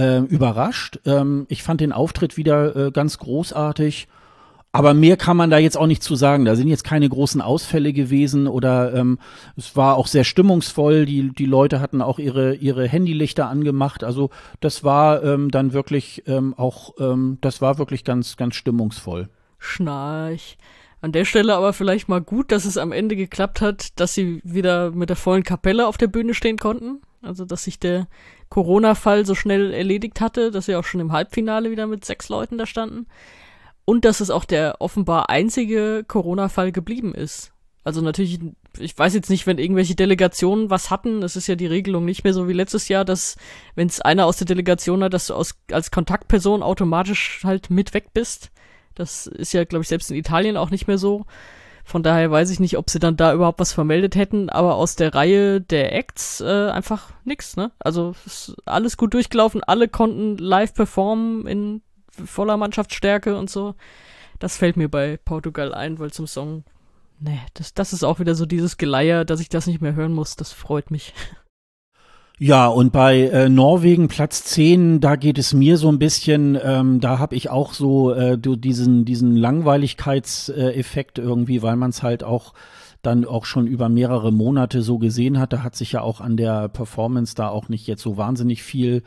äh, 0.00 0.18
überrascht. 0.18 0.98
Ähm, 1.04 1.46
ich 1.48 1.62
fand 1.62 1.80
den 1.80 1.92
Auftritt 1.92 2.36
wieder 2.36 2.74
äh, 2.74 2.90
ganz 2.90 3.18
großartig. 3.18 4.08
Aber 4.76 4.92
mehr 4.92 5.16
kann 5.16 5.38
man 5.38 5.48
da 5.48 5.56
jetzt 5.56 5.78
auch 5.78 5.86
nicht 5.86 6.02
zu 6.02 6.16
sagen. 6.16 6.44
Da 6.44 6.54
sind 6.54 6.68
jetzt 6.68 6.84
keine 6.84 7.08
großen 7.08 7.40
Ausfälle 7.40 7.94
gewesen 7.94 8.46
oder 8.46 8.92
ähm, 8.92 9.18
es 9.56 9.74
war 9.74 9.96
auch 9.96 10.06
sehr 10.06 10.22
stimmungsvoll. 10.22 11.06
Die, 11.06 11.30
die 11.30 11.46
Leute 11.46 11.80
hatten 11.80 12.02
auch 12.02 12.18
ihre, 12.18 12.56
ihre 12.56 12.86
Handylichter 12.86 13.48
angemacht. 13.48 14.04
Also 14.04 14.28
das 14.60 14.84
war 14.84 15.24
ähm, 15.24 15.50
dann 15.50 15.72
wirklich 15.72 16.24
ähm, 16.26 16.52
auch, 16.58 16.92
ähm, 17.00 17.38
das 17.40 17.62
war 17.62 17.78
wirklich 17.78 18.04
ganz, 18.04 18.36
ganz 18.36 18.54
stimmungsvoll. 18.54 19.30
Schnarch. 19.56 20.58
An 21.00 21.12
der 21.12 21.24
Stelle 21.24 21.54
aber 21.54 21.72
vielleicht 21.72 22.10
mal 22.10 22.20
gut, 22.20 22.52
dass 22.52 22.66
es 22.66 22.76
am 22.76 22.92
Ende 22.92 23.16
geklappt 23.16 23.62
hat, 23.62 23.98
dass 23.98 24.12
sie 24.12 24.42
wieder 24.44 24.90
mit 24.90 25.08
der 25.08 25.16
vollen 25.16 25.42
Kapelle 25.42 25.86
auf 25.86 25.96
der 25.96 26.08
Bühne 26.08 26.34
stehen 26.34 26.58
konnten. 26.58 27.00
Also, 27.22 27.46
dass 27.46 27.64
sich 27.64 27.78
der 27.78 28.08
Corona-Fall 28.50 29.24
so 29.24 29.34
schnell 29.34 29.72
erledigt 29.72 30.20
hatte, 30.20 30.50
dass 30.50 30.66
sie 30.66 30.76
auch 30.76 30.84
schon 30.84 31.00
im 31.00 31.12
Halbfinale 31.12 31.70
wieder 31.70 31.86
mit 31.86 32.04
sechs 32.04 32.28
Leuten 32.28 32.58
da 32.58 32.66
standen. 32.66 33.06
Und 33.86 34.04
dass 34.04 34.20
es 34.20 34.30
auch 34.30 34.44
der 34.44 34.80
offenbar 34.80 35.30
einzige 35.30 36.04
Corona-Fall 36.06 36.72
geblieben 36.72 37.14
ist. 37.14 37.52
Also 37.84 38.00
natürlich, 38.00 38.40
ich 38.78 38.98
weiß 38.98 39.14
jetzt 39.14 39.30
nicht, 39.30 39.46
wenn 39.46 39.58
irgendwelche 39.58 39.94
Delegationen 39.94 40.70
was 40.70 40.90
hatten, 40.90 41.22
es 41.22 41.36
ist 41.36 41.46
ja 41.46 41.54
die 41.54 41.68
Regelung 41.68 42.04
nicht 42.04 42.24
mehr 42.24 42.34
so 42.34 42.48
wie 42.48 42.52
letztes 42.52 42.88
Jahr, 42.88 43.04
dass 43.04 43.36
wenn 43.76 43.86
es 43.86 44.00
einer 44.00 44.26
aus 44.26 44.38
der 44.38 44.46
Delegation 44.48 45.04
hat, 45.04 45.14
dass 45.14 45.28
du 45.28 45.34
aus, 45.34 45.54
als 45.70 45.92
Kontaktperson 45.92 46.64
automatisch 46.64 47.42
halt 47.44 47.70
mit 47.70 47.94
weg 47.94 48.08
bist. 48.12 48.50
Das 48.96 49.28
ist 49.28 49.52
ja, 49.52 49.62
glaube 49.62 49.84
ich, 49.84 49.88
selbst 49.88 50.10
in 50.10 50.16
Italien 50.16 50.56
auch 50.56 50.70
nicht 50.70 50.88
mehr 50.88 50.98
so. 50.98 51.26
Von 51.84 52.02
daher 52.02 52.28
weiß 52.28 52.50
ich 52.50 52.58
nicht, 52.58 52.78
ob 52.78 52.90
sie 52.90 52.98
dann 52.98 53.16
da 53.16 53.32
überhaupt 53.32 53.60
was 53.60 53.72
vermeldet 53.72 54.16
hätten, 54.16 54.50
aber 54.50 54.74
aus 54.74 54.96
der 54.96 55.14
Reihe 55.14 55.60
der 55.60 55.94
Acts 55.94 56.40
äh, 56.40 56.70
einfach 56.70 57.12
nix, 57.22 57.56
ne? 57.56 57.70
Also 57.78 58.16
alles 58.64 58.96
gut 58.96 59.14
durchgelaufen, 59.14 59.62
alle 59.62 59.86
konnten 59.86 60.36
live 60.38 60.74
performen 60.74 61.46
in 61.46 61.82
voller 62.24 62.56
Mannschaftsstärke 62.56 63.36
und 63.36 63.50
so. 63.50 63.74
Das 64.38 64.56
fällt 64.56 64.76
mir 64.76 64.88
bei 64.88 65.18
Portugal 65.24 65.74
ein, 65.74 65.98
weil 65.98 66.12
zum 66.12 66.26
Song, 66.26 66.64
ne, 67.20 67.38
das, 67.54 67.74
das 67.74 67.92
ist 67.92 68.04
auch 68.04 68.20
wieder 68.20 68.34
so 68.34 68.46
dieses 68.46 68.76
Geleier, 68.76 69.24
dass 69.24 69.40
ich 69.40 69.48
das 69.48 69.66
nicht 69.66 69.80
mehr 69.80 69.94
hören 69.94 70.12
muss. 70.12 70.36
Das 70.36 70.52
freut 70.52 70.90
mich. 70.90 71.14
Ja, 72.38 72.66
und 72.66 72.92
bei 72.92 73.20
äh, 73.28 73.48
Norwegen 73.48 74.08
Platz 74.08 74.44
10, 74.44 75.00
da 75.00 75.16
geht 75.16 75.38
es 75.38 75.54
mir 75.54 75.78
so 75.78 75.88
ein 75.88 75.98
bisschen, 75.98 76.58
ähm, 76.62 77.00
da 77.00 77.18
habe 77.18 77.34
ich 77.34 77.48
auch 77.48 77.72
so 77.72 78.12
äh, 78.12 78.36
diesen, 78.38 79.06
diesen 79.06 79.36
Langweiligkeitseffekt 79.36 81.18
irgendwie, 81.18 81.62
weil 81.62 81.76
man 81.76 81.88
es 81.88 82.02
halt 82.02 82.22
auch 82.24 82.52
dann 83.06 83.24
auch 83.24 83.44
schon 83.44 83.66
über 83.66 83.88
mehrere 83.88 84.32
Monate 84.32 84.82
so 84.82 84.98
gesehen 84.98 85.38
hat. 85.38 85.52
Da 85.52 85.62
hat 85.62 85.76
sich 85.76 85.92
ja 85.92 86.00
auch 86.00 86.20
an 86.20 86.36
der 86.36 86.68
Performance 86.68 87.34
da 87.34 87.48
auch 87.48 87.68
nicht 87.68 87.86
jetzt 87.86 88.02
so 88.02 88.16
wahnsinnig 88.16 88.62
viel 88.62 89.02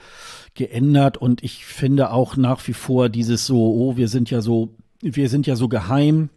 geändert. 0.56 1.18
Und 1.18 1.44
ich 1.44 1.66
finde 1.66 2.12
auch 2.12 2.38
nach 2.38 2.66
wie 2.68 2.74
vor 2.74 3.10
dieses 3.10 3.46
so, 3.46 3.58
oh, 3.58 3.98
wir 3.98 4.08
sind 4.08 4.32
ja 4.32 4.42
so, 4.42 4.70
wir 5.02 5.30
sind 5.30 5.48
ja 5.48 5.56
so 5.56 5.68
geheim 5.68 6.30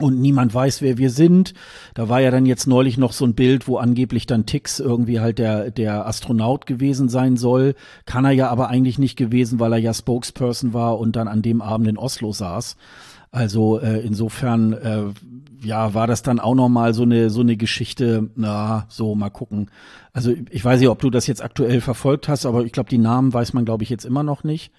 und 0.00 0.20
niemand 0.20 0.54
weiß, 0.54 0.80
wer 0.82 0.96
wir 0.98 1.10
sind. 1.10 1.54
Da 1.94 2.08
war 2.08 2.20
ja 2.20 2.30
dann 2.30 2.46
jetzt 2.46 2.66
neulich 2.66 2.98
noch 2.98 3.12
so 3.12 3.24
ein 3.24 3.34
Bild, 3.34 3.66
wo 3.68 3.78
angeblich 3.78 4.26
dann 4.26 4.46
Tix 4.46 4.80
irgendwie 4.80 5.20
halt 5.20 5.38
der, 5.38 5.70
der 5.70 6.06
Astronaut 6.06 6.66
gewesen 6.66 7.08
sein 7.08 7.36
soll. 7.36 7.74
Kann 8.06 8.24
er 8.24 8.32
ja 8.32 8.48
aber 8.48 8.68
eigentlich 8.68 8.98
nicht 8.98 9.16
gewesen, 9.16 9.58
weil 9.60 9.72
er 9.72 9.78
ja 9.78 9.92
Spokesperson 9.92 10.72
war 10.72 10.98
und 10.98 11.16
dann 11.16 11.28
an 11.28 11.42
dem 11.42 11.60
Abend 11.60 11.88
in 11.88 11.98
Oslo 11.98 12.32
saß. 12.32 12.76
Also 13.30 13.78
äh, 13.78 14.00
insofern 14.00 14.72
äh, 14.72 15.02
ja, 15.62 15.94
war 15.94 16.06
das 16.06 16.22
dann 16.22 16.40
auch 16.40 16.54
noch 16.54 16.68
mal 16.68 16.94
so 16.94 17.02
eine 17.02 17.30
so 17.30 17.40
eine 17.40 17.56
Geschichte, 17.56 18.30
na, 18.36 18.86
so 18.88 19.14
mal 19.14 19.30
gucken. 19.30 19.70
Also 20.12 20.32
ich 20.50 20.64
weiß 20.64 20.80
nicht, 20.80 20.88
ob 20.88 21.00
du 21.00 21.10
das 21.10 21.26
jetzt 21.26 21.42
aktuell 21.42 21.80
verfolgt 21.80 22.28
hast, 22.28 22.46
aber 22.46 22.64
ich 22.64 22.72
glaube, 22.72 22.90
die 22.90 22.98
Namen 22.98 23.32
weiß 23.32 23.52
man 23.52 23.64
glaube 23.64 23.82
ich 23.82 23.90
jetzt 23.90 24.04
immer 24.04 24.22
noch 24.22 24.44
nicht. 24.44 24.72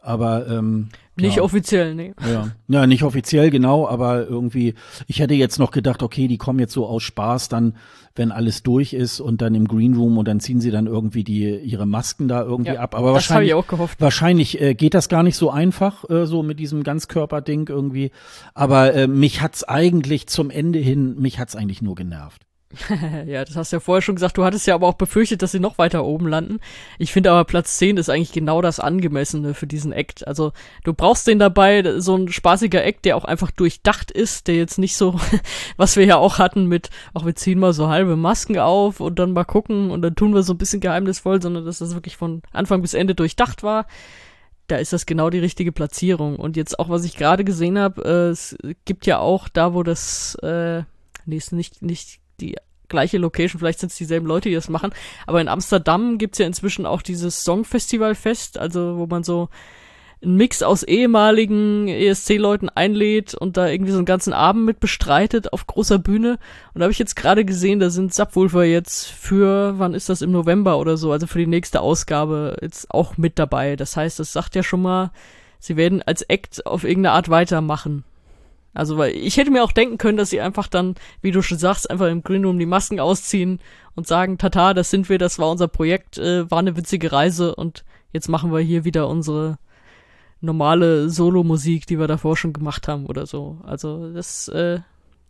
Aber 0.00 0.46
ähm, 0.46 0.88
nicht 1.16 1.36
ja. 1.36 1.42
offiziell, 1.42 1.94
nee. 1.94 2.14
Ja. 2.30 2.52
ja, 2.68 2.86
nicht 2.86 3.02
offiziell, 3.02 3.50
genau, 3.50 3.88
aber 3.88 4.26
irgendwie, 4.26 4.74
ich 5.08 5.18
hätte 5.18 5.34
jetzt 5.34 5.58
noch 5.58 5.72
gedacht, 5.72 6.02
okay, 6.02 6.28
die 6.28 6.38
kommen 6.38 6.60
jetzt 6.60 6.72
so 6.72 6.86
aus 6.86 7.02
Spaß 7.02 7.48
dann, 7.48 7.74
wenn 8.14 8.32
alles 8.32 8.62
durch 8.62 8.92
ist 8.92 9.20
und 9.20 9.42
dann 9.42 9.54
im 9.54 9.68
Green 9.68 9.94
Room 9.94 10.18
und 10.18 10.26
dann 10.26 10.40
ziehen 10.40 10.60
sie 10.60 10.70
dann 10.70 10.86
irgendwie 10.86 11.24
die 11.24 11.56
ihre 11.58 11.86
Masken 11.86 12.28
da 12.28 12.42
irgendwie 12.42 12.72
Ja, 12.72 12.80
ab. 12.80 12.94
Aber 12.94 13.12
wahrscheinlich, 13.12 13.52
wahrscheinlich 13.98 14.60
äh, 14.60 14.74
geht 14.74 14.94
das 14.94 15.08
gar 15.08 15.22
nicht 15.22 15.36
so 15.36 15.50
einfach, 15.50 16.08
äh, 16.10 16.26
so 16.26 16.42
mit 16.42 16.58
diesem 16.58 16.82
Ganzkörperding 16.82 17.68
irgendwie. 17.68 18.10
Aber 18.54 18.94
äh, 18.94 19.06
mich 19.06 19.40
hat's 19.40 19.64
eigentlich 19.64 20.26
zum 20.26 20.50
Ende 20.50 20.78
hin, 20.78 21.16
mich 21.18 21.38
hat's 21.38 21.56
eigentlich 21.56 21.82
nur 21.82 21.94
genervt. 21.94 22.47
ja, 23.26 23.44
das 23.44 23.56
hast 23.56 23.72
du 23.72 23.76
ja 23.76 23.80
vorher 23.80 24.02
schon 24.02 24.16
gesagt. 24.16 24.36
Du 24.36 24.44
hattest 24.44 24.66
ja 24.66 24.74
aber 24.74 24.86
auch 24.88 24.94
befürchtet, 24.94 25.40
dass 25.40 25.52
sie 25.52 25.60
noch 25.60 25.78
weiter 25.78 26.04
oben 26.04 26.28
landen. 26.28 26.58
Ich 26.98 27.12
finde 27.12 27.30
aber 27.30 27.44
Platz 27.44 27.78
10 27.78 27.96
ist 27.96 28.10
eigentlich 28.10 28.32
genau 28.32 28.60
das 28.60 28.78
Angemessene 28.78 29.54
für 29.54 29.66
diesen 29.66 29.90
Act. 29.90 30.26
Also 30.26 30.52
du 30.84 30.92
brauchst 30.92 31.26
den 31.26 31.38
dabei, 31.38 31.98
so 31.98 32.14
ein 32.16 32.28
spaßiger 32.28 32.84
Act, 32.84 33.06
der 33.06 33.16
auch 33.16 33.24
einfach 33.24 33.50
durchdacht 33.50 34.10
ist, 34.10 34.48
der 34.48 34.56
jetzt 34.56 34.78
nicht 34.78 34.96
so, 34.96 35.18
was 35.78 35.96
wir 35.96 36.04
ja 36.04 36.16
auch 36.16 36.38
hatten 36.38 36.66
mit, 36.66 36.90
ach, 37.14 37.24
wir 37.24 37.34
ziehen 37.34 37.58
mal 37.58 37.72
so 37.72 37.88
halbe 37.88 38.16
Masken 38.16 38.58
auf 38.58 39.00
und 39.00 39.18
dann 39.18 39.32
mal 39.32 39.44
gucken 39.44 39.90
und 39.90 40.02
dann 40.02 40.14
tun 40.14 40.34
wir 40.34 40.42
so 40.42 40.52
ein 40.52 40.58
bisschen 40.58 40.80
geheimnisvoll, 40.80 41.40
sondern 41.40 41.64
dass 41.64 41.78
das 41.78 41.94
wirklich 41.94 42.18
von 42.18 42.42
Anfang 42.52 42.82
bis 42.82 42.92
Ende 42.92 43.14
durchdacht 43.14 43.62
war. 43.62 43.86
Da 44.66 44.76
ist 44.76 44.92
das 44.92 45.06
genau 45.06 45.30
die 45.30 45.38
richtige 45.38 45.72
Platzierung. 45.72 46.36
Und 46.36 46.58
jetzt 46.58 46.78
auch, 46.78 46.90
was 46.90 47.04
ich 47.04 47.16
gerade 47.16 47.44
gesehen 47.44 47.78
habe, 47.78 48.04
äh, 48.04 48.28
es 48.28 48.54
gibt 48.84 49.06
ja 49.06 49.18
auch 49.20 49.48
da, 49.48 49.72
wo 49.72 49.82
das, 49.82 50.34
äh, 50.42 50.82
nee, 51.24 51.36
ist 51.38 51.52
nicht, 51.52 51.80
nicht 51.80 52.20
die 52.40 52.56
gleiche 52.88 53.18
Location, 53.18 53.58
vielleicht 53.58 53.80
sind 53.80 53.92
es 53.92 53.98
dieselben 53.98 54.26
Leute, 54.26 54.48
die 54.48 54.54
das 54.54 54.68
machen, 54.68 54.92
aber 55.26 55.40
in 55.40 55.48
Amsterdam 55.48 56.18
gibt's 56.18 56.38
ja 56.38 56.46
inzwischen 56.46 56.86
auch 56.86 57.02
dieses 57.02 57.44
Songfestival-Fest, 57.44 58.58
also 58.58 58.96
wo 58.96 59.06
man 59.06 59.24
so 59.24 59.50
einen 60.22 60.36
Mix 60.36 60.62
aus 60.62 60.82
ehemaligen 60.82 61.86
ESC-Leuten 61.86 62.68
einlädt 62.68 63.34
und 63.34 63.56
da 63.56 63.68
irgendwie 63.68 63.92
so 63.92 63.98
einen 63.98 64.06
ganzen 64.06 64.32
Abend 64.32 64.64
mit 64.64 64.80
bestreitet 64.80 65.52
auf 65.52 65.66
großer 65.66 65.98
Bühne. 65.98 66.38
Und 66.74 66.80
da 66.80 66.84
habe 66.84 66.92
ich 66.92 66.98
jetzt 66.98 67.14
gerade 67.14 67.44
gesehen, 67.44 67.78
da 67.78 67.88
sind 67.90 68.12
Subwoofer 68.12 68.64
jetzt 68.64 69.06
für, 69.06 69.78
wann 69.78 69.94
ist 69.94 70.08
das, 70.08 70.22
im 70.22 70.32
November 70.32 70.78
oder 70.78 70.96
so, 70.96 71.12
also 71.12 71.28
für 71.28 71.38
die 71.38 71.46
nächste 71.46 71.80
Ausgabe 71.80 72.56
jetzt 72.60 72.90
auch 72.90 73.16
mit 73.16 73.38
dabei. 73.38 73.76
Das 73.76 73.96
heißt, 73.96 74.18
das 74.18 74.32
sagt 74.32 74.56
ja 74.56 74.64
schon 74.64 74.82
mal, 74.82 75.12
sie 75.60 75.76
werden 75.76 76.02
als 76.02 76.22
Act 76.22 76.66
auf 76.66 76.82
irgendeine 76.82 77.14
Art 77.14 77.28
weitermachen. 77.28 78.02
Also, 78.74 78.96
weil 78.98 79.12
ich 79.14 79.36
hätte 79.36 79.50
mir 79.50 79.64
auch 79.64 79.72
denken 79.72 79.98
können, 79.98 80.18
dass 80.18 80.30
sie 80.30 80.40
einfach 80.40 80.68
dann, 80.68 80.94
wie 81.20 81.30
du 81.30 81.42
schon 81.42 81.58
sagst, 81.58 81.90
einfach 81.90 82.08
im 82.08 82.22
Green 82.22 82.44
Room 82.44 82.58
die 82.58 82.66
Masken 82.66 83.00
ausziehen 83.00 83.60
und 83.94 84.06
sagen, 84.06 84.38
tata, 84.38 84.74
das 84.74 84.90
sind 84.90 85.08
wir, 85.08 85.18
das 85.18 85.38
war 85.38 85.50
unser 85.50 85.68
Projekt, 85.68 86.18
äh, 86.18 86.50
war 86.50 86.58
eine 86.58 86.76
witzige 86.76 87.10
Reise 87.10 87.54
und 87.54 87.84
jetzt 88.12 88.28
machen 88.28 88.52
wir 88.52 88.60
hier 88.60 88.84
wieder 88.84 89.08
unsere 89.08 89.58
normale 90.40 91.10
Solo-Musik, 91.10 91.86
die 91.86 91.98
wir 91.98 92.06
davor 92.06 92.36
schon 92.36 92.52
gemacht 92.52 92.86
haben 92.86 93.06
oder 93.06 93.26
so. 93.26 93.58
Also, 93.64 94.12
das, 94.12 94.48
äh, 94.48 94.80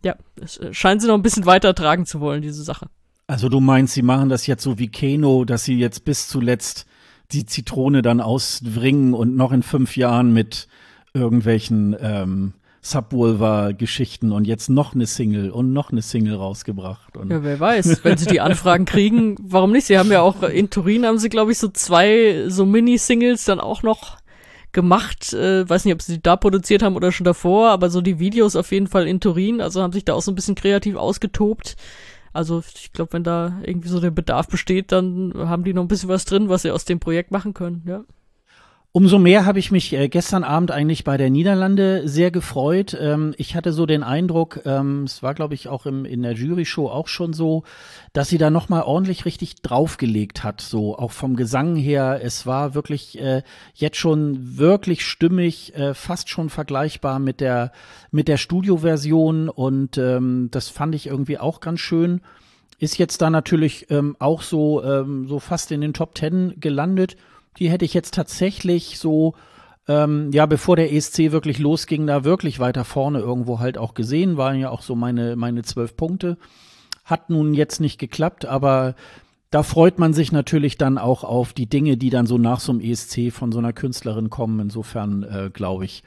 ja, 0.03 0.15
es 0.39 0.57
äh, 0.57 0.73
scheint 0.73 1.01
sie 1.01 1.07
noch 1.07 1.15
ein 1.15 1.23
bisschen 1.23 1.45
weiter 1.45 1.73
tragen 1.73 2.05
zu 2.05 2.19
wollen, 2.19 2.41
diese 2.41 2.63
Sache. 2.63 2.87
Also 3.27 3.47
du 3.47 3.59
meinst, 3.59 3.93
sie 3.93 4.01
machen 4.01 4.29
das 4.29 4.47
jetzt 4.47 4.63
so 4.63 4.79
wie 4.79 4.87
Keno, 4.87 5.45
dass 5.45 5.63
sie 5.63 5.77
jetzt 5.77 6.03
bis 6.03 6.27
zuletzt 6.27 6.87
die 7.31 7.45
Zitrone 7.45 8.01
dann 8.01 8.21
auswringen 8.21 9.13
und 9.13 9.35
noch 9.35 9.51
in 9.51 9.61
fünf 9.61 9.97
Jahren 9.97 10.33
mit 10.33 10.67
irgendwelchen 11.13 11.95
ähm, 11.99 12.53
Subwoofer-Geschichten 12.81 14.31
und 14.31 14.45
jetzt 14.45 14.69
noch 14.69 14.93
eine 14.93 15.05
Single 15.05 15.51
und 15.51 15.73
noch 15.73 15.91
eine 15.91 16.01
Single 16.01 16.35
rausgebracht. 16.35 17.17
Und 17.17 17.31
Ja, 17.31 17.43
wer 17.43 17.59
weiß, 17.59 18.03
wenn 18.03 18.17
sie 18.17 18.27
die 18.27 18.41
Anfragen 18.41 18.85
kriegen, 18.85 19.35
warum 19.41 19.71
nicht? 19.71 19.87
Sie 19.87 19.97
haben 19.97 20.11
ja 20.11 20.21
auch 20.21 20.43
in 20.43 20.69
Turin 20.69 21.05
haben 21.05 21.19
sie, 21.19 21.29
glaube 21.29 21.51
ich, 21.51 21.57
so 21.57 21.67
zwei 21.67 22.45
so 22.47 22.65
Mini-Singles 22.65 23.45
dann 23.45 23.59
auch 23.59 23.83
noch 23.83 24.17
gemacht. 24.71 25.33
Äh, 25.33 25.67
weiß 25.67 25.85
nicht, 25.85 25.93
ob 25.93 26.01
sie 26.01 26.15
die 26.15 26.21
da 26.21 26.35
produziert 26.35 26.83
haben 26.83 26.95
oder 26.95 27.11
schon 27.11 27.25
davor, 27.25 27.69
aber 27.69 27.89
so 27.89 28.01
die 28.01 28.19
Videos 28.19 28.55
auf 28.55 28.71
jeden 28.71 28.87
Fall 28.87 29.07
in 29.07 29.19
Turin, 29.19 29.61
also 29.61 29.81
haben 29.81 29.93
sich 29.93 30.05
da 30.05 30.13
auch 30.13 30.21
so 30.21 30.31
ein 30.31 30.35
bisschen 30.35 30.55
kreativ 30.55 30.95
ausgetobt. 30.95 31.75
Also 32.31 32.61
ich 32.75 32.93
glaube, 32.93 33.13
wenn 33.13 33.23
da 33.23 33.59
irgendwie 33.63 33.89
so 33.89 33.99
der 33.99 34.11
Bedarf 34.11 34.47
besteht, 34.47 34.91
dann 34.91 35.33
haben 35.35 35.63
die 35.63 35.73
noch 35.73 35.81
ein 35.81 35.87
bisschen 35.87 36.09
was 36.09 36.25
drin, 36.25 36.47
was 36.47 36.61
sie 36.61 36.71
aus 36.71 36.85
dem 36.85 36.99
Projekt 36.99 37.31
machen 37.31 37.53
können, 37.53 37.83
ja. 37.87 38.03
Umso 38.91 39.19
mehr 39.19 39.45
habe 39.45 39.59
ich 39.59 39.69
mich 39.69 39.93
äh, 39.93 40.09
gestern 40.09 40.43
Abend 40.43 40.71
eigentlich 40.71 41.03
bei 41.03 41.15
der 41.15 41.29
Niederlande 41.29 42.07
sehr 42.07 42.31
gefreut. 42.31 42.97
Ähm, 42.99 43.35
ich 43.37 43.55
hatte 43.55 43.71
so 43.71 43.85
den 43.85 44.01
Eindruck, 44.01 44.61
ähm, 44.65 45.03
es 45.03 45.21
war 45.21 45.35
glaube 45.35 45.53
ich 45.53 45.67
auch 45.67 45.85
im, 45.85 46.05
in 46.05 46.23
der 46.23 46.33
Jury-Show 46.33 46.89
auch 46.89 47.07
schon 47.07 47.33
so, 47.33 47.61
dass 48.13 48.29
sie 48.29 48.39
da 48.39 48.49
noch 48.49 48.67
mal 48.67 48.81
ordentlich 48.81 49.25
richtig 49.25 49.61
draufgelegt 49.61 50.43
hat, 50.43 50.61
so 50.61 50.97
auch 50.97 51.11
vom 51.11 51.35
Gesang 51.35 51.75
her. 51.75 52.21
Es 52.23 52.47
war 52.47 52.73
wirklich 52.73 53.19
äh, 53.19 53.43
jetzt 53.75 53.97
schon 53.97 54.57
wirklich 54.57 55.05
stimmig, 55.05 55.75
äh, 55.75 55.93
fast 55.93 56.29
schon 56.29 56.49
vergleichbar 56.49 57.19
mit 57.19 57.41
der 57.41 57.71
mit 58.09 58.27
der 58.27 58.37
Studioversion 58.37 59.49
und 59.49 59.99
ähm, 59.99 60.47
das 60.49 60.69
fand 60.69 60.95
ich 60.95 61.05
irgendwie 61.05 61.37
auch 61.37 61.59
ganz 61.59 61.79
schön. 61.79 62.21
Ist 62.79 62.97
jetzt 62.97 63.21
da 63.21 63.29
natürlich 63.29 63.87
auch 64.19 64.41
so 64.41 64.81
so 65.27 65.39
fast 65.39 65.73
in 65.73 65.81
den 65.81 65.93
Top 65.93 66.15
Ten 66.15 66.53
gelandet 66.61 67.17
die 67.59 67.69
hätte 67.69 67.85
ich 67.85 67.93
jetzt 67.93 68.13
tatsächlich 68.13 68.97
so, 68.99 69.35
ähm, 69.87 70.31
ja, 70.31 70.45
bevor 70.45 70.75
der 70.75 70.93
ESC 70.93 71.31
wirklich 71.31 71.59
losging, 71.59 72.07
da 72.07 72.23
wirklich 72.23 72.59
weiter 72.59 72.85
vorne 72.85 73.19
irgendwo 73.19 73.59
halt 73.59 73.77
auch 73.77 73.93
gesehen, 73.93 74.37
waren 74.37 74.59
ja 74.59 74.69
auch 74.69 74.81
so 74.81 74.95
meine, 74.95 75.35
meine 75.35 75.63
zwölf 75.63 75.95
Punkte. 75.95 76.37
Hat 77.03 77.29
nun 77.29 77.53
jetzt 77.53 77.79
nicht 77.79 77.97
geklappt, 77.97 78.45
aber 78.45 78.95
da 79.51 79.63
freut 79.63 79.97
man 79.97 80.13
sich 80.13 80.31
natürlich 80.31 80.77
dann 80.77 80.97
auch 80.97 81.23
auf 81.23 81.53
die 81.53 81.67
Dinge, 81.67 81.97
die 81.97 82.11
dann 82.11 82.27
so 82.27 82.37
nach 82.37 82.59
so 82.59 82.71
einem 82.71 82.81
ESC 82.81 83.31
von 83.31 83.51
so 83.51 83.57
einer 83.59 83.73
Künstlerin 83.73 84.29
kommen. 84.29 84.59
Insofern, 84.59 85.23
äh, 85.23 85.49
glaube 85.51 85.85
ich, 85.85 86.03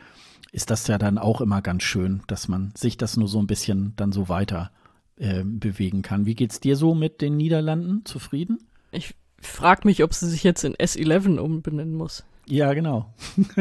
ist 0.52 0.70
das 0.70 0.86
ja 0.86 0.98
dann 0.98 1.18
auch 1.18 1.40
immer 1.40 1.60
ganz 1.60 1.82
schön, 1.82 2.22
dass 2.28 2.46
man 2.46 2.72
sich 2.76 2.96
das 2.96 3.16
nur 3.16 3.26
so 3.26 3.40
ein 3.40 3.46
bisschen 3.46 3.94
dann 3.96 4.12
so 4.12 4.28
weiter 4.28 4.70
äh, 5.16 5.42
bewegen 5.44 6.02
kann. 6.02 6.24
Wie 6.24 6.34
geht's 6.34 6.60
dir 6.60 6.76
so 6.76 6.94
mit 6.94 7.20
den 7.20 7.36
Niederlanden? 7.36 8.04
Zufrieden? 8.04 8.58
Ich 8.92 9.14
frag 9.42 9.84
mich, 9.84 10.02
ob 10.02 10.14
sie 10.14 10.28
sich 10.28 10.42
jetzt 10.42 10.64
in 10.64 10.74
S11 10.74 11.38
umbenennen 11.38 11.94
muss. 11.94 12.24
Ja, 12.46 12.72
genau. 12.74 13.06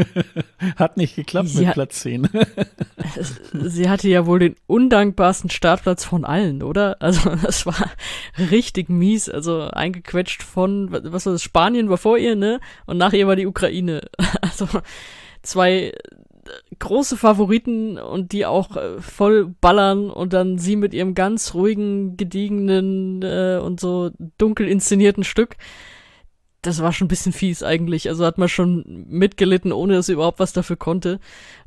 Hat 0.75 0.97
nicht 0.97 1.15
geklappt 1.15 1.49
Sie 1.49 1.59
mit 1.59 1.67
hat- 1.67 1.73
Platz 1.75 1.99
10. 2.01 2.27
Sie 3.53 3.87
hatte 3.87 4.09
ja 4.09 4.25
wohl 4.25 4.39
den 4.39 4.55
undankbarsten 4.65 5.51
Startplatz 5.51 6.03
von 6.03 6.25
allen, 6.25 6.63
oder? 6.63 6.97
Also 6.99 7.35
das 7.43 7.65
war 7.67 7.91
richtig 8.37 8.89
mies. 8.89 9.29
Also 9.29 9.61
eingequetscht 9.69 10.41
von, 10.41 10.91
was 10.91 11.25
war 11.27 11.33
das, 11.33 11.43
Spanien 11.43 11.89
war 11.89 11.97
vor 11.97 12.17
ihr, 12.17 12.35
ne? 12.35 12.59
Und 12.87 12.97
nach 12.97 13.13
ihr 13.13 13.27
war 13.27 13.35
die 13.35 13.45
Ukraine. 13.45 14.01
Also 14.41 14.67
zwei 15.43 15.93
große 16.79 17.17
Favoriten 17.17 17.97
und 17.97 18.31
die 18.31 18.45
auch 18.45 18.75
äh, 18.75 18.99
voll 18.99 19.47
ballern 19.61 20.09
und 20.09 20.33
dann 20.33 20.57
sie 20.57 20.75
mit 20.75 20.93
ihrem 20.93 21.13
ganz 21.13 21.53
ruhigen, 21.53 22.17
gediegenen 22.17 23.21
äh, 23.21 23.59
und 23.61 23.79
so 23.79 24.11
dunkel 24.37 24.67
inszenierten 24.67 25.23
Stück. 25.23 25.57
Das 26.61 26.81
war 26.81 26.93
schon 26.93 27.05
ein 27.05 27.09
bisschen 27.09 27.33
fies 27.33 27.63
eigentlich. 27.63 28.07
Also 28.09 28.25
hat 28.25 28.37
man 28.37 28.49
schon 28.49 29.05
mitgelitten, 29.09 29.71
ohne 29.71 29.95
dass 29.95 30.07
sie 30.07 30.13
überhaupt 30.13 30.39
was 30.39 30.53
dafür 30.53 30.75
konnte. 30.75 31.19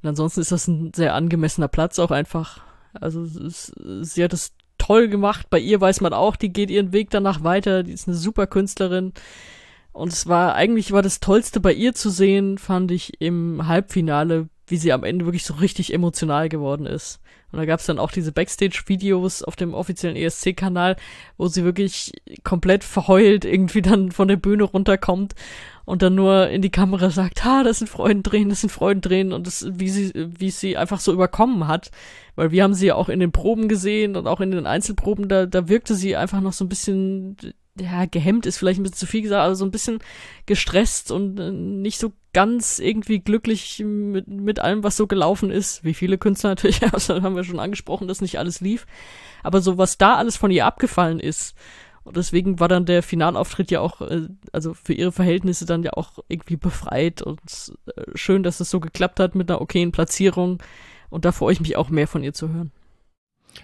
Und 0.03 0.09
ansonsten 0.09 0.41
ist 0.41 0.53
das 0.53 0.69
ein 0.69 0.93
sehr 0.95 1.15
angemessener 1.15 1.69
Platz 1.69 1.99
auch 1.99 2.11
einfach. 2.11 2.63
Also 2.95 3.25
sie 3.25 4.23
hat 4.23 4.33
es 4.33 4.55
toll 4.79 5.09
gemacht. 5.09 5.49
Bei 5.51 5.59
ihr 5.59 5.81
weiß 5.81 6.01
man 6.01 6.13
auch, 6.13 6.37
die 6.37 6.53
geht 6.53 6.71
ihren 6.71 6.93
Weg 6.93 7.11
danach 7.11 7.43
weiter. 7.43 7.83
Die 7.83 7.93
ist 7.93 8.07
eine 8.07 8.17
super 8.17 8.47
Künstlerin. 8.47 9.13
Und 9.95 10.13
es 10.13 10.27
war, 10.27 10.55
eigentlich 10.55 10.91
war 10.93 11.03
das 11.03 11.21
Tollste 11.21 11.61
bei 11.61 11.73
ihr 11.73 11.95
zu 11.95 12.11
sehen, 12.11 12.59
fand 12.59 12.91
ich 12.91 13.21
im 13.21 13.69
Halbfinale, 13.69 14.49
wie 14.67 14.77
sie 14.77 14.93
am 14.93 15.05
Ende 15.05 15.27
wirklich 15.27 15.45
so 15.45 15.55
richtig 15.55 15.93
emotional 15.93 16.49
geworden 16.49 16.87
ist. 16.87 17.21
Und 17.53 17.59
da 17.59 17.67
gab's 17.67 17.87
dann 17.87 18.01
auch 18.01 18.11
diese 18.11 18.33
Backstage-Videos 18.33 19.45
auf 19.45 19.55
dem 19.55 19.75
offiziellen 19.75 20.17
ESC-Kanal, 20.17 20.97
wo 21.37 21.47
sie 21.47 21.63
wirklich 21.63 22.13
komplett 22.43 22.83
verheult 22.83 23.45
irgendwie 23.45 23.83
dann 23.83 24.11
von 24.11 24.27
der 24.27 24.37
Bühne 24.37 24.65
runterkommt 24.65 25.35
und 25.85 26.03
dann 26.03 26.15
nur 26.15 26.49
in 26.49 26.63
die 26.63 26.71
Kamera 26.71 27.11
sagt, 27.11 27.45
ha, 27.45 27.63
das 27.63 27.79
sind 27.79 27.89
Freudentränen, 27.89 28.49
das 28.49 28.63
sind 28.63 28.71
Freudentränen 28.71 29.33
und 29.33 29.47
das, 29.47 29.67
wie 29.71 29.89
sie, 29.89 30.13
wie 30.15 30.49
es 30.49 30.59
sie 30.59 30.77
einfach 30.77 30.99
so 30.99 31.13
überkommen 31.13 31.69
hat. 31.69 31.91
Weil 32.37 32.51
wir 32.51 32.65
haben 32.65 32.75
sie 32.75 32.87
ja 32.87 32.95
auch 32.97 33.09
in 33.09 33.21
den 33.21 33.33
Proben 33.33 33.69
gesehen 33.69 34.17
und 34.17 34.27
auch 34.27 34.41
in 34.41 34.51
den 34.51 34.67
Einzelproben, 34.67 35.29
da, 35.29 35.47
da 35.47 35.69
wirkte 35.69 35.95
sie 35.95 36.17
einfach 36.17 36.41
noch 36.41 36.53
so 36.55 36.65
ein 36.65 36.69
bisschen, 36.69 37.37
ja, 37.81 38.07
gehemmt 38.07 38.47
ist 38.47 38.59
vielleicht 38.59 38.79
ein 38.79 38.85
bisschen 38.85 38.97
zu 38.97 39.07
viel 39.07 39.23
gesagt, 39.23 39.43
also 39.43 39.57
so 39.57 39.65
ein 39.65 39.71
bisschen 39.71 39.99
gestresst 40.47 41.11
und 41.11 41.39
äh, 41.41 41.51
nicht 41.51 41.99
so 41.99 42.13
ganz 42.33 42.79
irgendwie 42.79 43.21
glücklich 43.21 43.83
mit, 43.85 44.29
mit 44.29 44.61
allem, 44.61 44.85
was 44.85 44.97
so 44.97 45.07
gelaufen 45.07 45.51
ist. 45.51 45.83
Wie 45.83 45.95
viele 45.95 46.19
Künstler 46.19 46.51
natürlich, 46.51 46.83
also 46.93 47.23
haben 47.23 47.37
wir 47.37 47.45
schon 47.45 47.61
angesprochen, 47.61 48.09
dass 48.09 48.21
nicht 48.21 48.39
alles 48.39 48.61
lief. 48.61 48.87
Aber 49.43 49.61
so, 49.61 49.77
was 49.77 49.99
da 49.99 50.15
alles 50.15 50.37
von 50.37 50.51
ihr 50.51 50.67
abgefallen 50.67 51.21
ist, 51.21 51.55
und 52.05 52.19
deswegen 52.19 52.61
war 52.61 52.69
dann 52.69 52.85
der 52.85 53.03
Finalauftritt 53.03 53.71
ja 53.71 53.81
auch, 53.81 54.03
äh, 54.03 54.29
also 54.53 54.75
für 54.75 54.93
ihre 54.93 55.11
Verhältnisse 55.11 55.65
dann 55.67 55.83
ja 55.83 55.95
auch 55.95 56.19
irgendwie 56.29 56.57
befreit 56.57 57.23
und 57.23 57.41
äh, 57.97 58.03
schön, 58.15 58.43
dass 58.43 58.61
es 58.61 58.71
so 58.71 58.79
geklappt 58.79 59.19
hat 59.21 59.35
mit 59.35 59.51
einer 59.51 59.61
okayen 59.61 59.91
Platzierung 59.91 60.63
Und 61.09 61.25
da 61.25 61.33
freue 61.33 61.55
ich 61.55 61.61
mich 61.61 61.77
auch 61.77 61.89
mehr 61.89 62.07
von 62.07 62.23
ihr 62.23 62.35
zu 62.35 62.51
hören. 62.51 62.73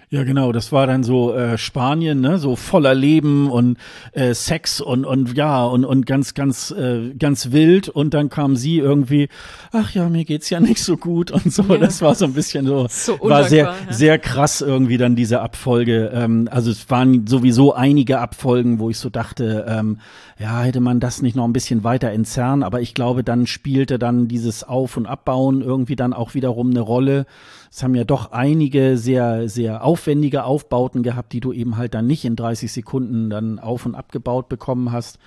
Ja, 0.09 0.23
genau, 0.23 0.51
das 0.51 0.73
war 0.73 0.87
dann 0.87 1.03
so 1.03 1.33
äh, 1.33 1.57
Spanien, 1.57 2.19
ne, 2.19 2.37
so 2.37 2.57
voller 2.57 2.93
Leben 2.93 3.49
und 3.49 3.77
äh, 4.11 4.33
Sex 4.33 4.81
und 4.81 5.05
und 5.05 5.37
ja 5.37 5.63
und 5.63 5.85
und 5.85 6.05
ganz 6.05 6.33
ganz 6.33 6.71
äh, 6.71 7.13
ganz 7.17 7.51
wild 7.51 7.87
und 7.87 8.13
dann 8.13 8.29
kam 8.29 8.57
sie 8.57 8.77
irgendwie, 8.79 9.29
ach 9.71 9.91
ja, 9.91 10.09
mir 10.09 10.25
geht's 10.25 10.49
ja 10.49 10.59
nicht 10.61 10.83
so 10.83 10.97
gut 10.97 11.31
und 11.31 11.53
so. 11.53 11.63
Ja. 11.63 11.77
Das 11.77 12.01
war 12.01 12.15
so 12.15 12.25
ein 12.25 12.33
bisschen 12.33 12.65
so, 12.65 12.87
so 12.89 13.19
war 13.21 13.45
sehr 13.45 13.65
ja. 13.65 13.93
sehr 13.93 14.19
krass 14.19 14.59
irgendwie 14.59 14.97
dann 14.97 15.15
diese 15.15 15.41
Abfolge. 15.41 16.11
Ähm, 16.13 16.49
also 16.51 16.71
es 16.71 16.89
waren 16.89 17.25
sowieso 17.27 17.73
einige 17.73 18.19
Abfolgen, 18.19 18.79
wo 18.79 18.89
ich 18.89 18.97
so 18.97 19.09
dachte, 19.09 19.65
ähm, 19.67 19.99
ja, 20.37 20.61
hätte 20.61 20.81
man 20.81 20.99
das 20.99 21.21
nicht 21.21 21.35
noch 21.35 21.45
ein 21.45 21.53
bisschen 21.53 21.83
weiter 21.83 22.09
entzerren, 22.09 22.63
aber 22.63 22.81
ich 22.81 22.93
glaube, 22.93 23.23
dann 23.23 23.47
spielte 23.47 23.99
dann 23.99 24.27
dieses 24.27 24.63
Auf- 24.63 24.97
und 24.97 25.05
Abbauen 25.05 25.61
irgendwie 25.61 25.95
dann 25.95 26.13
auch 26.13 26.33
wiederum 26.33 26.71
eine 26.71 26.81
Rolle. 26.81 27.25
Es 27.71 27.83
haben 27.83 27.95
ja 27.95 28.03
doch 28.03 28.33
einige 28.33 28.97
sehr, 28.97 29.47
sehr 29.47 29.83
aufwendige 29.83 30.43
Aufbauten 30.43 31.03
gehabt, 31.03 31.31
die 31.31 31.39
du 31.39 31.53
eben 31.53 31.77
halt 31.77 31.93
dann 31.93 32.05
nicht 32.05 32.25
in 32.25 32.35
30 32.35 32.71
Sekunden 32.71 33.29
dann 33.29 33.59
auf- 33.59 33.85
und 33.85 33.95
abgebaut 33.95 34.49
bekommen 34.49 34.91
hast. 34.91 35.19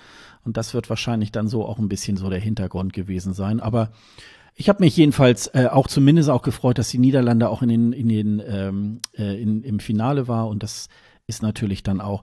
Und 0.45 0.59
das 0.59 0.75
wird 0.75 0.91
wahrscheinlich 0.91 1.33
dann 1.33 1.49
so 1.49 1.65
auch 1.65 1.79
ein 1.79 1.89
bisschen 1.89 2.19
so 2.19 2.29
der 2.29 2.41
Hintergrund 2.41 2.93
gewesen 2.93 3.33
sein. 3.33 3.61
Aber 3.61 3.93
ich 4.55 4.69
habe 4.69 4.85
mich 4.85 4.95
jedenfalls 4.95 5.47
äh, 5.55 5.69
auch 5.73 5.89
zumindest 5.89 6.29
auch 6.29 6.43
gefreut, 6.43 6.77
dass 6.77 6.91
die 6.91 6.99
Niederlande 6.99 7.49
auch 7.49 7.63
in 7.63 7.71
den, 7.71 7.93
in 7.95 8.09
den 8.11 8.43
ähm, 8.47 9.01
äh, 9.17 9.41
in, 9.41 9.65
im 9.65 9.81
Finale 9.81 10.29
war. 10.29 10.47
Und 10.49 10.63
das 10.63 10.89
ist 11.27 11.43
natürlich 11.43 11.83
dann 11.83 12.03
auch 12.03 12.23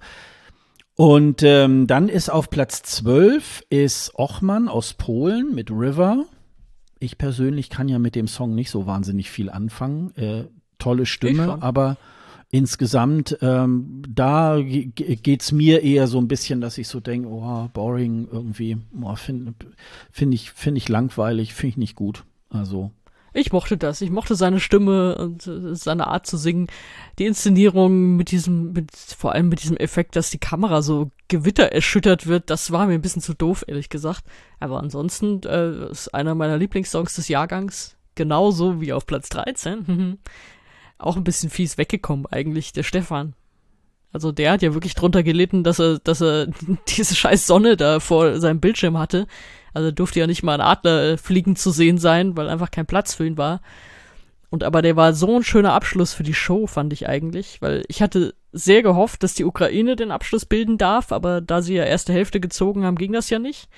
und 0.95 1.41
ähm, 1.41 1.87
dann 1.87 2.09
ist 2.09 2.29
auf 2.29 2.51
Platz 2.51 2.83
12 2.83 3.63
ist 3.69 4.13
Ochmann 4.13 4.67
aus 4.67 4.93
Polen 4.93 5.55
mit 5.55 5.71
River. 5.71 6.25
Ich 7.01 7.17
persönlich 7.17 7.69
kann 7.69 7.89
ja 7.89 7.99
mit 7.99 8.15
dem 8.15 8.27
Song 8.27 8.53
nicht 8.53 8.69
so 8.69 8.85
wahnsinnig 8.85 9.29
viel 9.29 9.49
anfangen. 9.49 10.15
Äh, 10.15 10.45
tolle 10.77 11.05
Stimme, 11.05 11.61
aber 11.61 11.97
insgesamt, 12.51 13.37
ähm, 13.41 14.03
da 14.07 14.59
geht's 14.61 15.51
mir 15.51 15.81
eher 15.81 16.07
so 16.07 16.19
ein 16.19 16.27
bisschen, 16.27 16.61
dass 16.61 16.77
ich 16.77 16.87
so 16.87 16.99
denke, 16.99 17.27
oh, 17.27 17.69
boring 17.73 18.27
irgendwie, 18.31 18.77
oh, 19.01 19.15
finde 19.15 19.55
find 20.11 20.33
ich, 20.33 20.51
find 20.51 20.77
ich 20.77 20.89
langweilig, 20.89 21.53
finde 21.55 21.69
ich 21.69 21.77
nicht 21.77 21.95
gut. 21.95 22.23
Also 22.49 22.91
ich 23.33 23.53
mochte 23.53 23.77
das. 23.77 24.01
Ich 24.01 24.09
mochte 24.09 24.35
seine 24.35 24.59
Stimme 24.59 25.15
und 25.15 25.47
äh, 25.47 25.75
seine 25.75 26.07
Art 26.07 26.27
zu 26.27 26.37
singen. 26.37 26.67
Die 27.17 27.25
Inszenierung 27.25 28.15
mit 28.17 28.31
diesem, 28.31 28.73
mit, 28.73 28.91
vor 28.91 29.31
allem 29.31 29.49
mit 29.49 29.63
diesem 29.63 29.77
Effekt, 29.77 30.15
dass 30.15 30.29
die 30.29 30.37
Kamera 30.37 30.81
so 30.81 31.11
Gewitter 31.29 31.71
erschüttert 31.71 32.27
wird, 32.27 32.49
das 32.49 32.71
war 32.71 32.87
mir 32.87 32.93
ein 32.93 33.01
bisschen 33.01 33.21
zu 33.21 33.33
doof, 33.33 33.63
ehrlich 33.67 33.89
gesagt. 33.89 34.25
Aber 34.59 34.79
ansonsten 34.79 35.41
äh, 35.43 35.89
ist 35.91 36.13
einer 36.13 36.35
meiner 36.35 36.57
Lieblingssongs 36.57 37.15
des 37.15 37.29
Jahrgangs. 37.29 37.95
Genauso 38.15 38.81
wie 38.81 38.91
auf 38.91 39.05
Platz 39.05 39.29
13. 39.29 40.19
Auch 40.97 41.15
ein 41.15 41.23
bisschen 41.23 41.49
fies 41.49 41.77
weggekommen 41.77 42.25
eigentlich, 42.25 42.73
der 42.73 42.83
Stefan. 42.83 43.33
Also 44.11 44.31
der 44.33 44.51
hat 44.51 44.61
ja 44.61 44.73
wirklich 44.73 44.93
drunter 44.93 45.23
gelitten, 45.23 45.63
dass 45.63 45.79
er, 45.79 45.99
dass 45.99 46.21
er 46.21 46.47
diese 46.89 47.15
scheiß 47.15 47.47
Sonne 47.47 47.77
da 47.77 47.99
vor 48.01 48.39
seinem 48.39 48.59
Bildschirm 48.59 48.97
hatte. 48.97 49.25
Also 49.73 49.91
durfte 49.91 50.19
ja 50.19 50.27
nicht 50.27 50.43
mal 50.43 50.55
ein 50.55 50.67
Adler 50.67 51.11
äh, 51.11 51.17
fliegen 51.17 51.55
zu 51.55 51.71
sehen 51.71 51.97
sein, 51.97 52.35
weil 52.37 52.49
einfach 52.49 52.71
kein 52.71 52.85
Platz 52.85 53.13
für 53.13 53.25
ihn 53.25 53.37
war. 53.37 53.61
Und 54.49 54.65
aber 54.65 54.81
der 54.81 54.97
war 54.97 55.13
so 55.13 55.37
ein 55.37 55.43
schöner 55.43 55.73
Abschluss 55.73 56.13
für 56.13 56.23
die 56.23 56.33
Show, 56.33 56.67
fand 56.67 56.91
ich 56.91 57.07
eigentlich, 57.07 57.61
weil 57.61 57.83
ich 57.87 58.01
hatte 58.01 58.33
sehr 58.51 58.83
gehofft, 58.83 59.23
dass 59.23 59.33
die 59.33 59.45
Ukraine 59.45 59.95
den 59.95 60.11
Abschluss 60.11 60.45
bilden 60.45 60.77
darf, 60.77 61.13
aber 61.13 61.39
da 61.39 61.61
sie 61.61 61.75
ja 61.75 61.85
erste 61.85 62.11
Hälfte 62.11 62.41
gezogen 62.41 62.83
haben, 62.83 62.97
ging 62.97 63.13
das 63.13 63.29
ja 63.29 63.39
nicht. 63.39 63.69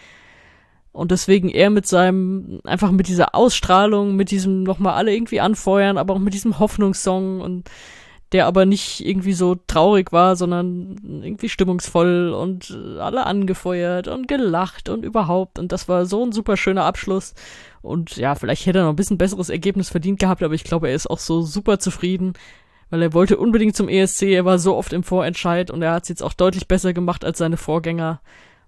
Und 0.91 1.11
deswegen 1.11 1.49
er 1.49 1.69
mit 1.69 1.85
seinem, 1.85 2.59
einfach 2.63 2.91
mit 2.91 3.07
dieser 3.07 3.35
Ausstrahlung, 3.35 4.15
mit 4.15 4.31
diesem 4.31 4.63
nochmal 4.63 4.93
alle 4.93 5.13
irgendwie 5.13 5.41
anfeuern, 5.41 5.97
aber 5.97 6.15
auch 6.15 6.19
mit 6.19 6.33
diesem 6.33 6.57
Hoffnungssong 6.57 7.41
und 7.41 7.69
der 8.33 8.47
aber 8.47 8.65
nicht 8.65 9.05
irgendwie 9.05 9.33
so 9.33 9.55
traurig 9.67 10.11
war, 10.11 10.35
sondern 10.35 11.21
irgendwie 11.23 11.49
stimmungsvoll 11.49 12.33
und 12.33 12.75
alle 12.99 13.25
angefeuert 13.25 14.07
und 14.07 14.27
gelacht 14.27 14.89
und 14.89 15.05
überhaupt. 15.05 15.59
Und 15.59 15.71
das 15.71 15.87
war 15.87 16.07
so 16.07 16.25
ein 16.25 16.31
super 16.31 16.57
schöner 16.57 16.83
Abschluss. 16.83 17.35
Und 17.83 18.17
ja, 18.17 18.33
vielleicht 18.33 18.65
hätte 18.65 18.79
er 18.79 18.85
noch 18.85 18.93
ein 18.93 18.97
bisschen 18.97 19.19
besseres 19.19 19.49
Ergebnis 19.49 19.89
verdient 19.89 20.19
gehabt, 20.19 20.41
aber 20.41 20.55
ich 20.55 20.63
glaube, 20.63 20.89
er 20.89 20.95
ist 20.95 21.09
auch 21.09 21.19
so 21.19 21.43
super 21.43 21.77
zufrieden, 21.77 22.33
weil 22.89 23.03
er 23.03 23.13
wollte 23.13 23.37
unbedingt 23.37 23.75
zum 23.75 23.87
ESC. 23.87 24.23
Er 24.23 24.45
war 24.45 24.57
so 24.57 24.75
oft 24.75 24.93
im 24.93 25.03
Vorentscheid 25.03 25.69
und 25.69 25.83
er 25.83 25.93
hat 25.93 26.03
es 26.03 26.09
jetzt 26.09 26.23
auch 26.23 26.33
deutlich 26.33 26.67
besser 26.67 26.93
gemacht 26.93 27.23
als 27.23 27.37
seine 27.37 27.57
Vorgänger. 27.57 28.19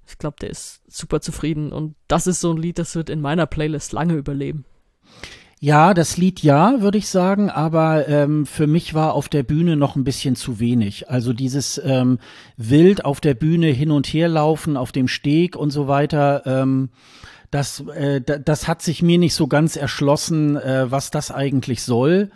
Ich 0.07 0.19
glaube, 0.19 0.37
der 0.39 0.51
ist 0.51 0.83
super 0.87 1.21
zufrieden 1.21 1.71
und 1.71 1.95
das 2.07 2.27
ist 2.27 2.39
so 2.39 2.51
ein 2.51 2.57
Lied, 2.57 2.77
das 2.77 2.95
wird 2.95 3.09
in 3.09 3.21
meiner 3.21 3.47
Playlist 3.47 3.91
lange 3.93 4.13
überleben. 4.13 4.65
Ja, 5.65 5.95
das 5.95 6.17
Lied 6.17 6.43
ja, 6.43 6.79
würde 6.81 6.99
ich 6.99 7.09
sagen, 7.09 7.49
aber 7.49 8.07
ähm, 8.07 8.45
für 8.45 8.67
mich 8.67 8.93
war 8.93 9.13
auf 9.15 9.29
der 9.29 9.41
Bühne 9.41 9.75
noch 9.75 9.95
ein 9.95 10.03
bisschen 10.03 10.35
zu 10.35 10.59
wenig. 10.59 11.09
Also 11.09 11.33
dieses 11.33 11.81
ähm, 11.83 12.19
wild 12.55 13.03
auf 13.03 13.19
der 13.19 13.33
Bühne 13.33 13.69
hin 13.69 13.89
und 13.89 14.05
her 14.05 14.27
laufen, 14.27 14.77
auf 14.77 14.91
dem 14.91 15.07
Steg 15.07 15.55
und 15.55 15.71
so 15.71 15.87
weiter, 15.87 16.43
ähm, 16.45 16.89
das, 17.49 17.79
äh, 17.95 18.21
das 18.21 18.67
hat 18.67 18.83
sich 18.83 19.01
mir 19.01 19.17
nicht 19.17 19.33
so 19.33 19.47
ganz 19.47 19.75
erschlossen, 19.75 20.55
äh, 20.55 20.91
was 20.91 21.09
das 21.09 21.31
eigentlich 21.31 21.81
soll 21.81 22.29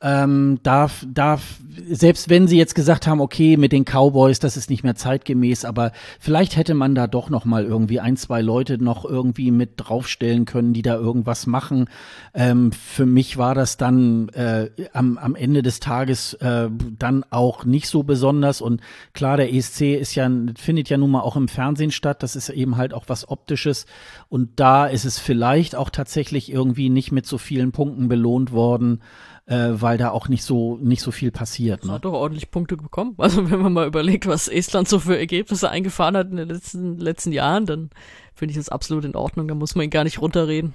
ähm, 0.00 0.60
darf, 0.62 1.04
darf, 1.12 1.56
selbst 1.88 2.28
wenn 2.28 2.46
sie 2.46 2.56
jetzt 2.56 2.76
gesagt 2.76 3.08
haben, 3.08 3.20
okay, 3.20 3.56
mit 3.56 3.72
den 3.72 3.84
Cowboys, 3.84 4.38
das 4.38 4.56
ist 4.56 4.70
nicht 4.70 4.84
mehr 4.84 4.94
zeitgemäß, 4.94 5.64
aber 5.64 5.90
vielleicht 6.20 6.56
hätte 6.56 6.74
man 6.74 6.94
da 6.94 7.08
doch 7.08 7.30
noch 7.30 7.44
mal 7.44 7.64
irgendwie 7.64 7.98
ein, 7.98 8.16
zwei 8.16 8.40
Leute 8.40 8.82
noch 8.82 9.04
irgendwie 9.04 9.50
mit 9.50 9.72
draufstellen 9.76 10.44
können, 10.44 10.72
die 10.72 10.82
da 10.82 10.94
irgendwas 10.94 11.48
machen. 11.48 11.88
Ähm, 12.32 12.70
für 12.70 13.06
mich 13.06 13.38
war 13.38 13.56
das 13.56 13.76
dann 13.76 14.28
äh, 14.30 14.70
am, 14.92 15.18
am 15.18 15.34
Ende 15.34 15.62
des 15.62 15.80
Tages 15.80 16.34
äh, 16.34 16.68
dann 16.96 17.24
auch 17.30 17.64
nicht 17.64 17.88
so 17.88 18.04
besonders. 18.04 18.60
Und 18.60 18.80
klar, 19.14 19.36
der 19.36 19.52
ESC 19.52 19.94
ist 19.94 20.14
ja, 20.14 20.30
findet 20.56 20.90
ja 20.90 20.96
nun 20.96 21.10
mal 21.10 21.22
auch 21.22 21.34
im 21.34 21.48
Fernsehen 21.48 21.90
statt, 21.90 22.22
das 22.22 22.36
ist 22.36 22.50
eben 22.50 22.76
halt 22.76 22.94
auch 22.94 23.04
was 23.08 23.28
Optisches. 23.28 23.86
Und 24.28 24.60
da 24.60 24.86
ist 24.86 25.04
es 25.04 25.18
vielleicht 25.18 25.74
auch 25.74 25.90
tatsächlich 25.90 26.52
irgendwie 26.52 26.88
nicht 26.88 27.10
mit 27.10 27.26
so 27.26 27.36
vielen 27.36 27.72
Punkten 27.72 28.08
belohnt 28.08 28.52
worden 28.52 29.00
äh, 29.48 29.80
weil 29.80 29.96
da 29.96 30.10
auch 30.10 30.28
nicht 30.28 30.44
so 30.44 30.76
nicht 30.76 31.00
so 31.00 31.10
viel 31.10 31.30
passiert. 31.30 31.84
Ne? 31.84 31.92
Hat 31.92 32.04
doch 32.04 32.12
ordentlich 32.12 32.50
Punkte 32.50 32.76
bekommen. 32.76 33.14
Also 33.18 33.50
wenn 33.50 33.60
man 33.60 33.72
mal 33.72 33.86
überlegt, 33.86 34.26
was 34.26 34.48
Estland 34.48 34.88
so 34.88 34.98
für 34.98 35.18
Ergebnisse 35.18 35.70
eingefahren 35.70 36.16
hat 36.16 36.30
in 36.30 36.36
den 36.36 36.48
letzten 36.48 36.98
letzten 36.98 37.32
Jahren, 37.32 37.66
dann 37.66 37.90
finde 38.34 38.52
ich 38.52 38.58
das 38.58 38.68
absolut 38.68 39.04
in 39.04 39.16
Ordnung. 39.16 39.48
Da 39.48 39.54
muss 39.54 39.74
man 39.74 39.84
ihn 39.84 39.90
gar 39.90 40.04
nicht 40.04 40.20
runterreden. 40.20 40.74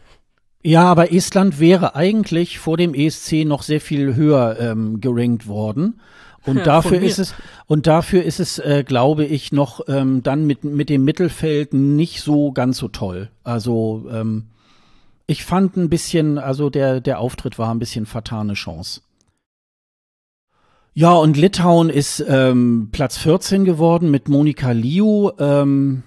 Ja, 0.63 0.85
aber 0.85 1.11
Estland 1.11 1.59
wäre 1.59 1.95
eigentlich 1.95 2.57
vor 2.57 2.77
dem 2.77 2.93
ESC 2.93 3.45
noch 3.45 3.63
sehr 3.63 3.81
viel 3.81 4.15
höher 4.15 4.57
ähm, 4.59 5.01
gerankt 5.01 5.47
worden. 5.47 5.99
Und 6.45 6.57
ja, 6.57 6.63
dafür 6.63 7.01
ist 7.01 7.19
es 7.19 7.35
und 7.67 7.85
dafür 7.85 8.23
ist 8.23 8.39
es, 8.39 8.59
äh, 8.59 8.83
glaube 8.85 9.25
ich, 9.25 9.51
noch 9.51 9.81
ähm, 9.87 10.23
dann 10.23 10.45
mit 10.45 10.63
mit 10.63 10.89
dem 10.89 11.03
Mittelfeld 11.03 11.73
nicht 11.73 12.21
so 12.21 12.51
ganz 12.51 12.77
so 12.77 12.87
toll. 12.87 13.29
Also 13.43 14.07
ähm, 14.11 14.47
ich 15.27 15.45
fand 15.45 15.77
ein 15.77 15.89
bisschen, 15.89 16.37
also 16.37 16.69
der, 16.69 17.01
der 17.01 17.19
Auftritt 17.19 17.57
war 17.57 17.73
ein 17.73 17.79
bisschen 17.79 18.05
fatale 18.05 18.53
Chance. 18.53 19.01
Ja, 20.93 21.13
und 21.13 21.37
Litauen 21.37 21.89
ist 21.89 22.23
ähm, 22.27 22.89
Platz 22.91 23.17
14 23.17 23.65
geworden 23.65 24.11
mit 24.11 24.29
Monika 24.29 24.71
Liu. 24.71 25.31
Ähm, 25.39 26.03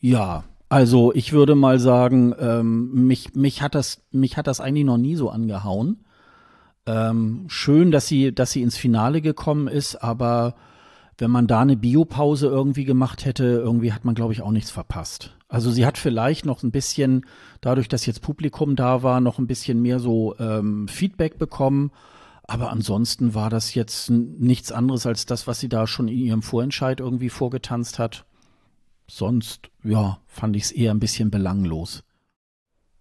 ja, 0.00 0.44
also 0.68 1.12
ich 1.12 1.32
würde 1.32 1.54
mal 1.54 1.78
sagen, 1.78 2.34
ähm, 2.40 3.06
mich, 3.06 3.34
mich, 3.34 3.60
hat 3.60 3.74
das, 3.74 4.02
mich 4.12 4.36
hat 4.38 4.46
das 4.46 4.60
eigentlich 4.60 4.86
noch 4.86 4.96
nie 4.96 5.14
so 5.14 5.28
angehauen. 5.28 6.04
Ähm, 6.86 7.44
schön, 7.48 7.90
dass 7.90 8.06
sie, 8.06 8.34
dass 8.34 8.52
sie 8.52 8.62
ins 8.62 8.78
Finale 8.78 9.20
gekommen 9.20 9.68
ist, 9.68 9.96
aber 9.96 10.54
wenn 11.18 11.30
man 11.30 11.46
da 11.46 11.60
eine 11.60 11.76
Biopause 11.76 12.46
irgendwie 12.46 12.84
gemacht 12.84 13.26
hätte, 13.26 13.44
irgendwie 13.44 13.92
hat 13.92 14.04
man, 14.04 14.14
glaube 14.14 14.32
ich, 14.32 14.40
auch 14.40 14.52
nichts 14.52 14.70
verpasst. 14.70 15.35
Also 15.48 15.70
sie 15.70 15.86
hat 15.86 15.96
vielleicht 15.96 16.44
noch 16.44 16.62
ein 16.62 16.72
bisschen, 16.72 17.24
dadurch, 17.60 17.88
dass 17.88 18.06
jetzt 18.06 18.20
Publikum 18.20 18.74
da 18.74 19.02
war, 19.02 19.20
noch 19.20 19.38
ein 19.38 19.46
bisschen 19.46 19.80
mehr 19.80 20.00
so 20.00 20.36
ähm, 20.38 20.88
Feedback 20.88 21.38
bekommen. 21.38 21.92
Aber 22.48 22.70
ansonsten 22.70 23.34
war 23.34 23.50
das 23.50 23.74
jetzt 23.74 24.10
nichts 24.10 24.72
anderes 24.72 25.06
als 25.06 25.26
das, 25.26 25.46
was 25.46 25.60
sie 25.60 25.68
da 25.68 25.86
schon 25.86 26.08
in 26.08 26.18
ihrem 26.18 26.42
Vorentscheid 26.42 27.00
irgendwie 27.00 27.30
vorgetanzt 27.30 27.98
hat. 27.98 28.24
Sonst, 29.08 29.70
ja, 29.84 30.18
fand 30.26 30.56
ich 30.56 30.64
es 30.64 30.72
eher 30.72 30.92
ein 30.92 31.00
bisschen 31.00 31.30
belanglos. 31.30 32.02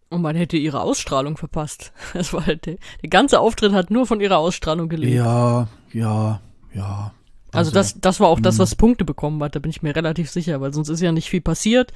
Und 0.10 0.22
man 0.22 0.36
hätte 0.36 0.58
ihre 0.58 0.82
Ausstrahlung 0.82 1.38
verpasst. 1.38 1.92
Das 2.14 2.32
war 2.32 2.46
halt 2.46 2.66
der, 2.66 2.78
der 3.02 3.10
ganze 3.10 3.40
Auftritt 3.40 3.74
hat 3.74 3.92
nur 3.92 4.06
von 4.06 4.22
ihrer 4.22 4.38
Ausstrahlung 4.38 4.88
gelebt. 4.88 5.14
Ja, 5.14 5.68
ja, 5.94 6.42
ja. 6.74 7.12
Also, 7.52 7.70
also 7.70 7.72
das, 7.72 8.00
das 8.00 8.20
war 8.20 8.28
auch 8.28 8.40
das, 8.40 8.56
hm. 8.56 8.60
was 8.60 8.76
Punkte 8.76 9.06
bekommen 9.06 9.42
hat, 9.44 9.56
da 9.56 9.60
bin 9.60 9.70
ich 9.72 9.82
mir 9.82 9.96
relativ 9.96 10.30
sicher, 10.30 10.62
weil 10.62 10.74
sonst 10.74 10.90
ist 10.90 11.02
ja 11.02 11.12
nicht 11.12 11.30
viel 11.30 11.42
passiert. 11.42 11.92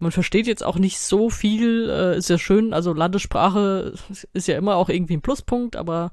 Man 0.00 0.12
versteht 0.12 0.46
jetzt 0.46 0.64
auch 0.64 0.78
nicht 0.78 0.98
so 0.98 1.30
viel, 1.30 1.88
äh, 1.88 2.16
ist 2.16 2.30
ja 2.30 2.38
schön, 2.38 2.72
also 2.72 2.92
Landessprache 2.92 3.94
ist 4.32 4.48
ja 4.48 4.56
immer 4.56 4.76
auch 4.76 4.88
irgendwie 4.88 5.16
ein 5.16 5.22
Pluspunkt, 5.22 5.76
aber 5.76 6.10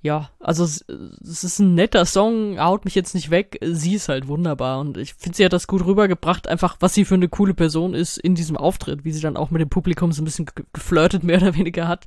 ja, 0.00 0.30
also 0.38 0.64
es, 0.64 0.84
es 1.22 1.44
ist 1.44 1.58
ein 1.58 1.74
netter 1.74 2.04
Song, 2.06 2.60
haut 2.60 2.84
mich 2.84 2.94
jetzt 2.94 3.14
nicht 3.14 3.30
weg, 3.30 3.58
sie 3.62 3.94
ist 3.94 4.08
halt 4.08 4.28
wunderbar 4.28 4.78
und 4.80 4.96
ich 4.96 5.14
finde, 5.14 5.36
sie 5.36 5.44
hat 5.44 5.52
das 5.52 5.66
gut 5.66 5.84
rübergebracht, 5.84 6.46
einfach 6.46 6.76
was 6.80 6.94
sie 6.94 7.04
für 7.04 7.14
eine 7.14 7.28
coole 7.28 7.54
Person 7.54 7.94
ist 7.94 8.18
in 8.18 8.34
diesem 8.34 8.56
Auftritt, 8.56 9.04
wie 9.04 9.12
sie 9.12 9.22
dann 9.22 9.36
auch 9.36 9.50
mit 9.50 9.60
dem 9.60 9.70
Publikum 9.70 10.12
so 10.12 10.22
ein 10.22 10.26
bisschen 10.26 10.46
geflirtet 10.72 11.24
mehr 11.24 11.38
oder 11.38 11.56
weniger 11.56 11.88
hat 11.88 12.06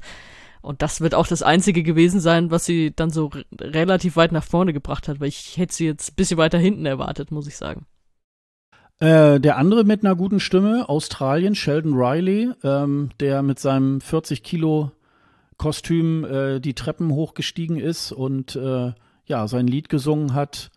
Und 0.62 0.82
das 0.82 1.02
wird 1.02 1.16
auch 1.16 1.28
das 1.28 1.44
Einzige 1.44 1.84
gewesen 1.84 2.20
sein, 2.20 2.52
was 2.52 2.66
sie 2.66 2.94
dann 2.96 3.10
so 3.10 3.32
relativ 3.60 4.16
weit 4.16 4.32
nach 4.32 4.44
vorne 4.44 4.74
gebracht 4.74 5.08
hat, 5.08 5.20
weil 5.20 5.30
ich 5.30 5.58
hätte 5.58 5.74
sie 5.74 5.86
jetzt 5.86 6.12
ein 6.12 6.16
bisschen 6.16 6.38
weiter 6.38 6.58
hinten 6.58 6.86
erwartet, 6.86 7.32
muss 7.32 7.48
ich 7.48 7.58
sagen. 7.58 7.86
Äh, 9.00 9.40
der 9.40 9.58
andere 9.58 9.84
mit 9.84 10.04
einer 10.04 10.16
guten 10.16 10.40
Stimme, 10.40 10.90
Australien, 10.90 11.54
Sheldon 11.54 11.94
Riley, 11.94 12.52
ähm, 12.64 13.10
der 13.20 13.44
mit 13.44 13.60
seinem 13.60 14.02
40 14.02 14.42
Kilo 14.42 14.92
Kostüm 15.58 16.24
äh, 16.24 16.60
die 16.60 16.74
Treppen 16.74 17.12
hochgestiegen 17.12 17.78
ist 17.78 18.12
und 18.12 18.56
äh, 18.56 18.94
ja, 19.26 19.48
sein 19.48 19.68
Lied 19.68 19.90
gesungen 19.90 20.34
hat. 20.34 20.72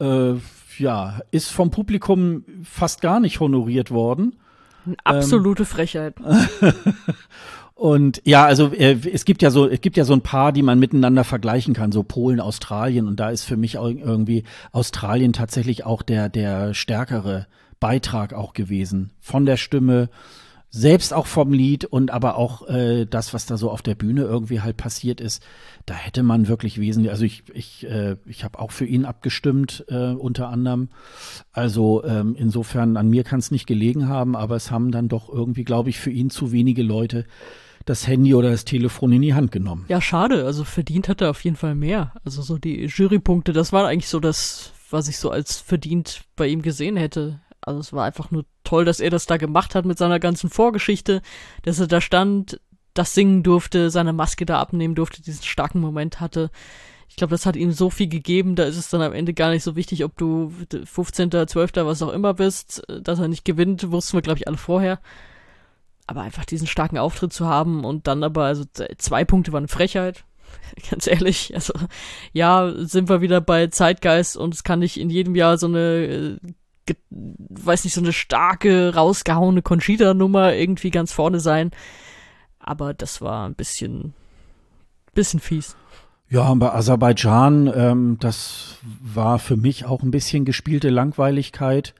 Äh, 0.00 0.34
ja, 0.78 1.20
ist 1.30 1.50
vom 1.50 1.70
Publikum 1.70 2.44
fast 2.64 3.00
gar 3.00 3.20
nicht 3.20 3.38
honoriert 3.40 3.90
worden. 3.90 4.36
Eine 4.86 4.96
absolute 5.04 5.64
ähm, 5.64 5.66
Frechheit. 5.66 6.14
Und 7.80 8.20
ja, 8.26 8.44
also 8.44 8.74
äh, 8.74 8.98
es 9.10 9.24
gibt 9.24 9.40
ja 9.40 9.50
so, 9.50 9.66
es 9.66 9.80
gibt 9.80 9.96
ja 9.96 10.04
so 10.04 10.12
ein 10.12 10.20
paar, 10.20 10.52
die 10.52 10.60
man 10.62 10.78
miteinander 10.78 11.24
vergleichen 11.24 11.72
kann, 11.72 11.92
so 11.92 12.02
Polen, 12.02 12.38
Australien. 12.38 13.08
Und 13.08 13.20
da 13.20 13.30
ist 13.30 13.44
für 13.44 13.56
mich 13.56 13.76
irgendwie 13.76 14.44
Australien 14.70 15.32
tatsächlich 15.32 15.86
auch 15.86 16.02
der 16.02 16.28
der 16.28 16.74
stärkere 16.74 17.46
Beitrag 17.80 18.34
auch 18.34 18.52
gewesen 18.52 19.12
von 19.18 19.46
der 19.46 19.56
Stimme, 19.56 20.10
selbst 20.68 21.14
auch 21.14 21.26
vom 21.26 21.54
Lied 21.54 21.86
und 21.86 22.10
aber 22.10 22.36
auch 22.36 22.68
äh, 22.68 23.06
das, 23.06 23.32
was 23.32 23.46
da 23.46 23.56
so 23.56 23.70
auf 23.70 23.80
der 23.80 23.94
Bühne 23.94 24.24
irgendwie 24.24 24.60
halt 24.60 24.76
passiert 24.76 25.18
ist, 25.18 25.42
da 25.86 25.94
hätte 25.94 26.22
man 26.22 26.48
wirklich 26.48 26.78
wesentlich, 26.78 27.10
also 27.10 27.24
ich, 27.24 27.44
ich, 27.54 27.86
äh, 27.88 28.16
ich 28.26 28.44
habe 28.44 28.58
auch 28.58 28.72
für 28.72 28.84
ihn 28.84 29.06
abgestimmt, 29.06 29.86
äh, 29.88 30.12
unter 30.12 30.50
anderem. 30.50 30.90
Also 31.50 32.04
ähm, 32.04 32.36
insofern, 32.38 32.98
an 32.98 33.08
mir 33.08 33.24
kann 33.24 33.38
es 33.38 33.50
nicht 33.50 33.66
gelegen 33.66 34.06
haben, 34.06 34.36
aber 34.36 34.56
es 34.56 34.70
haben 34.70 34.92
dann 34.92 35.08
doch 35.08 35.30
irgendwie, 35.30 35.64
glaube 35.64 35.88
ich, 35.88 35.98
für 35.98 36.10
ihn 36.10 36.28
zu 36.28 36.52
wenige 36.52 36.82
Leute 36.82 37.24
das 37.84 38.06
Handy 38.06 38.34
oder 38.34 38.50
das 38.50 38.64
Telefon 38.64 39.12
in 39.12 39.22
die 39.22 39.34
Hand 39.34 39.52
genommen. 39.52 39.84
Ja, 39.88 40.00
schade, 40.00 40.44
also 40.44 40.64
verdient 40.64 41.08
hat 41.08 41.20
er 41.20 41.30
auf 41.30 41.42
jeden 41.44 41.56
Fall 41.56 41.74
mehr. 41.74 42.12
Also 42.24 42.42
so 42.42 42.58
die 42.58 42.86
Jurypunkte, 42.86 43.52
das 43.52 43.72
war 43.72 43.86
eigentlich 43.86 44.08
so 44.08 44.20
das, 44.20 44.72
was 44.90 45.08
ich 45.08 45.18
so 45.18 45.30
als 45.30 45.56
verdient 45.56 46.22
bei 46.36 46.46
ihm 46.46 46.62
gesehen 46.62 46.96
hätte. 46.96 47.40
Also 47.62 47.80
es 47.80 47.92
war 47.92 48.04
einfach 48.04 48.30
nur 48.30 48.44
toll, 48.64 48.84
dass 48.84 49.00
er 49.00 49.10
das 49.10 49.26
da 49.26 49.36
gemacht 49.36 49.74
hat 49.74 49.84
mit 49.84 49.98
seiner 49.98 50.18
ganzen 50.18 50.50
Vorgeschichte, 50.50 51.22
dass 51.62 51.78
er 51.78 51.86
da 51.86 52.00
stand, 52.00 52.60
das 52.94 53.14
singen 53.14 53.42
durfte, 53.42 53.90
seine 53.90 54.12
Maske 54.12 54.46
da 54.46 54.58
abnehmen 54.58 54.94
durfte, 54.94 55.22
diesen 55.22 55.44
starken 55.44 55.80
Moment 55.80 56.20
hatte. 56.20 56.50
Ich 57.08 57.16
glaube, 57.16 57.32
das 57.32 57.44
hat 57.44 57.56
ihm 57.56 57.72
so 57.72 57.90
viel 57.90 58.08
gegeben, 58.08 58.54
da 58.54 58.64
ist 58.64 58.76
es 58.76 58.88
dann 58.88 59.02
am 59.02 59.12
Ende 59.12 59.34
gar 59.34 59.50
nicht 59.50 59.64
so 59.64 59.74
wichtig, 59.74 60.04
ob 60.04 60.16
du 60.16 60.52
15., 60.84 61.30
12., 61.48 61.72
was 61.76 62.02
auch 62.02 62.12
immer 62.12 62.34
bist, 62.34 62.82
dass 63.02 63.18
er 63.18 63.28
nicht 63.28 63.44
gewinnt, 63.44 63.90
wussten 63.90 64.16
wir, 64.16 64.22
glaube 64.22 64.38
ich, 64.38 64.46
alle 64.46 64.56
vorher. 64.56 65.00
Aber 66.10 66.22
einfach 66.22 66.44
diesen 66.44 66.66
starken 66.66 66.98
Auftritt 66.98 67.32
zu 67.32 67.46
haben 67.46 67.84
und 67.84 68.08
dann 68.08 68.24
aber, 68.24 68.46
also 68.46 68.64
zwei 68.98 69.24
Punkte 69.24 69.52
waren 69.52 69.68
Frechheit, 69.68 70.24
ganz 70.90 71.06
ehrlich. 71.06 71.54
Also, 71.54 71.72
ja, 72.32 72.72
sind 72.78 73.08
wir 73.08 73.20
wieder 73.20 73.40
bei 73.40 73.68
Zeitgeist 73.68 74.36
und 74.36 74.52
es 74.52 74.64
kann 74.64 74.80
nicht 74.80 74.98
in 74.98 75.08
jedem 75.08 75.36
Jahr 75.36 75.56
so 75.56 75.68
eine 75.68 75.78
äh, 75.78 76.36
weiß 77.04 77.84
nicht, 77.84 77.94
so 77.94 78.00
eine 78.00 78.12
starke, 78.12 78.92
rausgehauene 78.92 79.62
Conchita-Nummer 79.62 80.54
irgendwie 80.54 80.90
ganz 80.90 81.12
vorne 81.12 81.38
sein. 81.38 81.70
Aber 82.58 82.92
das 82.92 83.20
war 83.20 83.48
ein 83.48 83.54
bisschen, 83.54 84.12
bisschen 85.14 85.38
fies. 85.38 85.76
Ja, 86.28 86.52
bei 86.54 86.72
Aserbaidschan, 86.72 87.72
ähm, 87.72 88.16
das 88.18 88.78
war 88.82 89.38
für 89.38 89.56
mich 89.56 89.84
auch 89.84 90.02
ein 90.02 90.10
bisschen 90.10 90.44
gespielte 90.44 90.90
Langweiligkeit. 90.90 91.94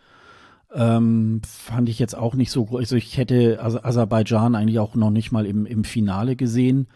Ähm, 0.72 1.42
fand 1.44 1.88
ich 1.88 1.98
jetzt 1.98 2.16
auch 2.16 2.34
nicht 2.34 2.52
so, 2.52 2.68
also 2.76 2.94
ich 2.94 3.16
hätte 3.16 3.58
Aserbaidschan 3.60 4.54
eigentlich 4.54 4.78
auch 4.78 4.94
noch 4.94 5.10
nicht 5.10 5.32
mal 5.32 5.44
im, 5.44 5.66
im 5.66 5.82
Finale 5.82 6.36
gesehen, 6.36 6.86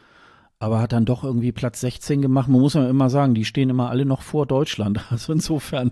aber 0.60 0.80
hat 0.80 0.92
dann 0.92 1.04
doch 1.04 1.24
irgendwie 1.24 1.50
Platz 1.50 1.80
16 1.80 2.22
gemacht. 2.22 2.48
Man 2.48 2.60
muss 2.60 2.74
ja 2.74 2.88
immer 2.88 3.10
sagen, 3.10 3.34
die 3.34 3.44
stehen 3.44 3.70
immer 3.70 3.90
alle 3.90 4.06
noch 4.06 4.22
vor 4.22 4.46
Deutschland. 4.46 5.00
Also 5.10 5.32
insofern 5.32 5.90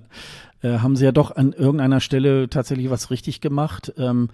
äh, 0.63 0.79
haben 0.79 0.95
sie 0.95 1.05
ja 1.05 1.13
doch 1.13 1.35
an 1.35 1.53
irgendeiner 1.53 2.01
Stelle 2.01 2.49
tatsächlich 2.49 2.89
was 2.89 3.11
richtig 3.11 3.41
gemacht. 3.41 3.93
Ähm, 3.99 4.29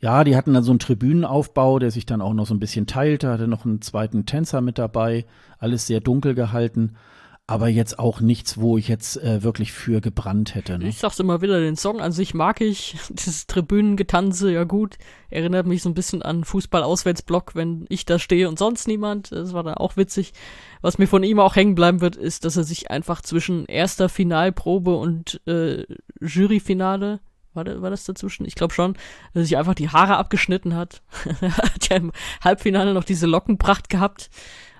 ja, 0.00 0.24
die 0.24 0.36
hatten 0.36 0.54
dann 0.54 0.64
so 0.64 0.72
einen 0.72 0.78
Tribünenaufbau, 0.78 1.78
der 1.78 1.90
sich 1.90 2.06
dann 2.06 2.22
auch 2.22 2.34
noch 2.34 2.46
so 2.46 2.54
ein 2.54 2.60
bisschen 2.60 2.86
teilte, 2.86 3.30
hatte 3.30 3.48
noch 3.48 3.66
einen 3.66 3.82
zweiten 3.82 4.24
Tänzer 4.24 4.62
mit 4.62 4.78
dabei, 4.78 5.26
alles 5.58 5.86
sehr 5.86 6.00
dunkel 6.00 6.34
gehalten 6.34 6.96
aber 7.46 7.68
jetzt 7.68 7.98
auch 7.98 8.20
nichts, 8.20 8.56
wo 8.56 8.78
ich 8.78 8.88
jetzt 8.88 9.18
äh, 9.18 9.42
wirklich 9.42 9.72
für 9.72 10.00
gebrannt 10.00 10.54
hätte. 10.54 10.78
Ne? 10.78 10.88
Ich 10.88 10.98
sag's 10.98 11.18
immer 11.18 11.42
wieder, 11.42 11.60
den 11.60 11.76
Song 11.76 12.00
an 12.00 12.10
sich 12.10 12.32
mag 12.32 12.62
ich. 12.62 12.96
Dieses 13.10 13.46
Tribünengetanze, 13.46 14.50
ja 14.50 14.64
gut, 14.64 14.96
erinnert 15.28 15.66
mich 15.66 15.82
so 15.82 15.90
ein 15.90 15.94
bisschen 15.94 16.22
an 16.22 16.44
Fußball-Auswärtsblock, 16.44 17.54
wenn 17.54 17.84
ich 17.90 18.06
da 18.06 18.18
stehe 18.18 18.48
und 18.48 18.58
sonst 18.58 18.88
niemand. 18.88 19.30
Das 19.30 19.52
war 19.52 19.62
dann 19.62 19.74
auch 19.74 19.98
witzig. 19.98 20.32
Was 20.80 20.96
mir 20.96 21.06
von 21.06 21.22
ihm 21.22 21.38
auch 21.38 21.54
hängen 21.54 21.74
bleiben 21.74 22.00
wird, 22.00 22.16
ist, 22.16 22.46
dass 22.46 22.56
er 22.56 22.64
sich 22.64 22.90
einfach 22.90 23.20
zwischen 23.20 23.66
erster 23.66 24.08
Finalprobe 24.08 24.96
und 24.96 25.40
äh, 25.46 25.84
Juryfinale 26.20 27.20
war, 27.52 27.64
das, 27.64 27.80
das 27.80 28.04
dazwischen? 28.04 28.46
Ich 28.46 28.54
glaube 28.54 28.74
schon, 28.74 28.94
dass 28.94 29.42
er 29.42 29.44
sich 29.44 29.56
einfach 29.58 29.74
die 29.74 29.90
Haare 29.90 30.16
abgeschnitten 30.16 30.74
hat. 30.74 31.02
hat 31.40 31.88
ja 31.90 31.96
im 31.96 32.10
Halbfinale 32.42 32.94
noch 32.94 33.04
diese 33.04 33.26
Lockenpracht 33.26 33.90
gehabt. 33.90 34.30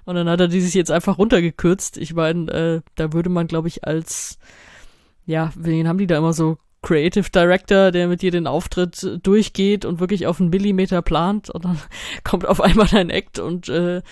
Und 0.05 0.17
dann 0.17 0.29
hat 0.29 0.41
er 0.41 0.49
die 0.49 0.61
sich 0.61 0.75
jetzt 0.75 0.91
einfach 0.91 1.19
runtergekürzt. 1.19 1.97
Ich 1.97 2.15
meine, 2.15 2.51
äh, 2.53 2.81
da 2.95 3.13
würde 3.13 3.31
man, 3.31 3.47
glaube 3.47 3.69
ich, 3.69 3.85
als, 3.85 4.39
ja, 5.25 5.53
wen 5.57 5.89
haben 5.89 5.99
die 5.99 6.07
da 6.07 6.19
immer 6.19 6.33
so? 6.33 6.59
Creative 6.83 7.31
Director, 7.31 7.91
der 7.91 8.09
mit 8.09 8.21
dir 8.21 8.31
den 8.31 8.47
Auftritt 8.47 9.19
durchgeht 9.23 9.87
und 9.87 10.01
wirklich 10.01 10.27
auf 10.27 10.39
einen 10.39 10.51
Millimeter 10.51 11.01
plant 11.01 11.49
und 11.49 11.65
dann 11.65 11.79
kommt 12.25 12.47
auf 12.47 12.61
einmal 12.61 12.89
ein 12.93 13.09
Act 13.09 13.39
und 13.39 13.71
äh, 13.71 14.03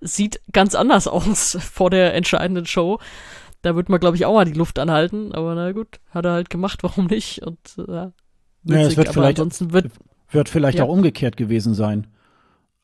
sieht 0.00 0.40
ganz 0.50 0.74
anders 0.74 1.06
aus 1.06 1.58
vor 1.72 1.90
der 1.90 2.14
entscheidenden 2.14 2.66
Show. 2.66 2.98
Da 3.60 3.76
wird 3.76 3.88
man, 3.88 4.00
glaube 4.00 4.16
ich, 4.16 4.24
auch 4.24 4.34
mal 4.34 4.44
die 4.44 4.52
Luft 4.52 4.78
anhalten, 4.78 5.32
aber 5.32 5.54
na 5.54 5.72
gut, 5.72 6.00
hat 6.10 6.24
er 6.24 6.32
halt 6.32 6.50
gemacht, 6.50 6.82
warum 6.82 7.06
nicht? 7.06 7.42
Und 7.42 7.58
äh, 7.76 7.92
ja, 7.92 8.12
es 8.64 8.96
wird 8.96 9.10
vielleicht, 9.10 9.38
wird, 9.72 9.90
wird 10.30 10.48
vielleicht 10.48 10.78
ja. 10.78 10.84
auch 10.84 10.88
umgekehrt 10.88 11.36
gewesen 11.36 11.74
sein. 11.74 12.06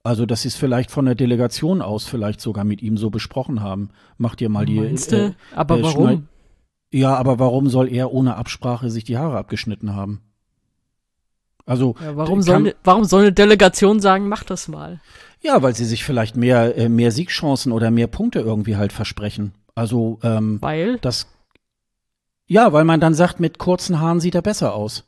Also, 0.08 0.24
dass 0.24 0.40
sie 0.40 0.48
es 0.48 0.56
vielleicht 0.56 0.90
von 0.90 1.04
der 1.04 1.14
Delegation 1.14 1.82
aus 1.82 2.06
vielleicht 2.06 2.40
sogar 2.40 2.64
mit 2.64 2.80
ihm 2.80 2.96
so 2.96 3.10
besprochen 3.10 3.60
haben. 3.60 3.90
Macht 4.16 4.40
ihr 4.40 4.48
mal 4.48 4.64
die. 4.64 4.80
Meinst 4.80 5.12
äh, 5.12 5.32
aber 5.54 5.80
äh, 5.80 5.82
warum? 5.82 6.28
Ja, 6.90 7.14
aber 7.14 7.38
warum 7.38 7.68
soll 7.68 7.92
er 7.92 8.10
ohne 8.10 8.36
Absprache 8.36 8.88
sich 8.88 9.04
die 9.04 9.18
Haare 9.18 9.36
abgeschnitten 9.36 9.94
haben? 9.94 10.22
Also 11.66 11.94
ja, 12.00 12.16
warum, 12.16 12.40
soll, 12.40 12.60
ne, 12.60 12.74
warum 12.84 13.04
soll 13.04 13.20
eine 13.20 13.32
Delegation 13.34 14.00
sagen, 14.00 14.28
mach 14.28 14.44
das 14.44 14.66
mal? 14.66 14.98
Ja, 15.42 15.60
weil 15.60 15.74
sie 15.74 15.84
sich 15.84 16.04
vielleicht 16.04 16.38
mehr, 16.38 16.78
äh, 16.78 16.88
mehr 16.88 17.12
Siegchancen 17.12 17.70
oder 17.70 17.90
mehr 17.90 18.06
Punkte 18.06 18.40
irgendwie 18.40 18.76
halt 18.76 18.94
versprechen. 18.94 19.52
Also 19.74 20.20
ähm, 20.22 20.56
weil 20.62 20.96
das 21.00 21.26
ja, 22.46 22.72
weil 22.72 22.84
man 22.84 23.00
dann 23.00 23.12
sagt, 23.12 23.40
mit 23.40 23.58
kurzen 23.58 24.00
Haaren 24.00 24.20
sieht 24.20 24.34
er 24.34 24.40
besser 24.40 24.72
aus. 24.72 25.04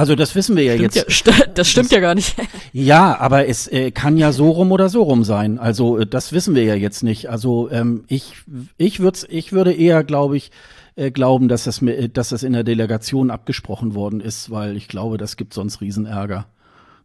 Also 0.00 0.14
das 0.14 0.34
wissen 0.34 0.56
wir 0.56 0.64
ja 0.64 0.72
stimmt 0.76 0.94
jetzt. 0.94 1.26
Ja, 1.26 1.46
das 1.54 1.68
stimmt 1.68 1.88
das, 1.88 1.92
ja 1.92 2.00
gar 2.00 2.14
nicht. 2.14 2.34
Ja, 2.72 3.20
aber 3.20 3.48
es 3.48 3.68
äh, 3.68 3.90
kann 3.90 4.16
ja 4.16 4.32
so 4.32 4.48
rum 4.48 4.72
oder 4.72 4.88
so 4.88 5.02
rum 5.02 5.24
sein. 5.24 5.58
Also 5.58 5.98
äh, 5.98 6.06
das 6.06 6.32
wissen 6.32 6.54
wir 6.54 6.64
ja 6.64 6.74
jetzt 6.74 7.02
nicht. 7.02 7.28
Also 7.28 7.70
ähm, 7.70 8.04
ich 8.06 8.32
ich 8.78 9.00
würde 9.00 9.18
ich 9.28 9.52
würde 9.52 9.74
eher, 9.74 10.02
glaube 10.02 10.38
ich, 10.38 10.52
äh, 10.96 11.10
glauben, 11.10 11.48
dass 11.48 11.64
das 11.64 11.84
dass 12.14 12.30
das 12.30 12.42
in 12.42 12.54
der 12.54 12.64
Delegation 12.64 13.30
abgesprochen 13.30 13.94
worden 13.94 14.20
ist, 14.20 14.50
weil 14.50 14.74
ich 14.74 14.88
glaube, 14.88 15.18
das 15.18 15.36
gibt 15.36 15.52
sonst 15.52 15.82
Riesenärger. 15.82 16.46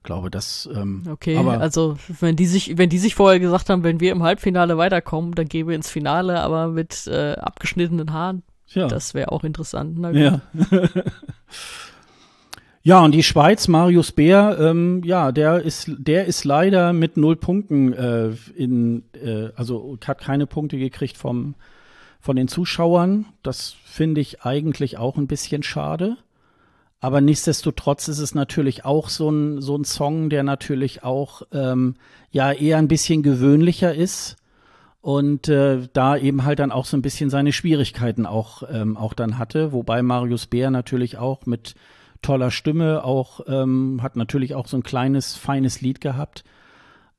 Glaube 0.03 0.31
das. 0.31 0.69
Ähm, 0.73 1.03
okay, 1.11 1.35
also 1.35 1.97
wenn 2.21 2.37
die 2.37 2.45
sich 2.45 2.77
wenn 2.77 2.89
die 2.89 2.99
sich 2.99 3.13
vorher 3.13 3.41
gesagt 3.41 3.69
haben, 3.69 3.83
wenn 3.83 3.99
wir 3.99 4.13
im 4.13 4.23
Halbfinale 4.23 4.77
weiterkommen, 4.77 5.35
dann 5.35 5.49
gehen 5.49 5.67
wir 5.67 5.75
ins 5.75 5.89
Finale, 5.89 6.39
aber 6.39 6.69
mit 6.69 7.07
äh, 7.07 7.33
abgeschnittenen 7.33 8.13
Haaren. 8.13 8.43
Ja. 8.67 8.87
Das 8.87 9.13
wäre 9.13 9.33
auch 9.33 9.43
interessant. 9.43 9.99
ja. 10.15 10.39
Ja, 12.87 13.03
und 13.03 13.13
die 13.13 13.23
Schweiz, 13.23 13.67
Marius 13.67 14.11
Bär, 14.11 14.59
ähm, 14.59 15.01
ja, 15.03 15.31
der 15.31 15.63
ist, 15.63 15.89
der 15.97 16.25
ist 16.25 16.43
leider 16.43 16.93
mit 16.93 17.17
null 17.17 17.35
Punkten 17.35 17.93
äh, 17.93 18.29
in, 18.55 19.01
äh, 19.15 19.49
also 19.55 19.97
hat 20.05 20.19
keine 20.21 20.45
Punkte 20.45 20.77
gekriegt 20.77 21.17
vom, 21.17 21.55
von 22.19 22.35
den 22.35 22.47
Zuschauern. 22.47 23.25
Das 23.41 23.75
finde 23.85 24.21
ich 24.21 24.43
eigentlich 24.43 24.99
auch 24.99 25.17
ein 25.17 25.25
bisschen 25.25 25.63
schade. 25.63 26.17
Aber 26.99 27.21
nichtsdestotrotz 27.21 28.07
ist 28.07 28.19
es 28.19 28.35
natürlich 28.35 28.85
auch 28.85 29.09
so 29.09 29.31
ein, 29.31 29.63
so 29.63 29.75
ein 29.75 29.83
Song, 29.83 30.29
der 30.29 30.43
natürlich 30.43 31.03
auch 31.03 31.41
ähm, 31.53 31.95
ja 32.29 32.51
eher 32.51 32.77
ein 32.77 32.87
bisschen 32.87 33.23
gewöhnlicher 33.23 33.95
ist 33.95 34.35
und 35.01 35.49
äh, 35.49 35.87
da 35.91 36.17
eben 36.17 36.45
halt 36.45 36.59
dann 36.59 36.71
auch 36.71 36.85
so 36.85 36.95
ein 36.97 37.01
bisschen 37.01 37.31
seine 37.31 37.51
Schwierigkeiten 37.51 38.27
auch, 38.27 38.61
ähm, 38.71 38.95
auch 38.95 39.15
dann 39.15 39.39
hatte. 39.39 39.71
Wobei 39.71 40.03
Marius 40.03 40.45
Bär 40.45 40.69
natürlich 40.69 41.17
auch 41.17 41.47
mit 41.47 41.73
toller 42.25 42.49
Stimme, 42.49 43.03
auch 43.03 43.41
ähm, 43.47 43.99
hat 44.01 44.15
natürlich 44.15 44.55
auch 44.55 44.67
so 44.67 44.77
ein 44.77 44.83
kleines, 44.83 45.35
feines 45.35 45.81
Lied 45.81 46.01
gehabt, 46.01 46.43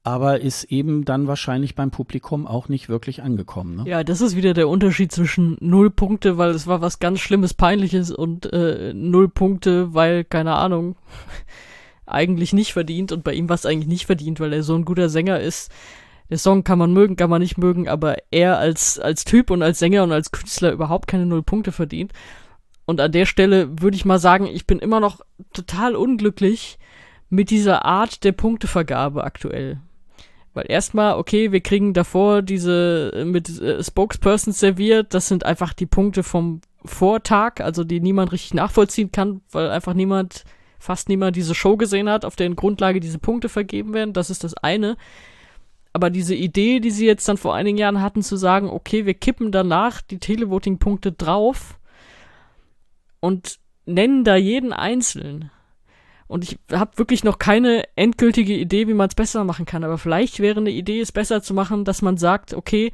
aber 0.02 0.40
ist 0.40 0.64
eben 0.64 1.04
dann 1.04 1.28
wahrscheinlich 1.28 1.76
beim 1.76 1.92
Publikum 1.92 2.46
auch 2.46 2.68
nicht 2.68 2.88
wirklich 2.88 3.22
angekommen. 3.22 3.76
Ne? 3.76 3.84
Ja, 3.86 4.02
das 4.02 4.20
ist 4.20 4.36
wieder 4.36 4.52
der 4.52 4.68
Unterschied 4.68 5.12
zwischen 5.12 5.56
null 5.60 5.90
Punkte, 5.90 6.38
weil 6.38 6.50
es 6.50 6.66
war 6.66 6.80
was 6.80 6.98
ganz 6.98 7.20
Schlimmes, 7.20 7.54
Peinliches 7.54 8.10
und 8.10 8.52
äh, 8.52 8.92
null 8.94 9.28
Punkte, 9.28 9.94
weil, 9.94 10.24
keine 10.24 10.54
Ahnung, 10.54 10.96
eigentlich 12.06 12.52
nicht 12.52 12.72
verdient 12.72 13.12
und 13.12 13.22
bei 13.22 13.34
ihm 13.34 13.48
war 13.48 13.54
es 13.54 13.66
eigentlich 13.66 13.88
nicht 13.88 14.06
verdient, 14.06 14.40
weil 14.40 14.52
er 14.52 14.64
so 14.64 14.74
ein 14.74 14.84
guter 14.84 15.08
Sänger 15.08 15.38
ist. 15.38 15.70
Der 16.30 16.38
Song 16.38 16.64
kann 16.64 16.80
man 16.80 16.92
mögen, 16.92 17.14
kann 17.14 17.30
man 17.30 17.40
nicht 17.40 17.58
mögen, 17.58 17.88
aber 17.88 18.16
er 18.32 18.58
als, 18.58 18.98
als 18.98 19.24
Typ 19.24 19.52
und 19.52 19.62
als 19.62 19.78
Sänger 19.78 20.02
und 20.02 20.10
als 20.10 20.32
Künstler 20.32 20.72
überhaupt 20.72 21.06
keine 21.06 21.26
Null 21.26 21.44
Punkte 21.44 21.70
verdient. 21.70 22.12
Und 22.86 23.00
an 23.00 23.12
der 23.12 23.26
Stelle 23.26 23.68
würde 23.80 23.96
ich 23.96 24.04
mal 24.04 24.20
sagen, 24.20 24.46
ich 24.46 24.66
bin 24.66 24.78
immer 24.78 25.00
noch 25.00 25.20
total 25.52 25.96
unglücklich 25.96 26.78
mit 27.28 27.50
dieser 27.50 27.84
Art 27.84 28.22
der 28.24 28.32
Punktevergabe 28.32 29.24
aktuell. 29.24 29.80
Weil 30.54 30.66
erstmal, 30.68 31.18
okay, 31.18 31.52
wir 31.52 31.60
kriegen 31.60 31.92
davor 31.92 32.40
diese 32.40 33.12
äh, 33.14 33.24
mit 33.24 33.60
äh, 33.60 33.82
Spokespersons 33.82 34.58
serviert, 34.58 35.12
das 35.12 35.28
sind 35.28 35.44
einfach 35.44 35.74
die 35.74 35.84
Punkte 35.84 36.22
vom 36.22 36.60
Vortag, 36.84 37.60
also 37.60 37.84
die 37.84 38.00
niemand 38.00 38.32
richtig 38.32 38.54
nachvollziehen 38.54 39.10
kann, 39.10 39.42
weil 39.50 39.68
einfach 39.68 39.92
niemand, 39.92 40.44
fast 40.78 41.08
niemand 41.08 41.36
diese 41.36 41.54
Show 41.54 41.76
gesehen 41.76 42.08
hat, 42.08 42.24
auf 42.24 42.36
deren 42.36 42.56
Grundlage 42.56 43.00
diese 43.00 43.18
Punkte 43.18 43.48
vergeben 43.48 43.92
werden. 43.92 44.14
Das 44.14 44.30
ist 44.30 44.44
das 44.44 44.54
eine. 44.54 44.96
Aber 45.92 46.10
diese 46.10 46.34
Idee, 46.34 46.78
die 46.78 46.90
sie 46.90 47.06
jetzt 47.06 47.28
dann 47.28 47.36
vor 47.36 47.54
einigen 47.54 47.78
Jahren 47.78 48.00
hatten, 48.00 48.22
zu 48.22 48.36
sagen, 48.36 48.70
okay, 48.70 49.06
wir 49.06 49.14
kippen 49.14 49.50
danach 49.50 50.00
die 50.00 50.18
Televoting-Punkte 50.18 51.12
drauf 51.12 51.78
und 53.26 53.58
nennen 53.86 54.22
da 54.22 54.36
jeden 54.36 54.72
einzeln. 54.72 55.50
Und 56.28 56.44
ich 56.44 56.58
habe 56.72 56.96
wirklich 56.98 57.24
noch 57.24 57.38
keine 57.38 57.84
endgültige 57.96 58.54
Idee, 58.54 58.86
wie 58.86 58.94
man 58.94 59.08
es 59.08 59.14
besser 59.16 59.42
machen 59.44 59.66
kann. 59.66 59.84
Aber 59.84 59.98
vielleicht 59.98 60.38
wäre 60.38 60.60
eine 60.60 60.70
Idee, 60.70 61.00
es 61.00 61.12
besser 61.12 61.42
zu 61.42 61.52
machen, 61.52 61.84
dass 61.84 62.02
man 62.02 62.16
sagt, 62.16 62.54
okay, 62.54 62.92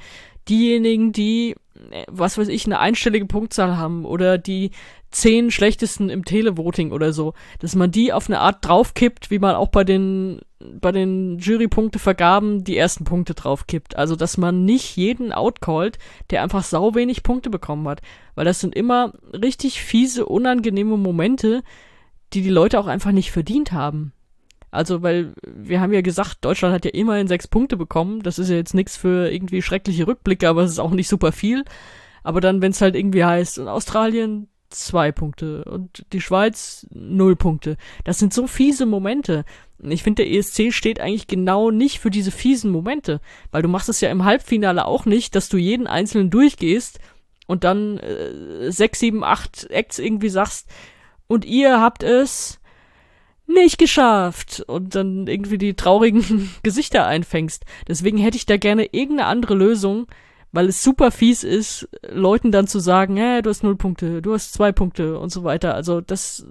diejenigen, 0.49 1.13
die, 1.13 1.55
äh, 1.91 2.05
was 2.09 2.39
weiß 2.39 2.49
ich, 2.49 2.65
eine 2.67 2.79
einstellige 2.79 3.27
Punktzahl 3.27 3.77
haben 3.77 4.05
oder 4.07 4.39
die 4.39 4.71
zehn 5.11 5.51
schlechtesten 5.51 6.09
im 6.09 6.25
Televoting 6.25 6.93
oder 6.93 7.13
so, 7.13 7.35
dass 7.59 7.75
man 7.75 7.91
die 7.91 8.13
auf 8.13 8.29
eine 8.29 8.41
Art 8.41 8.65
draufkippt, 8.67 9.31
wie 9.31 9.39
man 9.39 9.55
auch 9.55 9.69
bei 9.69 9.85
den 9.85 10.41
bei 10.81 10.93
den 10.93 11.39
Jurypunktevergaben 11.39 12.65
die 12.65 12.77
ersten 12.77 13.05
Punkte 13.05 13.35
draufkippt. 13.35 13.97
Also, 13.97 14.17
dass 14.17 14.37
man 14.39 14.65
nicht 14.65 14.97
jeden 14.97 15.33
outcallt, 15.33 15.99
der 16.31 16.43
einfach 16.43 16.63
sau 16.65 16.95
wenig 16.95 17.23
Punkte 17.23 17.51
bekommen 17.51 17.89
hat. 17.89 18.01
Weil 18.35 18.45
das 18.45 18.61
sind 18.61 18.75
immer 18.75 19.13
richtig 19.33 19.83
fiese, 19.83 20.27
unangenehme 20.27 20.97
Momente, 20.97 21.63
die 22.33 22.43
die 22.43 22.51
Leute 22.51 22.79
auch 22.79 22.87
einfach 22.87 23.13
nicht 23.13 23.31
verdient 23.31 23.73
haben. 23.73 24.13
Also, 24.71 25.03
weil 25.03 25.35
wir 25.45 25.81
haben 25.81 25.93
ja 25.93 26.01
gesagt, 26.01 26.39
Deutschland 26.41 26.75
hat 26.75 26.85
ja 26.85 26.93
immerhin 26.93 27.29
sechs 27.29 27.47
Punkte 27.47 27.77
bekommen. 27.77 28.23
Das 28.23 28.39
ist 28.39 28.49
ja 28.49 28.57
jetzt 28.57 28.75
nichts 28.75 28.97
für 28.97 29.31
irgendwie 29.31 29.63
schreckliche 29.63 30.07
Rückblicke, 30.07 30.49
aber 30.49 30.63
es 30.63 30.73
ist 30.73 30.79
auch 30.79 30.93
nicht 30.93 31.09
super 31.09 31.33
viel. 31.33 31.65
Aber 32.23 32.41
dann, 32.41 32.63
wenn 32.63 32.71
es 32.71 32.81
halt 32.81 32.97
irgendwie 32.97 33.25
heißt, 33.25 33.59
in 33.59 33.69
Australien 33.69 34.49
zwei 34.73 35.13
Punkte 35.13 35.65
und 35.65 36.05
die 36.13 36.21
Schweiz 36.21 36.87
null 36.91 37.37
Punkte. 37.37 37.77
Das 38.05 38.19
sind 38.19 38.33
so 38.33 38.47
fiese 38.47 38.87
Momente. 38.87 39.45
Ich 39.83 40.03
finde, 40.03 40.25
der 40.25 40.33
ESC 40.33 40.73
steht 40.73 41.01
eigentlich 41.01 41.27
genau 41.27 41.71
nicht 41.71 41.99
für 41.99 42.11
diese 42.11 42.31
fiesen 42.31 42.71
Momente, 42.71 43.21
weil 43.51 43.63
du 43.63 43.69
machst 43.69 43.89
es 43.89 44.01
ja 44.01 44.11
im 44.11 44.25
Halbfinale 44.25 44.87
auch 44.87 45.07
nicht, 45.07 45.35
dass 45.35 45.49
du 45.49 45.57
jeden 45.57 45.87
einzelnen 45.87 46.31
durchgehst 46.31 47.01
und 47.47 47.65
dann 47.65 47.99
äh, 47.99 48.71
sechs, 48.71 49.01
sieben, 49.01 49.25
acht 49.25 49.69
Acts 49.71 49.99
irgendwie 49.99 50.29
sagst 50.29 50.69
und 51.27 51.45
ihr 51.45 51.81
habt 51.81 52.03
es 52.03 52.61
nicht 53.47 53.79
geschafft 53.79 54.63
und 54.67 54.95
dann 54.95 55.27
irgendwie 55.27 55.59
die 55.59 55.75
traurigen 55.75 56.51
Gesichter 56.63 57.07
einfängst. 57.07 57.65
Deswegen 57.89 58.19
hätte 58.19 58.37
ich 58.37 58.47
da 58.47 58.57
gerne 58.57 58.87
irgendeine 58.93 59.27
andere 59.27 59.55
Lösung, 59.55 60.07
weil 60.53 60.69
es 60.69 60.83
super 60.83 61.11
fies 61.11 61.45
ist, 61.45 61.89
Leuten 62.09 62.53
dann 62.53 62.67
zu 62.67 62.79
sagen, 62.79 63.17
hä, 63.17 63.43
du 63.43 63.51
hast 63.51 63.63
null 63.63 63.77
Punkte, 63.77 64.23
du 64.23 64.35
hast 64.35 64.53
zwei 64.53 64.71
Punkte 64.73 65.19
und 65.19 65.31
so 65.31 65.45
weiter. 65.45 65.75
Also 65.75 66.01
das, 66.01 66.47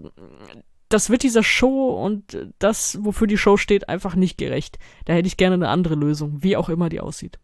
das 0.93 1.09
wird 1.09 1.23
dieser 1.23 1.43
Show 1.43 1.89
und 1.89 2.37
das, 2.59 2.99
wofür 3.01 3.27
die 3.27 3.37
Show 3.37 3.57
steht, 3.57 3.89
einfach 3.89 4.15
nicht 4.15 4.37
gerecht. 4.37 4.77
Da 5.05 5.13
hätte 5.13 5.27
ich 5.27 5.37
gerne 5.37 5.55
eine 5.55 5.69
andere 5.69 5.95
Lösung, 5.95 6.43
wie 6.43 6.57
auch 6.57 6.69
immer 6.69 6.89
die 6.89 6.99
aussieht. 6.99 7.39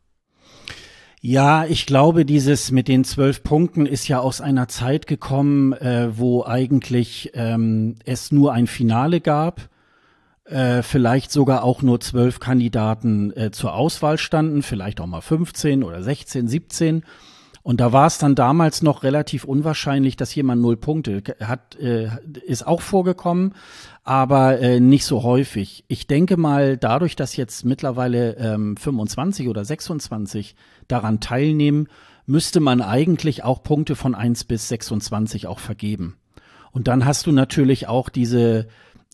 Ja, 1.20 1.66
ich 1.66 1.86
glaube, 1.86 2.26
dieses 2.26 2.72
mit 2.72 2.88
den 2.88 3.04
zwölf 3.04 3.44
Punkten 3.44 3.86
ist 3.86 4.08
ja 4.08 4.20
aus 4.20 4.40
einer 4.40 4.68
Zeit 4.68 5.08
gekommen, 5.08 5.74
äh, 5.74 6.16
wo 6.18 6.46
eigentlich 6.46 7.32
ähm, 7.34 7.96
es 8.06 8.32
nur 8.32 8.54
ein 8.54 8.68
Finale 8.68 9.20
gab 9.20 9.70
äh, 10.50 10.82
vielleicht 10.82 11.32
sogar 11.32 11.64
auch 11.64 11.82
nur 11.82 12.00
zwölf 12.00 12.40
Kandidaten 12.40 13.36
äh, 13.36 13.52
zur 13.52 13.74
Auswahl 13.74 14.18
standen, 14.18 14.64
vielleicht 14.64 15.02
auch 15.02 15.06
mal 15.06 15.22
15 15.22 15.84
oder 15.84 16.02
16, 16.02 16.48
17. 16.48 17.04
Und 17.68 17.82
da 17.82 17.92
war 17.92 18.08
es 18.08 18.18
dann 18.18 18.34
damals 18.34 18.82
noch 18.82 19.04
relativ 19.04 19.44
unwahrscheinlich, 19.44 20.16
dass 20.16 20.34
jemand 20.34 20.62
null 20.62 20.78
Punkte 20.78 21.22
hat, 21.42 21.76
äh, 21.76 22.08
ist 22.46 22.66
auch 22.66 22.80
vorgekommen, 22.80 23.56
aber 24.06 24.62
äh, 24.62 24.80
nicht 24.80 25.04
so 25.04 25.24
häufig. 25.24 25.84
Ich 25.90 26.08
denke 26.08 26.38
mal, 26.38 26.78
dadurch, 26.78 27.18
dass 27.18 27.36
jetzt 27.36 27.66
mittlerweile 27.66 28.38
ähm, 28.38 28.78
25 28.78 29.50
oder 29.50 29.66
26 29.66 30.56
daran 30.88 31.20
teilnehmen, 31.20 31.90
müsste 32.26 32.62
man 32.62 32.82
eigentlich 32.82 33.44
auch 33.44 33.64
Punkte 33.64 33.98
von 33.98 34.16
1 34.16 34.46
bis 34.46 34.70
26 34.70 35.46
auch 35.48 35.60
vergeben. 35.60 36.16
Und 36.72 36.88
dann 36.88 37.04
hast 37.04 37.28
du 37.28 37.34
natürlich 37.34 37.90
auch 37.90 38.08
diese 38.08 38.68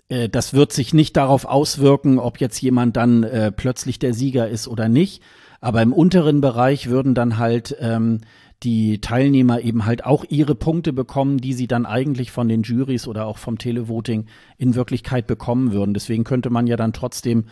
äh, 0.10 0.30
das 0.30 0.54
wird 0.54 0.74
sich 0.74 0.94
nicht 0.94 1.18
darauf 1.18 1.46
auswirken, 1.46 2.20
ob 2.20 2.40
jetzt 2.40 2.62
jemand 2.62 2.98
dann 2.98 3.24
äh, 3.24 3.52
plötzlich 3.52 3.98
der 3.98 4.14
Sieger 4.14 4.48
ist 4.48 4.68
oder 4.68 4.90
nicht. 4.90 5.24
Aber 5.60 5.82
im 5.82 5.94
unteren 5.94 6.42
Bereich 6.42 6.90
würden 6.90 7.16
dann 7.16 7.38
halt 7.38 7.76
ähm, 7.80 8.20
die 8.64 9.02
Teilnehmer 9.02 9.62
eben 9.62 9.86
halt 9.86 10.06
auch 10.06 10.26
ihre 10.30 10.56
Punkte 10.56 10.94
bekommen, 10.94 11.38
die 11.38 11.54
sie 11.54 11.68
dann 11.68 11.86
eigentlich 11.86 12.32
von 12.32 12.48
den 12.48 12.64
Juries 12.64 13.08
oder 13.08 13.26
auch 13.26 13.38
vom 13.38 13.58
Televoting 13.58 14.26
in 14.58 14.76
Wirklichkeit 14.76 15.28
bekommen 15.28 15.74
würden. 15.74 15.94
Deswegen 15.94 16.24
könnte 16.24 16.50
man 16.50 16.68
ja 16.68 16.78
dann 16.78 16.94
trotzdem 16.94 17.46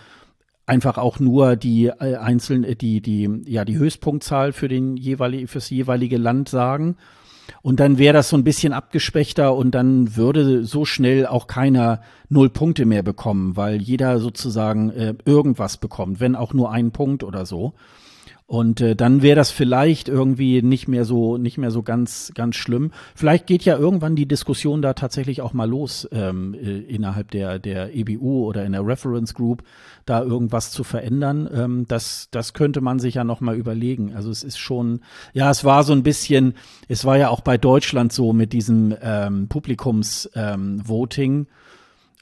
einfach 0.65 0.97
auch 0.97 1.19
nur 1.19 1.55
die 1.55 1.87
äh, 1.87 2.15
einzelnen, 2.15 2.77
die, 2.77 3.01
die, 3.01 3.29
ja, 3.45 3.65
die 3.65 3.77
Höchstpunktzahl 3.77 4.53
für 4.53 4.67
den 4.67 4.95
jeweilig, 4.95 5.49
fürs 5.49 5.69
jeweilige 5.69 6.17
Land 6.17 6.49
sagen. 6.49 6.95
Und 7.61 7.79
dann 7.79 7.97
wäre 7.97 8.13
das 8.13 8.29
so 8.29 8.37
ein 8.37 8.43
bisschen 8.43 8.71
abgespechter 8.71 9.55
und 9.55 9.71
dann 9.71 10.15
würde 10.15 10.63
so 10.63 10.85
schnell 10.85 11.27
auch 11.27 11.47
keiner 11.47 12.01
null 12.29 12.49
Punkte 12.49 12.85
mehr 12.85 13.03
bekommen, 13.03 13.57
weil 13.57 13.81
jeder 13.81 14.19
sozusagen 14.19 14.89
äh, 14.91 15.15
irgendwas 15.25 15.77
bekommt, 15.77 16.19
wenn 16.19 16.35
auch 16.35 16.53
nur 16.53 16.71
ein 16.71 16.91
Punkt 16.91 17.23
oder 17.23 17.45
so. 17.45 17.73
Und 18.51 18.81
äh, 18.81 18.97
dann 18.97 19.21
wäre 19.21 19.37
das 19.37 19.49
vielleicht 19.49 20.09
irgendwie 20.09 20.61
nicht 20.61 20.89
mehr 20.89 21.05
so, 21.05 21.37
nicht 21.37 21.57
mehr 21.57 21.71
so 21.71 21.83
ganz, 21.83 22.33
ganz 22.35 22.57
schlimm. 22.57 22.91
Vielleicht 23.15 23.47
geht 23.47 23.63
ja 23.63 23.77
irgendwann 23.77 24.17
die 24.17 24.25
Diskussion 24.25 24.81
da 24.81 24.93
tatsächlich 24.93 25.41
auch 25.41 25.53
mal 25.53 25.69
los 25.69 26.05
ähm, 26.11 26.53
äh, 26.53 26.79
innerhalb 26.79 27.31
der 27.31 27.59
der 27.59 27.95
EBU 27.95 28.45
oder 28.45 28.65
in 28.65 28.73
der 28.73 28.85
Reference 28.85 29.35
Group, 29.35 29.63
da 30.05 30.21
irgendwas 30.21 30.71
zu 30.71 30.83
verändern. 30.83 31.49
Ähm, 31.53 31.85
das, 31.87 32.27
das 32.31 32.51
könnte 32.51 32.81
man 32.81 32.99
sich 32.99 33.15
ja 33.15 33.23
noch 33.23 33.39
mal 33.39 33.55
überlegen. 33.55 34.13
Also 34.15 34.29
es 34.29 34.43
ist 34.43 34.57
schon, 34.57 34.99
ja, 35.31 35.49
es 35.49 35.63
war 35.63 35.85
so 35.85 35.93
ein 35.93 36.03
bisschen, 36.03 36.55
es 36.89 37.05
war 37.05 37.17
ja 37.17 37.29
auch 37.29 37.39
bei 37.39 37.57
Deutschland 37.57 38.11
so 38.11 38.33
mit 38.33 38.51
diesem 38.51 38.93
ähm, 39.01 39.47
Publikumsvoting. 39.47 41.31
Ähm, 41.31 41.47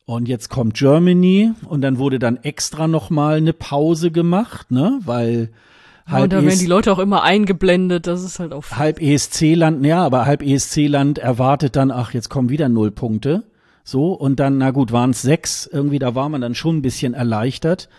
und 0.06 0.28
jetzt 0.28 0.50
kommt 0.50 0.76
Germany 0.76 1.54
und 1.66 1.82
dann 1.82 1.98
wurde 1.98 2.20
dann 2.20 2.38
extra 2.38 2.88
noch 2.88 3.10
mal 3.10 3.38
eine 3.38 3.54
Pause 3.54 4.12
gemacht, 4.12 4.70
ne, 4.70 5.00
weil 5.04 5.50
Halb 6.10 6.23
und 6.23 6.34
da 6.34 6.44
werden 6.44 6.60
die 6.60 6.65
Leute 6.65 6.91
auch 6.91 6.99
immer 6.99 7.23
eingeblendet, 7.23 8.07
das 8.07 8.23
ist 8.23 8.40
halt 8.40 8.53
auch. 8.53 8.64
Halb 8.72 9.02
ESC-Land, 9.02 9.86
ja, 9.86 10.03
aber 10.03 10.26
halb 10.26 10.41
ESC-Land 10.41 11.19
erwartet 11.19 11.76
dann, 11.76 11.91
ach, 11.91 12.14
jetzt 12.14 12.30
kommen 12.30 12.49
wieder 12.49 12.69
null 12.69 12.91
Punkte. 12.91 13.44
So, 13.84 14.14
und 14.14 14.40
dann, 14.40 14.57
na 14.57 14.72
gut, 14.72 14.91
waren 14.91 15.11
es 15.11 15.22
sechs, 15.22 15.65
irgendwie, 15.65 15.99
da 15.99 16.15
war 16.15 16.30
man 16.30 16.41
dann 16.41 16.56
schon 16.56 16.77
ein 16.77 16.81
bisschen 16.81 17.14
erleichtert. 17.14 17.90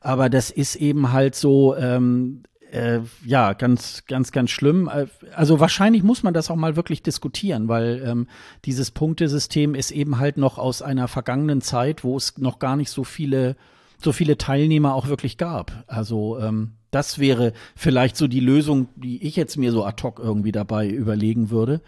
Aber 0.00 0.28
das 0.28 0.50
ist 0.50 0.76
eben 0.76 1.12
halt 1.12 1.34
so, 1.34 1.74
ähm, 1.76 2.42
äh, 2.74 3.00
ja, 3.24 3.52
ganz, 3.52 4.04
ganz, 4.06 4.32
ganz 4.32 4.50
schlimm. 4.50 4.90
Äh, 4.92 5.06
also 5.34 5.60
wahrscheinlich 5.60 6.02
muss 6.02 6.22
man 6.22 6.34
das 6.34 6.50
auch 6.50 6.56
mal 6.56 6.76
wirklich 6.76 7.02
diskutieren, 7.02 7.68
weil 7.68 8.02
ähm, 8.04 8.26
dieses 8.64 8.90
Punktesystem 8.90 9.74
ist 9.74 9.92
eben 9.92 10.18
halt 10.18 10.36
noch 10.36 10.58
aus 10.58 10.82
einer 10.82 11.08
vergangenen 11.08 11.60
Zeit, 11.60 12.04
wo 12.04 12.16
es 12.16 12.36
noch 12.38 12.58
gar 12.58 12.76
nicht 12.76 12.90
so 12.90 13.04
viele, 13.04 13.56
so 14.02 14.12
viele 14.12 14.36
Teilnehmer 14.36 14.94
auch 14.94 15.06
wirklich 15.08 15.38
gab. 15.38 15.84
Also 15.86 16.38
ähm, 16.40 16.72
das 16.94 17.18
wäre 17.18 17.52
vielleicht 17.74 18.16
so 18.16 18.28
die 18.28 18.40
Lösung, 18.40 18.88
die 18.96 19.26
ich 19.26 19.36
jetzt 19.36 19.56
mir 19.56 19.72
so 19.72 19.84
ad 19.84 20.02
hoc 20.02 20.20
irgendwie 20.22 20.52
dabei 20.52 20.88
überlegen 20.88 21.50
würde. 21.50 21.80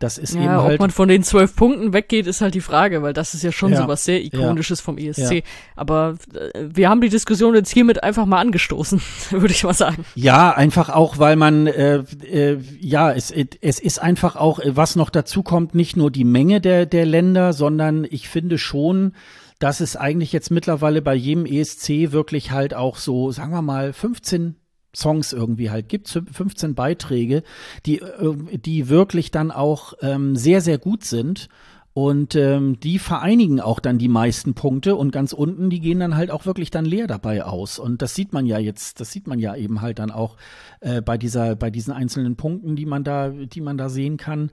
Das 0.00 0.16
ist 0.16 0.34
ja, 0.34 0.40
eben 0.40 0.50
halt. 0.50 0.74
Ob 0.74 0.80
man 0.80 0.90
von 0.90 1.08
den 1.08 1.22
zwölf 1.22 1.54
Punkten 1.54 1.92
weggeht, 1.92 2.26
ist 2.26 2.40
halt 2.40 2.54
die 2.54 2.62
Frage, 2.62 3.02
weil 3.02 3.12
das 3.12 3.34
ist 3.34 3.42
ja 3.42 3.52
schon 3.52 3.72
ja, 3.72 3.82
so 3.82 3.88
was 3.88 4.06
sehr 4.06 4.24
Ikonisches 4.24 4.78
ja, 4.78 4.84
vom 4.84 4.96
ESC. 4.96 5.30
Ja. 5.30 5.40
Aber 5.76 6.16
äh, 6.32 6.64
wir 6.72 6.88
haben 6.88 7.02
die 7.02 7.10
Diskussion 7.10 7.54
jetzt 7.54 7.70
hiermit 7.70 8.02
einfach 8.02 8.24
mal 8.24 8.40
angestoßen, 8.40 9.02
würde 9.30 9.52
ich 9.52 9.62
mal 9.62 9.74
sagen. 9.74 10.06
Ja, 10.14 10.52
einfach 10.52 10.88
auch, 10.88 11.18
weil 11.18 11.36
man, 11.36 11.66
äh, 11.66 12.02
äh, 12.22 12.58
ja, 12.80 13.12
es, 13.12 13.30
es 13.60 13.78
ist 13.78 13.98
einfach 13.98 14.36
auch, 14.36 14.60
was 14.64 14.96
noch 14.96 15.10
dazu 15.10 15.42
kommt, 15.42 15.74
nicht 15.74 15.98
nur 15.98 16.10
die 16.10 16.24
Menge 16.24 16.62
der, 16.62 16.86
der 16.86 17.04
Länder, 17.04 17.52
sondern 17.52 18.06
ich 18.08 18.30
finde 18.30 18.56
schon, 18.56 19.12
dass 19.60 19.78
es 19.80 19.94
eigentlich 19.94 20.32
jetzt 20.32 20.50
mittlerweile 20.50 21.02
bei 21.02 21.14
jedem 21.14 21.46
ESC 21.46 22.10
wirklich 22.10 22.50
halt 22.50 22.74
auch 22.74 22.96
so, 22.96 23.30
sagen 23.30 23.52
wir 23.52 23.62
mal, 23.62 23.92
15 23.92 24.56
Songs 24.96 25.32
irgendwie 25.32 25.70
halt 25.70 25.88
gibt, 25.88 26.08
15 26.08 26.74
Beiträge, 26.74 27.44
die, 27.86 28.00
äh, 28.00 28.58
die 28.58 28.88
wirklich 28.88 29.30
dann 29.30 29.52
auch 29.52 29.92
ähm, 30.00 30.34
sehr, 30.34 30.60
sehr 30.60 30.78
gut 30.78 31.04
sind 31.04 31.48
Und 31.92 32.36
ähm, 32.36 32.78
die 32.78 33.00
vereinigen 33.00 33.60
auch 33.60 33.80
dann 33.80 33.98
die 33.98 34.08
meisten 34.08 34.54
Punkte 34.54 34.94
und 34.94 35.10
ganz 35.10 35.32
unten, 35.32 35.70
die 35.70 35.80
gehen 35.80 35.98
dann 35.98 36.16
halt 36.16 36.30
auch 36.30 36.46
wirklich 36.46 36.70
dann 36.70 36.84
leer 36.84 37.08
dabei 37.08 37.44
aus. 37.44 37.80
Und 37.80 38.00
das 38.00 38.14
sieht 38.14 38.32
man 38.32 38.46
ja 38.46 38.58
jetzt, 38.58 39.00
das 39.00 39.10
sieht 39.10 39.26
man 39.26 39.40
ja 39.40 39.56
eben 39.56 39.80
halt 39.80 39.98
dann 39.98 40.12
auch 40.12 40.36
äh, 40.80 41.02
bei 41.02 41.18
dieser, 41.18 41.56
bei 41.56 41.70
diesen 41.70 41.92
einzelnen 41.92 42.36
Punkten, 42.36 42.76
die 42.76 42.86
man 42.86 43.02
da, 43.02 43.30
die 43.30 43.60
man 43.60 43.76
da 43.76 43.88
sehen 43.88 44.18
kann. 44.18 44.50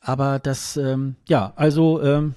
Aber 0.00 0.40
das, 0.40 0.76
ähm, 0.76 1.14
ja, 1.28 1.52
also 1.54 2.02
ähm, 2.02 2.34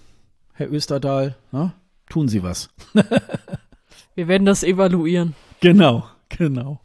Herr 0.53 0.71
Österdahl, 0.71 1.35
ne, 1.51 1.73
tun 2.11 2.27
Sie 2.27 2.43
was. 2.43 2.69
wir 4.15 4.27
werden 4.27 4.45
das 4.45 4.63
evaluieren. 4.63 5.33
Genau, 5.61 6.05
genau. 6.29 6.81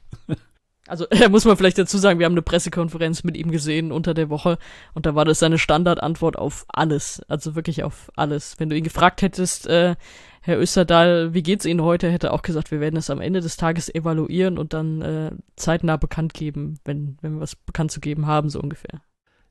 Also 0.87 1.07
da 1.11 1.29
muss 1.29 1.45
man 1.45 1.57
vielleicht 1.57 1.79
dazu 1.79 1.99
sagen, 1.99 2.19
wir 2.19 2.27
haben 2.27 2.35
eine 2.35 2.43
Pressekonferenz 2.43 3.25
mit 3.25 3.37
ihm 3.37 3.51
gesehen 3.51 3.93
unter 3.93 4.15
der 4.15 4.31
Woche 4.31 4.59
und 4.95 5.07
da 5.07 5.15
war 5.15 5.25
das 5.25 5.41
seine 5.41 5.59
Standardantwort 5.59 6.39
auf 6.39 6.65
alles, 6.69 7.23
also 7.29 7.55
wirklich 7.55 7.83
auf 7.83 8.11
alles. 8.17 8.55
Wenn 8.59 8.71
du 8.71 8.77
ihn 8.77 8.85
gefragt 8.85 9.23
hättest, 9.23 9.67
äh, 9.67 9.97
Herr 10.43 10.61
Österdahl, 10.61 11.35
wie 11.35 11.43
geht's 11.43 11.65
Ihnen 11.65 11.83
heute, 11.83 12.09
hätte 12.09 12.29
er 12.29 12.33
auch 12.33 12.43
gesagt, 12.43 12.71
wir 12.71 12.79
werden 12.79 12.97
es 12.97 13.11
am 13.11 13.21
Ende 13.21 13.41
des 13.41 13.57
Tages 13.57 13.93
evaluieren 13.93 14.59
und 14.59 14.75
dann 14.75 15.03
äh, 15.03 15.31
zeitnah 15.57 15.97
bekannt 15.97 16.35
geben, 16.35 16.79
wenn, 16.85 17.19
wenn 17.21 17.35
wir 17.35 17.41
was 17.41 17.57
bekannt 17.57 17.91
zu 17.91 17.99
geben 17.99 18.27
haben, 18.27 18.49
so 18.49 18.61
ungefähr. 18.61 19.01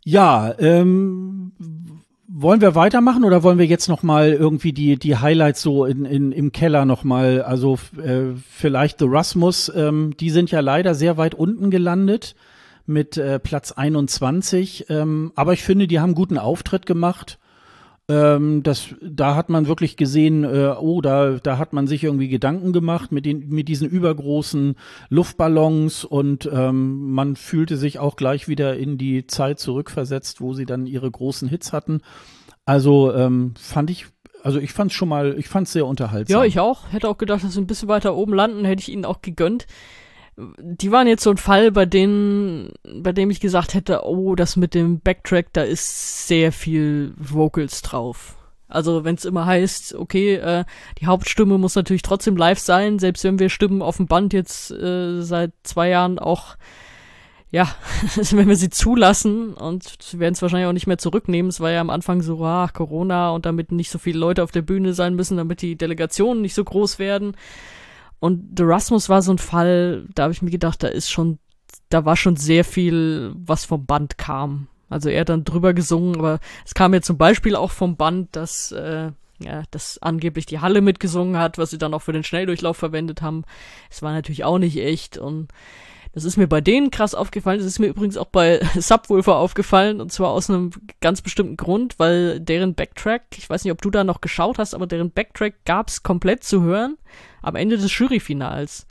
Ja, 0.06 0.54
ähm, 0.58 1.52
wollen 2.28 2.62
wir 2.62 2.76
weitermachen 2.76 3.24
oder 3.24 3.44
wollen 3.44 3.58
wir 3.58 3.66
jetzt 3.66 3.88
noch 3.88 4.04
mal 4.04 4.32
irgendwie 4.32 4.74
die 4.74 4.98
die 4.98 5.18
Highlights 5.18 5.62
so 5.62 5.86
in, 5.86 6.06
in 6.06 6.32
im 6.32 6.52
Keller 6.52 6.86
noch 6.86 7.04
mal 7.04 7.42
also 7.42 7.78
äh, 7.98 8.36
vielleicht 8.50 9.00
The 9.00 9.06
Rasmus 9.08 9.72
ähm, 9.76 10.16
die 10.20 10.30
sind 10.32 10.52
ja 10.52 10.60
leider 10.60 10.96
sehr 10.96 11.18
weit 11.18 11.36
unten 11.36 11.70
gelandet 11.70 12.36
mit 12.88 13.18
äh, 13.18 13.40
Platz 13.40 13.72
21 13.72 14.90
ähm, 14.90 15.32
aber 15.36 15.54
ich 15.54 15.64
finde 15.64 15.88
die 15.88 16.00
haben 16.00 16.16
guten 16.16 16.38
Auftritt 16.38 16.86
gemacht 16.86 17.38
ähm, 18.08 18.62
das, 18.62 18.90
da 19.02 19.36
hat 19.36 19.50
man 19.50 19.68
wirklich 19.68 19.98
gesehen, 19.98 20.44
äh, 20.44 20.76
oh, 20.80 21.02
da, 21.02 21.40
da 21.42 21.58
hat 21.58 21.74
man 21.74 21.88
sich 21.88 22.04
irgendwie 22.04 22.28
Gedanken 22.28 22.72
gemacht 22.72 23.12
mit, 23.12 23.26
den, 23.26 23.50
mit 23.50 23.68
diesen 23.68 23.90
übergroßen 23.90 24.76
Luftballons 25.10 26.06
und 26.06 26.48
ähm, 26.52 27.12
man 27.12 27.36
fühlte 27.36 27.78
sich 27.78 27.98
auch 27.98 28.16
gleich 28.16 28.48
wieder 28.48 28.78
in 28.78 29.00
die 29.00 29.26
Zeit 29.26 29.60
zurückversetzt, 29.60 30.40
wo 30.40 30.54
sie 30.54 30.66
dann 30.66 30.86
ihre 30.86 31.10
großen 31.10 31.48
Hits 31.50 31.74
hatten. 31.74 32.02
Also 32.66 33.12
ähm, 33.14 33.56
fand 33.60 33.90
ich, 33.90 34.06
also 34.44 34.60
ich 34.60 34.74
fand 34.74 34.92
es 34.92 34.98
schon 34.98 35.10
mal, 35.10 35.36
ich 35.40 35.48
fand 35.48 35.66
es 35.66 35.74
sehr 35.74 35.88
unterhaltsam. 35.88 36.42
Ja, 36.42 36.46
ich 36.46 36.60
auch. 36.60 36.92
Hätte 36.92 37.10
auch 37.10 37.18
gedacht, 37.18 37.44
dass 37.44 37.54
sie 37.54 37.62
ein 37.62 37.68
bisschen 37.68 37.90
weiter 37.90 38.16
oben 38.16 38.34
landen, 38.34 38.66
hätte 38.66 38.82
ich 38.82 38.90
ihnen 38.90 39.06
auch 39.06 39.22
gegönnt 39.24 39.66
die 40.38 40.92
waren 40.92 41.08
jetzt 41.08 41.24
so 41.24 41.30
ein 41.30 41.38
Fall, 41.38 41.72
bei 41.72 41.86
denen, 41.86 42.74
bei 42.84 43.14
dem 43.14 43.30
ich 43.30 43.40
gesagt 43.40 43.74
hätte, 43.74 44.06
oh, 44.06 44.36
das 44.36 44.58
mit 44.58 44.74
dem 44.74 45.00
Backtrack, 45.00 45.48
da 45.54 45.64
ist 45.64 46.28
sehr 46.28 46.52
viel 46.52 47.14
Vocals 47.18 47.82
drauf. 47.82 48.36
Also 48.68 49.06
wenn 49.06 49.16
es 49.16 49.26
immer 49.26 49.46
heißt, 49.46 49.96
okay, 49.96 50.36
äh, 50.36 50.66
die 51.00 51.06
Hauptstimme 51.06 51.58
muss 51.58 51.76
natürlich 51.76 52.02
trotzdem 52.02 52.36
live 52.36 52.60
sein, 52.60 53.00
selbst 53.00 53.24
wenn 53.24 53.40
wir 53.40 53.50
Stimmen 53.50 53.82
auf 53.82 53.98
dem 53.98 54.08
Band 54.08 54.34
jetzt 54.34 54.72
äh, 54.72 55.22
seit 55.22 55.52
zwei 55.64 55.90
Jahren 55.90 56.20
auch, 56.20 56.58
ja, 57.52 57.70
wenn 58.32 58.50
wir 58.50 58.58
sie 58.58 58.70
zulassen 58.70 59.54
und 59.54 59.98
sie 60.02 60.20
werden 60.20 60.34
es 60.34 60.42
wahrscheinlich 60.42 60.68
auch 60.68 60.74
nicht 60.74 60.88
mehr 60.88 60.98
zurücknehmen. 60.98 61.50
Es 61.50 61.62
war 61.62 61.72
ja 61.72 61.80
am 61.80 61.92
Anfang 61.92 62.22
so, 62.22 62.44
ach, 62.44 62.74
Corona 62.74 63.30
und 63.30 63.46
damit 63.46 63.72
nicht 63.72 63.92
so 63.92 64.00
viele 64.00 64.20
Leute 64.20 64.44
auf 64.44 64.52
der 64.52 64.64
Bühne 64.64 64.94
sein 64.94 65.16
müssen, 65.16 65.38
damit 65.38 65.62
die 65.62 65.78
Delegationen 65.78 66.42
nicht 66.42 66.56
so 66.56 66.64
groß 66.64 67.00
werden. 67.00 67.38
Und 68.20 68.58
The 68.58 68.64
Rasmus 68.64 69.10
war 69.10 69.22
so 69.22 69.32
ein 69.32 69.38
Fall, 69.38 70.08
da 70.16 70.24
habe 70.24 70.34
ich 70.34 70.42
mir 70.42 70.52
gedacht, 70.52 70.84
da 70.84 70.88
ist 70.88 71.10
schon, 71.10 71.40
da 71.90 72.06
war 72.06 72.16
schon 72.16 72.36
sehr 72.36 72.64
viel, 72.64 73.34
was 73.36 73.66
vom 73.66 73.86
Band 73.86 74.18
kam. 74.18 74.68
Also 74.90 75.10
er 75.10 75.22
hat 75.22 75.30
dann 75.30 75.44
drüber 75.44 75.74
gesungen, 75.74 76.18
aber 76.18 76.40
es 76.66 76.74
kam 76.74 76.94
ja 76.94 77.02
zum 77.02 77.18
Beispiel 77.18 77.56
auch 77.56 77.72
vom 77.72 77.98
Band, 77.98 78.36
dass, 78.36 78.72
äh, 78.72 79.12
ja, 79.40 79.64
dass 79.72 80.02
angeblich 80.02 80.46
die 80.46 80.60
Halle 80.60 80.82
mitgesungen 80.82 81.38
hat, 81.38 81.58
was 81.58 81.72
sie 81.72 81.78
dann 81.78 81.94
auch 81.94 82.02
für 82.02 82.14
den 82.14 82.24
Schnelldurchlauf 82.24 82.78
verwendet 82.78 83.22
haben. 83.22 83.44
Es 83.90 84.02
war 84.02 84.14
natürlich 84.14 84.44
auch 84.44 84.60
nicht 84.60 84.78
echt 84.78 85.18
und 85.18 85.50
das 86.16 86.24
ist 86.24 86.38
mir 86.38 86.48
bei 86.48 86.62
denen 86.62 86.92
krass 86.92 87.14
aufgefallen. 87.14 87.60
Das 87.60 87.68
ist 87.68 87.78
mir 87.78 87.88
übrigens 87.88 88.16
auch 88.16 88.28
bei 88.28 88.62
Subwoofer 88.76 89.36
aufgefallen 89.36 90.00
und 90.00 90.14
zwar 90.14 90.30
aus 90.30 90.50
einem 90.50 90.72
ganz 91.02 91.22
bestimmten 91.22 91.58
Grund, 91.58 92.00
weil 92.00 92.40
deren 92.40 92.74
Backtrack, 92.74 93.24
ich 93.38 93.50
weiß 93.50 93.66
nicht, 93.66 93.74
ob 93.74 93.82
du 93.82 93.92
da 93.92 94.06
noch 94.06 94.22
geschaut 94.22 94.58
hast, 94.58 94.74
aber 94.74 94.88
deren 94.88 95.12
Backtrack 95.12 95.66
gab's 95.66 96.04
komplett 96.04 96.46
zu 96.46 96.64
hören 96.64 96.98
am 97.42 97.56
Ende 97.56 97.78
des 97.78 97.96
Juryfinals. 97.98 98.88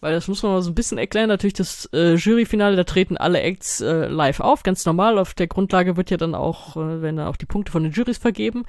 Weil 0.00 0.12
das 0.12 0.26
muss 0.26 0.42
man 0.42 0.52
mal 0.52 0.62
so 0.62 0.70
ein 0.70 0.74
bisschen 0.74 0.98
erklären. 0.98 1.28
Natürlich 1.28 1.54
das 1.54 1.88
äh, 1.92 2.14
Juryfinale, 2.14 2.74
da 2.74 2.84
treten 2.84 3.16
alle 3.16 3.42
Acts 3.42 3.80
äh, 3.80 4.06
live 4.06 4.40
auf, 4.40 4.64
ganz 4.64 4.84
normal. 4.84 5.18
Auf 5.18 5.34
der 5.34 5.46
Grundlage 5.46 5.96
wird 5.96 6.10
ja 6.10 6.16
dann 6.16 6.34
auch, 6.34 6.76
äh, 6.76 7.00
werden 7.02 7.16
dann 7.16 7.28
auch 7.28 7.36
die 7.36 7.46
Punkte 7.46 7.70
von 7.70 7.84
den 7.84 7.92
Jurys 7.92 8.18
vergeben. 8.18 8.64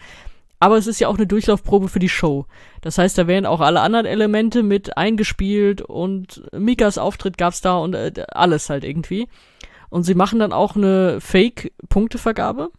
Aber 0.61 0.77
es 0.77 0.85
ist 0.85 0.99
ja 0.99 1.07
auch 1.07 1.17
eine 1.17 1.25
Durchlaufprobe 1.25 1.87
für 1.87 1.97
die 1.97 2.07
Show. 2.07 2.45
Das 2.81 2.99
heißt, 2.99 3.17
da 3.17 3.25
werden 3.25 3.47
auch 3.47 3.61
alle 3.61 3.81
anderen 3.81 4.05
Elemente 4.05 4.61
mit 4.61 4.95
eingespielt 4.95 5.81
und 5.81 6.43
Mikas 6.53 6.99
Auftritt 6.99 7.39
gab's 7.39 7.61
da 7.61 7.77
und 7.77 7.95
äh, 7.95 8.13
alles 8.31 8.69
halt 8.69 8.83
irgendwie. 8.83 9.27
Und 9.89 10.03
sie 10.03 10.13
machen 10.13 10.37
dann 10.37 10.53
auch 10.53 10.75
eine 10.75 11.19
Fake-Punktevergabe. 11.19 12.69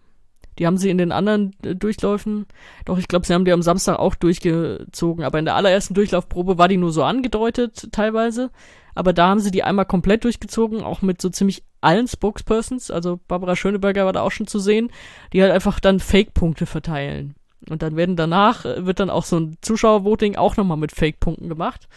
Die 0.60 0.66
haben 0.66 0.76
sie 0.76 0.90
in 0.90 0.98
den 0.98 1.10
anderen 1.10 1.56
äh, 1.64 1.74
Durchläufen, 1.74 2.46
doch 2.84 2.98
ich 2.98 3.08
glaube, 3.08 3.26
sie 3.26 3.34
haben 3.34 3.44
die 3.44 3.52
am 3.52 3.62
Samstag 3.62 3.98
auch 3.98 4.14
durchgezogen, 4.14 5.24
aber 5.24 5.40
in 5.40 5.44
der 5.44 5.56
allerersten 5.56 5.94
Durchlaufprobe 5.94 6.58
war 6.58 6.68
die 6.68 6.76
nur 6.76 6.92
so 6.92 7.02
angedeutet 7.02 7.88
teilweise. 7.90 8.52
Aber 8.94 9.12
da 9.12 9.26
haben 9.26 9.40
sie 9.40 9.50
die 9.50 9.64
einmal 9.64 9.86
komplett 9.86 10.22
durchgezogen, 10.22 10.84
auch 10.84 11.02
mit 11.02 11.20
so 11.20 11.30
ziemlich 11.30 11.64
allen 11.80 12.06
Spokespersons. 12.06 12.92
Also 12.92 13.18
Barbara 13.26 13.56
Schöneberger 13.56 14.04
war 14.04 14.12
da 14.12 14.22
auch 14.22 14.30
schon 14.30 14.46
zu 14.46 14.60
sehen, 14.60 14.92
die 15.32 15.42
halt 15.42 15.50
einfach 15.50 15.80
dann 15.80 15.98
Fake-Punkte 15.98 16.66
verteilen. 16.66 17.34
Und 17.68 17.82
dann 17.82 17.96
werden 17.96 18.16
danach, 18.16 18.64
äh, 18.64 18.84
wird 18.86 19.00
dann 19.00 19.10
auch 19.10 19.24
so 19.24 19.38
ein 19.38 19.56
Zuschauervoting 19.60 20.36
auch 20.36 20.56
nochmal 20.56 20.76
mit 20.76 20.92
Fake-Punkten 20.92 21.48
gemacht. 21.48 21.88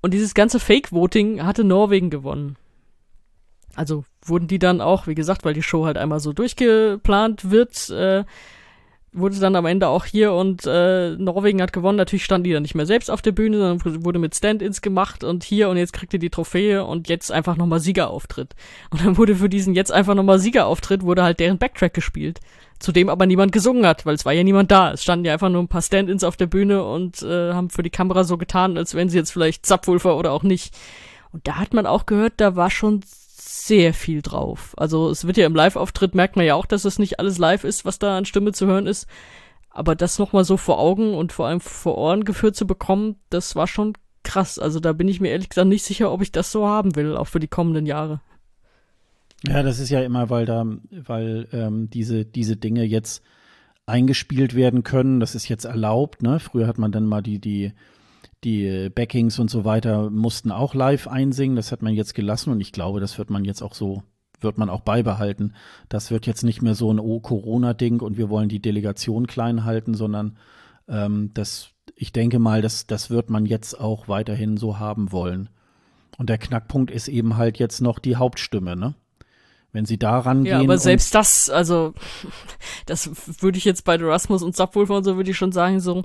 Und 0.00 0.14
dieses 0.14 0.34
ganze 0.34 0.60
Fake-Voting 0.60 1.44
hatte 1.44 1.64
Norwegen 1.64 2.10
gewonnen. 2.10 2.56
Also 3.74 4.04
wurden 4.24 4.48
die 4.48 4.58
dann 4.58 4.80
auch, 4.80 5.06
wie 5.06 5.14
gesagt, 5.14 5.44
weil 5.44 5.54
die 5.54 5.62
Show 5.62 5.86
halt 5.86 5.96
einmal 5.96 6.20
so 6.20 6.32
durchgeplant 6.32 7.50
wird, 7.50 7.88
äh, 7.90 8.24
wurde 9.14 9.38
dann 9.38 9.56
am 9.56 9.66
Ende 9.66 9.88
auch 9.88 10.04
hier 10.06 10.32
und 10.32 10.66
äh, 10.66 11.10
Norwegen 11.16 11.60
hat 11.60 11.72
gewonnen. 11.72 11.98
Natürlich 11.98 12.24
standen 12.24 12.44
die 12.44 12.52
dann 12.52 12.62
nicht 12.62 12.74
mehr 12.74 12.86
selbst 12.86 13.10
auf 13.10 13.22
der 13.22 13.32
Bühne, 13.32 13.58
sondern 13.58 14.04
wurde 14.04 14.18
mit 14.18 14.34
Stand-ins 14.34 14.80
gemacht 14.80 15.22
und 15.22 15.44
hier 15.44 15.68
und 15.68 15.76
jetzt 15.76 15.92
kriegt 15.92 16.12
ihr 16.14 16.18
die 16.18 16.30
Trophäe 16.30 16.84
und 16.84 17.08
jetzt 17.08 17.30
einfach 17.30 17.56
nochmal 17.56 17.80
Siegerauftritt. 17.80 18.54
Und 18.90 19.04
dann 19.04 19.16
wurde 19.18 19.36
für 19.36 19.48
diesen 19.48 19.74
jetzt 19.74 19.92
einfach 19.92 20.14
nochmal 20.14 20.38
Siegerauftritt, 20.38 21.02
wurde 21.02 21.22
halt 21.22 21.40
deren 21.40 21.58
Backtrack 21.58 21.94
gespielt. 21.94 22.40
Zu 22.82 22.90
dem 22.90 23.08
aber 23.08 23.26
niemand 23.26 23.52
gesungen 23.52 23.86
hat, 23.86 24.04
weil 24.06 24.16
es 24.16 24.24
war 24.24 24.32
ja 24.32 24.42
niemand 24.42 24.72
da. 24.72 24.90
Es 24.90 25.04
standen 25.04 25.24
ja 25.24 25.32
einfach 25.32 25.48
nur 25.48 25.62
ein 25.62 25.68
paar 25.68 25.82
Stand-ins 25.82 26.24
auf 26.24 26.36
der 26.36 26.46
Bühne 26.46 26.82
und 26.82 27.22
äh, 27.22 27.52
haben 27.52 27.70
für 27.70 27.84
die 27.84 27.90
Kamera 27.90 28.24
so 28.24 28.36
getan, 28.36 28.76
als 28.76 28.96
wenn 28.96 29.08
sie 29.08 29.18
jetzt 29.18 29.30
vielleicht 29.30 29.64
Zapfwulfer 29.64 30.16
oder 30.16 30.32
auch 30.32 30.42
nicht. 30.42 30.74
Und 31.30 31.46
da 31.46 31.58
hat 31.58 31.74
man 31.74 31.86
auch 31.86 32.06
gehört, 32.06 32.34
da 32.38 32.56
war 32.56 32.70
schon 32.70 33.00
sehr 33.06 33.94
viel 33.94 34.20
drauf. 34.20 34.74
Also 34.76 35.10
es 35.10 35.28
wird 35.28 35.36
ja 35.36 35.46
im 35.46 35.54
Live-Auftritt, 35.54 36.16
merkt 36.16 36.34
man 36.34 36.44
ja 36.44 36.56
auch, 36.56 36.66
dass 36.66 36.84
es 36.84 36.98
nicht 36.98 37.20
alles 37.20 37.38
live 37.38 37.62
ist, 37.62 37.84
was 37.84 38.00
da 38.00 38.18
an 38.18 38.24
Stimme 38.24 38.50
zu 38.50 38.66
hören 38.66 38.88
ist. 38.88 39.06
Aber 39.70 39.94
das 39.94 40.18
nochmal 40.18 40.44
so 40.44 40.56
vor 40.56 40.80
Augen 40.80 41.14
und 41.14 41.32
vor 41.32 41.46
allem 41.46 41.60
vor 41.60 41.96
Ohren 41.96 42.24
geführt 42.24 42.56
zu 42.56 42.66
bekommen, 42.66 43.14
das 43.30 43.54
war 43.54 43.68
schon 43.68 43.94
krass. 44.24 44.58
Also 44.58 44.80
da 44.80 44.92
bin 44.92 45.06
ich 45.06 45.20
mir 45.20 45.30
ehrlich 45.30 45.48
gesagt 45.48 45.68
nicht 45.68 45.84
sicher, 45.84 46.10
ob 46.10 46.20
ich 46.20 46.32
das 46.32 46.50
so 46.50 46.66
haben 46.66 46.96
will, 46.96 47.16
auch 47.16 47.28
für 47.28 47.40
die 47.40 47.46
kommenden 47.46 47.86
Jahre. 47.86 48.20
Ja, 49.46 49.62
das 49.62 49.78
ist 49.80 49.90
ja 49.90 50.02
immer, 50.02 50.30
weil 50.30 50.46
da, 50.46 50.64
weil 50.90 51.48
ähm, 51.52 51.90
diese, 51.90 52.24
diese 52.24 52.56
Dinge 52.56 52.84
jetzt 52.84 53.22
eingespielt 53.86 54.54
werden 54.54 54.84
können. 54.84 55.20
Das 55.20 55.34
ist 55.34 55.48
jetzt 55.48 55.64
erlaubt, 55.64 56.22
ne? 56.22 56.38
Früher 56.38 56.66
hat 56.66 56.78
man 56.78 56.92
dann 56.92 57.06
mal 57.06 57.22
die, 57.22 57.40
die 57.40 57.72
die 58.44 58.90
Backings 58.90 59.38
und 59.38 59.50
so 59.50 59.64
weiter 59.64 60.10
mussten 60.10 60.50
auch 60.50 60.74
live 60.74 61.06
einsingen. 61.06 61.56
Das 61.56 61.72
hat 61.72 61.82
man 61.82 61.94
jetzt 61.94 62.14
gelassen 62.14 62.50
und 62.50 62.60
ich 62.60 62.72
glaube, 62.72 63.00
das 63.00 63.18
wird 63.18 63.30
man 63.30 63.44
jetzt 63.44 63.62
auch 63.62 63.74
so, 63.74 64.02
wird 64.40 64.58
man 64.58 64.70
auch 64.70 64.80
beibehalten. 64.80 65.54
Das 65.88 66.10
wird 66.10 66.26
jetzt 66.26 66.42
nicht 66.42 66.62
mehr 66.62 66.74
so 66.74 66.92
ein 66.92 66.98
Oh, 66.98 67.20
Corona-Ding 67.20 68.00
und 68.00 68.16
wir 68.16 68.30
wollen 68.30 68.48
die 68.48 68.60
Delegation 68.60 69.26
klein 69.26 69.64
halten, 69.64 69.94
sondern 69.94 70.38
ähm, 70.88 71.30
das, 71.34 71.70
ich 71.94 72.12
denke 72.12 72.38
mal, 72.38 72.62
das, 72.62 72.86
das 72.86 73.10
wird 73.10 73.30
man 73.30 73.46
jetzt 73.46 73.78
auch 73.78 74.08
weiterhin 74.08 74.56
so 74.56 74.78
haben 74.78 75.12
wollen. 75.12 75.48
Und 76.18 76.28
der 76.28 76.38
Knackpunkt 76.38 76.90
ist 76.90 77.08
eben 77.08 77.36
halt 77.36 77.58
jetzt 77.58 77.80
noch 77.80 77.98
die 77.98 78.16
Hauptstimme, 78.16 78.76
ne? 78.76 78.94
Wenn 79.72 79.86
sie 79.86 79.98
daran 79.98 80.44
ja, 80.44 80.58
gehen. 80.58 80.66
aber 80.66 80.78
selbst 80.78 81.14
das, 81.14 81.48
also, 81.48 81.94
das 82.86 83.10
würde 83.40 83.58
ich 83.58 83.64
jetzt 83.64 83.84
bei 83.84 83.96
Erasmus 83.96 84.42
und 84.42 84.54
Subwoofer 84.54 84.96
und 84.96 85.04
so 85.04 85.16
würde 85.16 85.30
ich 85.30 85.36
schon 85.36 85.52
sagen, 85.52 85.80
so, 85.80 86.04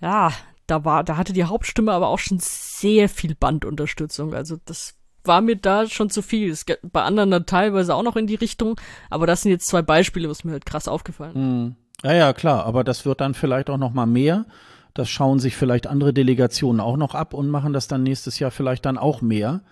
ja, 0.00 0.32
da 0.66 0.84
war, 0.84 1.04
da 1.04 1.16
hatte 1.16 1.32
die 1.32 1.44
Hauptstimme 1.44 1.92
aber 1.92 2.08
auch 2.08 2.18
schon 2.18 2.38
sehr 2.40 3.08
viel 3.08 3.34
Bandunterstützung. 3.34 4.34
Also 4.34 4.56
das 4.64 4.94
war 5.24 5.40
mir 5.40 5.56
da 5.56 5.86
schon 5.86 6.10
zu 6.10 6.22
viel. 6.22 6.50
Es 6.50 6.66
geht 6.66 6.80
bei 6.82 7.02
anderen 7.02 7.30
dann 7.30 7.46
teilweise 7.46 7.94
auch 7.94 8.02
noch 8.02 8.16
in 8.16 8.26
die 8.26 8.34
Richtung, 8.34 8.80
aber 9.10 9.26
das 9.26 9.42
sind 9.42 9.50
jetzt 9.50 9.66
zwei 9.66 9.82
Beispiele, 9.82 10.28
was 10.28 10.44
mir 10.44 10.52
halt 10.52 10.66
krass 10.66 10.88
aufgefallen. 10.88 11.32
Mhm. 11.34 11.76
Ja, 12.02 12.12
ja, 12.12 12.32
klar, 12.32 12.64
aber 12.64 12.84
das 12.84 13.04
wird 13.04 13.20
dann 13.20 13.34
vielleicht 13.34 13.70
auch 13.70 13.78
noch 13.78 13.92
mal 13.92 14.06
mehr. 14.06 14.46
Das 14.94 15.08
schauen 15.08 15.38
sich 15.38 15.56
vielleicht 15.56 15.86
andere 15.86 16.12
Delegationen 16.12 16.80
auch 16.80 16.96
noch 16.96 17.14
ab 17.14 17.34
und 17.34 17.48
machen 17.48 17.72
das 17.72 17.88
dann 17.88 18.02
nächstes 18.02 18.38
Jahr 18.38 18.50
vielleicht 18.50 18.86
dann 18.86 18.98
auch 18.98 19.20
mehr. 19.20 19.62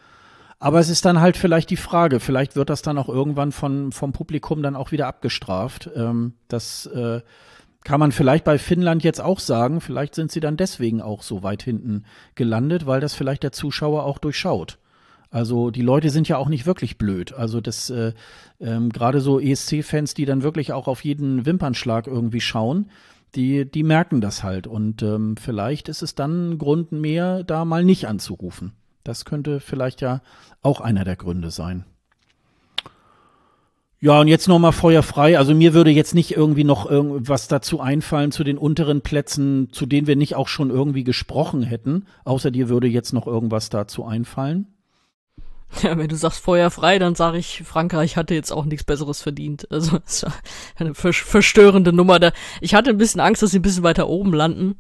Aber 0.58 0.80
es 0.80 0.88
ist 0.88 1.04
dann 1.04 1.20
halt 1.20 1.36
vielleicht 1.36 1.70
die 1.70 1.76
Frage, 1.76 2.18
vielleicht 2.18 2.56
wird 2.56 2.70
das 2.70 2.82
dann 2.82 2.96
auch 2.96 3.08
irgendwann 3.08 3.52
von, 3.52 3.92
vom 3.92 4.12
Publikum 4.12 4.62
dann 4.62 4.76
auch 4.76 4.90
wieder 4.90 5.06
abgestraft. 5.06 5.90
Ähm, 5.94 6.34
das 6.48 6.86
äh, 6.86 7.20
kann 7.84 8.00
man 8.00 8.10
vielleicht 8.10 8.44
bei 8.44 8.58
Finnland 8.58 9.04
jetzt 9.04 9.20
auch 9.20 9.38
sagen. 9.38 9.80
Vielleicht 9.80 10.14
sind 10.14 10.32
sie 10.32 10.40
dann 10.40 10.56
deswegen 10.56 11.02
auch 11.02 11.22
so 11.22 11.42
weit 11.42 11.62
hinten 11.62 12.04
gelandet, 12.34 12.86
weil 12.86 13.00
das 13.00 13.14
vielleicht 13.14 13.42
der 13.42 13.52
Zuschauer 13.52 14.04
auch 14.04 14.18
durchschaut. 14.18 14.78
Also 15.30 15.70
die 15.70 15.82
Leute 15.82 16.08
sind 16.08 16.28
ja 16.28 16.38
auch 16.38 16.48
nicht 16.48 16.64
wirklich 16.64 16.96
blöd. 16.96 17.34
Also 17.34 17.60
das 17.60 17.90
äh, 17.90 18.14
ähm, 18.58 18.88
gerade 18.90 19.20
so 19.20 19.38
ESC-Fans, 19.38 20.14
die 20.14 20.24
dann 20.24 20.42
wirklich 20.42 20.72
auch 20.72 20.88
auf 20.88 21.04
jeden 21.04 21.44
Wimpernschlag 21.44 22.06
irgendwie 22.06 22.40
schauen, 22.40 22.90
die, 23.34 23.70
die 23.70 23.82
merken 23.82 24.22
das 24.22 24.42
halt. 24.42 24.66
Und 24.66 25.02
ähm, 25.02 25.36
vielleicht 25.36 25.90
ist 25.90 26.02
es 26.02 26.14
dann 26.14 26.52
ein 26.52 26.58
Grund 26.58 26.92
mehr, 26.92 27.44
da 27.44 27.66
mal 27.66 27.84
nicht 27.84 28.08
anzurufen. 28.08 28.72
Das 29.06 29.24
könnte 29.24 29.60
vielleicht 29.60 30.00
ja 30.00 30.20
auch 30.62 30.80
einer 30.80 31.04
der 31.04 31.16
Gründe 31.16 31.50
sein. 31.50 31.84
Ja, 34.00 34.20
und 34.20 34.28
jetzt 34.28 34.46
nochmal 34.48 34.72
feuerfrei. 34.72 35.38
Also 35.38 35.54
mir 35.54 35.74
würde 35.74 35.90
jetzt 35.90 36.14
nicht 36.14 36.36
irgendwie 36.36 36.64
noch 36.64 36.90
irgendwas 36.90 37.48
dazu 37.48 37.80
einfallen 37.80 38.30
zu 38.30 38.44
den 38.44 38.58
unteren 38.58 39.00
Plätzen, 39.00 39.68
zu 39.72 39.86
denen 39.86 40.06
wir 40.06 40.16
nicht 40.16 40.34
auch 40.34 40.48
schon 40.48 40.70
irgendwie 40.70 41.04
gesprochen 41.04 41.62
hätten. 41.62 42.06
Außer 42.24 42.50
dir 42.50 42.68
würde 42.68 42.88
jetzt 42.88 43.12
noch 43.12 43.26
irgendwas 43.26 43.70
dazu 43.70 44.04
einfallen. 44.04 44.66
Ja, 45.82 45.96
wenn 45.98 46.08
du 46.08 46.16
sagst 46.16 46.40
feuerfrei, 46.40 46.98
dann 46.98 47.14
sage 47.14 47.38
ich, 47.38 47.62
Frankreich 47.64 48.16
hatte 48.16 48.34
jetzt 48.34 48.52
auch 48.52 48.64
nichts 48.64 48.84
Besseres 48.84 49.22
verdient. 49.22 49.70
Also 49.70 49.98
es 50.06 50.24
war 50.24 50.32
eine 50.76 50.94
verstörende 50.94 51.92
Nummer. 51.92 52.18
Da 52.18 52.32
ich 52.60 52.74
hatte 52.74 52.90
ein 52.90 52.98
bisschen 52.98 53.20
Angst, 53.20 53.42
dass 53.42 53.52
sie 53.52 53.60
ein 53.60 53.62
bisschen 53.62 53.82
weiter 53.82 54.08
oben 54.08 54.32
landen. 54.32 54.76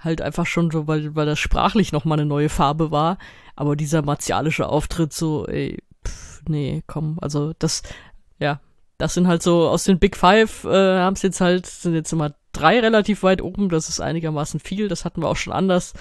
Halt 0.00 0.20
einfach 0.20 0.46
schon 0.46 0.70
so, 0.70 0.86
weil, 0.86 1.14
weil 1.14 1.26
das 1.26 1.38
sprachlich 1.38 1.92
nochmal 1.92 2.18
eine 2.18 2.28
neue 2.28 2.48
Farbe 2.48 2.90
war. 2.90 3.18
Aber 3.56 3.76
dieser 3.76 4.02
martialische 4.02 4.68
Auftritt 4.68 5.12
so, 5.12 5.46
ey, 5.46 5.78
pff, 6.06 6.42
nee, 6.48 6.82
komm, 6.86 7.18
also 7.20 7.52
das, 7.58 7.82
ja, 8.38 8.60
das 8.98 9.14
sind 9.14 9.26
halt 9.26 9.42
so 9.42 9.68
aus 9.68 9.84
den 9.84 9.98
Big 9.98 10.16
Five, 10.16 10.64
äh, 10.64 10.98
haben 10.98 11.14
es 11.14 11.22
jetzt 11.22 11.40
halt, 11.40 11.66
sind 11.66 11.94
jetzt 11.94 12.12
immer 12.12 12.34
drei 12.52 12.80
relativ 12.80 13.22
weit 13.22 13.42
oben, 13.42 13.68
das 13.68 13.88
ist 13.88 14.00
einigermaßen 14.00 14.60
viel, 14.60 14.88
das 14.88 15.04
hatten 15.04 15.22
wir 15.22 15.28
auch 15.28 15.36
schon 15.36 15.52
anders. 15.52 15.94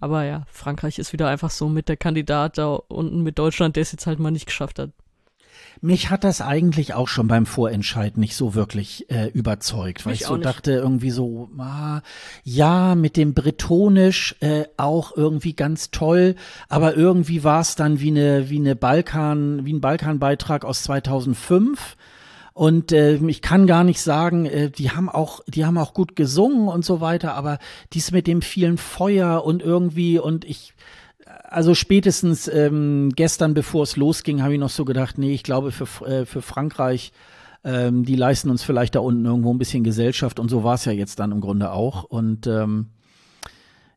Aber 0.00 0.24
ja, 0.24 0.44
Frankreich 0.50 0.98
ist 0.98 1.12
wieder 1.12 1.28
einfach 1.28 1.50
so 1.50 1.68
mit 1.68 1.88
der 1.88 1.96
Kandidat 1.96 2.58
da 2.58 2.74
unten 2.88 3.22
mit 3.22 3.38
Deutschland, 3.38 3.76
der 3.76 3.82
es 3.82 3.92
jetzt 3.92 4.06
halt 4.06 4.18
mal 4.18 4.30
nicht 4.30 4.46
geschafft 4.46 4.78
hat. 4.78 4.90
Mich 5.80 6.10
hat 6.10 6.24
das 6.24 6.40
eigentlich 6.40 6.94
auch 6.94 7.08
schon 7.08 7.28
beim 7.28 7.46
Vorentscheid 7.46 8.16
nicht 8.16 8.34
so 8.36 8.54
wirklich 8.54 9.10
äh, 9.10 9.28
überzeugt, 9.28 10.04
weil 10.04 10.12
Mich 10.12 10.22
ich 10.22 10.26
so 10.26 10.36
dachte 10.36 10.72
irgendwie 10.72 11.10
so, 11.10 11.48
ah, 11.58 12.00
ja, 12.44 12.94
mit 12.94 13.16
dem 13.16 13.34
Bretonisch 13.34 14.36
äh, 14.40 14.64
auch 14.76 15.16
irgendwie 15.16 15.54
ganz 15.54 15.90
toll, 15.90 16.34
aber 16.68 16.96
irgendwie 16.96 17.44
war 17.44 17.60
es 17.60 17.76
dann 17.76 18.00
wie 18.00 18.10
eine 18.10 18.50
wie 18.50 18.58
eine 18.58 18.76
Balkan 18.76 19.64
wie 19.64 19.72
ein 19.72 19.80
Balkanbeitrag 19.80 20.64
aus 20.64 20.82
2005 20.82 21.96
und 22.58 22.90
äh, 22.90 23.14
ich 23.28 23.40
kann 23.40 23.68
gar 23.68 23.84
nicht 23.84 24.00
sagen, 24.00 24.44
äh, 24.44 24.68
die 24.68 24.90
haben 24.90 25.08
auch, 25.08 25.42
die 25.46 25.64
haben 25.64 25.78
auch 25.78 25.94
gut 25.94 26.16
gesungen 26.16 26.66
und 26.66 26.84
so 26.84 27.00
weiter, 27.00 27.34
aber 27.34 27.60
dies 27.92 28.10
mit 28.10 28.26
dem 28.26 28.42
vielen 28.42 28.78
Feuer 28.78 29.44
und 29.44 29.62
irgendwie 29.62 30.18
und 30.18 30.44
ich, 30.44 30.74
also 31.50 31.74
spätestens 31.74 32.46
ähm, 32.48 33.10
gestern, 33.16 33.54
bevor 33.54 33.82
es 33.82 33.96
losging, 33.96 34.42
habe 34.42 34.54
ich 34.54 34.60
noch 34.60 34.68
so 34.70 34.84
gedacht, 34.84 35.18
nee, 35.18 35.32
ich 35.32 35.42
glaube 35.42 35.72
für, 35.72 36.06
äh, 36.06 36.26
für 36.26 36.42
Frankreich, 36.42 37.12
ähm, 37.64 38.04
die 38.04 38.16
leisten 38.16 38.50
uns 38.50 38.62
vielleicht 38.62 38.94
da 38.94 39.00
unten 39.00 39.24
irgendwo 39.24 39.52
ein 39.52 39.58
bisschen 39.58 39.82
Gesellschaft 39.82 40.38
und 40.38 40.48
so 40.48 40.62
war 40.62 40.74
es 40.74 40.84
ja 40.84 40.92
jetzt 40.92 41.18
dann 41.18 41.32
im 41.32 41.40
Grunde 41.40 41.72
auch. 41.72 42.04
Und 42.04 42.46
ähm, 42.46 42.90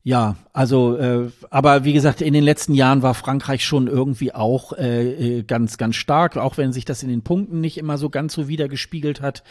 ja, 0.03 0.36
also, 0.52 0.98
äh, 0.98 1.30
aber 1.52 1.84
wie 1.84 1.94
gesagt, 1.94 2.22
in 2.22 2.34
den 2.34 2.44
letzten 2.44 2.73
Jahren 2.73 3.03
war 3.03 3.14
Frankreich 3.14 3.64
schon 3.64 3.88
irgendwie 3.88 4.34
auch 4.34 4.73
äh, 4.73 5.40
äh, 5.40 5.44
ganz, 5.44 5.78
ganz 5.78 5.95
stark, 5.95 6.38
auch 6.38 6.57
wenn 6.57 6.73
sich 6.73 6.86
das 6.86 7.03
in 7.03 7.10
den 7.10 7.22
Punkten 7.22 7.61
nicht 7.61 7.78
immer 7.78 7.99
so 7.99 8.10
ganz 8.10 8.34
so 8.34 8.48
wiedergespiegelt 8.48 9.22
hat. 9.22 9.44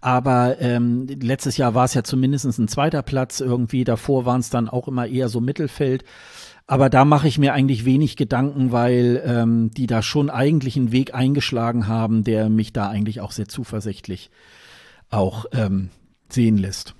Aber 0.00 0.60
ähm, 0.60 1.06
letztes 1.20 1.58
Jahr 1.58 1.74
war 1.74 1.84
es 1.84 1.92
ja 1.92 2.04
zumindest 2.04 2.46
ein 2.46 2.68
zweiter 2.68 3.02
Platz 3.02 3.40
irgendwie. 3.40 3.84
Davor 3.84 4.24
waren 4.24 4.40
es 4.40 4.48
dann 4.48 4.70
auch 4.70 4.88
immer 4.88 5.06
eher 5.06 5.28
so 5.28 5.42
Mittelfeld. 5.42 6.04
Aber 6.70 6.90
da 6.90 7.06
mache 7.06 7.26
ich 7.26 7.38
mir 7.38 7.54
eigentlich 7.54 7.86
wenig 7.86 8.16
Gedanken, 8.16 8.72
weil 8.72 9.22
ähm, 9.24 9.70
die 9.70 9.86
da 9.86 10.02
schon 10.02 10.28
eigentlich 10.28 10.76
einen 10.76 10.92
Weg 10.92 11.14
eingeschlagen 11.14 11.88
haben, 11.88 12.24
der 12.24 12.50
mich 12.50 12.74
da 12.74 12.90
eigentlich 12.90 13.22
auch 13.22 13.32
sehr 13.32 13.48
zuversichtlich 13.48 14.30
auch 15.08 15.46
ähm, 15.52 15.88
sehen 16.28 16.58
lässt. 16.58 16.94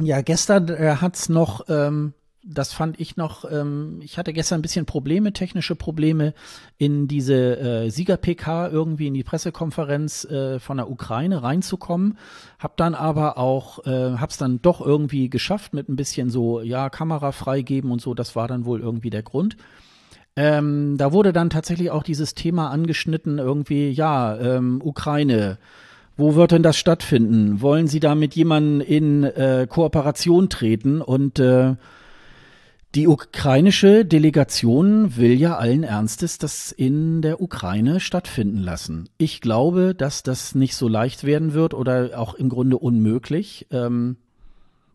Ja, 0.00 0.22
gestern 0.22 0.68
äh, 0.68 0.96
hat's 1.02 1.28
noch 1.28 1.66
ähm, 1.68 2.14
das 2.50 2.72
fand 2.72 2.98
ich 2.98 3.16
noch, 3.16 3.44
ähm, 3.50 4.00
ich 4.02 4.16
hatte 4.16 4.32
gestern 4.32 4.60
ein 4.60 4.62
bisschen 4.62 4.86
Probleme, 4.86 5.32
technische 5.32 5.76
Probleme, 5.76 6.32
in 6.78 7.06
diese 7.06 7.58
äh, 7.58 7.90
Sieger-PK 7.90 8.68
irgendwie 8.68 9.08
in 9.08 9.14
die 9.14 9.22
Pressekonferenz 9.22 10.24
äh, 10.24 10.58
von 10.58 10.78
der 10.78 10.90
Ukraine 10.90 11.42
reinzukommen. 11.42 12.16
Hab 12.58 12.76
dann 12.78 12.94
aber 12.94 13.36
auch, 13.36 13.86
äh, 13.86 14.16
hab's 14.16 14.38
dann 14.38 14.62
doch 14.62 14.80
irgendwie 14.80 15.28
geschafft 15.28 15.74
mit 15.74 15.88
ein 15.88 15.96
bisschen 15.96 16.30
so, 16.30 16.62
ja, 16.62 16.88
Kamera 16.88 17.32
freigeben 17.32 17.90
und 17.90 18.00
so, 18.00 18.14
das 18.14 18.34
war 18.34 18.48
dann 18.48 18.64
wohl 18.64 18.80
irgendwie 18.80 19.10
der 19.10 19.22
Grund. 19.22 19.56
Ähm, 20.34 20.96
da 20.96 21.12
wurde 21.12 21.32
dann 21.32 21.50
tatsächlich 21.50 21.90
auch 21.90 22.02
dieses 22.02 22.34
Thema 22.34 22.70
angeschnitten, 22.70 23.38
irgendwie, 23.38 23.90
ja, 23.90 24.38
ähm, 24.38 24.80
Ukraine, 24.82 25.58
wo 26.16 26.34
wird 26.34 26.52
denn 26.52 26.62
das 26.62 26.76
stattfinden? 26.78 27.60
Wollen 27.60 27.86
Sie 27.86 28.00
da 28.00 28.14
mit 28.14 28.34
jemandem 28.34 28.80
in 28.80 29.24
äh, 29.24 29.66
Kooperation 29.68 30.48
treten? 30.48 31.00
Und 31.00 31.38
äh, 31.38 31.76
die 32.98 33.06
ukrainische 33.06 34.04
Delegation 34.04 35.16
will 35.16 35.38
ja 35.38 35.56
allen 35.56 35.84
Ernstes 35.84 36.36
das 36.36 36.72
in 36.72 37.22
der 37.22 37.40
Ukraine 37.40 38.00
stattfinden 38.00 38.58
lassen. 38.58 39.08
Ich 39.18 39.40
glaube, 39.40 39.94
dass 39.94 40.24
das 40.24 40.56
nicht 40.56 40.74
so 40.74 40.88
leicht 40.88 41.22
werden 41.22 41.52
wird 41.52 41.74
oder 41.74 42.18
auch 42.18 42.34
im 42.34 42.48
Grunde 42.48 42.76
unmöglich. 42.76 43.68
Ähm, 43.70 44.16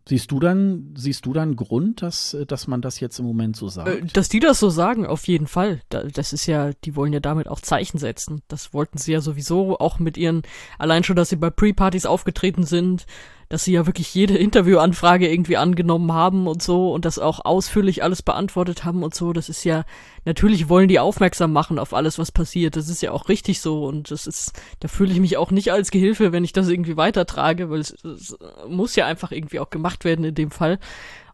siehst 0.06 0.32
du 0.32 0.42
dann, 0.42 0.94
siehst 0.98 1.26
du 1.26 1.32
dann 1.32 1.56
Grund, 1.56 2.02
dass, 2.02 2.36
dass 2.46 2.68
man 2.68 2.82
das 2.82 3.00
jetzt 3.00 3.20
im 3.20 3.26
Moment 3.26 3.56
so 3.56 3.70
sagt? 3.70 3.88
Äh, 3.88 4.06
dass 4.12 4.28
die 4.28 4.42
das 4.42 4.60
so 4.60 4.70
sagen, 4.70 5.06
auf 5.06 5.26
jeden 5.30 5.48
Fall. 5.48 5.80
Das 5.88 6.34
ist 6.34 6.46
ja, 6.46 6.72
die 6.84 6.98
wollen 6.98 7.14
ja 7.14 7.22
damit 7.22 7.48
auch 7.48 7.62
Zeichen 7.62 8.00
setzen. 8.00 8.42
Das 8.50 8.74
wollten 8.74 8.98
sie 8.98 9.14
ja 9.14 9.22
sowieso 9.22 9.80
auch 9.80 10.00
mit 10.00 10.18
ihren, 10.18 10.42
allein 10.78 11.06
schon, 11.06 11.16
dass 11.16 11.30
sie 11.30 11.38
bei 11.38 11.52
Pre-Partys 11.52 12.06
aufgetreten 12.06 12.66
sind, 12.66 13.06
dass 13.54 13.66
sie 13.66 13.74
ja 13.74 13.86
wirklich 13.86 14.12
jede 14.16 14.36
Interviewanfrage 14.36 15.32
irgendwie 15.32 15.58
angenommen 15.58 16.12
haben 16.12 16.48
und 16.48 16.64
so 16.64 16.92
und 16.92 17.06
das 17.06 17.20
auch 17.20 17.46
ausführlich 17.46 18.02
alles 18.02 18.24
beantwortet 18.24 18.84
haben 18.84 19.04
und 19.04 19.14
so. 19.14 19.32
Das 19.32 19.48
ist 19.48 19.64
ja, 19.64 19.84
natürlich 20.26 20.70
wollen 20.70 20.88
die 20.88 20.98
aufmerksam 21.00 21.54
machen 21.54 21.78
auf 21.78 21.94
alles, 21.94 22.18
was 22.18 22.32
passiert. 22.32 22.76
Das 22.76 22.90
ist 22.90 23.04
ja 23.04 23.12
auch 23.12 23.30
richtig 23.30 23.62
so 23.62 23.86
und 23.86 24.10
das 24.10 24.26
ist, 24.26 24.54
da 24.80 24.88
fühle 24.88 25.12
ich 25.12 25.20
mich 25.20 25.38
auch 25.38 25.52
nicht 25.52 25.72
als 25.72 25.92
Gehilfe, 25.92 26.32
wenn 26.32 26.44
ich 26.44 26.52
das 26.52 26.68
irgendwie 26.68 26.98
weitertrage, 26.98 27.70
weil 27.70 27.82
es, 27.82 27.92
es 28.04 28.36
muss 28.68 28.96
ja 28.96 29.06
einfach 29.06 29.32
irgendwie 29.32 29.60
auch 29.60 29.70
gemacht 29.70 30.04
werden 30.04 30.26
in 30.26 30.34
dem 30.34 30.50
Fall. 30.50 30.80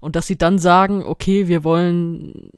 Und 0.02 0.18
dass 0.18 0.28
sie 0.28 0.38
dann 0.38 0.60
sagen, 0.60 1.04
okay, 1.06 1.48
wir 1.48 1.64
wollen 1.64 2.50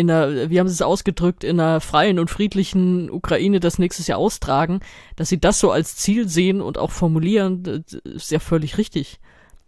in 0.00 0.10
einer, 0.10 0.50
wie 0.50 0.58
haben 0.58 0.68
sie 0.68 0.74
es 0.74 0.82
ausgedrückt, 0.82 1.44
in 1.44 1.60
einer 1.60 1.80
freien 1.80 2.18
und 2.18 2.30
friedlichen 2.30 3.10
Ukraine 3.10 3.60
das 3.60 3.78
nächstes 3.78 4.06
Jahr 4.06 4.18
austragen, 4.18 4.80
dass 5.16 5.28
sie 5.28 5.38
das 5.38 5.60
so 5.60 5.70
als 5.70 5.96
Ziel 5.96 6.28
sehen 6.28 6.60
und 6.60 6.78
auch 6.78 6.90
formulieren, 6.90 7.84
ist 8.04 8.30
ja 8.30 8.38
völlig 8.38 8.78
richtig. 8.78 9.20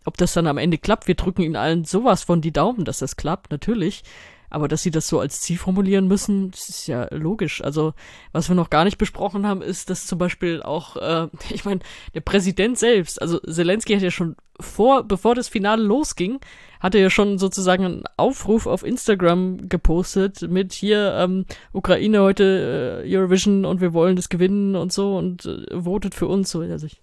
Ob 0.05 0.17
das 0.17 0.33
dann 0.33 0.47
am 0.47 0.59
Ende 0.59 0.79
klappt, 0.79 1.07
wir 1.07 1.15
drücken 1.15 1.43
ihnen 1.43 1.57
allen 1.57 1.85
sowas 1.85 2.23
von 2.23 2.41
die 2.41 2.53
Daumen, 2.53 2.85
dass 2.85 2.99
das 2.99 3.17
klappt, 3.17 3.51
natürlich. 3.53 4.03
Aber 4.51 4.69
dass 4.69 4.83
sie 4.83 4.91
das 4.91 5.09
so 5.09 5.19
als 5.19 5.41
Ziel 5.41 5.57
formulieren 5.57 6.09
müssen, 6.09 6.51
das 6.51 6.69
ist 6.69 6.87
ja 6.87 7.07
logisch. 7.11 7.65
Also, 7.65 7.95
was 8.33 8.51
wir 8.51 8.55
noch 8.55 8.69
gar 8.69 8.85
nicht 8.85 8.99
besprochen 8.99 9.47
haben, 9.47 9.63
ist, 9.63 9.89
dass 9.89 10.07
zum 10.07 10.19
Beispiel 10.19 10.63
auch, 10.63 10.97
äh, 10.97 11.29
ich 11.51 11.65
meine, 11.65 11.81
der 12.15 12.21
Präsident 12.21 12.79
selbst, 12.79 13.23
also 13.23 13.39
Zelensky 13.39 13.95
hat 13.95 14.03
ja 14.03 14.11
schon 14.11 14.37
vor, 14.61 15.05
bevor 15.05 15.35
das 15.35 15.49
Finale 15.49 15.83
losging, 15.83 16.39
hatte 16.83 16.99
ja 16.99 17.11
schon 17.11 17.39
sozusagen 17.39 17.85
einen 17.85 18.05
Aufruf 18.17 18.67
auf 18.67 18.85
Instagram 18.85 19.69
gepostet 19.69 20.43
mit 20.43 20.73
hier 20.73 21.15
ähm, 21.17 21.47
Ukraine 21.73 22.21
heute 22.21 23.05
äh, 23.05 23.17
Eurovision 23.17 23.65
und 23.65 23.81
wir 23.81 23.93
wollen 23.93 24.17
das 24.17 24.29
gewinnen 24.29 24.75
und 24.75 24.93
so 24.93 25.17
und 25.17 25.47
äh, 25.47 25.81
votet 25.81 26.15
für 26.15 26.27
uns 26.27 26.51
so. 26.51 26.61
Also 26.61 26.87
ich 26.87 27.01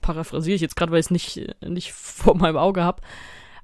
paraphrasiere 0.00 0.56
ich 0.56 0.60
jetzt 0.60 0.74
gerade, 0.74 0.90
weil 0.90 0.98
ich 0.98 1.06
es 1.06 1.10
nicht 1.10 1.40
nicht 1.64 1.92
vor 1.92 2.36
meinem 2.36 2.56
Auge 2.56 2.82
habe, 2.82 3.00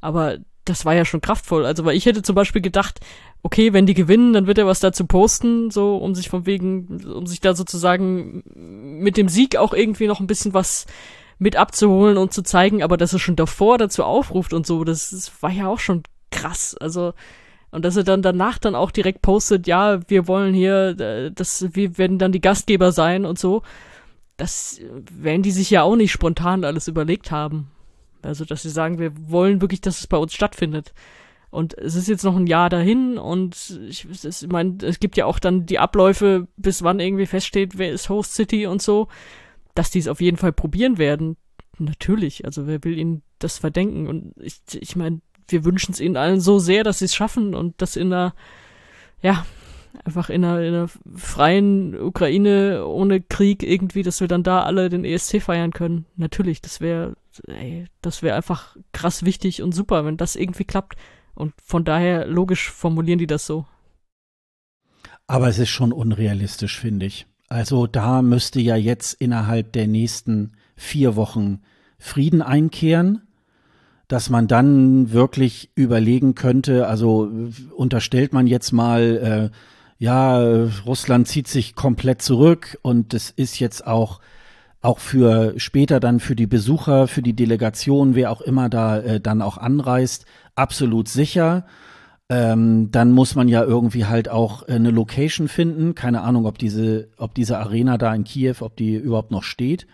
aber 0.00 0.38
das 0.68 0.84
war 0.84 0.94
ja 0.94 1.04
schon 1.04 1.20
kraftvoll. 1.20 1.64
Also, 1.64 1.84
weil 1.84 1.96
ich 1.96 2.06
hätte 2.06 2.22
zum 2.22 2.34
Beispiel 2.34 2.62
gedacht, 2.62 3.00
okay, 3.42 3.72
wenn 3.72 3.86
die 3.86 3.94
gewinnen, 3.94 4.32
dann 4.32 4.46
wird 4.46 4.58
er 4.58 4.66
was 4.66 4.80
dazu 4.80 5.06
posten, 5.06 5.70
so, 5.70 5.96
um 5.96 6.14
sich 6.14 6.28
von 6.28 6.46
wegen, 6.46 7.04
um 7.06 7.26
sich 7.26 7.40
da 7.40 7.54
sozusagen 7.54 8.42
mit 8.54 9.16
dem 9.16 9.28
Sieg 9.28 9.56
auch 9.56 9.72
irgendwie 9.72 10.06
noch 10.06 10.20
ein 10.20 10.26
bisschen 10.26 10.54
was 10.54 10.86
mit 11.38 11.56
abzuholen 11.56 12.16
und 12.16 12.32
zu 12.32 12.42
zeigen, 12.42 12.82
aber 12.82 12.96
dass 12.96 13.12
er 13.12 13.18
schon 13.18 13.36
davor 13.36 13.78
dazu 13.78 14.04
aufruft 14.04 14.52
und 14.52 14.66
so, 14.66 14.84
das, 14.84 15.10
das 15.10 15.42
war 15.42 15.50
ja 15.50 15.68
auch 15.68 15.78
schon 15.78 16.02
krass. 16.30 16.76
Also, 16.78 17.14
und 17.70 17.84
dass 17.84 17.96
er 17.96 18.04
dann 18.04 18.22
danach 18.22 18.58
dann 18.58 18.74
auch 18.74 18.90
direkt 18.90 19.22
postet, 19.22 19.66
ja, 19.66 20.00
wir 20.08 20.26
wollen 20.26 20.54
hier, 20.54 20.98
äh, 20.98 21.30
das, 21.32 21.66
wir 21.72 21.98
werden 21.98 22.18
dann 22.18 22.32
die 22.32 22.40
Gastgeber 22.40 22.92
sein 22.92 23.24
und 23.24 23.38
so. 23.38 23.62
Das 24.36 24.80
werden 25.12 25.42
die 25.42 25.50
sich 25.50 25.70
ja 25.70 25.82
auch 25.82 25.96
nicht 25.96 26.12
spontan 26.12 26.64
alles 26.64 26.88
überlegt 26.88 27.30
haben. 27.30 27.70
Also, 28.22 28.44
dass 28.44 28.62
sie 28.62 28.70
sagen, 28.70 28.98
wir 28.98 29.12
wollen 29.30 29.60
wirklich, 29.60 29.80
dass 29.80 30.00
es 30.00 30.06
bei 30.06 30.16
uns 30.16 30.34
stattfindet. 30.34 30.92
Und 31.50 31.76
es 31.78 31.94
ist 31.94 32.08
jetzt 32.08 32.24
noch 32.24 32.36
ein 32.36 32.46
Jahr 32.46 32.68
dahin 32.68 33.16
und 33.16 33.80
ich, 33.88 34.06
ich 34.10 34.48
meine, 34.48 34.76
es 34.82 35.00
gibt 35.00 35.16
ja 35.16 35.24
auch 35.24 35.38
dann 35.38 35.64
die 35.64 35.78
Abläufe, 35.78 36.46
bis 36.58 36.82
wann 36.82 37.00
irgendwie 37.00 37.24
feststeht, 37.24 37.78
wer 37.78 37.90
ist 37.90 38.10
Host 38.10 38.34
City 38.34 38.66
und 38.66 38.82
so, 38.82 39.08
dass 39.78 39.90
die 39.92 40.00
es 40.00 40.08
auf 40.08 40.20
jeden 40.20 40.36
Fall 40.36 40.52
probieren 40.52 40.98
werden. 40.98 41.36
Natürlich, 41.78 42.44
also 42.44 42.66
wer 42.66 42.82
will 42.82 42.98
ihnen 42.98 43.22
das 43.38 43.58
verdenken? 43.58 44.08
Und 44.08 44.34
ich, 44.40 44.60
ich 44.74 44.96
meine, 44.96 45.20
wir 45.46 45.64
wünschen 45.64 45.92
es 45.92 46.00
ihnen 46.00 46.16
allen 46.16 46.40
so 46.40 46.58
sehr, 46.58 46.82
dass 46.82 46.98
sie 46.98 47.04
es 47.04 47.14
schaffen 47.14 47.54
und 47.54 47.80
das 47.80 47.94
in 47.94 48.12
einer, 48.12 48.34
ja, 49.22 49.46
einfach 50.04 50.30
in 50.30 50.44
einer, 50.44 50.60
in 50.62 50.74
einer 50.74 50.88
freien 51.14 51.96
Ukraine 51.96 52.84
ohne 52.86 53.20
Krieg 53.20 53.62
irgendwie, 53.62 54.02
dass 54.02 54.20
wir 54.20 54.26
dann 54.26 54.42
da 54.42 54.64
alle 54.64 54.88
den 54.88 55.04
ESC 55.04 55.40
feiern 55.40 55.72
können. 55.72 56.06
Natürlich, 56.16 56.60
das 56.60 56.80
wäre, 56.80 57.16
das 58.02 58.22
wäre 58.24 58.36
einfach 58.36 58.76
krass 58.92 59.24
wichtig 59.24 59.62
und 59.62 59.72
super, 59.72 60.04
wenn 60.04 60.16
das 60.16 60.34
irgendwie 60.34 60.64
klappt. 60.64 60.96
Und 61.36 61.54
von 61.62 61.84
daher 61.84 62.26
logisch 62.26 62.68
formulieren 62.68 63.20
die 63.20 63.28
das 63.28 63.46
so. 63.46 63.64
Aber 65.28 65.48
es 65.48 65.60
ist 65.60 65.70
schon 65.70 65.92
unrealistisch, 65.92 66.80
finde 66.80 67.06
ich. 67.06 67.28
Also 67.48 67.86
da 67.86 68.22
müsste 68.22 68.60
ja 68.60 68.76
jetzt 68.76 69.14
innerhalb 69.14 69.72
der 69.72 69.86
nächsten 69.86 70.52
vier 70.76 71.16
Wochen 71.16 71.60
Frieden 71.98 72.42
einkehren, 72.42 73.22
dass 74.06 74.30
man 74.30 74.46
dann 74.46 75.12
wirklich 75.12 75.70
überlegen 75.74 76.34
könnte, 76.34 76.86
also 76.86 77.30
unterstellt 77.74 78.32
man 78.32 78.46
jetzt 78.46 78.72
mal, 78.72 79.50
äh, 79.52 79.56
ja, 79.98 80.38
Russland 80.86 81.26
zieht 81.28 81.48
sich 81.48 81.74
komplett 81.74 82.22
zurück 82.22 82.78
und 82.82 83.14
es 83.14 83.30
ist 83.30 83.58
jetzt 83.58 83.86
auch 83.86 84.20
auch 84.80 85.00
für 85.00 85.54
später 85.58 85.98
dann 85.98 86.20
für 86.20 86.36
die 86.36 86.46
Besucher, 86.46 87.08
für 87.08 87.22
die 87.22 87.32
Delegation, 87.32 88.14
wer 88.14 88.30
auch 88.30 88.40
immer 88.40 88.68
da 88.68 88.98
äh, 89.00 89.20
dann 89.20 89.42
auch 89.42 89.58
anreist, 89.58 90.24
absolut 90.54 91.08
sicher. 91.08 91.66
Ähm, 92.30 92.90
dann 92.90 93.12
muss 93.12 93.34
man 93.34 93.48
ja 93.48 93.64
irgendwie 93.64 94.04
halt 94.04 94.28
auch 94.28 94.68
äh, 94.68 94.72
eine 94.72 94.90
Location 94.90 95.48
finden. 95.48 95.94
Keine 95.94 96.22
Ahnung, 96.22 96.44
ob 96.44 96.58
diese, 96.58 97.08
ob 97.16 97.34
diese 97.34 97.58
Arena 97.58 97.96
da 97.96 98.14
in 98.14 98.24
Kiew, 98.24 98.56
ob 98.60 98.76
die 98.76 98.94
überhaupt 98.94 99.30
noch 99.30 99.42
steht. 99.42 99.86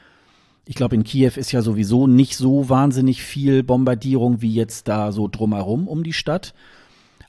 Ich 0.67 0.75
glaube, 0.75 0.97
in 0.97 1.05
Kiew 1.05 1.33
ist 1.37 1.53
ja 1.53 1.63
sowieso 1.63 2.07
nicht 2.07 2.37
so 2.37 2.69
wahnsinnig 2.69 3.23
viel 3.23 3.63
Bombardierung 3.63 4.41
wie 4.41 4.53
jetzt 4.53 4.89
da 4.89 5.13
so 5.13 5.29
drumherum 5.29 5.87
um 5.87 6.03
die 6.03 6.13
Stadt. 6.13 6.55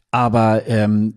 Aber 0.10 0.68
ähm, 0.68 1.15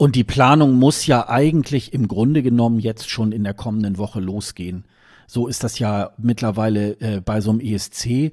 und 0.00 0.16
die 0.16 0.24
Planung 0.24 0.76
muss 0.76 1.06
ja 1.06 1.28
eigentlich 1.28 1.92
im 1.92 2.08
Grunde 2.08 2.42
genommen 2.42 2.78
jetzt 2.78 3.10
schon 3.10 3.32
in 3.32 3.44
der 3.44 3.52
kommenden 3.52 3.98
Woche 3.98 4.18
losgehen. 4.18 4.86
So 5.26 5.46
ist 5.46 5.62
das 5.62 5.78
ja 5.78 6.12
mittlerweile 6.16 6.98
äh, 7.00 7.20
bei 7.20 7.42
so 7.42 7.50
einem 7.50 7.60
ESC. 7.60 8.32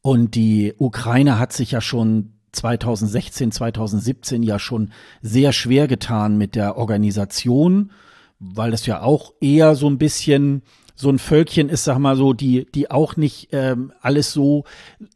Und 0.00 0.34
die 0.34 0.72
Ukraine 0.78 1.38
hat 1.38 1.52
sich 1.52 1.72
ja 1.72 1.82
schon 1.82 2.37
2016, 2.58 3.52
2017 3.52 4.42
ja 4.42 4.58
schon 4.58 4.90
sehr 5.22 5.52
schwer 5.52 5.88
getan 5.88 6.36
mit 6.36 6.54
der 6.54 6.76
Organisation, 6.76 7.90
weil 8.38 8.70
das 8.70 8.86
ja 8.86 9.02
auch 9.02 9.32
eher 9.40 9.74
so 9.74 9.88
ein 9.88 9.98
bisschen 9.98 10.62
so 11.00 11.10
ein 11.10 11.20
Völkchen 11.20 11.68
ist, 11.68 11.84
sag 11.84 11.98
mal 11.98 12.16
so, 12.16 12.32
die, 12.32 12.66
die 12.74 12.90
auch 12.90 13.16
nicht 13.16 13.50
ähm, 13.52 13.92
alles 14.00 14.32
so, 14.32 14.64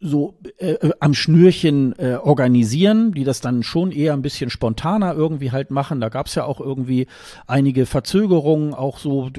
so 0.00 0.38
äh, 0.58 0.90
am 1.00 1.12
Schnürchen 1.12 1.98
äh, 1.98 2.18
organisieren, 2.22 3.10
die 3.12 3.24
das 3.24 3.40
dann 3.40 3.64
schon 3.64 3.90
eher 3.90 4.12
ein 4.12 4.22
bisschen 4.22 4.48
spontaner 4.48 5.14
irgendwie 5.14 5.50
halt 5.50 5.72
machen. 5.72 6.00
Da 6.00 6.08
gab's 6.08 6.36
ja 6.36 6.44
auch 6.44 6.60
irgendwie 6.60 7.08
einige 7.48 7.84
Verzögerungen, 7.84 8.74
auch 8.74 8.98
so 8.98 9.30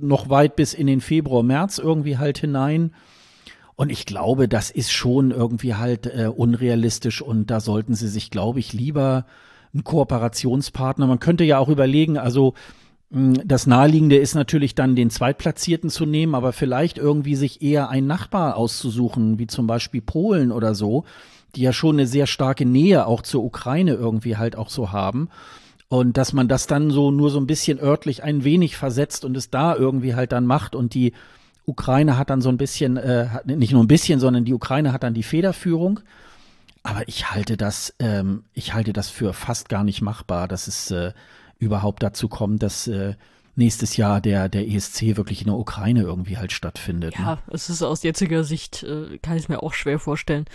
noch 0.00 0.28
weit 0.28 0.56
bis 0.56 0.74
in 0.74 0.88
den 0.88 1.00
Februar, 1.00 1.44
März 1.44 1.78
irgendwie 1.78 2.18
halt 2.18 2.38
hinein. 2.38 2.92
Und 3.82 3.90
ich 3.90 4.06
glaube, 4.06 4.46
das 4.46 4.70
ist 4.70 4.92
schon 4.92 5.32
irgendwie 5.32 5.74
halt 5.74 6.06
äh, 6.06 6.28
unrealistisch 6.28 7.20
und 7.20 7.50
da 7.50 7.58
sollten 7.58 7.96
sie 7.96 8.06
sich, 8.06 8.30
glaube 8.30 8.60
ich, 8.60 8.72
lieber 8.72 9.26
einen 9.74 9.82
Kooperationspartner. 9.82 11.08
Man 11.08 11.18
könnte 11.18 11.42
ja 11.42 11.58
auch 11.58 11.68
überlegen, 11.68 12.16
also 12.16 12.54
hm, 13.10 13.42
das 13.44 13.66
Naheliegende 13.66 14.18
ist 14.18 14.36
natürlich 14.36 14.76
dann 14.76 14.94
den 14.94 15.10
Zweitplatzierten 15.10 15.90
zu 15.90 16.06
nehmen, 16.06 16.36
aber 16.36 16.52
vielleicht 16.52 16.96
irgendwie 16.96 17.34
sich 17.34 17.60
eher 17.60 17.88
einen 17.88 18.06
Nachbar 18.06 18.56
auszusuchen, 18.56 19.40
wie 19.40 19.48
zum 19.48 19.66
Beispiel 19.66 20.00
Polen 20.00 20.52
oder 20.52 20.76
so, 20.76 21.02
die 21.56 21.62
ja 21.62 21.72
schon 21.72 21.96
eine 21.96 22.06
sehr 22.06 22.28
starke 22.28 22.64
Nähe 22.64 23.08
auch 23.08 23.22
zur 23.22 23.42
Ukraine 23.42 23.94
irgendwie 23.94 24.36
halt 24.36 24.54
auch 24.54 24.68
so 24.70 24.92
haben. 24.92 25.28
Und 25.88 26.18
dass 26.18 26.32
man 26.32 26.46
das 26.46 26.68
dann 26.68 26.92
so 26.92 27.10
nur 27.10 27.30
so 27.30 27.40
ein 27.40 27.48
bisschen 27.48 27.80
örtlich 27.80 28.22
ein 28.22 28.44
wenig 28.44 28.76
versetzt 28.76 29.24
und 29.24 29.36
es 29.36 29.50
da 29.50 29.74
irgendwie 29.74 30.14
halt 30.14 30.30
dann 30.30 30.46
macht 30.46 30.76
und 30.76 30.94
die 30.94 31.14
Ukraine 31.64 32.18
hat 32.18 32.30
dann 32.30 32.40
so 32.40 32.48
ein 32.48 32.56
bisschen, 32.56 32.96
äh, 32.96 33.28
nicht 33.44 33.72
nur 33.72 33.82
ein 33.82 33.88
bisschen, 33.88 34.20
sondern 34.20 34.44
die 34.44 34.54
Ukraine 34.54 34.92
hat 34.92 35.02
dann 35.02 35.14
die 35.14 35.22
Federführung. 35.22 36.00
Aber 36.82 37.06
ich 37.06 37.30
halte 37.30 37.56
das, 37.56 37.94
ähm, 38.00 38.44
ich 38.54 38.74
halte 38.74 38.92
das 38.92 39.08
für 39.08 39.32
fast 39.32 39.68
gar 39.68 39.84
nicht 39.84 40.02
machbar. 40.02 40.48
Das 40.48 40.66
ist 40.66 40.90
äh, 40.90 41.12
überhaupt 41.58 42.02
dazu 42.02 42.28
kommen, 42.28 42.58
dass 42.58 42.88
äh, 42.88 43.14
nächstes 43.54 43.96
Jahr 43.96 44.20
der, 44.20 44.48
der 44.48 44.66
ESC 44.66 45.16
wirklich 45.16 45.42
in 45.42 45.46
der 45.46 45.56
Ukraine 45.56 46.02
irgendwie 46.02 46.38
halt 46.38 46.52
stattfindet. 46.52 47.14
Ja, 47.16 47.34
ne? 47.34 47.38
es 47.52 47.70
ist 47.70 47.82
aus 47.82 48.02
jetziger 48.02 48.42
Sicht, 48.42 48.82
äh, 48.82 49.18
kann 49.18 49.36
ich 49.36 49.48
mir 49.48 49.62
auch 49.62 49.74
schwer 49.74 49.98
vorstellen. 49.98 50.46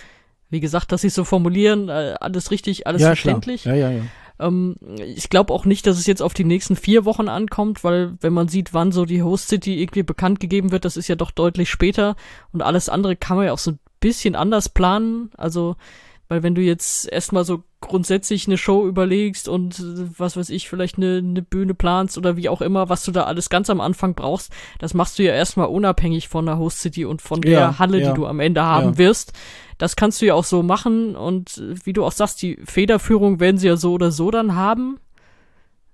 Wie 0.50 0.60
gesagt, 0.60 0.92
dass 0.92 1.02
sie 1.02 1.10
so 1.10 1.24
formulieren, 1.24 1.90
äh, 1.90 2.16
alles 2.20 2.52
richtig, 2.52 2.88
alles 2.88 3.02
ja, 3.02 3.10
verständlich. 3.10 3.64
Klar. 3.64 3.76
Ja, 3.76 3.90
ja, 3.92 3.98
ja. 3.98 4.04
Ähm, 4.40 4.76
ich 5.00 5.30
glaube 5.30 5.54
auch 5.54 5.66
nicht, 5.66 5.88
dass 5.88 5.98
es 5.98 6.06
jetzt 6.06 6.22
auf 6.22 6.34
die 6.34 6.44
nächsten 6.44 6.76
vier 6.76 7.06
Wochen 7.06 7.28
ankommt, 7.28 7.84
weil 7.84 8.18
wenn 8.22 8.34
man 8.34 8.48
sieht, 8.48 8.74
wann 8.74 8.92
so 8.92 9.06
die 9.06 9.24
Host 9.24 9.48
City 9.48 9.82
irgendwie 9.82 10.04
bekannt 10.04 10.40
gegeben 10.40 10.72
wird, 10.72 10.86
das 10.86 10.98
ist 10.98 11.08
ja 11.08 11.16
doch 11.16 11.32
deutlich 11.32 11.70
später 11.70 12.16
und 12.52 12.62
alles 12.62 12.90
andere 12.90 13.16
kann 13.16 13.38
man 13.38 13.48
ja 13.48 13.54
auch 13.54 13.58
so 13.58 13.72
ein 13.72 13.80
bisschen 14.00 14.36
anders 14.36 14.70
planen. 14.70 15.32
Also 15.38 15.76
weil 16.28 16.44
wenn 16.44 16.56
du 16.56 16.62
jetzt 16.62 17.12
erstmal 17.12 17.46
so 17.46 17.64
grundsätzlich 17.80 18.48
eine 18.48 18.58
Show 18.58 18.88
überlegst 18.88 19.48
und 19.48 19.80
äh, 19.80 20.08
was 20.18 20.36
weiß 20.36 20.50
ich, 20.50 20.68
vielleicht 20.70 20.98
eine, 20.98 21.18
eine 21.18 21.42
Bühne 21.42 21.74
planst 21.74 22.18
oder 22.18 22.36
wie 22.36 22.50
auch 22.50 22.62
immer, 22.62 22.90
was 22.90 23.04
du 23.04 23.12
da 23.12 23.24
alles 23.24 23.50
ganz 23.50 23.70
am 23.70 23.82
Anfang 23.82 24.16
brauchst, 24.16 24.52
das 24.80 24.94
machst 24.94 25.20
du 25.20 25.24
ja 25.24 25.34
erstmal 25.34 25.68
unabhängig 25.68 26.28
von 26.28 26.46
der 26.46 26.58
Host 26.58 26.80
City 26.80 27.06
und 27.06 27.22
von 27.22 27.42
ja, 27.44 27.50
der 27.50 27.80
Halle, 27.80 28.02
ja. 28.02 28.10
die 28.10 28.16
du 28.16 28.26
am 28.26 28.40
Ende 28.40 28.64
haben 28.64 28.92
ja. 28.92 28.98
wirst. 28.98 29.34
Das 29.78 29.96
kannst 29.96 30.22
du 30.22 30.26
ja 30.26 30.34
auch 30.34 30.44
so 30.44 30.64
machen 30.64 31.16
und 31.16 31.58
äh, 31.58 31.76
wie 31.86 31.94
du 31.94 32.04
auch 32.04 32.12
sagst, 32.12 32.42
die 32.42 32.58
Federführung 32.66 33.40
werden 33.40 33.58
sie 33.58 33.68
ja 33.68 33.78
so 33.78 33.94
oder 33.94 34.12
so 34.12 34.32
dann 34.32 34.56
haben 34.56 35.00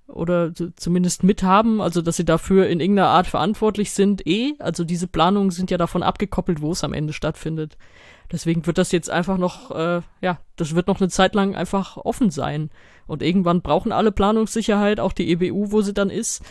oder 0.08 0.52
zumindest 0.76 1.24
mithaben, 1.24 1.82
also 1.82 2.02
dass 2.02 2.18
sie 2.18 2.26
dafür 2.26 2.68
in 2.68 2.80
irgendeiner 2.80 3.10
Art 3.10 3.28
verantwortlich 3.28 3.92
sind, 3.92 4.26
eh. 4.28 4.54
Also 4.60 4.84
diese 4.84 5.08
Planungen 5.08 5.52
sind 5.52 5.72
ja 5.72 5.78
davon 5.78 6.04
abgekoppelt, 6.04 6.62
wo 6.62 6.72
es 6.72 6.84
am 6.84 6.94
Ende 6.94 7.14
stattfindet. 7.14 7.78
Deswegen 8.32 8.66
wird 8.66 8.78
das 8.78 8.91
jetzt 8.91 9.10
einfach 9.10 9.38
noch, 9.38 9.72
äh, 9.72 10.02
ja, 10.22 10.40
das 10.56 10.76
wird 10.76 10.88
noch 10.88 11.00
eine 11.00 11.10
Zeit 11.10 11.36
lang 11.36 11.56
einfach 11.56 11.98
offen 11.98 12.32
sein. 12.32 12.70
Und 13.06 13.22
irgendwann 13.22 13.62
brauchen 13.62 13.91
alle 13.91 14.12
Planungssicherheit, 14.12 15.00
auch 15.00 15.14
die 15.14 15.30
EBU, 15.32 15.72
wo 15.72 15.82
sie 15.82 15.94
dann 15.94 16.10
ist. 16.10 16.41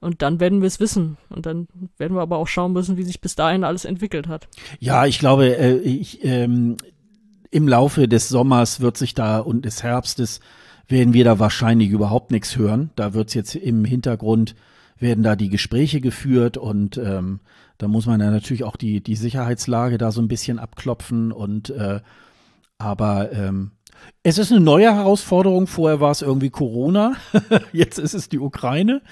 Und 0.00 0.22
dann 0.22 0.40
werden 0.40 0.60
wir 0.60 0.68
es 0.68 0.80
wissen. 0.80 1.16
Und 1.30 1.46
dann 1.46 1.68
werden 1.98 2.16
wir 2.16 2.22
aber 2.22 2.38
auch 2.38 2.48
schauen 2.48 2.72
müssen, 2.72 2.96
wie 2.96 3.02
sich 3.02 3.20
bis 3.20 3.34
dahin 3.34 3.64
alles 3.64 3.84
entwickelt 3.84 4.28
hat. 4.28 4.48
Ja, 4.78 5.06
ich 5.06 5.18
glaube, 5.18 5.56
äh, 5.56 5.78
ich, 5.78 6.24
ähm, 6.24 6.76
im 7.50 7.68
Laufe 7.68 8.08
des 8.08 8.28
Sommers 8.28 8.80
wird 8.80 8.96
sich 8.96 9.14
da 9.14 9.38
und 9.38 9.64
des 9.64 9.82
Herbstes 9.82 10.40
werden 10.88 11.14
wir 11.14 11.24
da 11.24 11.38
wahrscheinlich 11.38 11.90
überhaupt 11.90 12.30
nichts 12.30 12.56
hören. 12.56 12.90
Da 12.96 13.14
wird 13.14 13.28
es 13.28 13.34
jetzt 13.34 13.54
im 13.56 13.84
Hintergrund 13.84 14.54
werden 14.98 15.22
da 15.22 15.36
die 15.36 15.48
Gespräche 15.48 16.00
geführt 16.00 16.56
und 16.56 16.96
ähm, 16.98 17.40
da 17.78 17.88
muss 17.88 18.06
man 18.06 18.20
ja 18.20 18.30
natürlich 18.30 18.64
auch 18.64 18.76
die, 18.76 19.00
die 19.00 19.16
Sicherheitslage 19.16 19.98
da 19.98 20.12
so 20.12 20.20
ein 20.20 20.28
bisschen 20.28 20.58
abklopfen 20.58 21.32
und 21.32 21.70
äh, 21.70 22.00
aber 22.78 23.32
ähm, 23.32 23.72
es 24.22 24.38
ist 24.38 24.52
eine 24.52 24.60
neue 24.60 24.92
Herausforderung. 24.94 25.66
Vorher 25.66 26.00
war 26.00 26.10
es 26.10 26.22
irgendwie 26.22 26.50
Corona, 26.50 27.14
jetzt 27.72 27.98
ist 27.98 28.14
es 28.14 28.28
die 28.28 28.38
Ukraine. 28.38 29.02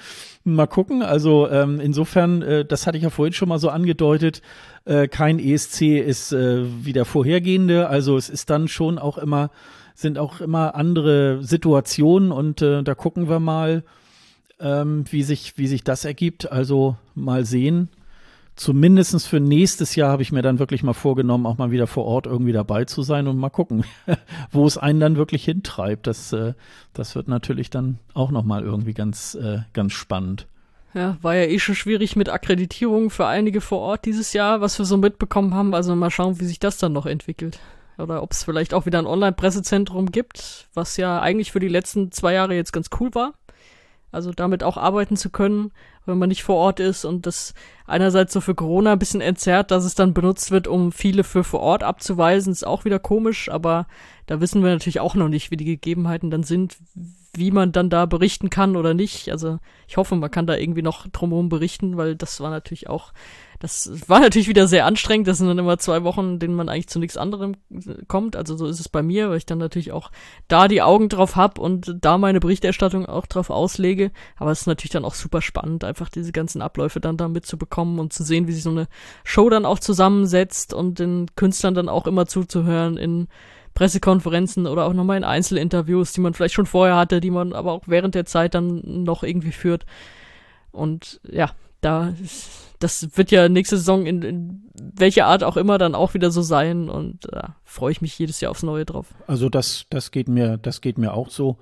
Mal 0.43 0.67
gucken. 0.67 1.01
Also 1.01 1.49
ähm, 1.49 1.79
insofern, 1.79 2.41
äh, 2.41 2.65
das 2.65 2.85
hatte 2.85 2.97
ich 2.97 3.03
ja 3.03 3.09
vorhin 3.09 3.33
schon 3.33 3.49
mal 3.49 3.59
so 3.59 3.69
angedeutet. 3.69 4.41
Äh, 4.85 5.07
kein 5.07 5.39
ESC 5.39 5.99
ist 5.99 6.33
äh, 6.33 6.65
wie 6.83 6.93
der 6.93 7.05
vorhergehende. 7.05 7.87
Also 7.87 8.17
es 8.17 8.29
ist 8.29 8.49
dann 8.49 8.67
schon 8.67 8.99
auch 8.99 9.17
immer, 9.17 9.49
sind 9.95 10.19
auch 10.19 10.41
immer 10.41 10.75
andere 10.75 11.43
Situationen 11.43 12.31
und 12.31 12.61
äh, 12.61 12.83
da 12.83 12.93
gucken 12.93 13.27
wir 13.27 13.39
mal, 13.39 13.83
ähm, 14.59 15.05
wie 15.09 15.23
sich 15.23 15.57
wie 15.57 15.67
sich 15.67 15.83
das 15.83 16.05
ergibt. 16.05 16.51
Also 16.51 16.95
mal 17.15 17.45
sehen 17.45 17.89
zumindestens 18.55 19.25
für 19.25 19.39
nächstes 19.39 19.95
Jahr 19.95 20.11
habe 20.11 20.21
ich 20.21 20.31
mir 20.31 20.41
dann 20.41 20.59
wirklich 20.59 20.83
mal 20.83 20.93
vorgenommen, 20.93 21.45
auch 21.45 21.57
mal 21.57 21.71
wieder 21.71 21.87
vor 21.87 22.05
Ort 22.05 22.25
irgendwie 22.25 22.51
dabei 22.53 22.85
zu 22.85 23.01
sein 23.03 23.27
und 23.27 23.37
mal 23.37 23.49
gucken, 23.49 23.83
wo 24.51 24.65
es 24.65 24.77
einen 24.77 24.99
dann 24.99 25.17
wirklich 25.17 25.45
hintreibt. 25.45 26.07
Das, 26.07 26.31
äh, 26.33 26.53
das 26.93 27.15
wird 27.15 27.27
natürlich 27.27 27.69
dann 27.69 27.99
auch 28.13 28.31
nochmal 28.31 28.63
irgendwie 28.63 28.93
ganz, 28.93 29.35
äh, 29.35 29.59
ganz 29.73 29.93
spannend. 29.93 30.47
Ja, 30.93 31.17
war 31.21 31.35
ja 31.35 31.43
eh 31.43 31.59
schon 31.59 31.75
schwierig 31.75 32.15
mit 32.15 32.29
Akkreditierung 32.29 33.09
für 33.09 33.27
einige 33.27 33.59
vor 33.59 33.79
Ort 33.79 34.05
dieses 34.05 34.31
Jahr, 34.31 34.61
was 34.61 34.79
wir 34.79 34.85
so 34.85 34.95
mitbekommen 34.95 35.53
haben. 35.53 35.73
Also 35.73 35.93
mal 35.93 36.09
schauen, 36.09 36.39
wie 36.39 36.45
sich 36.45 36.59
das 36.59 36.77
dann 36.77 36.93
noch 36.93 37.05
entwickelt. 37.05 37.59
Oder 37.97 38.23
ob 38.23 38.31
es 38.31 38.43
vielleicht 38.43 38.73
auch 38.73 38.85
wieder 38.85 38.99
ein 38.99 39.07
Online-Pressezentrum 39.07 40.11
gibt, 40.11 40.67
was 40.73 40.97
ja 40.97 41.19
eigentlich 41.19 41.51
für 41.51 41.59
die 41.59 41.67
letzten 41.67 42.11
zwei 42.11 42.33
Jahre 42.33 42.55
jetzt 42.55 42.71
ganz 42.71 42.89
cool 42.99 43.13
war. 43.13 43.33
Also 44.15 44.31
damit 44.31 44.63
auch 44.63 44.77
arbeiten 44.77 45.17
zu 45.17 45.29
können, 45.29 45.71
wenn 46.05 46.17
man 46.17 46.29
nicht 46.29 46.43
vor 46.43 46.55
Ort 46.55 46.79
ist 46.79 47.03
und 47.03 47.25
das 47.25 47.53
einerseits 47.85 48.31
so 48.31 48.39
für 48.39 48.55
Corona 48.55 48.93
ein 48.93 48.99
bisschen 48.99 49.19
entzerrt, 49.19 49.71
dass 49.71 49.83
es 49.83 49.93
dann 49.93 50.13
benutzt 50.13 50.51
wird, 50.51 50.67
um 50.67 50.93
viele 50.93 51.25
für 51.25 51.43
vor 51.43 51.59
Ort 51.59 51.83
abzuweisen, 51.83 52.53
ist 52.53 52.65
auch 52.65 52.85
wieder 52.85 52.97
komisch, 52.97 53.49
aber 53.49 53.87
da 54.25 54.39
wissen 54.39 54.63
wir 54.63 54.71
natürlich 54.71 55.01
auch 55.01 55.15
noch 55.15 55.27
nicht, 55.27 55.51
wie 55.51 55.57
die 55.57 55.65
Gegebenheiten 55.65 56.31
dann 56.31 56.43
sind, 56.43 56.77
wie 57.33 57.51
man 57.51 57.73
dann 57.73 57.89
da 57.89 58.05
berichten 58.05 58.49
kann 58.49 58.77
oder 58.77 58.93
nicht. 58.93 59.29
Also 59.31 59.59
ich 59.87 59.97
hoffe, 59.97 60.15
man 60.15 60.31
kann 60.31 60.47
da 60.47 60.55
irgendwie 60.55 60.81
noch 60.81 61.07
drumherum 61.07 61.49
berichten, 61.49 61.97
weil 61.97 62.15
das 62.15 62.39
war 62.39 62.49
natürlich 62.49 62.89
auch 62.89 63.11
das 63.59 64.09
war 64.09 64.19
natürlich 64.19 64.47
wieder 64.47 64.67
sehr 64.67 64.85
anstrengend. 64.85 65.27
Das 65.27 65.37
sind 65.37 65.47
dann 65.47 65.57
immer 65.57 65.77
zwei 65.77 66.03
Wochen, 66.03 66.39
denen 66.39 66.55
man 66.55 66.69
eigentlich 66.69 66.87
zu 66.87 66.99
nichts 66.99 67.17
anderem 67.17 67.55
kommt. 68.07 68.35
Also 68.35 68.57
so 68.57 68.65
ist 68.67 68.79
es 68.79 68.89
bei 68.89 69.01
mir, 69.01 69.29
weil 69.29 69.37
ich 69.37 69.45
dann 69.45 69.57
natürlich 69.57 69.91
auch 69.91 70.11
da 70.47 70.67
die 70.67 70.81
Augen 70.81 71.09
drauf 71.09 71.35
hab 71.35 71.57
und 71.57 71.95
da 72.01 72.17
meine 72.17 72.39
Berichterstattung 72.39 73.05
auch 73.05 73.25
drauf 73.25 73.49
auslege. 73.49 74.11
Aber 74.37 74.51
es 74.51 74.61
ist 74.61 74.67
natürlich 74.67 74.91
dann 74.91 75.05
auch 75.05 75.13
super 75.13 75.41
spannend, 75.41 75.83
einfach 75.83 76.09
diese 76.09 76.31
ganzen 76.31 76.61
Abläufe 76.61 76.99
dann 76.99 77.17
da 77.17 77.27
mitzubekommen 77.27 77.99
und 77.99 78.13
zu 78.13 78.23
sehen, 78.23 78.47
wie 78.47 78.53
sich 78.53 78.63
so 78.63 78.71
eine 78.71 78.87
Show 79.23 79.49
dann 79.49 79.65
auch 79.65 79.79
zusammensetzt 79.79 80.73
und 80.73 80.99
den 80.99 81.27
Künstlern 81.35 81.73
dann 81.73 81.89
auch 81.89 82.07
immer 82.07 82.25
zuzuhören 82.25 82.97
in 82.97 83.27
Pressekonferenzen 83.73 84.67
oder 84.67 84.85
auch 84.85 84.93
nochmal 84.93 85.17
in 85.17 85.25
Einzelinterviews, 85.25 86.13
die 86.13 86.21
man 86.21 86.33
vielleicht 86.33 86.55
schon 86.55 86.65
vorher 86.65 86.95
hatte, 86.95 87.19
die 87.19 87.31
man 87.31 87.53
aber 87.53 87.73
auch 87.73 87.83
während 87.87 88.15
der 88.15 88.25
Zeit 88.25 88.53
dann 88.55 89.03
noch 89.03 89.23
irgendwie 89.23 89.51
führt. 89.51 89.85
Und 90.71 91.19
ja, 91.29 91.51
da 91.81 92.13
das 92.85 93.17
wird 93.17 93.31
ja 93.31 93.49
nächste 93.49 93.77
Saison 93.77 94.05
in, 94.05 94.21
in 94.21 94.69
welcher 94.75 95.25
Art 95.25 95.43
auch 95.43 95.57
immer 95.57 95.79
dann 95.79 95.95
auch 95.95 96.13
wieder 96.13 96.29
so 96.29 96.43
sein 96.43 96.87
und 96.87 97.33
äh, 97.33 97.47
freue 97.63 97.91
ich 97.91 97.99
mich 97.99 98.17
jedes 98.19 98.41
Jahr 98.41 98.51
aufs 98.51 98.61
Neue 98.61 98.85
drauf. 98.85 99.07
Also 99.25 99.49
das, 99.49 99.87
das 99.89 100.11
geht 100.11 100.29
mir, 100.29 100.57
das 100.57 100.81
geht 100.81 100.99
mir 100.99 101.15
auch 101.15 101.31
so. 101.31 101.57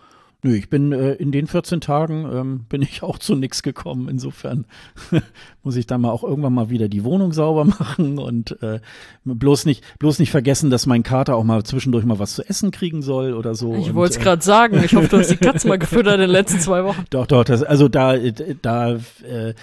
Nö, 0.46 0.56
ich 0.56 0.70
bin 0.70 0.92
äh, 0.92 1.14
in 1.14 1.32
den 1.32 1.48
14 1.48 1.80
Tagen 1.80 2.30
ähm, 2.32 2.66
bin 2.68 2.82
ich 2.82 3.02
auch 3.02 3.18
zu 3.18 3.36
nichts 3.36 3.64
gekommen. 3.64 4.10
Insofern 4.10 4.66
muss 5.64 5.78
ich 5.78 5.88
dann 5.88 6.02
mal 6.02 6.12
auch 6.12 6.24
irgendwann 6.24 6.54
mal 6.54 6.70
wieder 6.70 6.90
die 6.90 7.06
Wohnung 7.06 7.32
sauber 7.32 7.64
machen 7.80 8.20
und 8.20 8.62
äh, 8.62 8.82
bloß 9.24 9.66
nicht 9.66 9.84
bloß 10.00 10.20
nicht 10.20 10.32
vergessen, 10.32 10.70
dass 10.70 10.86
mein 10.86 11.04
Kater 11.04 11.38
auch 11.38 11.46
mal 11.46 11.64
zwischendurch 11.64 12.04
mal 12.04 12.20
was 12.20 12.36
zu 12.36 12.44
essen 12.44 12.72
kriegen 12.72 13.02
soll 13.02 13.34
oder 13.34 13.56
so. 13.56 13.74
Ich 13.76 13.94
wollte 13.94 14.16
es 14.16 14.20
äh, 14.20 14.24
gerade 14.24 14.44
sagen. 14.44 14.84
Ich 14.84 14.94
hoffe, 14.96 15.08
du 15.08 15.18
hast 15.18 15.30
die 15.30 15.38
Katze 15.38 15.68
mal 15.70 15.80
gefüttert 15.80 16.16
in 16.16 16.22
den 16.22 16.30
letzten 16.30 16.60
zwei 16.60 16.84
Wochen. 16.84 17.06
Doch, 17.10 17.26
doch. 17.26 17.46
Das, 17.46 17.64
also 17.64 17.88
da 17.88 18.18
da 18.62 18.96
äh, 18.96 19.54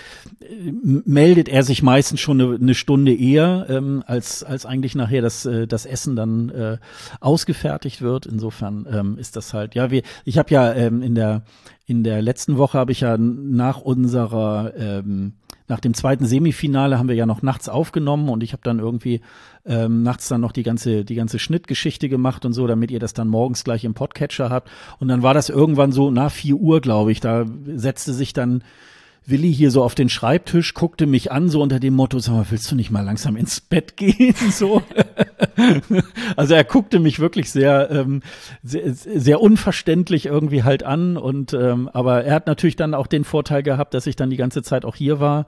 meldet 1.05 1.51
er 1.51 1.63
sich 1.63 1.83
meistens 1.83 2.21
schon 2.21 2.41
eine, 2.41 2.55
eine 2.55 2.75
Stunde 2.75 3.15
eher, 3.15 3.67
ähm, 3.69 4.03
als 4.07 4.43
als 4.43 4.65
eigentlich 4.65 4.95
nachher 4.95 5.21
das 5.21 5.45
äh, 5.45 5.67
das 5.67 5.85
Essen 5.85 6.17
dann 6.17 6.49
äh, 6.49 6.79
ausgefertigt 7.21 8.01
wird. 8.01 8.25
Insofern 8.25 8.87
ähm, 8.91 9.19
ist 9.19 9.37
das 9.37 9.53
halt 9.53 9.75
ja 9.75 9.91
wir. 9.91 10.03
Ich 10.25 10.39
habe 10.39 10.51
ja 10.51 10.70
ähm, 10.77 11.03
in 11.03 11.15
der 11.15 11.43
in 11.87 12.05
der 12.05 12.23
letzten 12.23 12.57
Woche 12.57 12.79
habe 12.79 12.93
ich 12.93 13.01
ja 13.01 13.17
nach 13.19 13.81
unserer 13.81 14.73
ähm, 14.77 15.35
nach 15.67 15.81
dem 15.81 15.95
zweiten 15.95 16.27
Semifinale 16.27 16.99
haben 16.99 17.09
wir 17.09 17.15
ja 17.15 17.27
noch 17.27 17.43
nachts 17.43 17.69
aufgenommen 17.69 18.29
und 18.29 18.43
ich 18.43 18.53
habe 18.53 18.63
dann 18.63 18.79
irgendwie 18.79 19.21
ähm, 19.65 20.03
nachts 20.03 20.29
dann 20.29 20.41
noch 20.41 20.53
die 20.53 20.63
ganze 20.63 21.05
die 21.05 21.15
ganze 21.15 21.39
Schnittgeschichte 21.39 22.09
gemacht 22.09 22.45
und 22.45 22.53
so, 22.53 22.67
damit 22.67 22.91
ihr 22.91 23.01
das 23.01 23.15
dann 23.15 23.29
morgens 23.29 23.65
gleich 23.65 23.85
im 23.85 23.95
Podcatcher 23.95 24.51
habt. 24.51 24.69
Und 24.99 25.09
dann 25.09 25.23
war 25.23 25.35
das 25.35 25.49
irgendwann 25.49 25.93
so 25.93 26.11
nach 26.11 26.31
vier 26.31 26.57
Uhr, 26.57 26.81
glaube 26.81 27.13
ich. 27.13 27.21
Da 27.21 27.47
setzte 27.67 28.13
sich 28.13 28.33
dann 28.33 28.63
Willi 29.31 29.53
hier 29.53 29.71
so 29.71 29.83
auf 29.83 29.95
den 29.95 30.09
Schreibtisch, 30.09 30.75
guckte 30.75 31.07
mich 31.07 31.33
an, 31.33 31.49
so 31.49 31.63
unter 31.63 31.81
dem 31.81 31.95
Motto, 31.95 32.19
sag 32.19 32.35
mal, 32.35 32.47
willst 32.51 32.71
du 32.71 32.77
nicht 32.77 32.91
mal 32.91 33.05
langsam 33.05 33.37
ins 33.37 33.61
Bett 33.61 33.97
gehen? 33.97 34.35
So. 34.51 34.83
also 36.37 36.55
er 36.55 36.65
guckte 36.65 36.99
mich 36.99 37.21
wirklich 37.21 37.51
sehr, 37.51 37.91
ähm, 37.91 38.23
sehr, 38.63 38.93
sehr 38.95 39.41
unverständlich 39.41 40.27
irgendwie 40.27 40.63
halt 40.63 40.83
an 40.83 41.17
und 41.17 41.53
ähm, 41.53 41.89
aber 41.93 42.25
er 42.25 42.35
hat 42.35 42.47
natürlich 42.47 42.77
dann 42.77 42.95
auch 42.95 43.07
den 43.07 43.25
Vorteil 43.25 43.63
gehabt, 43.63 43.95
dass 43.95 44.07
ich 44.07 44.17
dann 44.17 44.31
die 44.31 44.37
ganze 44.37 44.63
Zeit 44.63 44.85
auch 44.85 44.97
hier 44.97 45.21
war. 45.21 45.47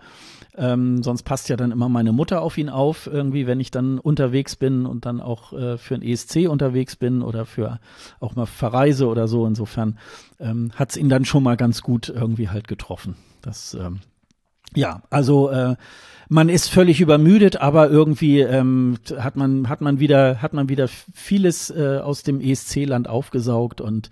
Ähm, 0.54 1.02
sonst 1.02 1.22
passt 1.22 1.48
ja 1.48 1.56
dann 1.56 1.70
immer 1.70 1.88
meine 1.88 2.12
Mutter 2.12 2.42
auf 2.42 2.59
ihn 2.59 2.68
auf, 2.68 3.06
irgendwie, 3.06 3.46
wenn 3.46 3.59
ich 3.59 3.70
dann 3.70 3.98
unterwegs 3.98 4.54
bin 4.56 4.84
und 4.84 5.06
dann 5.06 5.20
auch 5.22 5.54
äh, 5.54 5.78
für 5.78 5.94
ein 5.94 6.02
ESC 6.02 6.46
unterwegs 6.48 6.96
bin 6.96 7.22
oder 7.22 7.46
für 7.46 7.80
auch 8.20 8.36
mal 8.36 8.44
verreise 8.44 9.06
oder 9.06 9.28
so. 9.28 9.46
Insofern 9.46 9.98
ähm, 10.40 10.70
hat 10.74 10.90
es 10.90 10.96
ihn 10.98 11.09
dann 11.09 11.24
schon 11.24 11.42
mal 11.42 11.56
ganz 11.56 11.80
gut 11.80 12.10
irgendwie 12.10 12.50
halt 12.50 12.68
getroffen. 12.68 13.16
Das, 13.43 13.74
ähm, 13.74 14.01
ja, 14.74 15.02
also 15.10 15.51
äh, 15.51 15.77
man 16.28 16.48
ist 16.48 16.70
völlig 16.70 17.01
übermüdet, 17.01 17.56
aber 17.56 17.90
irgendwie 17.90 18.40
ähm, 18.40 18.97
hat 19.19 19.36
man 19.36 19.69
hat 19.69 19.82
man 19.82 20.01
wieder 20.01 20.40
hat 20.40 20.55
man 20.55 20.69
wieder 20.69 20.89
vieles 20.89 21.70
äh, 21.70 21.98
aus 22.02 22.23
dem 22.23 22.40
ESC-Land 22.40 23.09
aufgesaugt 23.09 23.81
und 23.81 24.10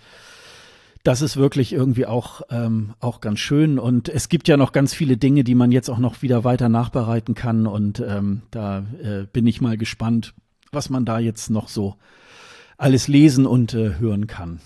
das 1.03 1.23
ist 1.23 1.37
wirklich 1.37 1.73
irgendwie 1.73 2.07
auch 2.07 2.43
ähm, 2.51 2.93
auch 3.01 3.21
ganz 3.21 3.39
schön. 3.39 3.79
Und 3.79 4.09
es 4.09 4.29
gibt 4.29 4.49
ja 4.49 4.57
noch 4.57 4.73
ganz 4.73 4.93
viele 4.93 5.17
Dinge, 5.17 5.45
die 5.45 5.55
man 5.55 5.73
jetzt 5.73 5.89
auch 5.89 5.99
noch 5.99 6.21
wieder 6.21 6.45
weiter 6.45 6.69
nachbereiten 6.69 7.35
kann. 7.35 7.67
Und 7.67 8.05
ähm, 8.07 8.43
da 8.51 8.85
äh, 9.03 9.25
bin 9.33 9.47
ich 9.47 9.63
mal 9.63 9.79
gespannt, 9.79 10.35
was 10.73 10.91
man 10.91 11.07
da 11.07 11.19
jetzt 11.19 11.49
noch 11.49 11.69
so 11.69 11.97
alles 12.77 13.09
lesen 13.09 13.47
und 13.47 13.73
äh, 13.73 13.99
hören 13.99 14.27
kann. 14.27 14.61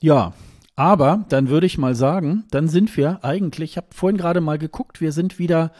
Ja, 0.00 0.32
aber 0.76 1.24
dann 1.30 1.48
würde 1.48 1.66
ich 1.66 1.78
mal 1.78 1.94
sagen, 1.94 2.44
dann 2.50 2.68
sind 2.68 2.96
wir 2.96 3.24
eigentlich, 3.24 3.72
ich 3.72 3.76
habe 3.78 3.88
vorhin 3.90 4.18
gerade 4.18 4.40
mal 4.40 4.58
geguckt, 4.58 5.00
wir 5.00 5.12
sind 5.12 5.38
wieder 5.38 5.72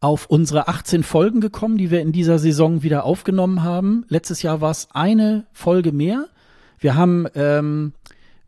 auf 0.00 0.26
unsere 0.26 0.66
18 0.66 1.04
Folgen 1.04 1.40
gekommen, 1.40 1.78
die 1.78 1.92
wir 1.92 2.00
in 2.00 2.10
dieser 2.10 2.40
Saison 2.40 2.82
wieder 2.82 3.04
aufgenommen 3.04 3.62
haben. 3.62 4.04
Letztes 4.08 4.42
Jahr 4.42 4.60
war 4.60 4.72
es 4.72 4.88
eine 4.92 5.46
Folge 5.52 5.92
mehr. 5.92 6.26
Wir 6.80 6.96
haben 6.96 7.28
ähm, 7.36 7.92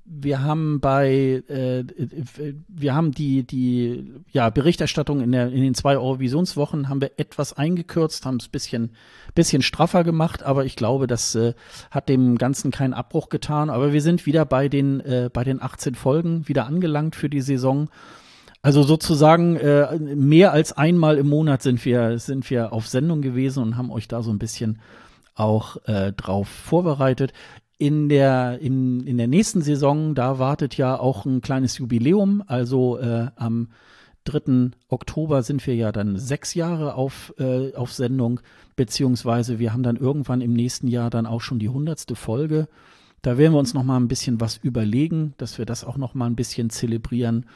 wir 0.06 0.42
haben 0.42 0.80
bei 0.80 1.42
äh, 1.48 1.84
wir 2.68 2.94
haben 2.94 3.12
die 3.12 3.42
die 3.42 4.12
ja 4.32 4.50
Berichterstattung 4.50 5.20
in 5.20 5.32
der 5.32 5.50
in 5.50 5.62
den 5.62 5.74
zwei 5.74 5.96
Eurovisionswochen 5.96 6.88
haben 6.88 7.00
wir 7.00 7.12
etwas 7.16 7.54
eingekürzt, 7.54 8.26
haben 8.26 8.36
es 8.36 8.48
bisschen 8.48 8.92
bisschen 9.34 9.62
straffer 9.62 10.04
gemacht, 10.04 10.42
aber 10.42 10.64
ich 10.66 10.76
glaube, 10.76 11.06
das 11.06 11.34
äh, 11.34 11.54
hat 11.90 12.08
dem 12.08 12.36
Ganzen 12.36 12.70
keinen 12.70 12.92
Abbruch 12.92 13.30
getan. 13.30 13.70
Aber 13.70 13.92
wir 13.92 14.02
sind 14.02 14.26
wieder 14.26 14.44
bei 14.44 14.68
den 14.68 15.00
äh, 15.00 15.30
bei 15.32 15.42
den 15.42 15.62
18 15.62 15.94
Folgen 15.94 16.46
wieder 16.48 16.66
angelangt 16.66 17.16
für 17.16 17.30
die 17.30 17.40
Saison. 17.40 17.88
Also 18.60 18.82
sozusagen 18.82 19.56
äh, 19.56 19.98
mehr 19.98 20.52
als 20.52 20.72
einmal 20.72 21.16
im 21.16 21.28
Monat 21.28 21.62
sind 21.62 21.82
wir 21.84 22.18
sind 22.18 22.48
wir 22.50 22.74
auf 22.74 22.88
Sendung 22.88 23.22
gewesen 23.22 23.62
und 23.62 23.76
haben 23.78 23.90
euch 23.90 24.08
da 24.08 24.22
so 24.22 24.30
ein 24.30 24.38
bisschen 24.38 24.80
auch 25.34 25.76
äh, 25.86 26.12
drauf 26.12 26.48
vorbereitet 26.48 27.32
in 27.78 28.08
der, 28.08 28.58
in, 28.60 29.06
in 29.06 29.16
der 29.18 29.28
nächsten 29.28 29.62
Saison, 29.62 30.14
da 30.14 30.38
wartet 30.38 30.76
ja 30.76 30.98
auch 30.98 31.24
ein 31.24 31.40
kleines 31.40 31.78
Jubiläum. 31.78 32.42
Also 32.46 32.98
äh, 32.98 33.28
am 33.36 33.68
3. 34.24 34.70
Oktober 34.88 35.42
sind 35.42 35.66
wir 35.66 35.74
ja 35.74 35.92
dann 35.92 36.18
sechs 36.18 36.54
Jahre 36.54 36.94
auf, 36.94 37.34
äh, 37.38 37.74
auf 37.74 37.92
Sendung, 37.92 38.40
beziehungsweise 38.76 39.58
wir 39.58 39.72
haben 39.72 39.82
dann 39.82 39.96
irgendwann 39.96 40.40
im 40.40 40.54
nächsten 40.54 40.88
Jahr 40.88 41.10
dann 41.10 41.26
auch 41.26 41.40
schon 41.40 41.58
die 41.58 41.68
hundertste 41.68 42.14
Folge. 42.14 42.68
Da 43.22 43.38
werden 43.38 43.52
wir 43.52 43.58
uns 43.58 43.74
noch 43.74 43.84
mal 43.84 43.96
ein 43.96 44.08
bisschen 44.08 44.40
was 44.40 44.56
überlegen, 44.58 45.34
dass 45.38 45.58
wir 45.58 45.66
das 45.66 45.84
auch 45.84 45.96
noch 45.96 46.14
mal 46.14 46.26
ein 46.26 46.36
bisschen 46.36 46.70
zelebrieren, 46.70 47.46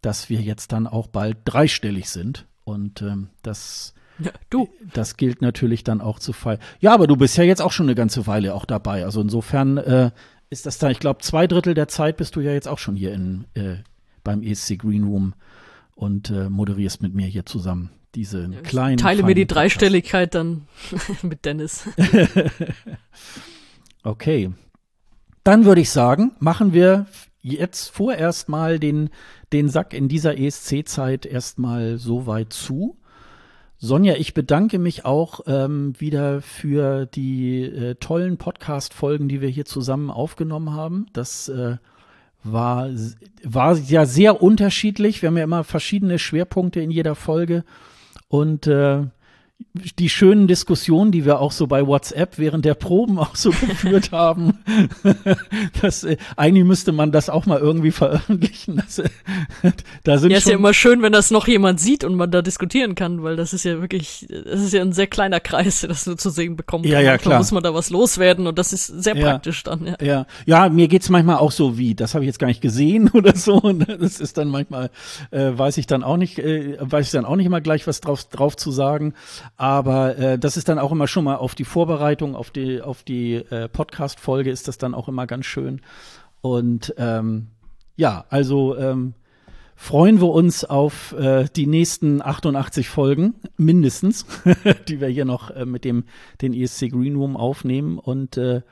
dass 0.00 0.28
wir 0.28 0.40
jetzt 0.40 0.72
dann 0.72 0.86
auch 0.86 1.06
bald 1.06 1.38
dreistellig 1.44 2.10
sind. 2.10 2.46
Und 2.64 3.02
ähm, 3.02 3.28
das 3.42 3.94
ja, 4.18 4.30
du. 4.50 4.68
Das 4.94 5.16
gilt 5.16 5.42
natürlich 5.42 5.84
dann 5.84 6.00
auch 6.00 6.18
zu 6.18 6.32
Fall. 6.32 6.58
Ja, 6.80 6.94
aber 6.94 7.06
du 7.06 7.16
bist 7.16 7.36
ja 7.36 7.44
jetzt 7.44 7.62
auch 7.62 7.72
schon 7.72 7.86
eine 7.86 7.94
ganze 7.94 8.26
Weile 8.26 8.54
auch 8.54 8.64
dabei. 8.64 9.04
Also 9.04 9.20
insofern 9.20 9.78
äh, 9.78 10.10
ist 10.50 10.66
das 10.66 10.78
da, 10.78 10.90
ich 10.90 11.00
glaube, 11.00 11.20
zwei 11.22 11.46
Drittel 11.46 11.74
der 11.74 11.88
Zeit 11.88 12.16
bist 12.16 12.36
du 12.36 12.40
ja 12.40 12.52
jetzt 12.52 12.68
auch 12.68 12.78
schon 12.78 12.96
hier 12.96 13.12
in, 13.12 13.44
äh, 13.54 13.76
beim 14.22 14.42
ESC 14.42 14.78
Green 14.78 15.04
Room 15.04 15.34
und 15.94 16.30
äh, 16.30 16.48
moderierst 16.48 17.02
mit 17.02 17.14
mir 17.14 17.26
hier 17.26 17.46
zusammen 17.46 17.90
diese 18.14 18.50
ja, 18.52 18.60
kleinen. 18.60 18.98
Teile 18.98 19.22
mir 19.22 19.34
die 19.34 19.46
Dreistelligkeit 19.46 20.34
dann 20.34 20.66
mit 21.22 21.44
Dennis. 21.44 21.88
okay. 24.02 24.52
Dann 25.44 25.64
würde 25.64 25.80
ich 25.80 25.90
sagen, 25.90 26.32
machen 26.38 26.72
wir 26.72 27.06
jetzt 27.40 27.88
vorerst 27.88 28.48
mal 28.48 28.78
den, 28.78 29.10
den 29.52 29.68
Sack 29.68 29.94
in 29.94 30.08
dieser 30.08 30.38
ESC-Zeit 30.38 31.26
erstmal 31.26 31.98
so 31.98 32.26
weit 32.26 32.52
zu. 32.52 32.96
Sonja, 33.84 34.14
ich 34.14 34.32
bedanke 34.32 34.78
mich 34.78 35.04
auch 35.04 35.40
ähm, 35.48 35.94
wieder 35.98 36.40
für 36.40 37.04
die 37.04 37.62
äh, 37.62 37.96
tollen 37.96 38.36
Podcast-Folgen, 38.36 39.28
die 39.28 39.40
wir 39.40 39.48
hier 39.48 39.64
zusammen 39.64 40.08
aufgenommen 40.08 40.72
haben. 40.72 41.06
Das 41.12 41.48
äh, 41.48 41.78
war, 42.44 42.90
war 43.42 43.76
ja 43.76 44.06
sehr 44.06 44.40
unterschiedlich. 44.40 45.20
Wir 45.20 45.30
haben 45.30 45.36
ja 45.36 45.42
immer 45.42 45.64
verschiedene 45.64 46.20
Schwerpunkte 46.20 46.80
in 46.80 46.92
jeder 46.92 47.16
Folge. 47.16 47.64
Und 48.28 48.68
äh, 48.68 49.02
die 49.98 50.08
schönen 50.08 50.46
Diskussionen, 50.46 51.12
die 51.12 51.24
wir 51.24 51.40
auch 51.40 51.52
so 51.52 51.66
bei 51.66 51.86
WhatsApp 51.86 52.38
während 52.38 52.64
der 52.64 52.74
Proben 52.74 53.18
auch 53.20 53.36
so 53.36 53.50
geführt 53.50 54.12
haben. 54.12 54.58
das, 55.82 56.04
äh, 56.04 56.16
eigentlich 56.36 56.64
müsste 56.64 56.92
man 56.92 57.12
das 57.12 57.30
auch 57.30 57.46
mal 57.46 57.58
irgendwie 57.58 57.90
veröffentlichen. 57.90 58.76
Das, 58.76 58.98
äh, 58.98 59.08
da 60.04 60.18
sind 60.18 60.30
ja, 60.30 60.38
ist 60.38 60.48
ja 60.48 60.54
immer 60.54 60.74
schön, 60.74 61.02
wenn 61.02 61.12
das 61.12 61.30
noch 61.30 61.48
jemand 61.48 61.80
sieht 61.80 62.04
und 62.04 62.14
man 62.14 62.30
da 62.30 62.42
diskutieren 62.42 62.94
kann, 62.94 63.22
weil 63.22 63.36
das 63.36 63.52
ist 63.52 63.64
ja 63.64 63.80
wirklich, 63.80 64.26
das 64.28 64.60
ist 64.60 64.72
ja 64.72 64.82
ein 64.82 64.92
sehr 64.92 65.06
kleiner 65.06 65.40
Kreis, 65.40 65.80
der 65.80 65.88
das 65.88 66.06
nur 66.06 66.16
zu 66.16 66.30
sehen 66.30 66.56
bekommt. 66.56 66.86
Ja, 66.86 67.00
ja, 67.00 67.18
klar. 67.18 67.34
Da 67.34 67.38
muss 67.38 67.52
man 67.52 67.62
da 67.62 67.74
was 67.74 67.90
loswerden 67.90 68.46
und 68.46 68.58
das 68.58 68.72
ist 68.72 68.86
sehr 68.86 69.16
ja, 69.16 69.30
praktisch 69.30 69.62
dann, 69.62 69.86
ja. 69.86 69.96
Ja, 70.00 70.26
ja 70.46 70.68
mir 70.68 70.88
geht's 70.88 71.08
manchmal 71.08 71.36
auch 71.36 71.52
so 71.52 71.78
wie, 71.78 71.94
das 71.94 72.14
habe 72.14 72.24
ich 72.24 72.28
jetzt 72.28 72.38
gar 72.38 72.48
nicht 72.48 72.60
gesehen 72.60 73.10
oder 73.12 73.36
so. 73.36 73.54
Und 73.54 73.86
das 73.88 74.20
ist 74.20 74.38
dann 74.38 74.48
manchmal, 74.48 74.90
äh, 75.30 75.50
weiß 75.54 75.78
ich 75.78 75.86
dann 75.86 76.02
auch 76.02 76.16
nicht, 76.16 76.38
äh, 76.38 76.76
weiß 76.80 77.06
ich 77.06 77.12
dann 77.12 77.24
auch 77.24 77.36
nicht 77.36 77.46
immer 77.46 77.60
gleich 77.60 77.86
was 77.86 78.00
drauf, 78.00 78.24
drauf 78.24 78.56
zu 78.56 78.70
sagen. 78.70 79.14
Aber 79.56 80.16
äh, 80.18 80.38
das 80.38 80.56
ist 80.56 80.68
dann 80.68 80.78
auch 80.78 80.92
immer 80.92 81.06
schon 81.06 81.24
mal 81.24 81.36
auf 81.36 81.54
die 81.54 81.64
Vorbereitung, 81.64 82.34
auf 82.34 82.50
die, 82.50 82.80
auf 82.80 83.02
die 83.02 83.34
äh, 83.34 83.68
Podcast-Folge 83.68 84.50
ist 84.50 84.68
das 84.68 84.78
dann 84.78 84.94
auch 84.94 85.08
immer 85.08 85.26
ganz 85.26 85.46
schön. 85.46 85.80
Und 86.40 86.94
ähm, 86.98 87.48
ja, 87.96 88.24
also 88.30 88.76
ähm, 88.76 89.14
freuen 89.76 90.20
wir 90.20 90.28
uns 90.28 90.64
auf 90.64 91.12
äh, 91.12 91.46
die 91.54 91.66
nächsten 91.66 92.22
88 92.22 92.88
Folgen, 92.88 93.34
mindestens, 93.56 94.26
die 94.88 95.00
wir 95.00 95.08
hier 95.08 95.24
noch 95.24 95.50
äh, 95.50 95.64
mit 95.64 95.84
dem 95.84 96.04
den 96.40 96.54
ESC 96.54 96.90
Green 96.90 97.16
Room 97.16 97.36
aufnehmen. 97.36 97.98
Und 97.98 98.36
äh, 98.36 98.62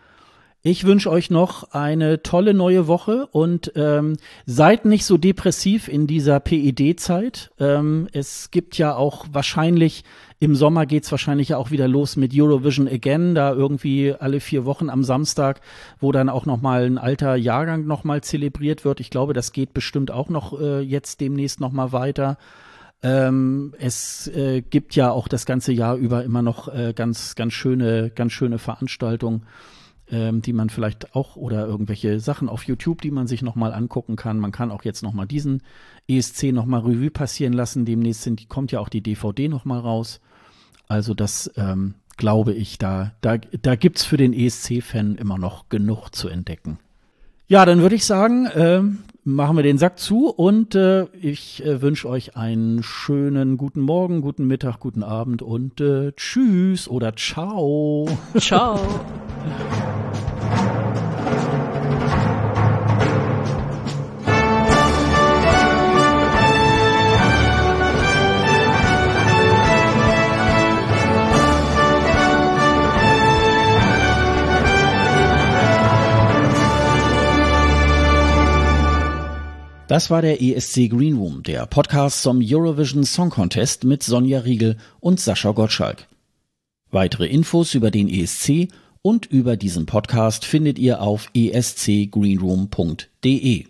ich 0.63 0.85
wünsche 0.85 1.11
euch 1.11 1.31
noch 1.31 1.73
eine 1.73 2.23
tolle 2.23 2.53
neue 2.53 2.87
Woche 2.87 3.27
und 3.33 3.73
ähm, 3.77 4.19
seid 4.45 4.85
nicht 4.85 5.07
so 5.07 5.17
depressiv 5.17 5.89
in 5.89 6.07
dieser 6.07 6.39
PED-Zeit. 6.39 7.51
Ähm, 7.59 8.09
es 8.13 8.51
gibt 8.51 8.77
ja 8.77 8.95
auch 8.95 9.25
wahrscheinlich, 9.33 10.05
im 10.39 10.55
Sommer 10.55 10.85
geht's 10.85 11.11
wahrscheinlich 11.11 11.51
ja 11.51 11.57
auch 11.57 11.71
wieder 11.71 11.89
los 11.89 12.17
mit 12.17 12.33
Eurovision 12.35 12.87
Again, 12.87 13.35
da 13.35 13.55
irgendwie 13.55 14.15
alle 14.19 14.41
vier 14.41 14.67
Wochen 14.67 14.91
am 14.91 15.03
Samstag, 15.03 15.63
wo 15.99 16.13
dann 16.13 16.29
auch 16.29 16.45
nochmal 16.45 16.85
ein 16.85 16.99
alter 16.99 17.37
Jahrgang 17.37 17.87
nochmal 17.87 18.21
zelebriert 18.21 18.85
wird. 18.85 19.01
Ich 19.01 19.09
glaube, 19.09 19.33
das 19.33 19.53
geht 19.53 19.73
bestimmt 19.73 20.11
auch 20.11 20.29
noch 20.29 20.61
äh, 20.61 20.81
jetzt 20.81 21.23
demnächst 21.23 21.61
nochmal 21.61 21.93
weiter. 21.93 22.37
Ähm, 23.03 23.73
es 23.79 24.29
äh, 24.29 24.61
gibt 24.61 24.95
ja 24.95 25.11
auch 25.11 25.27
das 25.27 25.47
ganze 25.47 25.73
Jahr 25.73 25.97
über 25.97 26.23
immer 26.23 26.43
noch 26.43 26.69
äh, 26.69 26.93
ganz, 26.95 27.35
ganz 27.35 27.55
schöne, 27.55 28.11
ganz 28.15 28.33
schöne 28.33 28.59
Veranstaltungen 28.59 29.47
ähm, 30.11 30.43
die 30.43 30.53
man 30.53 30.71
vielleicht 30.71 31.15
auch 31.15 31.37
oder 31.37 31.67
irgendwelche 31.67 32.21
Sachen 32.21 32.49
auf 32.49 32.65
YouTube, 32.65 33.03
die 33.03 33.11
man 33.11 33.27
sich 33.27 33.43
nochmal 33.43 33.73
angucken 33.73 34.17
kann. 34.17 34.39
Man 34.39 34.53
kann 34.53 34.71
auch 34.71 34.85
jetzt 34.85 35.03
nochmal 35.03 35.27
diesen 35.27 35.63
ESC 36.09 36.53
nochmal 36.53 36.81
Revue 36.81 37.11
passieren 37.11 37.53
lassen. 37.53 37.85
Demnächst 37.85 38.23
sind, 38.23 38.49
kommt 38.49 38.73
ja 38.73 38.81
auch 38.81 38.89
die 38.89 39.03
DVD 39.03 39.49
nochmal 39.49 39.81
raus. 39.81 40.21
Also 40.89 41.15
das 41.15 41.51
ähm, 41.57 41.95
glaube 42.17 42.53
ich, 42.53 42.79
da, 42.79 43.13
da, 43.21 43.39
da 43.39 43.77
gibt's 43.77 44.05
für 44.05 44.17
den 44.17 44.33
ESC-Fan 44.33 45.17
immer 45.17 45.39
noch 45.39 45.69
genug 45.69 46.11
zu 46.11 46.29
entdecken. 46.29 46.79
Ja, 47.49 47.65
dann 47.65 47.81
würde 47.81 47.97
ich 47.97 48.05
sagen, 48.05 48.47
äh, 48.47 48.83
machen 49.25 49.57
wir 49.57 49.63
den 49.63 49.79
Sack 49.79 49.99
zu 49.99 50.29
und 50.29 50.75
äh, 50.75 51.07
ich 51.21 51.65
äh, 51.65 51.83
wünsche 51.83 52.09
euch 52.09 52.37
einen 52.37 52.83
schönen 52.83 53.57
guten 53.57 53.81
Morgen, 53.81 54.21
guten 54.21 54.47
Mittag, 54.47 54.79
guten 54.79 55.03
Abend 55.03 55.43
und 55.43 55.81
äh, 55.81 56.13
tschüss 56.13 56.89
oder 56.89 57.17
ciao. 57.17 58.07
Ciao. 58.39 58.79
Das 79.91 80.09
war 80.09 80.23
der 80.23 80.41
ESC 80.41 80.89
Green 80.89 81.17
Room, 81.17 81.43
der 81.43 81.67
Podcast 81.67 82.23
zum 82.23 82.41
Eurovision 82.41 83.03
Song 83.03 83.31
Contest 83.31 83.83
mit 83.83 84.05
Sonja 84.05 84.39
Riegel 84.39 84.77
und 85.01 85.19
Sascha 85.19 85.51
Gottschalk. 85.51 86.07
Weitere 86.93 87.27
Infos 87.27 87.75
über 87.75 87.91
den 87.91 88.09
ESC 88.09 88.69
und 89.03 89.27
über 89.27 89.57
diesen 89.57 89.87
Podcast 89.87 90.45
findet 90.45 90.79
ihr 90.79 91.03
auf 91.03 91.29
escgreenroom.de. 91.35 93.65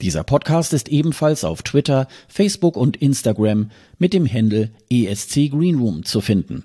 Dieser 0.00 0.22
Podcast 0.22 0.72
ist 0.72 0.88
ebenfalls 0.88 1.42
auf 1.42 1.64
Twitter, 1.64 2.06
Facebook 2.28 2.76
und 2.76 2.98
Instagram 2.98 3.72
mit 3.98 4.12
dem 4.12 4.32
Handle 4.32 4.70
ESC 4.88 5.50
Greenroom 5.50 6.04
zu 6.04 6.20
finden. 6.20 6.62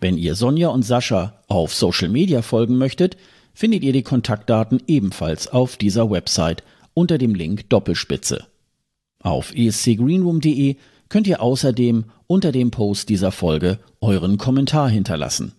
Wenn 0.00 0.16
ihr 0.16 0.34
Sonja 0.34 0.68
und 0.68 0.82
Sascha 0.82 1.42
auf 1.46 1.74
Social 1.74 2.08
Media 2.08 2.40
folgen 2.40 2.78
möchtet, 2.78 3.18
findet 3.52 3.84
ihr 3.84 3.92
die 3.92 4.02
Kontaktdaten 4.02 4.82
ebenfalls 4.86 5.48
auf 5.48 5.76
dieser 5.76 6.10
Website 6.10 6.62
unter 6.94 7.18
dem 7.18 7.34
Link 7.34 7.68
Doppelspitze. 7.68 8.46
Auf 9.20 9.52
escgreenroom.de 9.54 10.76
könnt 11.08 11.26
ihr 11.26 11.42
außerdem 11.42 12.04
unter 12.26 12.52
dem 12.52 12.70
Post 12.70 13.08
dieser 13.08 13.32
Folge 13.32 13.78
euren 14.00 14.38
Kommentar 14.38 14.88
hinterlassen. 14.88 15.52